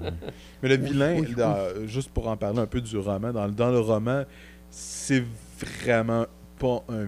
Mais 0.62 0.68
le 0.68 0.76
vilain, 0.76 1.14
oui, 1.18 1.26
oui. 1.28 1.34
dans- 1.34 1.86
juste 1.86 2.10
pour 2.10 2.28
en 2.28 2.36
parler 2.36 2.58
un 2.58 2.66
peu 2.66 2.80
du 2.80 2.96
roman, 2.98 3.32
dans, 3.32 3.46
le- 3.46 3.52
dans 3.52 3.70
le 3.70 3.80
roman, 3.80 4.24
c'est 4.70 5.24
vraiment 5.80 6.26
pas 6.58 6.82
un. 6.88 7.06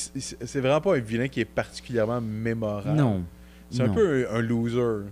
C'est 0.00 0.60
vraiment 0.60 0.80
pas 0.80 0.96
un 0.96 1.00
vilain 1.00 1.28
qui 1.28 1.40
est 1.40 1.44
particulièrement 1.44 2.20
mémorable. 2.20 2.96
Non. 2.98 3.22
C'est 3.70 3.82
un 3.82 3.88
peu 3.90 4.26
un, 4.30 4.36
un 4.38 4.40
loser. 4.40 5.04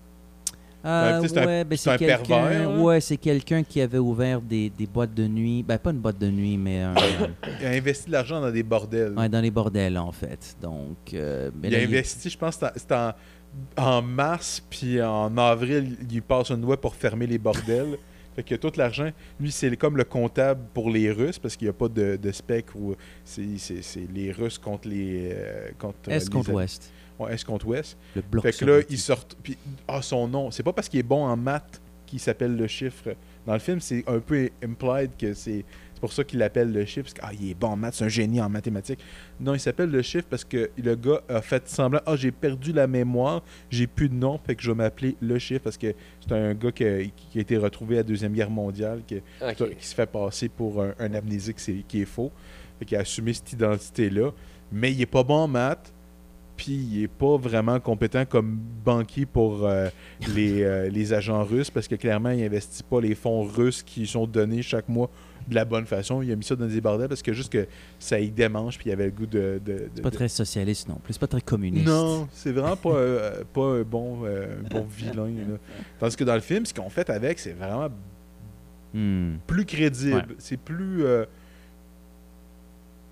Euh, 0.87 1.21
tu 1.21 1.29
sais, 1.29 1.35
c'est 1.35 1.41
un- 1.41 1.47
ouais, 1.47 1.65
ben, 1.65 1.77
c'est 1.77 1.91
un 1.91 1.97
quelqu'un- 1.99 2.23
pervers. 2.25 2.81
Ouais, 2.81 3.01
c'est 3.01 3.17
quelqu'un 3.17 3.63
qui 3.63 3.81
avait 3.81 3.99
ouvert 3.99 4.41
des, 4.41 4.71
des 4.71 4.87
boîtes 4.87 5.15
de 5.15 5.27
nuit. 5.27 5.63
Ben, 5.63 5.79
pas 5.79 5.91
une 5.91 5.99
boîte 5.99 6.19
de 6.19 6.31
nuit, 6.31 6.57
mais 6.57 6.81
un- 6.83 6.95
Il 7.61 7.67
a 7.67 7.71
investi 7.71 8.07
de 8.07 8.13
l'argent 8.13 8.41
dans 8.41 8.51
des 8.51 8.63
bordels. 8.63 9.13
ouais, 9.19 9.29
dans 9.29 9.41
les 9.41 9.51
bordels, 9.51 9.99
en 9.99 10.13
fait. 10.13 10.57
Donc, 10.63 10.97
euh, 11.15 11.51
mais 11.61 11.69
il 11.69 11.73
là, 11.75 11.79
a 11.81 11.83
investi, 11.83 12.31
je 12.31 12.39
pense, 12.39 12.59
c'était 12.77 12.95
en, 12.95 13.13
en 13.77 14.03
mars, 14.03 14.63
puis 14.71 15.03
en 15.03 15.37
avril, 15.39 15.97
il 16.11 16.23
passe 16.23 16.51
une 16.51 16.61
loi 16.63 16.81
pour 16.81 16.95
fermer 16.95 17.27
les 17.27 17.39
bordels. 17.39 17.97
Fait 18.37 18.43
que 18.43 18.55
tout 18.55 18.71
l'argent, 18.77 19.09
lui, 19.41 19.51
c'est 19.51 19.75
comme 19.79 19.97
le 19.97 20.05
comptable 20.05 20.61
pour 20.75 20.91
les 20.91 21.11
Russes, 21.11 21.39
parce 21.39 21.57
qu'il 21.57 21.65
n'y 21.67 21.71
a 21.71 21.73
pas 21.73 21.89
de, 21.89 22.17
de 22.17 22.33
spec 22.33 22.67
où 22.75 22.95
c'est 23.25 23.57
c'est- 23.57 23.81
c'est 23.81 24.07
les 24.15 24.31
Russes 24.31 24.59
contre 24.59 24.89
les. 24.89 25.31
euh, 25.33 25.69
contre, 25.79 25.97
euh, 26.09 26.13
Est 26.13 26.25
les 26.25 26.31
contre 26.31 26.53
ouest. 26.53 26.93
Ouais, 27.19 27.35
Est 27.35 27.45
contre 27.45 27.67
Ouest. 27.67 27.97
Le 28.15 28.23
bloc 28.23 28.43
Fait 28.43 28.53
que 28.53 28.65
là, 28.65 28.73
soviétique. 28.73 28.91
il 28.91 28.99
sort. 28.99 29.25
Puis, 29.43 29.59
ah, 29.89 30.03
son 30.03 30.29
nom, 30.29 30.51
c'est 30.51 30.63
pas 30.63 30.73
parce 30.73 30.89
qu'il 30.89 31.01
est 31.01 31.05
bon 31.05 31.25
en 31.25 31.37
maths 31.37 31.81
qu'il 32.07 32.21
s'appelle 32.21 32.57
le 32.57 32.67
chiffre. 32.67 33.17
Dans 33.47 33.53
le 33.55 33.59
film, 33.59 33.81
c'est 33.81 34.05
un 34.09 34.21
peu 34.21 34.49
implied 34.63 35.11
que 35.19 35.35
c'est. 35.35 35.65
C'est 35.95 36.01
pour 36.01 36.13
ça 36.13 36.25
qu'il 36.25 36.41
l'appelle 36.41 36.73
le 36.73 36.85
chiffre, 36.85 37.05
parce 37.05 37.15
qu'il 37.15 37.25
ah, 37.25 37.33
il 37.41 37.51
est 37.53 37.55
bon 37.55 37.69
en 37.69 37.77
maths, 37.77 37.95
c'est 37.95 38.05
un 38.05 38.09
génie 38.09 38.39
en 38.39 38.51
mathématiques. 38.51 38.99
Non, 39.41 39.55
il 39.55 39.61
s'appelle 39.61 39.91
le 39.91 40.03
chiffre 40.03 40.27
parce 40.29 40.45
que 40.45 40.71
le 40.77 40.95
gars 40.95 41.23
a 41.27 41.41
fait 41.41 41.67
semblant 41.71 42.03
Ah, 42.05 42.17
j'ai 42.17 42.33
perdu 42.33 42.75
la 42.75 42.87
mémoire, 42.87 43.43
j'ai 43.71 43.87
plus 43.87 44.11
de 44.11 44.15
nom, 44.15 44.39
fait 44.45 44.57
que 44.57 44.63
je 44.63 44.71
vais 44.73 44.77
m'appeler 44.77 45.17
le 45.23 45.39
chiffre 45.39 45.63
parce 45.65 45.79
que 45.79 45.95
c'est 46.21 46.35
un 46.35 46.53
gars 46.53 46.71
qui 46.71 46.85
a, 46.85 47.03
qui 47.03 47.39
a 47.39 47.41
été 47.41 47.57
retrouvé 47.57 47.95
à 47.95 47.99
la 48.01 48.03
Deuxième 48.03 48.35
Guerre 48.35 48.51
mondiale, 48.51 49.01
qui, 49.07 49.23
se 49.81 49.95
fait 49.95 50.05
passer 50.05 50.51
pour 50.51 50.83
un, 50.83 50.93
un 50.99 51.15
amnésique 51.15 51.57
qui 51.89 52.03
est 52.03 52.05
faux. 52.05 52.31
Fait 52.79 52.85
qu'il 52.85 52.99
a 52.99 53.01
assumé 53.01 53.33
cette 53.33 53.55
identité-là. 53.55 54.33
Mais 54.71 54.93
il 54.93 55.01
est 55.01 55.07
pas 55.07 55.23
bon 55.23 55.37
en 55.37 55.49
maths, 55.49 55.95
puis 56.57 56.73
il 56.75 57.03
est 57.03 57.09
pas 57.09 57.37
vraiment 57.37 57.79
compétent 57.81 58.25
comme 58.25 58.59
banquier 58.85 59.27
pour 59.27 59.67
euh, 59.67 59.89
les, 60.35 60.63
euh, 60.63 60.89
les 60.89 61.13
agents 61.13 61.45
russes 61.45 61.71
parce 61.71 61.87
que 61.89 61.95
clairement, 61.97 62.31
il 62.31 62.43
investit 62.45 62.83
pas 62.83 63.01
les 63.01 63.15
fonds 63.15 63.43
russes 63.45 63.83
qui 63.83 64.07
sont 64.07 64.27
donnés 64.27 64.63
chaque 64.63 64.89
mois 64.89 65.11
de 65.49 65.55
la 65.55 65.65
bonne 65.65 65.87
façon. 65.87 66.23
Il 66.23 66.33
a 66.33 66.37
mis 66.37 66.43
ça 66.45 66.57
dans 66.57 66.67
des 66.67 66.81
bordels 66.81 67.09
parce 67.09 67.23
que 67.23 67.33
juste 67.33 67.53
que 67.53 67.67
ça 67.99 68.19
y 68.19 68.31
démange, 68.31 68.79
puis 68.79 68.89
il 68.91 68.93
avait 68.93 69.05
le 69.07 69.11
goût 69.13 69.27
de. 69.27 69.61
de- 69.65 69.73
de- 69.73 69.89
C'est 69.95 70.03
pas 70.03 70.11
de- 70.11 70.17
très 70.17 70.29
socialiste 70.29 70.89
non 70.89 70.97
plus. 70.97 71.13
C'est 71.13 71.21
pas 71.21 71.27
très 71.29 71.41
communiste. 71.41 71.87
non, 71.87 72.27
c'est 72.33 72.53
vraiment 72.53 72.77
pas, 72.77 72.95
euh, 72.95 73.45
pas 73.53 73.67
un 73.79 73.83
bon, 73.83 74.25
un 74.25 74.69
bon 74.69 74.87
vilain. 74.91 75.27
là. 75.29 75.57
Tandis 76.01 76.17
que 76.17 76.25
dans 76.25 76.35
le 76.35 76.41
film, 76.41 76.67
ce 76.67 76.75
qu'on 76.75 76.91
fait 76.91 77.09
avec, 77.11 77.39
c'est 77.39 77.53
vraiment 77.53 77.89
Hmm. 78.95 79.37
plus 79.47 79.65
crédible. 79.67 80.17
Ouais. 80.17 80.35
C'est 80.39 80.57
plus. 80.57 81.05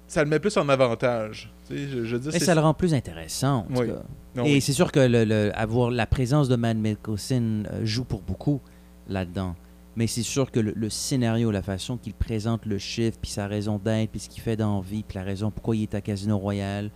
Ça 0.07 0.23
le 0.23 0.29
met 0.31 0.39
plus 0.39 0.57
en 0.57 0.69
avantage. 0.69 1.53
Tu 1.67 1.77
sais, 1.77 1.89
je, 1.89 2.05
je 2.05 2.17
dire, 2.17 2.35
Et 2.35 2.39
ça 2.39 2.55
le 2.55 2.61
rend 2.61 2.75
plus 2.75 2.95
intéressant, 2.95 3.59
en 3.59 3.63
tout 3.63 3.81
Oui. 3.81 3.87
cas. 3.89 4.03
Non, 4.37 4.45
Et 4.45 4.55
oui. 4.55 4.61
c'est 4.61 4.73
sûr 4.73 4.91
que 4.93 5.01
le, 5.01 5.25
le- 5.25 5.53
avoir 5.55 5.91
la 5.91 6.07
présence 6.07 6.49
de 6.49 6.57
Matt 6.57 6.77
Mikkelsen 6.77 7.69
euh, 7.73 7.85
joue 7.85 8.05
pour 8.05 8.23
beaucoup 8.23 8.61
là-dedans. 9.09 9.55
Mais 9.97 10.07
c'est 10.09 10.23
sûr 10.23 10.51
que 10.51 10.59
le, 10.61 10.73
le 10.75 10.91
scénario, 10.91 11.51
la 11.53 11.63
façon 11.63 11.97
qu'il 11.97 12.15
présente 12.15 12.67
le 12.67 12.79
chiffre, 12.79 13.17
puis 13.23 13.31
sa 13.31 13.47
raison 13.47 13.79
d'être, 13.79 14.11
puis 14.11 14.19
ce 14.21 14.29
qu'il 14.29 14.43
fait 14.43 14.57
dans 14.57 14.77
la 14.77 14.83
vie, 14.83 15.05
puis 15.07 15.17
la 15.17 15.23
raison 15.25 15.51
pourquoi 15.53 15.77
il 15.77 15.83
est 15.85 15.95
à 15.95 16.01
Casino 16.01 16.37
Royal, 16.37 16.91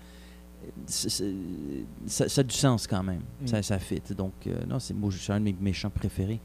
ça, 0.87 1.09
ça 2.29 2.41
a 2.41 2.45
du 2.45 2.55
sens 2.55 2.87
quand 2.87 3.03
même. 3.03 3.23
Mm. 3.43 3.47
Ça, 3.47 3.63
ça 3.63 3.79
fit. 3.79 4.03
Donc, 4.17 4.33
euh, 4.47 4.55
non, 4.69 4.79
c'est 4.79 4.95
moi, 4.95 5.11
c'est 5.17 5.33
un 5.33 5.39
de 5.41 5.45
mes 5.45 5.57
méchants 5.61 5.91
préférés. 5.91 6.41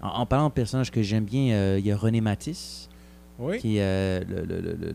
En, 0.00 0.08
en 0.20 0.26
parlant 0.26 0.48
de 0.48 0.52
personnages 0.54 0.90
que 0.90 1.02
j'aime 1.02 1.24
bien, 1.24 1.52
euh, 1.54 1.76
il 1.78 1.86
y 1.86 1.92
a 1.92 1.96
René 1.96 2.20
Matisse, 2.20 2.88
Oui. 3.38 3.58
qui 3.58 3.76
euh, 3.78 4.20
le- 4.28 4.44
le- 4.44 4.60
le- 4.60 4.94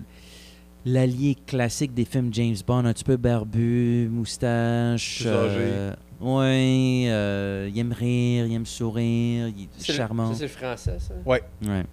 l'allié 0.86 1.36
classique 1.46 1.94
des 1.94 2.06
films 2.06 2.34
James 2.34 2.56
Bond, 2.66 2.86
un 2.86 2.94
petit 2.94 3.04
peu 3.04 3.18
barbu, 3.18 4.08
moustache. 4.12 5.24
Euh, 5.26 5.94
ouais, 6.22 7.06
euh, 7.10 7.70
il 7.74 7.78
aime 7.80 7.92
rire, 7.94 8.46
il 8.46 8.54
aime 8.54 8.66
sourire, 8.66 9.48
il 9.50 9.64
est 9.64 9.70
C'est 9.78 9.92
le- 9.92 9.98
charmant. 9.98 10.32
Ça, 10.32 10.38
c'est 10.40 10.44
le 10.44 10.50
français, 10.50 10.98
ça? 11.00 11.14
Ouais. 11.26 11.42
Ouais. 11.66 11.84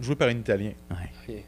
Joué 0.00 0.16
par 0.16 0.28
un 0.28 0.32
Italien. 0.32 0.72
Ouais. 0.90 0.96
Ok. 1.28 1.44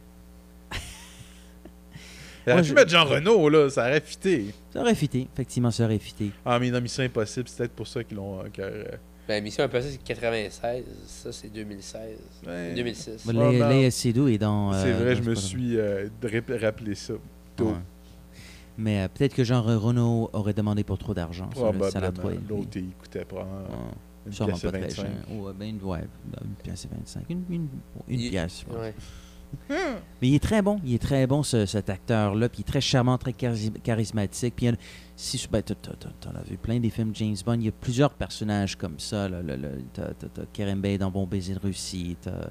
Il 2.47 2.53
aurait 2.53 2.63
pu 2.63 2.73
mettre 2.75 2.91
Jean 2.91 3.05
Renault, 3.07 3.49
là, 3.49 3.71
ça 3.71 3.83
aurait 3.89 4.01
fité. 4.03 4.47
Ça 4.71 4.81
aurait 4.83 4.95
fité, 4.95 5.27
effectivement, 5.33 5.71
ça 5.71 5.85
aurait 5.85 5.99
fité. 5.99 6.31
Ah, 6.45 6.59
mais 6.59 6.71
dans 6.71 6.81
Mission 6.81 7.03
Impossible, 7.03 7.49
c'est 7.49 7.57
peut-être 7.59 7.73
pour 7.73 7.87
ça 7.87 8.05
qu'ils 8.05 8.19
l'ont. 8.19 8.41
euh, 8.41 8.45
euh, 8.59 8.85
Ben, 9.27 9.43
Mission 9.43 9.65
Impossible, 9.65 9.93
c'est 9.93 10.03
96. 10.15 10.85
Ça, 11.07 11.33
c'est 11.33 11.49
2016. 11.53 12.19
Ouais. 12.47 12.75
2006. 12.75 13.27
Bon, 13.27 13.33
Ouais, 13.39 13.53
Léa- 13.59 13.69
ben, 13.69 13.91
Seydoux 13.91 14.29
est 14.29 14.39
dans. 14.39 14.73
c'est 14.75 14.93
euh, 14.93 14.97
vrai, 14.99 15.15
dans 15.15 15.23
je 15.23 15.31
me 15.31 15.35
suis 15.35 15.79
euh, 15.79 16.09
rap- 16.23 16.61
rappelé 16.61 16.95
ça. 16.95 17.15
tôt. 17.57 17.69
Ouais. 17.69 17.73
Mais 18.77 19.03
euh, 19.03 19.09
peut-être 19.09 19.35
que 19.35 19.45
Jean 19.45 19.63
Renault 19.63 20.29
aurait 20.33 20.53
demandé 20.53 20.85
pour 20.85 20.99
trop 20.99 21.15
d'argent. 21.15 21.49
Probablement. 21.49 21.89
L'autre, 22.49 22.69
il 22.77 22.91
coûtait 23.01 23.25
probablement 23.25 23.61
Ouais. 23.69 23.95
une 24.27 24.33
Sûrement 24.33 24.51
pièce 24.53 24.63
pas 24.63 24.71
très 24.73 24.81
25. 24.81 25.03
cher. 25.03 25.11
Ouais, 25.31 25.53
ben, 25.59 25.69
une, 25.71 25.83
ouais, 25.85 26.01
une 26.45 26.55
pièce 26.63 26.85
et 26.85 26.89
25. 26.95 27.23
Une, 27.31 27.45
une, 27.49 27.69
une 28.09 28.21
Il- 28.21 28.31
pièce. 28.31 28.61
je 28.61 28.67
pense. 28.67 28.77
Ouais. 28.77 28.95
Mais 30.21 30.29
il 30.29 30.35
est 30.35 30.43
très 30.43 30.61
bon. 30.63 30.81
Il 30.85 30.95
est 30.95 30.99
très 31.03 31.27
bon, 31.29 31.43
ce- 31.45 31.65
cet 31.67 31.89
acteur-là. 31.89 32.49
Puis 32.49 32.59
il 32.59 32.61
est 32.63 32.65
très 32.73 32.81
charmant, 32.81 33.17
très 33.17 33.31
chari- 33.33 33.71
charismatique. 33.85 34.55
Puis 34.57 34.67
il 34.67 34.71
y 34.71 34.73
a- 34.73 34.77
si, 35.17 35.47
ben, 35.51 35.63
t'en 35.63 36.31
as 36.31 36.43
vu 36.49 36.57
plein 36.57 36.81
des 36.81 36.91
films 36.91 37.13
James 37.15 37.37
Bond. 37.47 37.55
Il 37.55 37.65
y 37.67 37.69
a 37.69 37.73
plusieurs 37.73 38.11
personnages 38.15 38.77
comme 38.77 38.99
ça. 38.99 39.29
là, 39.29 39.43
le- 39.43 39.57
le- 39.57 39.83
T'as 39.93 40.07
Karen 40.53 40.81
Bay 40.81 40.99
dans 40.99 41.11
Bon 41.11 41.27
baiser 41.27 41.55
de 41.55 41.61
Russie. 41.61 42.17
T'as 42.21 42.49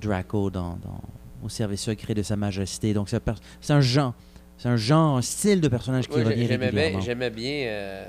Draco 0.00 0.50
dans, 0.50 0.76
dans 0.82 1.00
Au 1.44 1.48
service 1.48 1.82
secret 1.82 2.14
de 2.14 2.22
Sa 2.22 2.36
Majesté. 2.36 2.92
Donc 2.94 3.08
c'est 3.08 3.70
un, 3.70 3.80
genre. 3.80 4.14
C'est 4.58 4.68
un 4.68 4.76
genre, 4.76 5.16
un 5.18 5.22
style 5.22 5.60
de 5.60 5.68
personnage 5.68 6.08
qui 6.08 6.20
revient 6.22 6.46
j'aimais 6.46 6.70
bien, 6.70 7.00
j'aimais 7.00 7.30
bien 7.30 7.66
euh, 7.66 8.04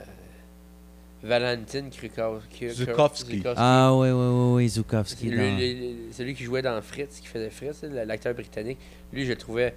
Valentine 1.23 1.89
Krukowski. 1.89 2.69
Zukovsky. 2.69 3.43
Ah 3.55 3.91
oui, 3.95 4.09
oui, 4.09 4.13
oui, 4.13 4.53
oui, 4.55 4.69
Zukowski. 4.69 5.29
Dans- 5.29 5.35
le- 5.37 6.11
celui 6.11 6.35
qui 6.35 6.43
jouait 6.43 6.61
dans 6.61 6.79
Fritz, 6.81 7.19
qui 7.21 7.27
faisait 7.27 7.49
Fritz, 7.49 7.83
l'acteur 7.83 8.33
britannique, 8.33 8.77
lui, 9.13 9.23
je 9.25 9.29
le 9.31 9.37
trouvais 9.37 9.67
euh, 9.67 9.71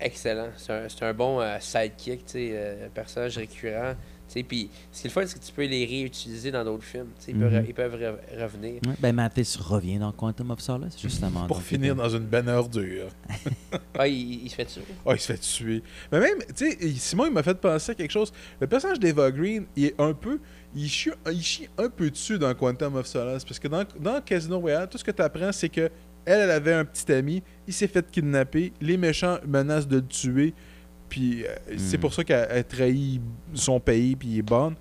excellent. 0.00 0.48
C'est 0.56 0.72
un, 0.72 0.88
c'est 0.88 1.04
un 1.04 1.14
bon 1.14 1.40
euh, 1.40 1.56
sidekick, 1.60 2.24
tu 2.26 2.32
sais, 2.32 2.50
euh, 2.52 2.86
un 2.86 2.90
personnage 2.90 3.36
récurrent. 3.38 3.94
tu 4.28 4.34
sais, 4.34 4.42
Puis 4.42 4.70
ce 4.92 5.00
qui 5.02 5.06
est 5.06 5.10
le 5.10 5.12
fun, 5.12 5.26
c'est 5.26 5.38
que 5.38 5.44
tu 5.44 5.52
peux 5.52 5.64
les 5.66 5.84
réutiliser 5.84 6.50
dans 6.50 6.64
d'autres 6.64 6.84
films. 6.84 7.08
tu 7.18 7.26
sais, 7.26 7.32
Ils, 7.32 7.38
peuvent, 7.38 7.52
Mhm. 7.52 7.64
ils 7.68 7.74
peuvent 7.74 7.96
re- 7.96 8.40
revenir. 8.42 8.74
Ouais, 8.86 8.94
ben 8.98 9.12
Mathis 9.14 9.56
revient 9.56 9.98
dans 9.98 10.12
Quantum 10.12 10.50
of 10.52 10.60
Solace, 10.60 10.96
justement. 11.00 11.46
Pour 11.46 11.62
finir 11.62 11.92
euh, 11.92 11.96
dans 11.96 12.08
une 12.08 12.24
bonne 12.26 12.48
ordure. 12.48 13.08
Ah, 13.98 14.06
il, 14.08 14.44
il 14.44 14.48
se 14.50 14.54
fait 14.54 14.64
tuer. 14.64 14.82
Ah, 15.04 15.12
il 15.12 15.20
se 15.20 15.26
fait 15.32 15.38
tuer. 15.38 15.82
Mais 16.10 16.20
même, 16.20 16.38
tu 16.56 16.70
sais, 16.70 16.78
Simon, 16.96 17.26
il 17.26 17.32
m'a 17.32 17.42
fait 17.42 17.54
penser 17.60 17.92
à 17.92 17.94
quelque 17.94 18.10
chose. 18.10 18.32
Le 18.58 18.66
personnage 18.66 18.98
d'Eva 18.98 19.30
Green, 19.30 19.66
il 19.76 19.86
est 19.86 20.00
un 20.00 20.14
peu. 20.14 20.38
Il 20.74 20.88
chie, 20.88 21.10
il 21.30 21.42
chie 21.42 21.68
un 21.76 21.90
peu 21.90 22.08
dessus 22.08 22.38
dans 22.38 22.54
Quantum 22.54 22.96
of 22.96 23.06
Solace. 23.06 23.44
Parce 23.44 23.58
que 23.58 23.68
dans, 23.68 23.84
dans 23.98 24.20
Casino 24.22 24.58
Royale, 24.58 24.88
tout 24.88 24.96
ce 24.96 25.04
que 25.04 25.10
tu 25.10 25.20
apprends, 25.20 25.52
c'est 25.52 25.68
que 25.68 25.90
elle, 26.30 26.40
elle 26.42 26.50
avait 26.50 26.72
un 26.74 26.84
petit 26.84 27.10
ami, 27.12 27.42
il 27.66 27.72
s'est 27.74 27.88
fait 27.88 28.08
kidnapper, 28.10 28.72
les 28.80 28.96
méchants 28.96 29.38
menacent 29.46 29.88
de 29.88 29.96
le 29.96 30.06
tuer, 30.06 30.54
puis 31.08 31.44
euh, 31.44 31.48
c'est 31.76 31.96
Hmm. 31.96 32.00
pour 32.00 32.14
ça 32.14 32.24
qu'elle 32.24 32.50
a 32.50 32.62
trahi 32.62 33.20
son 33.54 33.80
pays, 33.80 34.14
puis 34.16 34.28
il 34.28 34.38
est 34.38 34.42
bonne. 34.42 34.74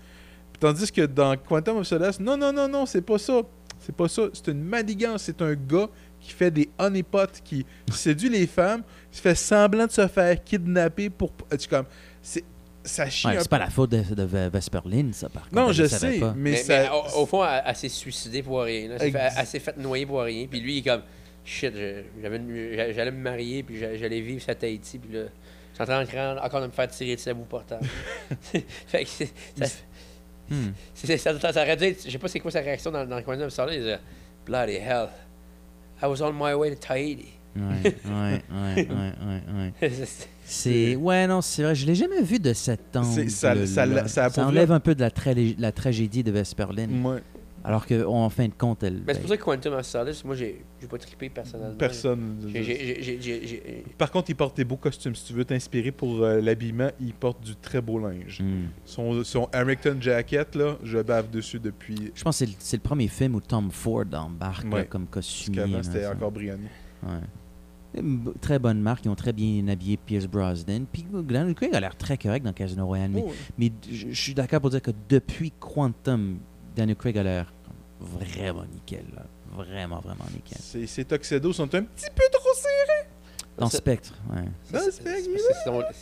Puis 0.53 0.59
tandis 0.59 0.91
que 0.91 1.05
dans 1.05 1.35
Quantum 1.37 1.77
of 1.77 1.87
Solace, 1.87 2.19
non, 2.19 2.37
non, 2.37 2.51
non, 2.53 2.67
non, 2.67 2.85
c'est 2.85 3.01
pas 3.01 3.17
ça. 3.17 3.41
C'est 3.79 3.95
pas 3.95 4.07
ça. 4.09 4.23
C'est 4.33 4.49
une 4.51 4.61
manigance. 4.61 5.23
C'est 5.23 5.41
un 5.41 5.53
gars 5.55 5.87
qui 6.19 6.31
fait 6.31 6.51
des 6.51 6.69
honeypots, 6.77 7.39
qui 7.45 7.65
séduit 7.93 8.27
les 8.29 8.45
femmes, 8.45 8.83
qui 9.09 9.21
fait 9.21 9.35
semblant 9.35 9.85
de 9.87 9.91
se 9.91 10.05
faire 10.07 10.43
kidnapper 10.43 11.09
pour. 11.09 11.31
Tu 11.57 11.67
comme. 11.69 11.85
C'est. 12.21 12.43
Ça 12.83 13.09
chie 13.09 13.27
ouais, 13.27 13.37
un 13.37 13.39
c'est 13.41 13.49
pas 13.49 13.59
la 13.59 13.69
faute 13.69 13.91
de, 13.91 14.01
de 14.15 14.23
Ve- 14.23 14.49
Vesperline, 14.51 15.13
ça, 15.13 15.27
par 15.29 15.43
contre. 15.43 15.55
Non, 15.55 15.71
je 15.71 15.85
sais, 15.85 16.19
mais, 16.19 16.31
Mais, 16.35 16.55
ça. 16.57 16.73
mais 16.83 16.89
au, 16.89 17.21
au 17.21 17.25
fond, 17.25 17.43
elle, 17.45 17.61
elle 17.65 17.75
s'est 17.75 17.89
suicidée 17.89 18.41
pour 18.41 18.61
rien. 18.61 18.87
là. 18.89 18.95
Elle 18.95 19.01
s'est 19.01 19.11
fait, 19.11 19.25
Ex- 19.27 19.35
elle 19.37 19.45
s'est 19.47 19.59
fait 19.59 19.77
noyer 19.77 20.05
pour 20.05 20.21
rien. 20.21 20.47
Puis 20.49 20.59
lui, 20.61 20.75
il 20.75 20.77
est 20.79 20.89
comme 20.89 21.01
shit, 21.49 21.73
j'allais 22.21 23.11
me 23.11 23.17
marier, 23.21 23.63
puis 23.63 23.77
j'a- 23.79 23.95
j'allais 23.95 24.21
vivre 24.21 24.43
à 24.47 24.55
Tahiti. 24.55 24.97
Puis 24.99 25.13
là, 25.13 25.23
je 25.23 25.83
suis 25.83 25.93
en 25.93 26.05
train 26.05 26.35
de- 26.35 26.39
encore 26.39 26.61
de 26.61 26.67
me 26.67 26.71
faire 26.71 26.87
tirer 26.87 27.15
de 27.15 27.19
sa 27.21 27.33
boue 27.33 27.45
portable. 27.45 27.85
fait 28.87 29.03
que 29.03 29.09
c'est- 29.09 29.33
ça, 29.57 29.65
Hmm. 30.49 30.71
c'est- 30.95 31.17
ça, 31.17 31.39
ça, 31.39 31.53
ça 31.53 31.61
aurait 31.61 31.77
dû 31.77 31.83
être- 31.85 32.05
je 32.05 32.09
sais 32.11 32.17
pas 32.17 32.27
c'est 32.27 32.39
quoi 32.39 32.49
sa 32.51 32.61
réaction 32.61 32.91
dans, 32.91 33.05
dans 33.05 33.17
le 33.17 33.23
coin 33.23 33.37
de 33.37 33.47
ça. 33.49 33.65
Il 33.71 33.79
disait 33.79 33.99
Bloody 34.45 34.75
hell, 34.77 35.07
I 36.01 36.05
was 36.05 36.21
on 36.23 36.33
my 36.33 36.53
way 36.53 36.71
to 36.75 36.75
Tahiti. 36.79 37.27
Ouais, 37.55 37.61
ouais, 37.83 38.41
ouais, 38.51 38.87
ouais, 38.87 38.87
ouais, 38.89 39.71
ouais. 39.81 39.91
C'est- 40.45 40.95
ouais 40.95 41.27
non 41.27 41.41
c'est 41.41 41.61
vrai 41.63 41.75
je 41.75 41.85
l'ai 41.85 41.93
jamais 41.95 42.21
vu 42.23 42.39
de 42.39 42.53
cet 42.53 42.95
angle 42.95 43.29
ça- 43.29 43.65
ça- 44.07 44.29
ça 44.29 44.45
enlève 44.47 44.71
un 44.71 44.79
peu 44.79 44.95
de 44.95 45.01
la, 45.01 45.09
tra- 45.09 45.55
la 45.59 45.71
tragédie 45.71 46.23
de 46.23 46.31
Vesperline 46.31 47.05
Ouais, 47.05 47.21
alors 47.63 47.85
que 47.85 48.05
en 48.05 48.29
fin 48.29 48.47
de 48.47 48.53
compte 48.53 48.83
elle 48.83 49.01
Mais 49.05 49.13
c'est 49.13 49.19
pour 49.21 49.29
ça 49.29 49.37
que 49.37 49.43
Quantum 49.43 49.73
of 49.73 49.85
Solace, 49.85 50.23
moi, 50.23 50.35
j'ai 50.35 50.63
j'ai 50.79 50.87
pas 50.87 50.97
trippé 50.97 51.29
personnellement. 51.29 51.77
personne. 51.77 52.49
J'ai- 52.53 53.83
Par 53.97 54.11
contre, 54.11 54.29
il 54.29 54.35
porte 54.35 54.55
des 54.57 54.63
beaux 54.63 54.77
costumes. 54.77 55.15
Si 55.15 55.25
tu 55.25 55.33
veux 55.33 55.45
t'inspirer 55.45 55.91
pour 55.91 56.23
euh, 56.23 56.39
l'habillement, 56.41 56.89
il 56.99 57.13
porte 57.13 57.43
du 57.43 57.55
très 57.55 57.81
beau 57.81 57.99
linge. 57.99 58.41
Hmm. 58.41 58.67
Son, 58.85 59.23
son 59.23 59.49
American 59.51 59.95
Jacket, 59.99 60.55
là, 60.55 60.77
je 60.83 60.99
bave 60.99 61.29
dessus 61.29 61.59
depuis. 61.59 62.11
je 62.13 62.23
pense 62.23 62.39
que 62.39 62.45
c'est 62.59 62.77
le, 62.77 62.81
premier 62.81 63.07
film 63.07 63.35
où 63.35 63.41
Tom 63.41 63.71
Ford 63.71 64.05
embarque 64.13 64.71
là, 64.71 64.83
comme 64.85 65.05
Parce 65.05 65.27
costumier 65.27 65.57
qu'avant, 65.59 65.77
là, 65.77 65.83
c'était 65.83 66.07
encore 66.07 66.31
Briani. 66.31 66.67
Ouais. 67.03 67.19
Très 68.39 68.59
bonne 68.59 68.79
marque, 68.81 69.05
ils 69.05 69.09
ont 69.09 69.15
très 69.15 69.33
bien 69.33 69.67
habillé 69.67 69.97
Pierce 69.97 70.27
Brosnan. 70.27 70.85
Puis 70.91 71.05
Daniel 71.11 71.55
Craig 71.55 71.73
a 71.73 71.79
l'air 71.79 71.97
très 71.97 72.17
correct 72.17 72.43
dans 72.43 72.53
Casino 72.53 72.85
Royale. 72.85 73.09
Mais, 73.11 73.23
Oh, 73.27 73.31
mais 73.57 73.71
je 73.91 74.13
suis 74.13 74.35
d'accord 74.35 74.61
pour 74.61 74.69
dire 74.69 74.81
que 74.81 74.91
depuis 75.09 75.51
Quantum, 75.59 76.37
Daniel 76.79 76.95
Craig 76.97 77.17
a 77.17 77.23
l'air 77.23 77.53
vraiment 77.99 78.65
nickel. 78.65 79.05
là. 79.15 79.23
Vraiment, 79.51 79.99
vraiment 79.99 80.25
nickel. 80.33 80.57
Ses, 80.61 80.87
ses 80.87 81.03
tuxedos 81.05 81.53
sont 81.53 81.63
un 81.75 81.83
petit 81.83 82.09
peu 82.15 82.23
trop 82.31 82.53
serrés. 82.53 83.07
Dans 83.57 83.69
Spectre, 83.69 84.13
ouais. 84.33 84.43
Dans 84.71 84.79
c'est- 84.79 84.91
Spectre, 84.91 85.29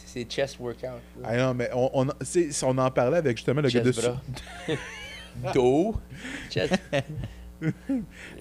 c'est- 0.06 0.30
chest 0.30 0.60
workout. 0.60 0.84
là. 0.84 1.24
Ah 1.24 1.38
non, 1.38 1.54
mais 1.56 1.70
on, 1.74 1.90
on, 1.94 2.08
on 2.08 2.78
en 2.78 2.92
parlait 2.92 3.18
avec 3.18 3.38
justement 3.38 3.62
le 3.62 3.70
gars 3.70 3.80
de. 3.82 3.92
Dos. 5.54 5.96
Chest. 6.52 6.74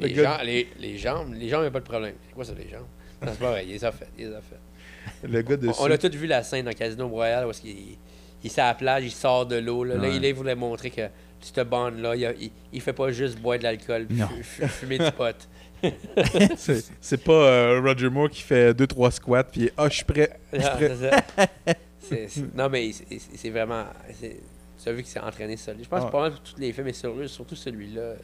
les, 0.01 0.13
gars- 0.13 0.25
jambes, 0.37 0.41
les, 0.45 0.69
les 0.79 0.99
jambes, 0.99 1.33
les 1.35 1.49
jambes, 1.49 1.61
il 1.61 1.65
n'y 1.65 1.69
a 1.69 1.71
pas 1.71 1.81
de 1.81 1.85
problème. 1.85 2.15
C'est 2.27 2.35
quoi 2.35 2.45
ça, 2.45 2.53
les 2.55 2.69
jambes? 2.69 2.87
Non, 3.23 3.29
c'est 3.33 3.39
pas 3.39 3.51
vrai, 3.53 3.65
il 3.67 3.73
les 3.73 3.85
a 3.85 3.93
faites. 3.93 4.11
Il 4.19 4.29
les 4.29 4.35
a 4.35 4.41
faites. 4.43 4.61
Le 5.31 5.41
gars 5.43 5.57
de 5.57 5.69
On, 5.69 5.73
on 5.85 5.91
a 5.91 5.97
tous 5.99 6.11
vu 6.15 6.27
la 6.27 6.43
scène 6.43 6.67
dans 6.67 6.73
Casino 6.73 7.09
Royale 7.09 7.47
où 7.47 7.53
il 7.65 7.97
est 8.45 8.59
à 8.59 8.67
la 8.67 8.75
plage, 8.75 9.05
il 9.05 9.11
sort 9.13 9.47
de 9.47 9.57
l'eau. 9.57 9.85
Là, 9.85 9.97
Ouais. 9.97 10.15
il, 10.17 10.21
là, 10.23 10.29
il 10.29 10.35
voulait 10.35 10.55
montrer 10.55 10.91
que 10.91 11.09
cette 11.55 11.69
bande-là, 11.69 12.15
il, 12.17 12.51
il 12.73 12.81
fait 12.81 12.93
pas 12.93 13.11
juste 13.13 13.39
boire 13.39 13.59
de 13.59 13.63
l'alcool 13.65 14.07
fu- 14.43 14.67
fumer 14.69 14.99
du 14.99 15.11
pot. 15.13 15.37
c'est, 16.57 17.23
pas 17.23 17.33
euh, 17.33 17.81
Roger 17.81 18.09
Moore 18.09 18.31
qui 18.31 18.43
fait 18.43 18.73
2-3 18.73 19.11
squats 19.13 19.45
puis 19.45 19.71
ah, 19.77 19.89
je 19.89 19.97
suis 19.97 20.05
prêt. 20.05 20.39
Je 20.53 20.59
suis 20.61 20.69
Non, 20.71 20.77
prêt. 20.77 21.77
c'est- 22.01 22.29
non, 22.55 22.69
mais 22.69 22.91
c'est- 22.93 23.51
vraiment. 23.51 23.85
c'est- 24.19 24.41
Tu 24.83 24.89
as 24.89 24.93
vu 24.93 25.03
qu'il 25.03 25.11
s'est 25.13 25.21
entraîné 25.21 25.57
solide. 25.57 25.85
Je 25.85 25.89
pense 25.89 26.03
Ah. 26.03 26.07
que 26.07 26.13
pas 26.13 26.21
mal 26.23 26.33
pour 26.33 26.41
tous 26.43 26.59
les 26.59 26.73
films 26.73 26.89
et 26.89 26.93
sur 26.93 27.15
surtout 27.29 27.57
celui-là. 27.57 28.15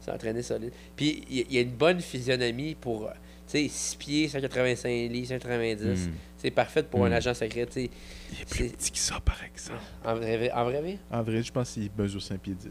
Il 0.00 0.04
s'est 0.04 0.10
entraîné 0.12 0.42
solide. 0.42 0.72
Puis 0.96 1.24
il 1.28 1.36
y 1.36 1.40
a- 1.40 1.44
il 1.48 1.54
y 1.54 1.58
a 1.58 1.62
une 1.62 1.70
bonne 1.76 2.00
physionomie 2.00 2.74
pour. 2.74 3.10
Tu 3.50 3.58
sais, 3.62 3.68
6 3.68 3.96
pieds, 3.96 4.28
185 4.28 4.88
livres, 5.10 5.28
190. 5.28 6.08
Hmm. 6.08 6.12
C'est 6.36 6.50
parfait 6.50 6.82
pour 6.82 7.04
un 7.06 7.10
Mm. 7.10 7.14
agent 7.14 7.34
secret. 7.34 7.66
tu 7.66 7.72
sais. 7.72 7.90
Il 8.32 8.40
est 8.42 8.48
plus 8.48 8.68
petit 8.68 8.90
que 8.92 8.98
ça, 8.98 9.18
par 9.20 9.38
exemple. 9.42 9.80
En 10.04 10.14
vrai, 10.14 10.50
en 10.52 10.64
vrai 10.64 10.82
vie? 10.82 10.98
En 11.10 11.22
vrai, 11.22 11.42
je 11.42 11.50
pense 11.50 11.70
qu'il 11.72 11.90
mesure 11.96 12.22
5 12.22 12.38
pieds 12.40 12.54
10. 12.54 12.68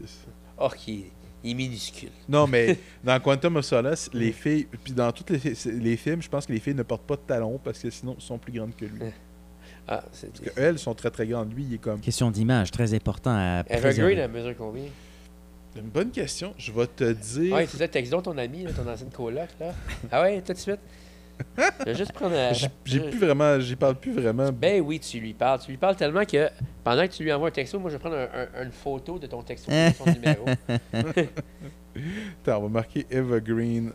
Oh, 0.58 0.68
il, 0.86 1.04
il 1.44 1.50
est 1.50 1.54
minuscule. 1.54 2.10
Non, 2.28 2.46
mais 2.46 2.78
dans 3.04 3.18
Quantum 3.20 3.56
of 3.56 3.64
Solace, 3.64 4.08
les 4.12 4.32
filles, 4.32 4.68
puis 4.84 4.92
dans 4.92 5.10
tous 5.12 5.24
les, 5.32 5.38
fi- 5.38 5.70
les 5.72 5.96
films, 5.96 6.22
je 6.22 6.28
pense 6.28 6.46
que 6.46 6.52
les 6.52 6.60
filles 6.60 6.74
ne 6.74 6.82
portent 6.84 7.06
pas 7.06 7.16
de 7.16 7.22
talons 7.26 7.58
parce 7.62 7.80
que 7.80 7.90
sinon, 7.90 8.14
elles 8.16 8.22
sont 8.22 8.38
plus 8.38 8.52
grandes 8.52 8.74
que 8.76 8.84
lui. 8.84 9.00
Ah, 9.86 10.04
c'est. 10.12 10.30
Parce 10.32 10.54
qu'elles 10.54 10.78
sont 10.78 10.94
très 10.94 11.10
très 11.10 11.26
grandes. 11.26 11.52
Lui, 11.52 11.64
il 11.68 11.74
est 11.74 11.78
comme. 11.78 12.00
Question 12.00 12.30
d'image, 12.30 12.70
très 12.70 12.94
important 12.94 13.32
à 13.34 13.60
Evergreen, 13.68 13.80
préserver. 13.80 14.14
elle 14.14 14.30
mesure 14.30 14.54
combien? 14.56 14.84
Une 15.76 15.88
bonne 15.90 16.10
question. 16.10 16.54
Je 16.58 16.72
vais 16.72 16.86
te 16.86 17.12
dire. 17.12 17.54
Ouais, 17.54 17.66
c'est 17.66 17.76
ça, 17.76 17.86
texte 17.88 18.10
donc 18.12 18.24
ton 18.24 18.36
ami, 18.38 18.64
là, 18.64 18.70
ton 18.72 18.88
ancienne 18.88 19.10
coloc, 19.10 19.48
là. 19.60 19.72
Ah 20.10 20.22
ouais, 20.22 20.40
tout 20.42 20.52
de 20.52 20.58
suite. 20.58 20.80
Je 21.56 21.84
vais 21.84 21.94
juste 21.94 22.12
prendre. 22.12 22.34
un- 22.34 22.52
J'ai 22.52 22.66
je- 22.84 22.98
plus 22.98 23.18
vraiment. 23.18 23.60
J'y 23.60 23.76
parle 23.76 23.94
plus 23.94 24.10
vraiment. 24.12 24.50
Ben 24.50 24.80
oui, 24.80 24.98
tu 24.98 25.20
lui 25.20 25.34
parles. 25.34 25.60
Tu 25.60 25.70
lui 25.70 25.76
parles 25.78 25.94
tellement 25.94 26.24
que 26.24 26.48
pendant 26.82 27.06
que 27.06 27.12
tu 27.12 27.22
lui 27.22 27.32
envoies 27.32 27.48
un 27.48 27.52
texto, 27.52 27.78
moi 27.78 27.90
je 27.90 27.94
vais 27.96 28.00
prendre 28.00 28.16
un- 28.16 28.28
un- 28.60 28.64
une 28.64 28.72
photo 28.72 29.20
de 29.20 29.28
ton 29.28 29.42
texto 29.42 29.70
de 29.70 29.90
son 29.96 30.06
numéro. 30.10 30.46
Attends, 32.42 32.58
on 32.58 32.62
va 32.62 32.68
marquer 32.68 33.06
Evergreen 33.10 33.92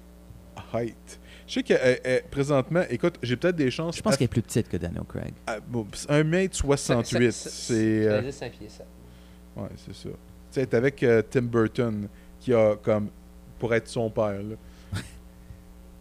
Height. 0.73 1.19
Je 1.47 1.53
sais 1.55 1.63
que 1.63 1.73
euh, 1.73 1.95
euh, 2.05 2.19
présentement, 2.31 2.83
écoute, 2.89 3.15
j'ai 3.21 3.35
peut-être 3.35 3.55
des 3.57 3.71
chances. 3.71 3.97
Je 3.97 4.01
pense 4.01 4.15
qu'elle 4.15 4.25
est 4.25 4.27
plus 4.29 4.41
petite 4.41 4.69
que 4.69 4.77
Daniel 4.77 5.03
Craig. 5.03 5.33
à- 5.45 5.59
bon, 5.59 5.85
1m68. 6.09 7.31
C'est. 7.31 7.73
euh, 7.73 8.17
Ça 8.17 8.21
dit 8.21 8.31
5 8.31 8.51
pieds 8.53 8.69
7. 8.69 8.85
Ouais, 9.57 9.67
c'est 9.75 9.95
ça. 9.95 10.09
Tu 10.53 10.59
sais, 10.59 10.67
t'es 10.67 10.77
avec 10.77 11.01
euh, 11.01 11.23
Tim 11.27 11.41
Burton, 11.41 12.07
qui 12.39 12.53
a 12.53 12.75
comme 12.75 13.09
pour 13.57 13.73
être 13.73 13.87
son 13.87 14.09
père. 14.09 14.41
Là. 14.43 14.55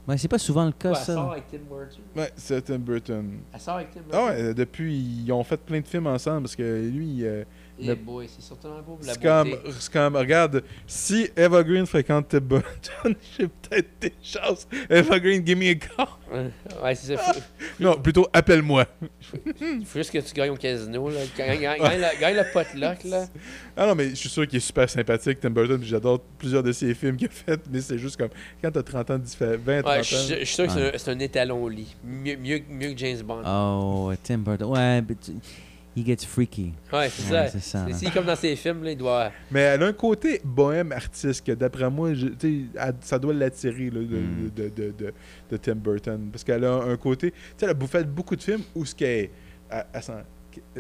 Ouais, 0.09 0.19
c'est 0.19 0.27
pas 0.29 0.39
souvent 0.39 0.65
le 0.67 0.73
cas, 0.73 0.91
Ouais, 0.91 0.97
elle 0.99 1.05
ça. 1.05 1.15
sort 1.15 1.31
avec 1.33 1.45
Tim 1.49 1.59
Burton. 1.71 2.01
Ouais, 2.17 2.33
c'est 2.35 2.61
Tim 2.63 2.79
Burton. 2.81 3.39
Elle 3.55 3.61
sort 3.61 3.77
avec 3.77 3.93
Tim 3.93 4.01
Ah 4.01 4.11
Burton. 4.11 4.29
ouais, 4.37 4.43
euh, 4.51 4.53
depuis, 4.55 4.93
ils 5.25 5.33
ont 5.33 5.45
fait 5.45 5.57
plein 5.57 5.81
de 5.81 5.87
films 5.87 6.09
ensemble 6.09 6.43
parce 6.43 6.57
que 6.57 6.89
lui, 6.89 7.25
euh, 7.25 7.45
le- 7.89 7.95
boy, 7.95 8.29
c'est 8.29 8.43
certainement 8.43 8.77
pas 8.77 8.83
pour 8.83 8.99
la 9.05 9.13
c'est 9.15 9.23
comme, 9.23 9.51
beauté. 9.51 9.71
c'est 9.79 9.93
comme, 9.93 10.17
regarde, 10.17 10.63
si 10.87 11.29
Eva 11.37 11.63
Green 11.63 11.87
fréquente 11.87 12.27
Tim 12.29 12.41
Burton, 12.41 13.15
j'ai 13.39 13.49
peut-être 13.49 13.89
des 14.01 14.13
chances. 14.23 14.67
Eva 14.91 15.19
Green, 15.21 15.47
give 15.47 15.57
me 15.59 15.71
a 15.71 15.75
call. 15.75 16.07
Ouais, 16.83 16.95
c'est 16.95 17.17
ça. 17.17 17.33
Non, 17.81 17.97
plutôt 18.01 18.27
appelle-moi. 18.33 18.87
faut 19.85 19.99
juste 19.99 20.11
que 20.13 20.19
tu 20.19 20.33
gagnes 20.35 20.51
au 20.51 20.57
casino. 20.57 21.09
Là. 21.11 21.21
Gagne, 21.37 21.61
gagne- 21.61 21.81
gagne 21.81 22.01
le, 22.01 22.21
gagne 22.21 22.37
le 22.37 22.53
potluck. 22.53 23.05
Là. 23.05 23.27
Ah 23.77 23.87
non, 23.87 23.95
mais 23.95 24.11
je 24.11 24.15
suis 24.17 24.29
sûr 24.29 24.47
qu'il 24.47 24.59
est 24.59 24.61
super 24.61 24.89
sympathique, 24.89 25.41
Tim 25.41 25.49
Burton, 25.51 25.81
j'adore 25.83 26.21
plusieurs 26.39 26.63
de 26.63 26.73
ses 26.73 26.93
films 26.95 27.17
qu'il 27.17 27.29
a 27.29 27.31
fait, 27.31 27.61
mais 27.71 27.81
c'est 27.81 27.97
juste 27.99 28.19
comme, 28.19 28.29
quand 28.61 28.71
t'as 28.71 28.83
30 28.83 29.11
ans 29.11 29.19
de 29.19 29.25
diffé- 29.25 29.57
20, 29.57 29.81
30 29.83 29.93
Ouais, 29.93 29.99
ans... 29.99 30.03
je 30.03 30.15
suis- 30.17 30.29
je 30.41 30.45
suis 30.45 30.47
sûr 30.55 30.67
que 30.67 30.73
c'est 30.73 30.79
Ouais. 30.79 30.95
un- 30.95 30.99
c'est 30.99 31.11
un, 31.11 31.19
étalon 31.19 31.63
au 31.63 31.69
lit. 31.71 31.97
Mieux, 32.05 32.37
mieux, 32.37 32.61
mieux 32.69 32.93
que 32.93 32.99
James 32.99 33.23
Bond. 33.23 33.43
Oh, 33.47 34.13
Tim 34.23 34.39
Burton. 34.39 34.69
Ouais, 34.69 35.01
mais 35.01 35.15
tu- 35.15 35.33
he 35.97 36.05
gets 36.05 36.25
freaky. 36.27 36.73
Ouais, 36.93 37.09
c'est 37.11 37.33
Ouais, 37.33 37.49
ça. 37.49 37.87
c'est 37.87 37.93
C'est- 37.95 38.11
comme 38.13 38.25
dans 38.25 38.37
ses 38.37 38.57
films, 38.57 38.83
là, 38.85 38.91
il 38.93 38.97
doit. 38.99 39.31
Mais 39.51 39.61
elle 39.61 39.83
a 39.83 39.87
un 39.87 39.93
côté 39.93 40.41
bohème 40.45 40.93
artiste 40.93 41.45
que, 41.47 41.53
d'après 41.53 41.91
moi, 41.91 42.15
je- 42.15 42.27
elle- 42.43 42.95
ça 43.01 43.19
doit 43.19 43.35
l'attirer 43.35 43.91
là, 43.91 44.01
de, 44.01 44.17
Mm. 44.19 44.51
de, 44.55 44.69
de, 44.69 44.91
de, 44.99 45.15
de 45.51 45.57
Tim 45.57 45.75
Burton. 45.75 46.29
Parce 46.33 46.45
qu'elle 46.45 46.65
a 46.65 46.75
un 46.75 46.97
côté... 46.97 47.31
Tu 47.31 47.37
sais, 47.57 47.67
elle 47.67 47.77
a 47.83 47.87
fait 47.87 48.05
beaucoup 48.09 48.37
de 48.37 48.43
films 48.43 48.63
où 48.75 48.85
ce 48.85 48.95
qu'elle 48.95 49.31
elle, 49.71 49.85
elle 49.93 50.03
s'en 50.03 50.15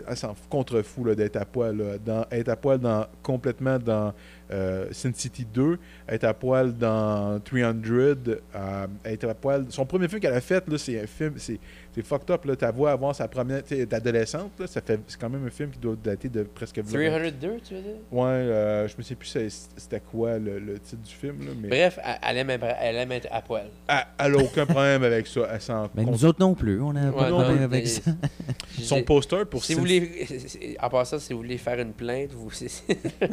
elle 0.06 0.16
s'en 0.18 0.34
contrefout 0.50 1.06
là, 1.06 1.14
d'être 1.14 1.36
à 1.36 1.46
poil. 1.46 1.74
Là, 1.74 1.96
dans, 1.96 2.26
être 2.30 2.50
à 2.50 2.56
poil 2.56 2.78
dans, 2.78 3.06
complètement 3.22 3.78
dans 3.78 4.12
euh, 4.52 4.86
Sin 4.92 5.12
City 5.14 5.46
2, 5.52 5.78
être 6.08 6.24
à 6.24 6.34
poil 6.34 6.72
dans 6.74 7.40
300, 7.40 7.72
euh, 7.86 8.86
être 9.04 9.28
à 9.28 9.34
poil... 9.34 9.64
Son 9.70 9.86
premier 9.86 10.08
film 10.08 10.20
qu'elle 10.20 10.34
a 10.34 10.40
fait, 10.40 10.66
là, 10.68 10.78
c'est 10.78 11.00
un 11.00 11.06
film... 11.06 11.34
C'est 11.38 12.02
fucked 12.02 12.30
up, 12.30 12.44
là. 12.46 12.56
Ta 12.56 12.70
voix 12.70 12.92
avant 12.92 13.12
sa 13.12 13.28
première... 13.28 13.62
tu 13.62 13.76
sais, 13.76 13.86
d'adolescente, 13.86 14.52
là, 14.58 14.66
ça 14.66 14.80
fait... 14.80 15.00
C'est 15.06 15.18
quand 15.20 15.28
même 15.30 15.46
un 15.46 15.50
film 15.50 15.70
qui 15.70 15.78
doit 15.78 15.96
dater 16.02 16.28
de 16.28 16.42
presque... 16.42 16.82
302, 16.84 17.56
tu 17.66 17.74
veux 17.74 17.80
dire? 17.82 17.90
Ouais, 18.10 18.22
euh, 18.28 18.88
je 18.88 18.94
me 18.98 19.02
sais 19.02 19.14
plus 19.14 19.28
c'était 19.76 20.00
quoi 20.00 20.38
le, 20.38 20.58
le 20.58 20.78
titre 20.78 21.02
du 21.02 21.14
film, 21.14 21.40
là, 21.46 21.52
mais 21.60 21.68
Bref, 21.68 21.98
elle- 22.22 22.36
aime, 22.38 22.50
être- 22.50 22.76
elle 22.80 22.96
aime 22.96 23.12
être 23.12 23.28
à 23.30 23.42
poil. 23.42 23.66
elle, 23.88 23.96
elle 24.18 24.34
a 24.34 24.38
aucun 24.38 24.66
problème 24.66 25.02
avec 25.04 25.26
ça. 25.26 25.48
Elle 25.52 25.60
s'en 25.60 25.90
Mais 25.94 26.04
compte- 26.04 26.12
nous 26.14 26.24
autres 26.24 26.40
non 26.40 26.54
plus, 26.54 26.80
on 26.80 26.90
a 26.96 27.12
pas 27.12 27.18
Ouais, 27.20 27.26
de 27.26 27.30
non, 27.30 27.42
problème 27.42 27.62
avec 27.62 27.86
ça. 27.86 28.10
Son 28.80 29.02
poster 29.02 29.44
pour 29.44 29.62
Si 29.64 29.72
Sin- 29.72 29.78
vous 29.78 29.80
voulez, 29.86 30.76
en 30.82 30.88
passant, 30.88 31.18
si 31.18 31.32
vous 31.32 31.38
voulez 31.40 31.58
faire 31.58 31.78
une 31.78 31.92
plainte, 31.92 32.32
vous. 32.32 32.50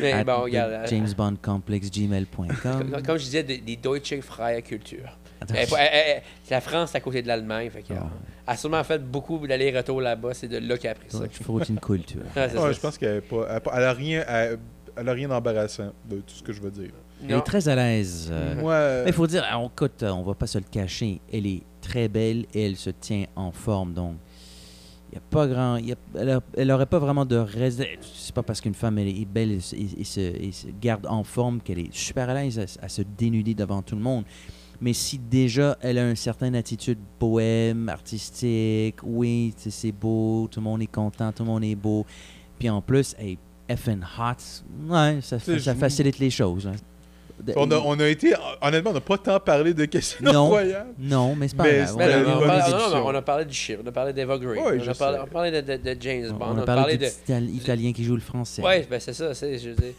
Mais 0.00 0.24
bon, 0.24 0.40
regarde. 0.42 0.72
euh, 0.72 0.86
James 0.88 1.08
Bond 1.16 1.36
Complex 1.42 1.90
gmail.com. 1.90 2.46
Comme, 2.62 3.02
comme 3.06 3.18
je 3.18 3.24
disais, 3.24 3.42
des, 3.42 3.58
des 3.58 3.76
Deutsche 3.76 4.20
Freie 4.20 4.62
Culture. 4.62 5.18
Elle 5.50 5.56
elle- 5.56 5.88
elle- 5.92 6.22
la 6.50 6.60
France, 6.60 6.90
c'est 6.92 6.98
à 6.98 7.00
côté 7.00 7.20
de 7.22 7.28
l'Allemagne. 7.28 7.68
Fait 7.70 7.82
que, 7.82 7.92
Ah. 7.92 8.08
Elle 8.46 8.54
a 8.54 8.56
sûrement 8.56 8.82
fait 8.84 8.98
beaucoup 9.02 9.46
d'allers-retours 9.46 10.00
là-bas. 10.00 10.32
C'est 10.34 10.48
de 10.48 10.58
là 10.58 10.76
qu'elle 10.78 10.92
a 10.92 10.94
pris 10.94 11.10
ça. 11.10 11.18
Ouais, 12.36 12.48
c'est 12.48 12.54
Ouais, 12.58 12.60
ça. 12.60 12.72
je 12.72 12.80
pense 12.80 12.98
qu'elle 12.98 13.18
a 13.18 13.20
pas, 13.20 13.46
elle 13.50 13.56
a, 13.56 13.60
pas- 13.60 13.72
elle 13.76 13.84
a 13.84 13.92
rien, 13.92 14.24
elle, 14.96 15.08
a 15.08 15.12
rien 15.12 15.28
d'embarrassant 15.28 15.92
de 16.08 16.16
tout 16.16 16.34
ce 16.34 16.42
que 16.42 16.52
je 16.52 16.60
veux 16.62 16.70
dire. 16.70 16.90
Elle 17.22 17.36
est 17.36 17.40
très 17.42 17.68
à 17.68 17.74
l'aise. 17.76 18.28
euh, 18.32 18.60
Ouais. 18.60 19.04
Mais 19.04 19.10
il 19.10 19.14
faut 19.14 19.26
dire, 19.26 19.44
on, 19.56 19.68
écoute, 19.68 20.02
on 20.02 20.22
va 20.22 20.34
pas 20.34 20.46
se 20.46 20.58
le 20.58 20.64
cacher, 20.70 21.20
elle 21.32 21.46
est 21.46 21.62
très 21.80 22.08
belle 22.08 22.44
et 22.54 22.66
elle 22.66 22.76
se 22.76 22.90
tient 22.90 23.24
en 23.36 23.50
forme. 23.52 23.92
Donc, 23.94 24.16
il 24.16 24.33
y 25.14 25.16
a 25.16 25.20
pas 25.30 25.46
grand. 25.46 25.76
y 25.78 25.92
a- 25.92 25.96
elle, 26.16 26.30
a- 26.30 26.40
elle 26.56 26.70
aurait 26.72 26.86
pas 26.86 26.98
vraiment 26.98 27.24
de 27.24 27.36
raison. 27.36 27.84
C'est 28.00 28.34
pas 28.34 28.42
parce 28.42 28.60
qu'une 28.60 28.74
femme 28.74 28.98
elle 28.98 29.08
est 29.08 29.24
belle 29.24 29.52
et, 29.52 29.60
se- 29.60 29.76
et- 29.76 30.00
et 30.00 30.04
se, 30.04 30.20
et 30.20 30.52
se 30.52 30.66
garde 30.80 31.06
en 31.06 31.22
forme 31.24 31.60
qu'elle 31.60 31.78
est 31.78 31.94
super 31.94 32.28
à 32.28 32.34
l'aise 32.34 32.58
à, 32.58 32.84
à 32.84 32.88
se 32.88 33.02
dénuder 33.16 33.54
devant 33.54 33.80
tout 33.82 33.94
le 33.96 34.02
monde. 34.02 34.24
Mais 34.80 34.92
si 34.92 35.18
déjà 35.18 35.78
elle 35.80 35.98
a 35.98 36.10
une 36.10 36.16
certaine 36.16 36.56
attitude 36.56 36.98
bohème, 37.20 37.88
artistique, 37.88 38.96
oui, 39.04 39.54
c'est 39.56 39.92
beau, 39.92 40.48
tout 40.50 40.60
le 40.60 40.64
monde 40.64 40.82
est 40.82 40.86
content, 40.92 41.30
tout 41.32 41.44
le 41.44 41.48
monde 41.50 41.64
est 41.64 41.76
beau. 41.76 42.04
Puis 42.58 42.68
en 42.68 42.82
plus, 42.82 43.14
elle 43.18 43.28
est 43.28 43.38
effing 43.68 44.00
hot. 44.18 44.92
Ouais, 44.92 45.20
ça 45.22 45.38
facilite 45.74 46.18
les 46.18 46.30
choses. 46.30 46.66
hein. 46.66 46.72
De- 47.42 47.52
On 47.56 47.68
a, 47.70 47.76
on 47.78 47.98
a 47.98 48.06
été, 48.08 48.32
honnêtement, 48.62 48.90
on 48.90 48.94
n'a 48.94 49.00
pas 49.00 49.18
tant 49.18 49.40
parlé 49.40 49.74
de 49.74 49.84
Casino 49.86 50.32
Non. 50.32 50.46
Royale. 50.48 50.86
Non, 50.98 51.34
mais 51.34 51.48
c'est 51.48 51.56
pas 51.56 51.64
Mais 51.64 51.78
grave. 51.84 53.02
On 53.04 53.14
a 53.14 53.22
parlé 53.22 53.44
du 53.44 53.54
chiffre, 53.54 53.80
on 53.84 53.88
a 53.88 53.92
parlé 53.92 54.12
d'Eva 54.12 54.38
Green, 54.38 54.62
Ouais, 54.64 54.78
on, 54.80 54.88
a 54.88 54.94
parlé, 54.94 55.16
sais. 55.16 55.20
on 55.20 55.24
a 55.24 55.26
parlé 55.26 55.50
de, 55.50 55.60
de- 55.60 55.76
de 55.94 55.96
James 56.00 56.30
Bond, 56.30 56.46
On 56.50 56.54
on, 56.54 56.58
a 56.58 56.64
parlé 56.64 56.96
de. 56.96 57.04
de 57.06 57.10
Ital- 57.10 57.50
Italien 57.50 57.92
qui 57.92 58.04
joue 58.04 58.14
le 58.14 58.20
français. 58.20 58.62
Ouais, 58.62 58.86
ben 58.88 59.00
c'est 59.00 59.12
ça, 59.12 59.34
c'est, 59.34 59.58
je 59.58 59.70
veux 59.70 59.74
dire. 59.74 59.92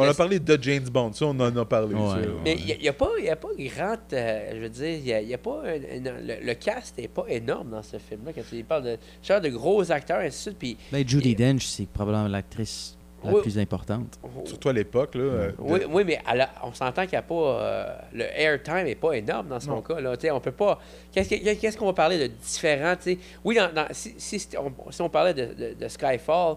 On 0.00 0.02
a 0.02 0.14
parlé 0.14 0.40
de 0.40 0.58
James 0.60 0.88
Bond, 0.92 1.12
ça, 1.12 1.26
on 1.26 1.38
en 1.38 1.56
a 1.56 1.64
parlé. 1.64 1.94
Ouais, 1.94 2.00
ouais. 2.02 2.26
Mais 2.44 2.56
il 2.58 2.78
n'y 2.80 2.88
a, 2.88 2.92
pas- 2.92 3.10
y 3.22 3.28
a 3.28 3.36
pas 3.36 3.48
grand. 3.56 3.96
euh, 4.12 4.50
je 4.54 4.58
veux 4.58 4.68
dire, 4.68 4.98
y 4.98 5.12
a, 5.12 5.20
y 5.22 5.32
a 5.32 5.38
pas. 5.38 5.62
un- 5.64 5.68
un- 6.06 6.20
le, 6.20 6.44
le 6.44 6.54
cast 6.54 6.98
n'est 6.98 7.06
pas 7.06 7.26
énorme 7.28 7.70
dans 7.70 7.82
ce 7.82 7.96
film-là. 7.98 8.32
Quand 8.34 8.42
tu 8.50 8.64
parles 8.64 8.82
de. 8.82 8.96
Genre 9.22 9.40
de 9.40 9.48
gros 9.50 9.92
acteurs, 9.92 10.22
et 10.22 10.26
ainsi 10.26 10.38
de 10.38 10.42
suite. 10.50 10.58
Puis. 10.58 10.76
Ben, 10.90 11.06
Judy 11.08 11.30
Et- 11.30 11.34
Dench, 11.36 11.64
c'est 11.66 11.86
probablement 11.86 12.26
l'actrice 12.26 12.96
la 13.24 13.32
Oui. 13.34 13.42
plus 13.42 13.58
importante. 13.58 14.18
Surtout 14.44 14.68
à 14.68 14.72
l'époque, 14.72 15.14
là. 15.14 15.20
euh, 15.22 15.48
de- 15.50 15.54
Oui, 15.58 15.80
oui, 15.90 16.04
mais 16.04 16.18
on 16.62 16.72
s'entend 16.72 17.02
qu'il 17.02 17.12
n'y 17.12 17.16
a 17.18 17.22
pas. 17.22 17.34
euh, 17.34 17.96
le 18.14 18.24
airtime 18.24 18.84
n'est 18.84 18.94
pas 18.94 19.12
énorme 19.12 19.48
dans 19.48 19.60
son 19.60 19.70
Non. 19.76 19.82
cas. 19.82 20.00
Là. 20.00 20.16
Tu 20.16 20.22
sais, 20.22 20.30
On 20.30 20.40
peut 20.40 20.52
pas. 20.52 20.78
Qu'est-ce 21.12 21.28
que- 21.30 21.54
qu'est-ce 21.54 21.76
qu'on 21.76 21.86
va 21.86 21.92
parler 21.92 22.18
de 22.18 22.26
différent 22.28 22.94
tu 22.96 23.12
sais? 23.14 23.18
Oui, 23.44 23.56
dans, 23.56 23.72
dans- 23.72 23.88
si, 23.92 24.14
si, 24.18 24.48
on, 24.58 24.72
si 24.92 25.02
on 25.02 25.08
parlait 25.10 25.34
de, 25.34 25.46
de- 25.54 25.74
de 25.74 25.88
Skyfall, 25.88 26.56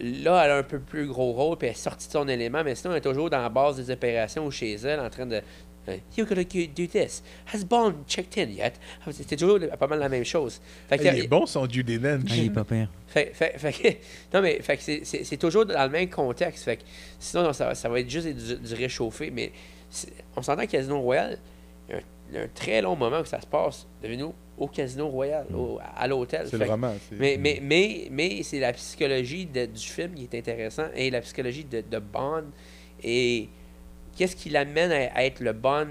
là, 0.00 0.42
elle 0.44 0.50
a 0.52 0.56
un 0.56 0.62
peu 0.62 0.78
plus 0.78 1.06
gros 1.06 1.32
rôle, 1.32 1.56
puis 1.58 1.68
elle 1.68 1.74
est 1.74 1.76
sortie 1.76 2.06
de 2.08 2.12
son 2.12 2.26
élément, 2.28 2.62
mais 2.64 2.74
sinon, 2.74 2.92
elle 2.92 2.98
est 2.98 3.02
toujours 3.02 3.28
dans 3.28 3.42
la 3.42 3.48
base 3.50 3.76
des 3.76 3.90
opérations 3.90 4.46
ou 4.46 4.50
chez 4.50 4.74
elle, 4.74 5.00
en 5.00 5.10
train 5.10 5.26
de. 5.26 5.40
You're 6.16 6.28
gonna 6.28 6.44
do 6.44 6.86
this. 6.86 7.22
Has 7.52 7.64
Bond 7.64 7.94
checked 8.06 8.38
in 8.38 8.50
yet? 8.52 8.72
C'était 9.12 9.36
toujours 9.36 9.58
pas 9.78 9.86
mal 9.88 9.98
la 9.98 10.08
même 10.08 10.24
chose. 10.24 10.60
Fait 10.88 10.98
que- 10.98 11.02
Il 11.04 11.24
est 11.24 11.26
bon, 11.28 11.46
son 11.46 11.68
Judy 11.68 11.98
Dench. 11.98 12.22
Ah, 12.30 12.34
il 12.36 12.46
est 12.46 12.50
pas 12.50 12.64
pire. 12.64 12.88
fait, 13.08 13.32
fait, 13.34 13.58
fait 13.58 13.72
que, 13.72 13.88
non, 14.36 14.42
mais 14.42 14.60
fait 14.62 14.76
que 14.76 14.82
c'est- 14.82 15.00
c'est 15.04 15.24
c'est 15.24 15.36
toujours 15.36 15.66
dans 15.66 15.82
le 15.84 15.90
même 15.90 16.08
contexte. 16.08 16.64
Fait 16.64 16.76
que, 16.76 16.82
sinon, 17.18 17.42
non, 17.44 17.52
ça, 17.52 17.74
ça 17.74 17.88
va 17.88 17.98
être 17.98 18.08
juste 18.10 18.28
du, 18.28 18.56
du 18.56 18.74
réchauffé. 18.74 19.30
Mais 19.30 19.50
on 20.36 20.42
s'entend 20.42 20.62
que 20.66 20.70
Casino 20.70 21.00
Royal, 21.00 21.38
il 21.88 21.92
y 21.92 21.96
a 21.96 21.98
un, 21.98 22.02
il 22.30 22.34
y 22.36 22.38
a 22.38 22.42
un 22.42 22.48
très 22.54 22.80
long 22.82 22.94
moment 22.94 23.20
où 23.20 23.24
ça 23.24 23.40
se 23.40 23.46
passe 23.46 23.86
devant 24.02 24.16
nous 24.16 24.34
au 24.58 24.68
Casino 24.68 25.08
Royal, 25.08 25.46
au- 25.52 25.80
à 25.96 26.06
l'hôtel. 26.06 26.42
C'est 26.44 26.50
Fait 26.52 26.58
le 26.58 26.64
que- 26.66 26.70
roman. 26.70 26.94
c'est- 27.08 27.16
mais, 27.18 27.36
mais, 27.40 27.58
mais, 27.62 28.08
mais 28.12 28.42
c'est 28.44 28.60
la 28.60 28.72
psychologie 28.74 29.46
de- 29.46 29.66
du 29.66 29.80
film 29.80 30.14
qui 30.14 30.24
est 30.30 30.38
intéressant 30.38 30.86
et 30.94 31.10
la 31.10 31.20
psychologie 31.22 31.64
de, 31.64 31.80
de 31.80 31.98
Bond. 31.98 32.44
Et 33.02 33.48
qu'est-ce 34.20 34.36
qui 34.36 34.50
l'amène 34.50 34.92
à, 34.92 35.16
à 35.16 35.24
être 35.24 35.40
le 35.40 35.54
Bond 35.54 35.86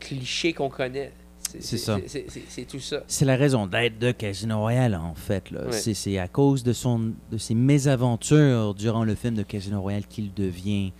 cliché 0.00 0.52
qu'on 0.52 0.68
connaît? 0.68 1.12
C'est 1.60 1.78
ça. 1.78 1.96
c'est- 2.08 2.26
C'est 2.28 2.42
c'est 2.48 2.64
tout 2.64 2.80
ça. 2.80 3.04
C'est 3.06 3.24
la 3.24 3.36
raison 3.36 3.68
d'être 3.68 4.00
de 4.00 4.10
Casino 4.10 4.58
Royale, 4.58 4.96
en 4.96 5.14
fait. 5.14 5.48
Ouais. 5.52 5.70
C'est- 5.70 5.94
C'est 5.94 6.18
à 6.18 6.26
cause 6.26 6.64
de, 6.64 6.72
son, 6.72 7.12
de 7.30 7.38
ses 7.38 7.54
mésaventures 7.54 8.74
durant 8.74 9.04
le 9.04 9.14
film 9.14 9.36
de 9.36 9.44
Casino 9.44 9.80
Royale 9.80 10.06
qu'il 10.08 10.34
devient 10.34 10.92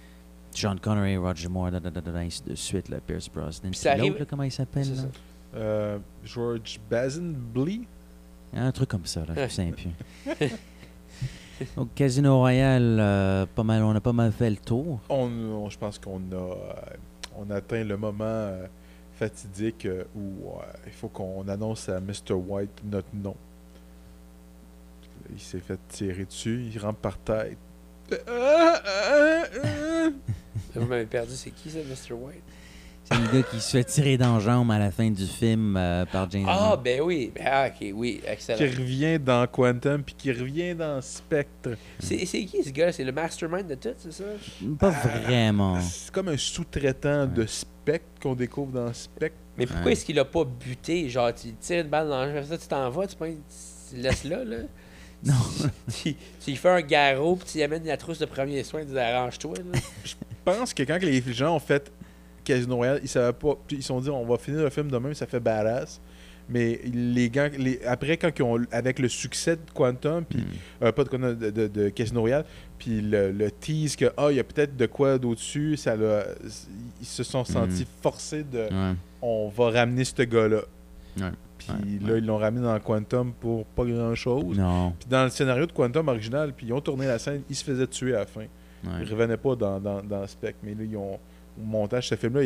John 0.54 0.78
Connery, 0.78 1.16
Roger 1.16 1.48
Moore, 1.48 1.72
da, 1.72 1.80
da, 1.80 1.90
da, 1.90 2.00
da, 2.00 2.12
da, 2.12 2.18
ainsi 2.20 2.42
de 2.44 2.54
suite, 2.54 2.88
là, 2.90 2.98
Pierce 3.04 3.28
Brosnan. 3.28 3.70
Puis 3.72 3.80
ça 3.80 3.90
Puis 3.90 3.98
l'autre, 3.98 4.10
arrive- 4.12 4.20
là, 4.20 4.26
comment 4.30 4.42
il 4.44 4.52
s'appelle 4.52 4.84
C'est. 4.86 5.08
Euh, 5.56 5.98
George 6.24 6.78
Basenblee. 6.88 7.82
Un 8.54 8.70
truc 8.70 8.88
comme 8.88 9.04
ça, 9.04 9.24
là, 9.26 9.48
je 9.48 9.70
plus. 9.72 9.90
Donc, 11.76 11.94
Casino 11.94 12.36
Royale, 12.38 12.98
euh, 13.00 13.46
pas 13.54 13.62
mal, 13.62 13.82
on 13.82 13.94
a 13.94 14.00
pas 14.00 14.12
mal 14.12 14.32
fait 14.32 14.50
le 14.50 14.56
tour. 14.56 15.00
On, 15.08 15.26
on- 15.28 15.70
je 15.70 15.78
pense 15.78 15.98
qu'on 15.98 16.20
a, 16.32 16.34
euh, 16.34 16.54
on 17.36 17.50
a 17.50 17.56
atteint 17.56 17.82
le 17.84 17.96
moment 17.96 18.24
euh, 18.24 18.66
fatidique 19.14 19.86
euh, 19.86 20.04
où 20.14 20.48
euh, 20.50 20.62
il 20.86 20.92
faut 20.92 21.08
qu'on 21.08 21.46
annonce 21.48 21.88
à 21.88 22.00
Mr. 22.00 22.32
White 22.34 22.82
notre 22.84 23.08
nom. 23.14 23.34
Il 25.32 25.40
s'est 25.40 25.60
fait 25.60 25.78
tirer 25.88 26.24
dessus, 26.24 26.68
il 26.72 26.78
rentre 26.78 26.98
par 26.98 27.18
tête. 27.18 27.56
Vous 30.74 30.84
m'avez 30.86 31.06
perdu, 31.06 31.32
c'est 31.34 31.50
qui 31.50 31.70
ça, 31.70 31.78
Mr. 31.78 32.12
White? 32.14 32.42
C'est 33.10 33.18
le 33.20 33.32
gars 33.40 33.48
qui 33.48 33.60
se 33.60 33.70
fait 33.70 33.84
tirer 33.84 34.16
dans 34.18 34.34
la 34.34 34.40
jambe 34.40 34.70
à 34.72 34.78
la 34.78 34.90
fin 34.90 35.08
du 35.10 35.26
film 35.26 35.76
euh, 35.76 36.04
par 36.06 36.28
James 36.30 36.44
Ah, 36.48 36.74
Bond. 36.76 36.82
ben 36.82 37.00
oui. 37.02 37.30
Ben, 37.34 37.44
ah, 37.46 37.68
ok, 37.68 37.88
oui, 37.94 38.20
qui 38.24 38.28
excellent. 38.30 38.58
revient 38.58 39.18
dans 39.20 39.46
Quantum 39.46 40.02
puis 40.02 40.14
qui 40.18 40.32
revient 40.32 40.74
dans 40.74 41.00
Spectre. 41.00 41.70
C'est 42.00 42.26
c'est 42.26 42.44
qui 42.44 42.64
ce 42.64 42.70
gars? 42.70 42.90
C'est 42.92 43.04
le 43.04 43.12
mastermind 43.12 43.66
de 43.68 43.76
tout, 43.76 43.94
c'est 43.98 44.12
ça? 44.12 44.24
Pas 44.78 44.90
vraiment. 44.90 45.80
C'est 45.80 46.10
comme 46.12 46.28
un 46.28 46.36
sous-traitant 46.36 47.26
de 47.26 47.46
Spectre 47.46 48.06
qu'on 48.20 48.34
découvre 48.34 48.72
dans 48.72 48.92
Spectre. 48.92 49.36
Mais 49.56 49.66
pourquoi 49.66 49.86
Ouais. 49.86 49.92
est-ce 49.92 50.04
qu'il 50.04 50.18
a 50.18 50.24
pas 50.24 50.44
buté? 50.44 51.08
Genre, 51.08 51.32
tu 51.32 51.52
tires 51.54 51.82
une 51.84 51.88
balle 51.90 52.08
dans 52.08 52.24
le 52.26 52.32
jeu, 52.34 52.42
ça, 52.42 52.58
tu 52.58 52.66
t'en 52.66 52.90
vas, 52.90 53.06
tu, 53.06 53.14
prends- 53.16 53.26
tu 53.26 53.96
laisses 53.96 54.24
là, 54.24 54.44
là. 54.44 54.56
Non. 55.24 55.32
tu, 56.02 56.14
tu 56.14 56.50
lui 56.50 56.56
fais 56.56 56.68
un 56.68 56.82
garrot, 56.82 57.36
puis 57.36 57.48
tu 57.52 57.58
y 57.58 57.62
amènes 57.62 57.86
la 57.86 57.96
trousse 57.96 58.18
de 58.18 58.26
premiers 58.26 58.62
soins, 58.64 58.82
tu 58.82 58.88
dis 58.92 58.98
arrange-toi, 58.98 59.54
là. 59.72 59.78
Je 60.04 60.12
pense 60.44 60.74
que 60.74 60.82
quand 60.82 60.98
les 61.02 61.22
gens 61.32 61.56
ont 61.56 61.58
fait 61.60 61.90
Casino 62.46 62.76
Royale, 62.76 63.00
ils 63.02 63.08
savaient 63.08 63.32
pas. 63.32 63.54
Ils 63.70 63.82
se 63.82 63.88
sont 63.88 64.00
dit, 64.00 64.08
on 64.10 64.24
va 64.24 64.38
finir 64.38 64.62
le 64.62 64.70
film 64.70 64.90
demain, 64.90 65.12
ça 65.14 65.26
fait 65.26 65.40
badass. 65.40 66.00
Mais 66.48 66.80
les 66.94 67.28
gars, 67.28 67.48
les, 67.48 67.80
après, 67.84 68.16
quand 68.16 68.30
ils 68.38 68.42
ont, 68.44 68.56
avec 68.70 69.00
le 69.00 69.08
succès 69.08 69.56
de 69.56 69.62
Quantum, 69.74 70.24
puis 70.24 70.44
euh, 70.80 70.92
pas 70.92 71.02
de, 71.02 71.34
de, 71.34 71.50
de, 71.50 71.66
de 71.66 71.88
Casino 71.88 72.20
Royale, 72.20 72.44
puis 72.78 73.00
le, 73.00 73.32
le 73.32 73.50
tease 73.50 73.96
que, 73.96 74.04
ah, 74.16 74.28
il 74.30 74.36
y 74.36 74.40
a 74.40 74.44
peut-être 74.44 74.76
de 74.76 74.86
quoi 74.86 75.18
d'au-dessus, 75.18 75.76
ça 75.76 75.96
ils 77.00 77.06
se 77.06 77.24
sont 77.24 77.44
sentis 77.44 77.82
Mm. 77.82 78.00
forcés 78.02 78.44
de, 78.44 78.58
Ouais. 78.60 78.94
on 79.22 79.48
va 79.48 79.70
ramener 79.70 80.04
ce 80.04 80.22
gars-là. 80.22 80.60
Ouais. 81.18 81.30
Puis 81.58 81.98
là, 82.06 82.16
ils 82.18 82.24
l'ont 82.24 82.36
ramené 82.38 82.64
dans 82.64 82.78
Quantum 82.78 83.32
pour 83.32 83.64
pas 83.66 83.84
grand-chose. 83.84 84.56
Puis 85.00 85.08
dans 85.10 85.24
le 85.24 85.30
scénario 85.30 85.66
de 85.66 85.72
Quantum 85.72 86.06
original, 86.06 86.52
puis 86.56 86.66
ils 86.66 86.72
ont 86.72 86.80
tourné 86.80 87.06
la 87.08 87.18
scène, 87.18 87.42
ils 87.50 87.56
se 87.56 87.64
faisaient 87.64 87.88
tuer 87.88 88.14
à 88.14 88.20
la 88.20 88.26
fin. 88.26 88.44
Ils 88.84 89.10
revenaient 89.10 89.36
pas 89.36 89.56
dans, 89.56 89.80
dans, 89.80 90.00
dans 90.00 90.24
Spec, 90.28 90.54
mais 90.62 90.70
là, 90.74 90.84
ils 90.88 90.96
ont. 90.96 91.18
Au 91.58 91.64
montage, 91.64 92.08
ce 92.08 92.14
film-là, 92.14 92.42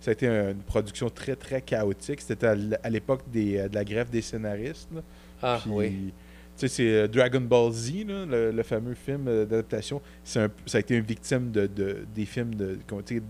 ça 0.00 0.10
a 0.10 0.12
été 0.12 0.26
une 0.26 0.62
production 0.66 1.08
très, 1.10 1.36
très 1.36 1.60
chaotique. 1.62 2.20
C'était 2.20 2.46
à 2.82 2.90
l'époque 2.90 3.22
euh, 3.36 3.68
de 3.68 3.74
la 3.74 3.84
grève 3.84 4.10
des 4.10 4.22
scénaristes. 4.22 4.88
là. 4.94 5.00
Ah, 5.42 5.58
Puis, 5.62 5.70
oui. 5.72 6.12
Tu 6.56 6.66
sais, 6.66 6.68
c'est 6.74 6.88
euh, 6.92 7.06
Dragon 7.08 7.40
Ball 7.40 7.70
Z, 7.72 8.04
là, 8.08 8.24
le, 8.26 8.50
le 8.50 8.62
fameux 8.64 8.94
film 8.94 9.28
euh, 9.28 9.44
d'adaptation. 9.44 10.02
Ça 10.24 10.48
a 10.74 10.78
été 10.78 10.96
une 10.96 11.04
victime 11.04 11.50
de, 11.52 11.66
de- 11.68 12.04
des 12.14 12.24
films 12.24 12.54
de. 12.54 12.78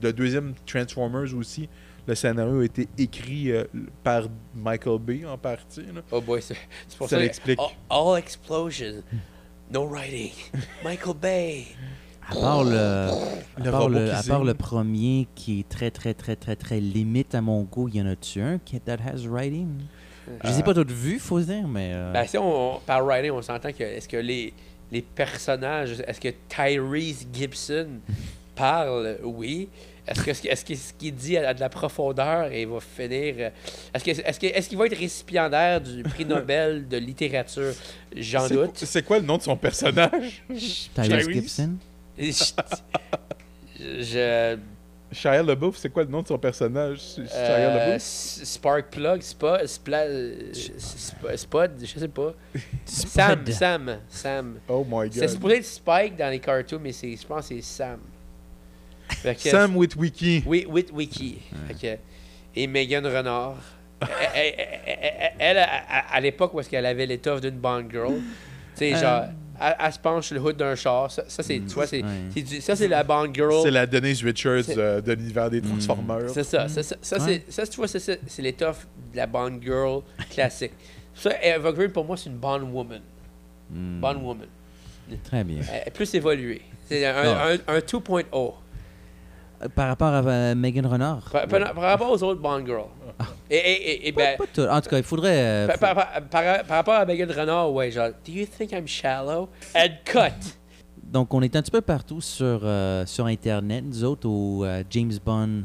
Le 0.03 0.13
deuxième 0.13 0.55
Transformers 0.65 1.35
aussi. 1.37 1.69
Le 2.07 2.15
scénario 2.15 2.61
a 2.61 2.65
été 2.65 2.89
écrit 2.97 3.53
euh, 3.53 3.65
par 4.03 4.29
Michael 4.55 4.99
Bay 4.99 5.27
en 5.27 5.37
partie. 5.37 5.83
là. 5.95 6.01
Oh 6.11 6.23
boy, 6.23 6.41
c'est 6.41 6.57
c'est 6.89 6.97
pour 6.97 7.07
Ça 7.07 7.17
ça, 7.17 7.23
l'explique. 7.23 7.59
All, 7.61 7.69
all 7.91 8.19
explosion, 8.19 9.03
no 9.71 9.87
writing. 9.87 10.33
Michael 10.83 11.15
Bay. 11.21 11.65
À 12.31 12.35
part 12.35 12.65
le, 12.65 12.77
à 12.77 13.71
part 13.71 13.89
le, 13.89 14.13
à 14.13 14.23
part 14.23 14.45
le 14.45 14.55
premier 14.55 15.27
qui 15.35 15.61
est 15.61 15.69
très, 15.69 15.91
très, 15.91 16.15
très, 16.15 16.37
très, 16.37 16.57
très 16.57 16.81
limite 16.81 17.35
à 17.35 17.41
mon 17.41 17.63
goût, 17.63 17.89
il 17.89 17.97
y 17.97 18.03
en 18.03 18.07
a-tu 18.07 18.41
un 18.41 18.59
qui 18.59 18.79
that 18.81 18.99
has 19.07 19.27
writing? 19.27 19.69
Je 20.45 20.49
les 20.51 20.57
ai 20.59 20.61
Euh, 20.61 20.63
pas 20.65 20.75
toutes 20.75 20.91
vues, 20.91 21.19
faut 21.19 21.41
se 21.41 21.47
dire, 21.47 21.67
mais... 21.67 21.93
euh, 21.95 22.13
Ben, 22.13 22.27
si 22.27 22.37
on, 22.37 22.77
on- 22.77 22.81
par 22.81 23.03
writing, 23.05 23.31
on 23.31 23.41
s'entend 23.41 23.73
que 23.73 23.83
est-ce 23.83 24.07
que 24.09 24.19
les, 24.19 24.53
les 24.93 25.01
personnages, 25.01 26.01
est-ce 26.07 26.21
que 26.21 26.29
Tyrese 26.49 27.27
Gibson 27.33 27.89
parle? 28.55 29.17
Oui. 29.25 29.69
Est-ce 30.07 30.23
que 30.23 30.31
est-ce 30.49 30.65
que 30.65 30.75
ce 30.75 30.93
qu'il 30.95 31.15
dit 31.15 31.37
a 31.37 31.53
de 31.53 31.61
la 31.61 31.69
profondeur 31.69 32.51
et 32.51 32.65
va 32.65 32.79
finir 32.81 33.35
euh, 33.39 33.51
Est-ce 33.95 34.03
que 34.05 34.11
est-ce 34.11 34.41
que 34.41 34.47
est-ce 34.47 34.69
qu'il 34.71 34.79
va 34.79 34.87
être 34.87 34.97
récipiendaire 34.99 35.83
du 35.83 36.03
prix 36.03 36.25
Nobel 36.27 36.89
de 36.89 36.97
littérature? 36.97 37.73
J'en 38.17 38.49
C'est- 38.49 38.55
doute. 38.55 38.71
C'est 38.79 39.03
quoi 39.05 39.19
le 39.19 39.27
nom 39.27 39.37
de 39.37 39.43
son 39.43 39.57
personnage? 39.57 40.43
Tyrese? 40.95 41.29
Gibson? 41.31 41.73
Je, 42.19 42.33
je- 44.03 44.59
Shia 45.11 45.43
LaBeouf, 45.43 45.79
c'est 45.79 45.89
quoi 45.89 46.05
le 46.05 46.11
nom 46.11 46.21
de 46.21 46.29
son 46.29 46.37
personnage 46.39 46.99
Shia 47.15 47.25
Euh, 47.35 47.77
LaBeouf? 47.79 47.95
S- 47.97 48.41
Sparkplug, 48.45 49.23
Spot, 49.23 49.67
Spla, 49.67 50.01
euh, 50.03 50.53
Sp- 50.53 51.37
Spot, 51.37 51.71
je 51.81 51.99
sais 51.99 52.09
pas. 52.09 52.35
Sam. 52.85 53.47
Sam, 53.47 53.97
Sam. 54.09 54.59
Oh 54.69 54.85
my 54.89 55.09
C'est 55.11 55.21
god. 55.21 55.29
supposé 55.31 55.57
être 55.57 55.65
Spike 55.65 56.17
dans 56.17 56.29
les 56.31 56.41
cartoons, 56.41 56.81
mais 56.83 56.93
c'est, 56.93 57.17
je 57.17 57.27
pense 57.27 57.49
que 57.49 57.55
c'est 57.55 57.63
Sam. 57.63 58.01
Que- 59.23 59.35
Sam 59.39 59.75
Witwicky. 59.77 60.43
Oui, 60.47 60.67
Witwicky. 60.69 61.39
Fait 61.69 61.75
que- 61.97 62.01
Et 62.55 62.67
Megan 62.67 63.07
Renard. 63.07 63.57
elle, 64.35 64.55
elle- 64.59 64.99
elle- 65.01 65.33
elle, 65.39 65.59
à, 65.59 66.21
l'époque 66.21 66.53
où 66.53 66.61
est-ce 66.61 66.69
qu'elle 66.69 66.85
avait 66.87 67.07
l'étoffe 67.07 67.41
d'une 67.41 67.59
Bond 67.59 67.87
girl, 67.91 68.15
tu 68.17 68.21
sais, 68.75 68.95
Euh. 68.95 68.99
genre, 69.01 69.25
elle, 69.61 69.77
elle 69.79 69.93
se 69.93 69.99
penche 69.99 70.27
sur 70.27 70.35
le 70.37 70.41
hood 70.43 70.57
d'un 70.57 70.75
char. 70.75 71.11
Ça, 71.11 71.25
ça, 71.29 71.43
c'est, 71.43 71.59
tu 71.61 71.75
vois, 71.75 71.87
c'est, 71.87 72.03
Ouais. 72.03 72.09
c'est 72.35 72.43
du- 72.43 72.61
ça, 72.61 72.77
c'est 72.77 72.89
la 72.89 73.03
Bond 73.05 73.33
girl. 73.33 73.61
C'est 73.63 73.71
la 73.71 73.87
Denise 73.87 74.23
Richards 74.23 74.63
euh, 74.77 75.01
de 75.01 75.13
l'univers 75.13 75.51
des 75.51 75.61
Transformers. 75.63 76.31
C'est 76.31 76.45
ça. 76.45 76.69
Ça, 76.69 76.83
ça, 76.83 76.97
ça, 77.01 77.17
Ouais. 77.25 77.43
c'est, 77.47 77.53
ça, 77.53 77.67
tu 77.67 77.77
vois, 77.77 77.89
c'est, 77.89 77.99
c'est, 77.99 78.21
c'est 78.27 78.43
l'étoffe 78.43 78.87
de 79.13 79.17
la 79.17 79.27
Bond 79.27 79.59
girl 79.63 80.03
classique. 80.31 80.73
Ça, 81.15 81.33
Eva 81.43 81.73
Green, 81.73 81.91
pour 81.91 82.05
moi, 82.05 82.17
c'est 82.17 82.31
une 82.31 82.37
Bond 82.37 82.61
woman. 82.63 83.01
Hmm, 83.71 84.01
Bond 84.01 84.21
woman. 84.23 84.47
Très 85.25 85.43
bien. 85.43 85.63
Elle 85.73 85.89
est 85.89 85.91
plus 85.91 86.15
évoluée. 86.15 86.63
C'est 86.89 87.05
un, 87.05 87.13
Ah. 87.17 87.49
un, 87.67 87.75
un 87.75 87.81
2.0. 87.81 88.55
Par 89.75 89.89
rapport 89.89 90.09
à 90.09 90.21
euh, 90.25 90.55
Megan 90.55 90.87
Renard? 90.87 91.29
Par, 91.33 91.47
par- 91.49 91.75
par 91.75 91.83
rapport 91.83 92.11
aux 92.11 92.23
autres 92.23 92.41
Bond 92.41 92.65
girls. 92.65 92.85
Et, 93.51 93.57
et, 93.57 93.91
et, 93.91 94.09
et 94.09 94.13
ben, 94.13 94.37
Pas 94.39 94.47
tout. 94.47 94.61
En 94.63 94.81
tout 94.81 94.89
cas, 94.91 94.99
il 94.99 95.03
faudrait... 95.03 95.37
euh, 95.37 95.67
par, 95.69 95.79
par- 95.79 95.95
par- 95.95 96.23
par- 96.29 96.65
par 96.65 96.77
rapport 96.77 96.95
à 96.95 97.05
Megan 97.05 97.31
Renard, 97.31 97.73
ouais, 97.73 97.91
genre, 97.91 98.11
Do 98.25 98.33
you 98.33 98.47
think 98.47 98.71
I'm 98.73 98.87
shallow? 98.87 99.49
And 99.75 99.89
cut. 100.05 100.55
Donc, 101.03 101.33
on 101.35 101.43
est 101.43 101.57
un 101.57 101.63
petit 101.63 101.71
peu 101.71 101.81
partout 101.81 102.21
sur, 102.21 102.61
euh, 102.63 103.05
sur 103.07 103.27
Internet, 103.27 103.85
nous 103.87 104.05
autres, 104.05 104.29
au 104.29 104.65
euh, 104.65 104.85
James 104.91 105.13
Bond 105.25 105.63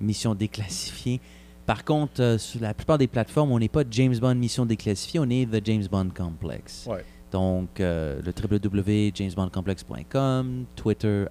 Mission 0.00 0.34
déclassifiée. 0.34 1.20
Par 1.66 1.84
contre, 1.84 2.20
euh, 2.20 2.36
sur 2.36 2.60
la 2.60 2.74
plupart 2.74 2.98
des 2.98 3.06
plateformes, 3.06 3.52
on 3.52 3.58
n'est 3.60 3.68
pas 3.68 3.84
James 3.90 4.16
Bond 4.18 4.34
Mission 4.34 4.66
déclassifiée, 4.66 5.20
on 5.20 5.30
est 5.30 5.46
The 5.46 5.64
James 5.64 5.84
Bond 5.90 6.08
Complex. 6.14 6.86
Ouais. 6.90 7.04
Donc, 7.30 7.80
euh, 7.80 8.20
le 8.24 8.32
www.jamesbondcomplex.com, 8.32 10.64
Twitter, 10.76 11.24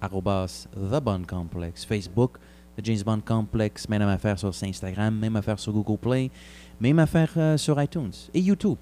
arrobas 0.00 0.66
The 0.74 1.00
Bond 1.02 1.22
Complex, 1.28 1.84
Facebook, 1.84 2.38
The 2.76 2.84
James 2.84 3.02
Bond 3.04 3.20
Complex, 3.24 3.88
même 3.88 4.02
affaire 4.02 4.38
sur 4.38 4.52
Instagram, 4.62 5.16
même 5.18 5.36
affaire 5.36 5.58
sur 5.58 5.72
Google 5.72 5.98
Play, 5.98 6.30
même 6.80 6.98
affaire 6.98 7.30
euh, 7.36 7.56
sur 7.56 7.80
iTunes 7.82 8.12
et 8.32 8.40
YouTube. 8.40 8.78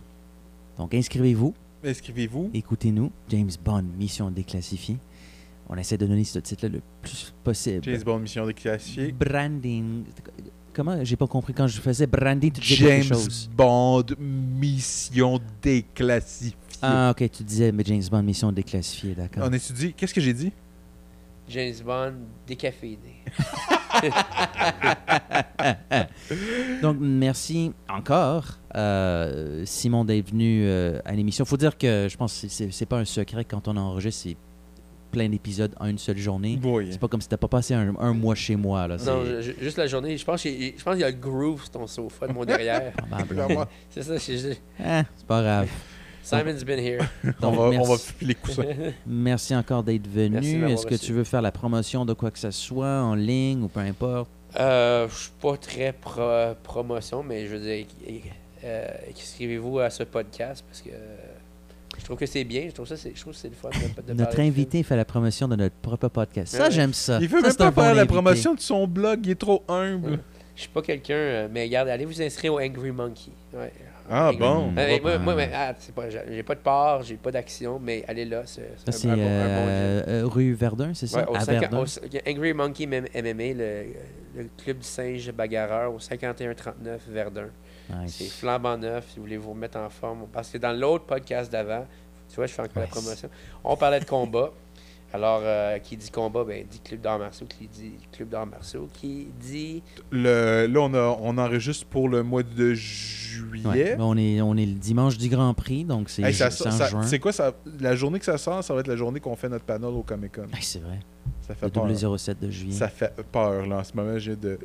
Donc, 0.77 0.95
inscrivez-vous. 0.95 1.55
Inscrivez-vous. 1.85 2.51
Écoutez-nous, 2.55 3.11
James 3.29 3.51
Bond, 3.65 3.85
mission 3.97 4.31
déclassifiée. 4.31 4.99
On 5.69 5.77
essaie 5.77 5.99
de 5.99 6.07
donner 6.07 6.25
ce 6.25 6.39
titre-là 6.39 6.73
le 6.73 6.81
plus 7.03 7.33
possible. 7.45 7.85
James 7.85 8.03
Bond 8.03 8.21
Mission 8.21 8.47
déclassifiée. 8.47 9.13
Branding. 9.13 10.05
Comment? 10.73 11.05
J'ai 11.05 11.17
pas 11.17 11.27
compris. 11.27 11.53
Quand 11.53 11.67
je 11.67 11.81
faisais 11.81 12.07
branding, 12.07 12.53
tu 12.53 12.63
James 12.63 13.03
chose. 13.03 13.51
Bond 13.55 14.07
Mission 14.19 15.39
déclassifiée. 15.61 16.57
Ah, 16.81 17.11
ok, 17.11 17.29
tu 17.31 17.43
disais 17.43 17.73
mais 17.73 17.83
James 17.85 18.03
Bond, 18.11 18.23
mission 18.23 18.53
déclassifiée, 18.53 19.15
d'accord. 19.15 19.43
On 19.47 19.53
étudie. 19.53 19.93
Qu'est-ce 19.93 20.15
que 20.15 20.21
j'ai 20.21 20.33
dit? 20.33 20.53
James 21.49 21.75
Bond 21.85 22.15
décaféiné. 22.47 23.25
Donc, 26.83 26.97
merci 27.01 27.73
encore, 27.89 28.45
euh, 28.77 29.63
Simon, 29.65 30.05
d'être 30.05 30.31
venu 30.31 30.63
euh, 30.65 31.01
à 31.05 31.13
l'émission. 31.13 31.45
faut 31.45 31.57
dire 31.57 31.77
que 31.77 32.07
je 32.11 32.17
pense 32.17 32.41
que 32.41 32.49
c'est- 32.49 32.71
c'est 32.71 32.87
pas 32.87 32.99
un 32.99 33.05
secret 33.05 33.45
quand 33.45 33.67
on 33.69 33.77
enregistre, 33.77 34.23
c'est 34.29 34.37
plein 35.11 35.29
d'épisodes 35.29 35.75
en 35.81 35.87
une 35.87 35.99
seule 35.99 36.19
journée. 36.19 36.59
Oui. 36.63 36.89
C'est 36.91 37.01
pas 37.01 37.09
comme 37.09 37.23
si 37.23 37.29
t'as 37.29 37.39
pas 37.39 37.49
passé 37.49 37.73
un, 37.75 37.95
un 37.99 38.13
mois 38.13 38.35
chez 38.35 38.57
moi. 38.57 38.87
Là. 38.87 38.97
Non, 39.07 39.23
juste 39.59 39.79
la 39.79 39.87
journée. 39.87 40.17
Je 40.19 40.25
pense 40.25 40.43
qu'il 40.43 40.75
je 40.77 40.85
pense 40.85 40.95
qu'il 40.95 41.01
y 41.01 41.05
a 41.05 41.11
le 41.11 41.17
groove 41.17 41.63
sur 41.63 41.71
ton 41.71 41.87
sofa 41.87 42.29
de 42.29 42.33
mon 42.35 42.45
derrière. 42.45 42.93
Probablement. 42.97 43.65
c'est 43.91 44.03
ça, 44.03 44.19
c'est 44.19 44.37
juste- 44.37 44.63
Ah, 44.85 45.05
c'est 45.17 45.27
pas 45.27 45.43
grave. 45.43 45.69
Simon's 46.29 46.65
been 46.65 46.79
here. 46.79 47.01
On 47.43 47.51
va, 47.51 47.63
on 47.81 47.83
va 47.85 47.95
les 48.21 48.35
coussins. 48.35 48.63
Merci 49.07 49.55
encore 49.57 49.83
d'être 49.83 50.07
venu. 50.07 50.37
Est-ce 50.71 50.85
que 50.87 50.95
reçu. 50.95 51.07
tu 51.07 51.13
veux 51.13 51.25
faire 51.25 51.43
la 51.43 51.53
promotion 51.53 52.05
de 52.05 52.13
quoi 52.13 52.31
que 52.31 52.39
ce 52.39 52.51
soit 52.51 53.03
en 53.03 53.15
ligne 53.15 53.63
ou 53.63 53.69
peu 53.69 53.81
importe? 53.81 54.31
Euh, 54.59 55.09
je 55.09 55.15
suis 55.15 55.31
pas 55.41 55.57
très 55.57 55.93
pro- 55.93 56.55
promotion, 56.63 57.23
mais 57.23 57.47
je 57.47 57.57
veux 57.57 57.61
dire, 57.61 57.87
euh, 58.65 58.87
inscrivez-vous 59.11 59.79
à 59.79 59.91
ce 59.91 60.03
podcast 60.05 60.65
parce 60.67 60.81
que 60.83 60.91
je 61.99 62.05
trouve 62.05 62.17
que 62.17 62.27
c'est 62.27 62.45
bien. 62.45 62.65
Je 62.69 62.73
trouve 62.75 62.87
ça, 62.87 62.95
je 62.97 63.21
trouve 63.21 63.33
que 63.35 63.39
c'est 63.39 63.49
le 63.49 63.55
fun 63.55 63.71
de, 63.71 64.03
de 64.03 64.13
Notre 64.15 64.41
invité 64.41 64.83
fait 64.83 64.97
la 64.97 65.05
promotion 65.05 65.49
de 65.49 65.57
notre 65.57 65.75
propre 65.77 66.09
podcast. 66.09 66.55
Ça, 66.57 66.65
Ouais. 66.65 66.71
j'aime 66.71 66.95
ça. 66.95 67.19
Il 67.21 67.29
veut 67.29 67.41
Ça, 67.41 67.47
même 67.49 67.57
pas 67.57 67.73
faire 67.73 67.93
bon 67.93 67.97
la 67.97 68.07
promotion 68.07 68.55
de 68.55 68.61
son 68.61 68.87
blog. 68.87 69.21
Il 69.25 69.31
est 69.33 69.35
trop 69.41 69.63
humble. 69.69 70.21
Je 70.57 70.63
suis 70.63 70.71
pas 70.71 70.83
quelqu'un, 70.83 71.15
euh, 71.15 71.49
mais 71.53 71.65
regarde, 71.65 71.89
allez 71.89 72.05
vous 72.05 72.21
inscrire 72.21 72.55
au 72.55 72.61
Angry 72.61 72.91
Monkey. 72.91 73.31
Ouais. 73.55 73.73
Ah, 74.11 74.31
bon. 74.39 74.73
Euh, 74.77 74.99
moi, 75.03 75.19
moi, 75.19 75.35
mais, 75.35 75.51
ah, 75.55 75.75
c'est 75.79 75.95
pas, 75.95 76.05
j'ai 76.09 76.43
pas 76.43 76.55
de 76.55 76.61
part, 76.61 77.03
j'ai 77.03 77.17
pas 77.17 77.31
d'action, 77.31 77.79
mais 77.83 78.05
allez 78.09 78.25
là. 78.25 78.43
C'est, 78.47 78.71
c'est 78.91 79.09
un, 79.09 79.17
bon- 79.17 79.23
un 79.23 79.25
bon 79.25 79.67
euh, 79.69 80.03
euh, 80.09 80.23
rue 80.27 80.53
Verdun, 80.55 80.93
c'est 80.95 81.07
ça? 81.07 81.19
Ouais, 81.21 81.27
au 81.29 81.35
à 81.37 81.41
cinq- 81.41 81.61
Verdun? 81.61 81.85
au- 81.85 82.31
Angry 82.31 82.53
Monkey 82.55 82.85
M- 82.85 83.07
MMA, 83.15 83.55
le, 83.55 83.85
le 84.37 84.49
club 84.63 84.79
du 84.79 84.87
singe 84.87 85.31
bagarreur 85.33 85.93
au 85.95 85.99
5139 85.99 87.03
Verdun. 87.09 87.49
Nice. 87.91 88.17
C'est 88.19 88.31
flambant 88.31 88.77
neuf 88.77 89.07
si 89.11 89.17
vous 89.17 89.23
voulez 89.23 89.37
vous 89.37 89.51
remettre 89.51 89.79
en 89.79 89.89
forme. 89.91 90.27
Parce 90.33 90.51
que 90.51 90.59
dans 90.59 90.73
l'autre 90.79 91.05
podcast 91.07 91.51
d'avant, 91.51 91.87
tu 92.29 92.37
vois, 92.37 92.47
je 92.47 92.53
fais 92.53 92.63
encore 92.63 92.73
la 92.77 92.83
Nice. 92.83 92.91
promotion, 92.91 93.29
on 93.65 93.77
parlait 93.77 94.01
de 94.01 94.05
combat. 94.05 94.51
Alors, 95.13 95.41
euh, 95.43 95.79
qui 95.79 95.97
dit 95.97 96.11
combat, 96.11 96.45
ben, 96.45 96.67
dit 96.71 96.81
club 96.81 97.01
d'arts 97.01 97.19
martiaux, 97.19 97.47
qui 97.47 97.67
dit 97.67 97.93
club 98.13 98.29
d'arts 98.29 98.47
martiaux, 98.47 98.89
qui 98.93 99.29
dit... 99.41 99.83
Le, 100.11 100.67
là, 100.67 100.81
on, 100.81 100.93
a, 100.93 101.17
on 101.23 101.39
enregistre 101.39 101.87
pour 101.87 102.09
le 102.11 102.23
mois 102.23 102.43
de 102.43 102.71
Ouais, 102.71 102.75
juillet. 102.75 103.95
mais 103.97 104.03
on, 104.05 104.17
est, 104.17 104.41
on 104.43 104.55
est 104.57 104.67
le 104.67 104.75
dimanche 104.75 105.17
du 105.17 105.29
Grand 105.31 105.55
Prix, 105.55 105.85
donc 105.85 106.11
c'est 106.11 106.23
Hey, 106.23 106.35
ça 106.35 106.51
ça- 106.51 106.89
juin. 106.89 107.03
C'est 107.05 107.19
quoi 107.21 107.33
ça? 107.33 107.55
La 107.81 107.95
journée 107.97 108.19
que 108.19 108.25
ça 108.27 108.37
sort, 108.37 108.63
ça 108.63 108.75
va 108.75 108.81
être 108.81 108.89
la 108.89 108.97
journée 108.97 109.21
qu'on 109.21 109.35
fait 109.37 109.49
notre 109.49 109.65
panel 109.65 109.89
au 109.91 110.03
Comic 110.03 110.35
Con. 110.35 110.47
Hey, 110.55 110.63
c'est 110.63 110.81
vrai. 110.81 111.01
Ça 111.41 111.55
fait 111.55 111.67
Le 111.67 111.73
peur. 111.73 112.19
07 112.19 112.41
de 112.41 112.51
juillet. 112.51 112.75
Ça 112.75 112.89
fait 112.89 113.15
peur, 113.33 113.67
là. 113.67 113.79
En 113.79 113.85
ce 113.85 113.93
moment, 113.97 114.19
j'ai 114.19 114.37
de. 114.37 114.59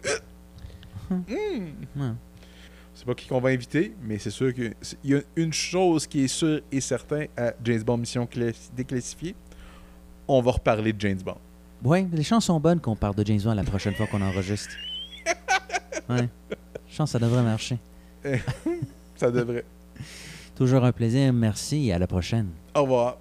Hmm. 1.09 1.21
Ouais. 1.95 2.11
C'est 2.95 3.05
pas 3.05 3.15
qui 3.15 3.27
qu'on 3.27 3.39
va 3.41 3.49
inviter, 3.49 3.95
mais 4.03 4.19
c'est 4.19 4.29
sûr 4.29 4.53
qu'il 4.53 4.71
y 5.03 5.15
a 5.15 5.19
une 5.35 5.51
chose 5.51 6.05
qui 6.05 6.25
est 6.25 6.27
sûre 6.27 6.61
et 6.71 6.79
certaine 6.79 7.27
à 7.35 7.53
James 7.63 7.81
Bond 7.81 7.97
Mission 7.97 8.25
Classi- 8.27 8.69
déclassifiée 8.75 9.35
on 10.27 10.41
va 10.41 10.51
reparler 10.51 10.93
de 10.93 11.01
James 11.01 11.21
Bond. 11.23 11.37
Oui, 11.83 12.07
les 12.13 12.23
chances 12.23 12.45
sont 12.45 12.59
bonnes 12.59 12.79
qu'on 12.79 12.95
parle 12.95 13.15
de 13.15 13.25
James 13.25 13.41
Bond 13.43 13.53
la 13.53 13.63
prochaine 13.63 13.93
fois 13.93 14.07
qu'on 14.07 14.21
enregistre. 14.21 14.71
Ouais. 16.09 16.27
Je 16.87 17.05
ça 17.05 17.17
devrait 17.17 17.43
marcher. 17.43 17.77
ça 19.15 19.31
devrait. 19.31 19.65
Toujours 20.55 20.83
un 20.83 20.91
plaisir. 20.91 21.33
Merci 21.33 21.87
et 21.87 21.93
à 21.93 21.99
la 21.99 22.07
prochaine. 22.07 22.49
Au 22.75 22.83
revoir. 22.83 23.17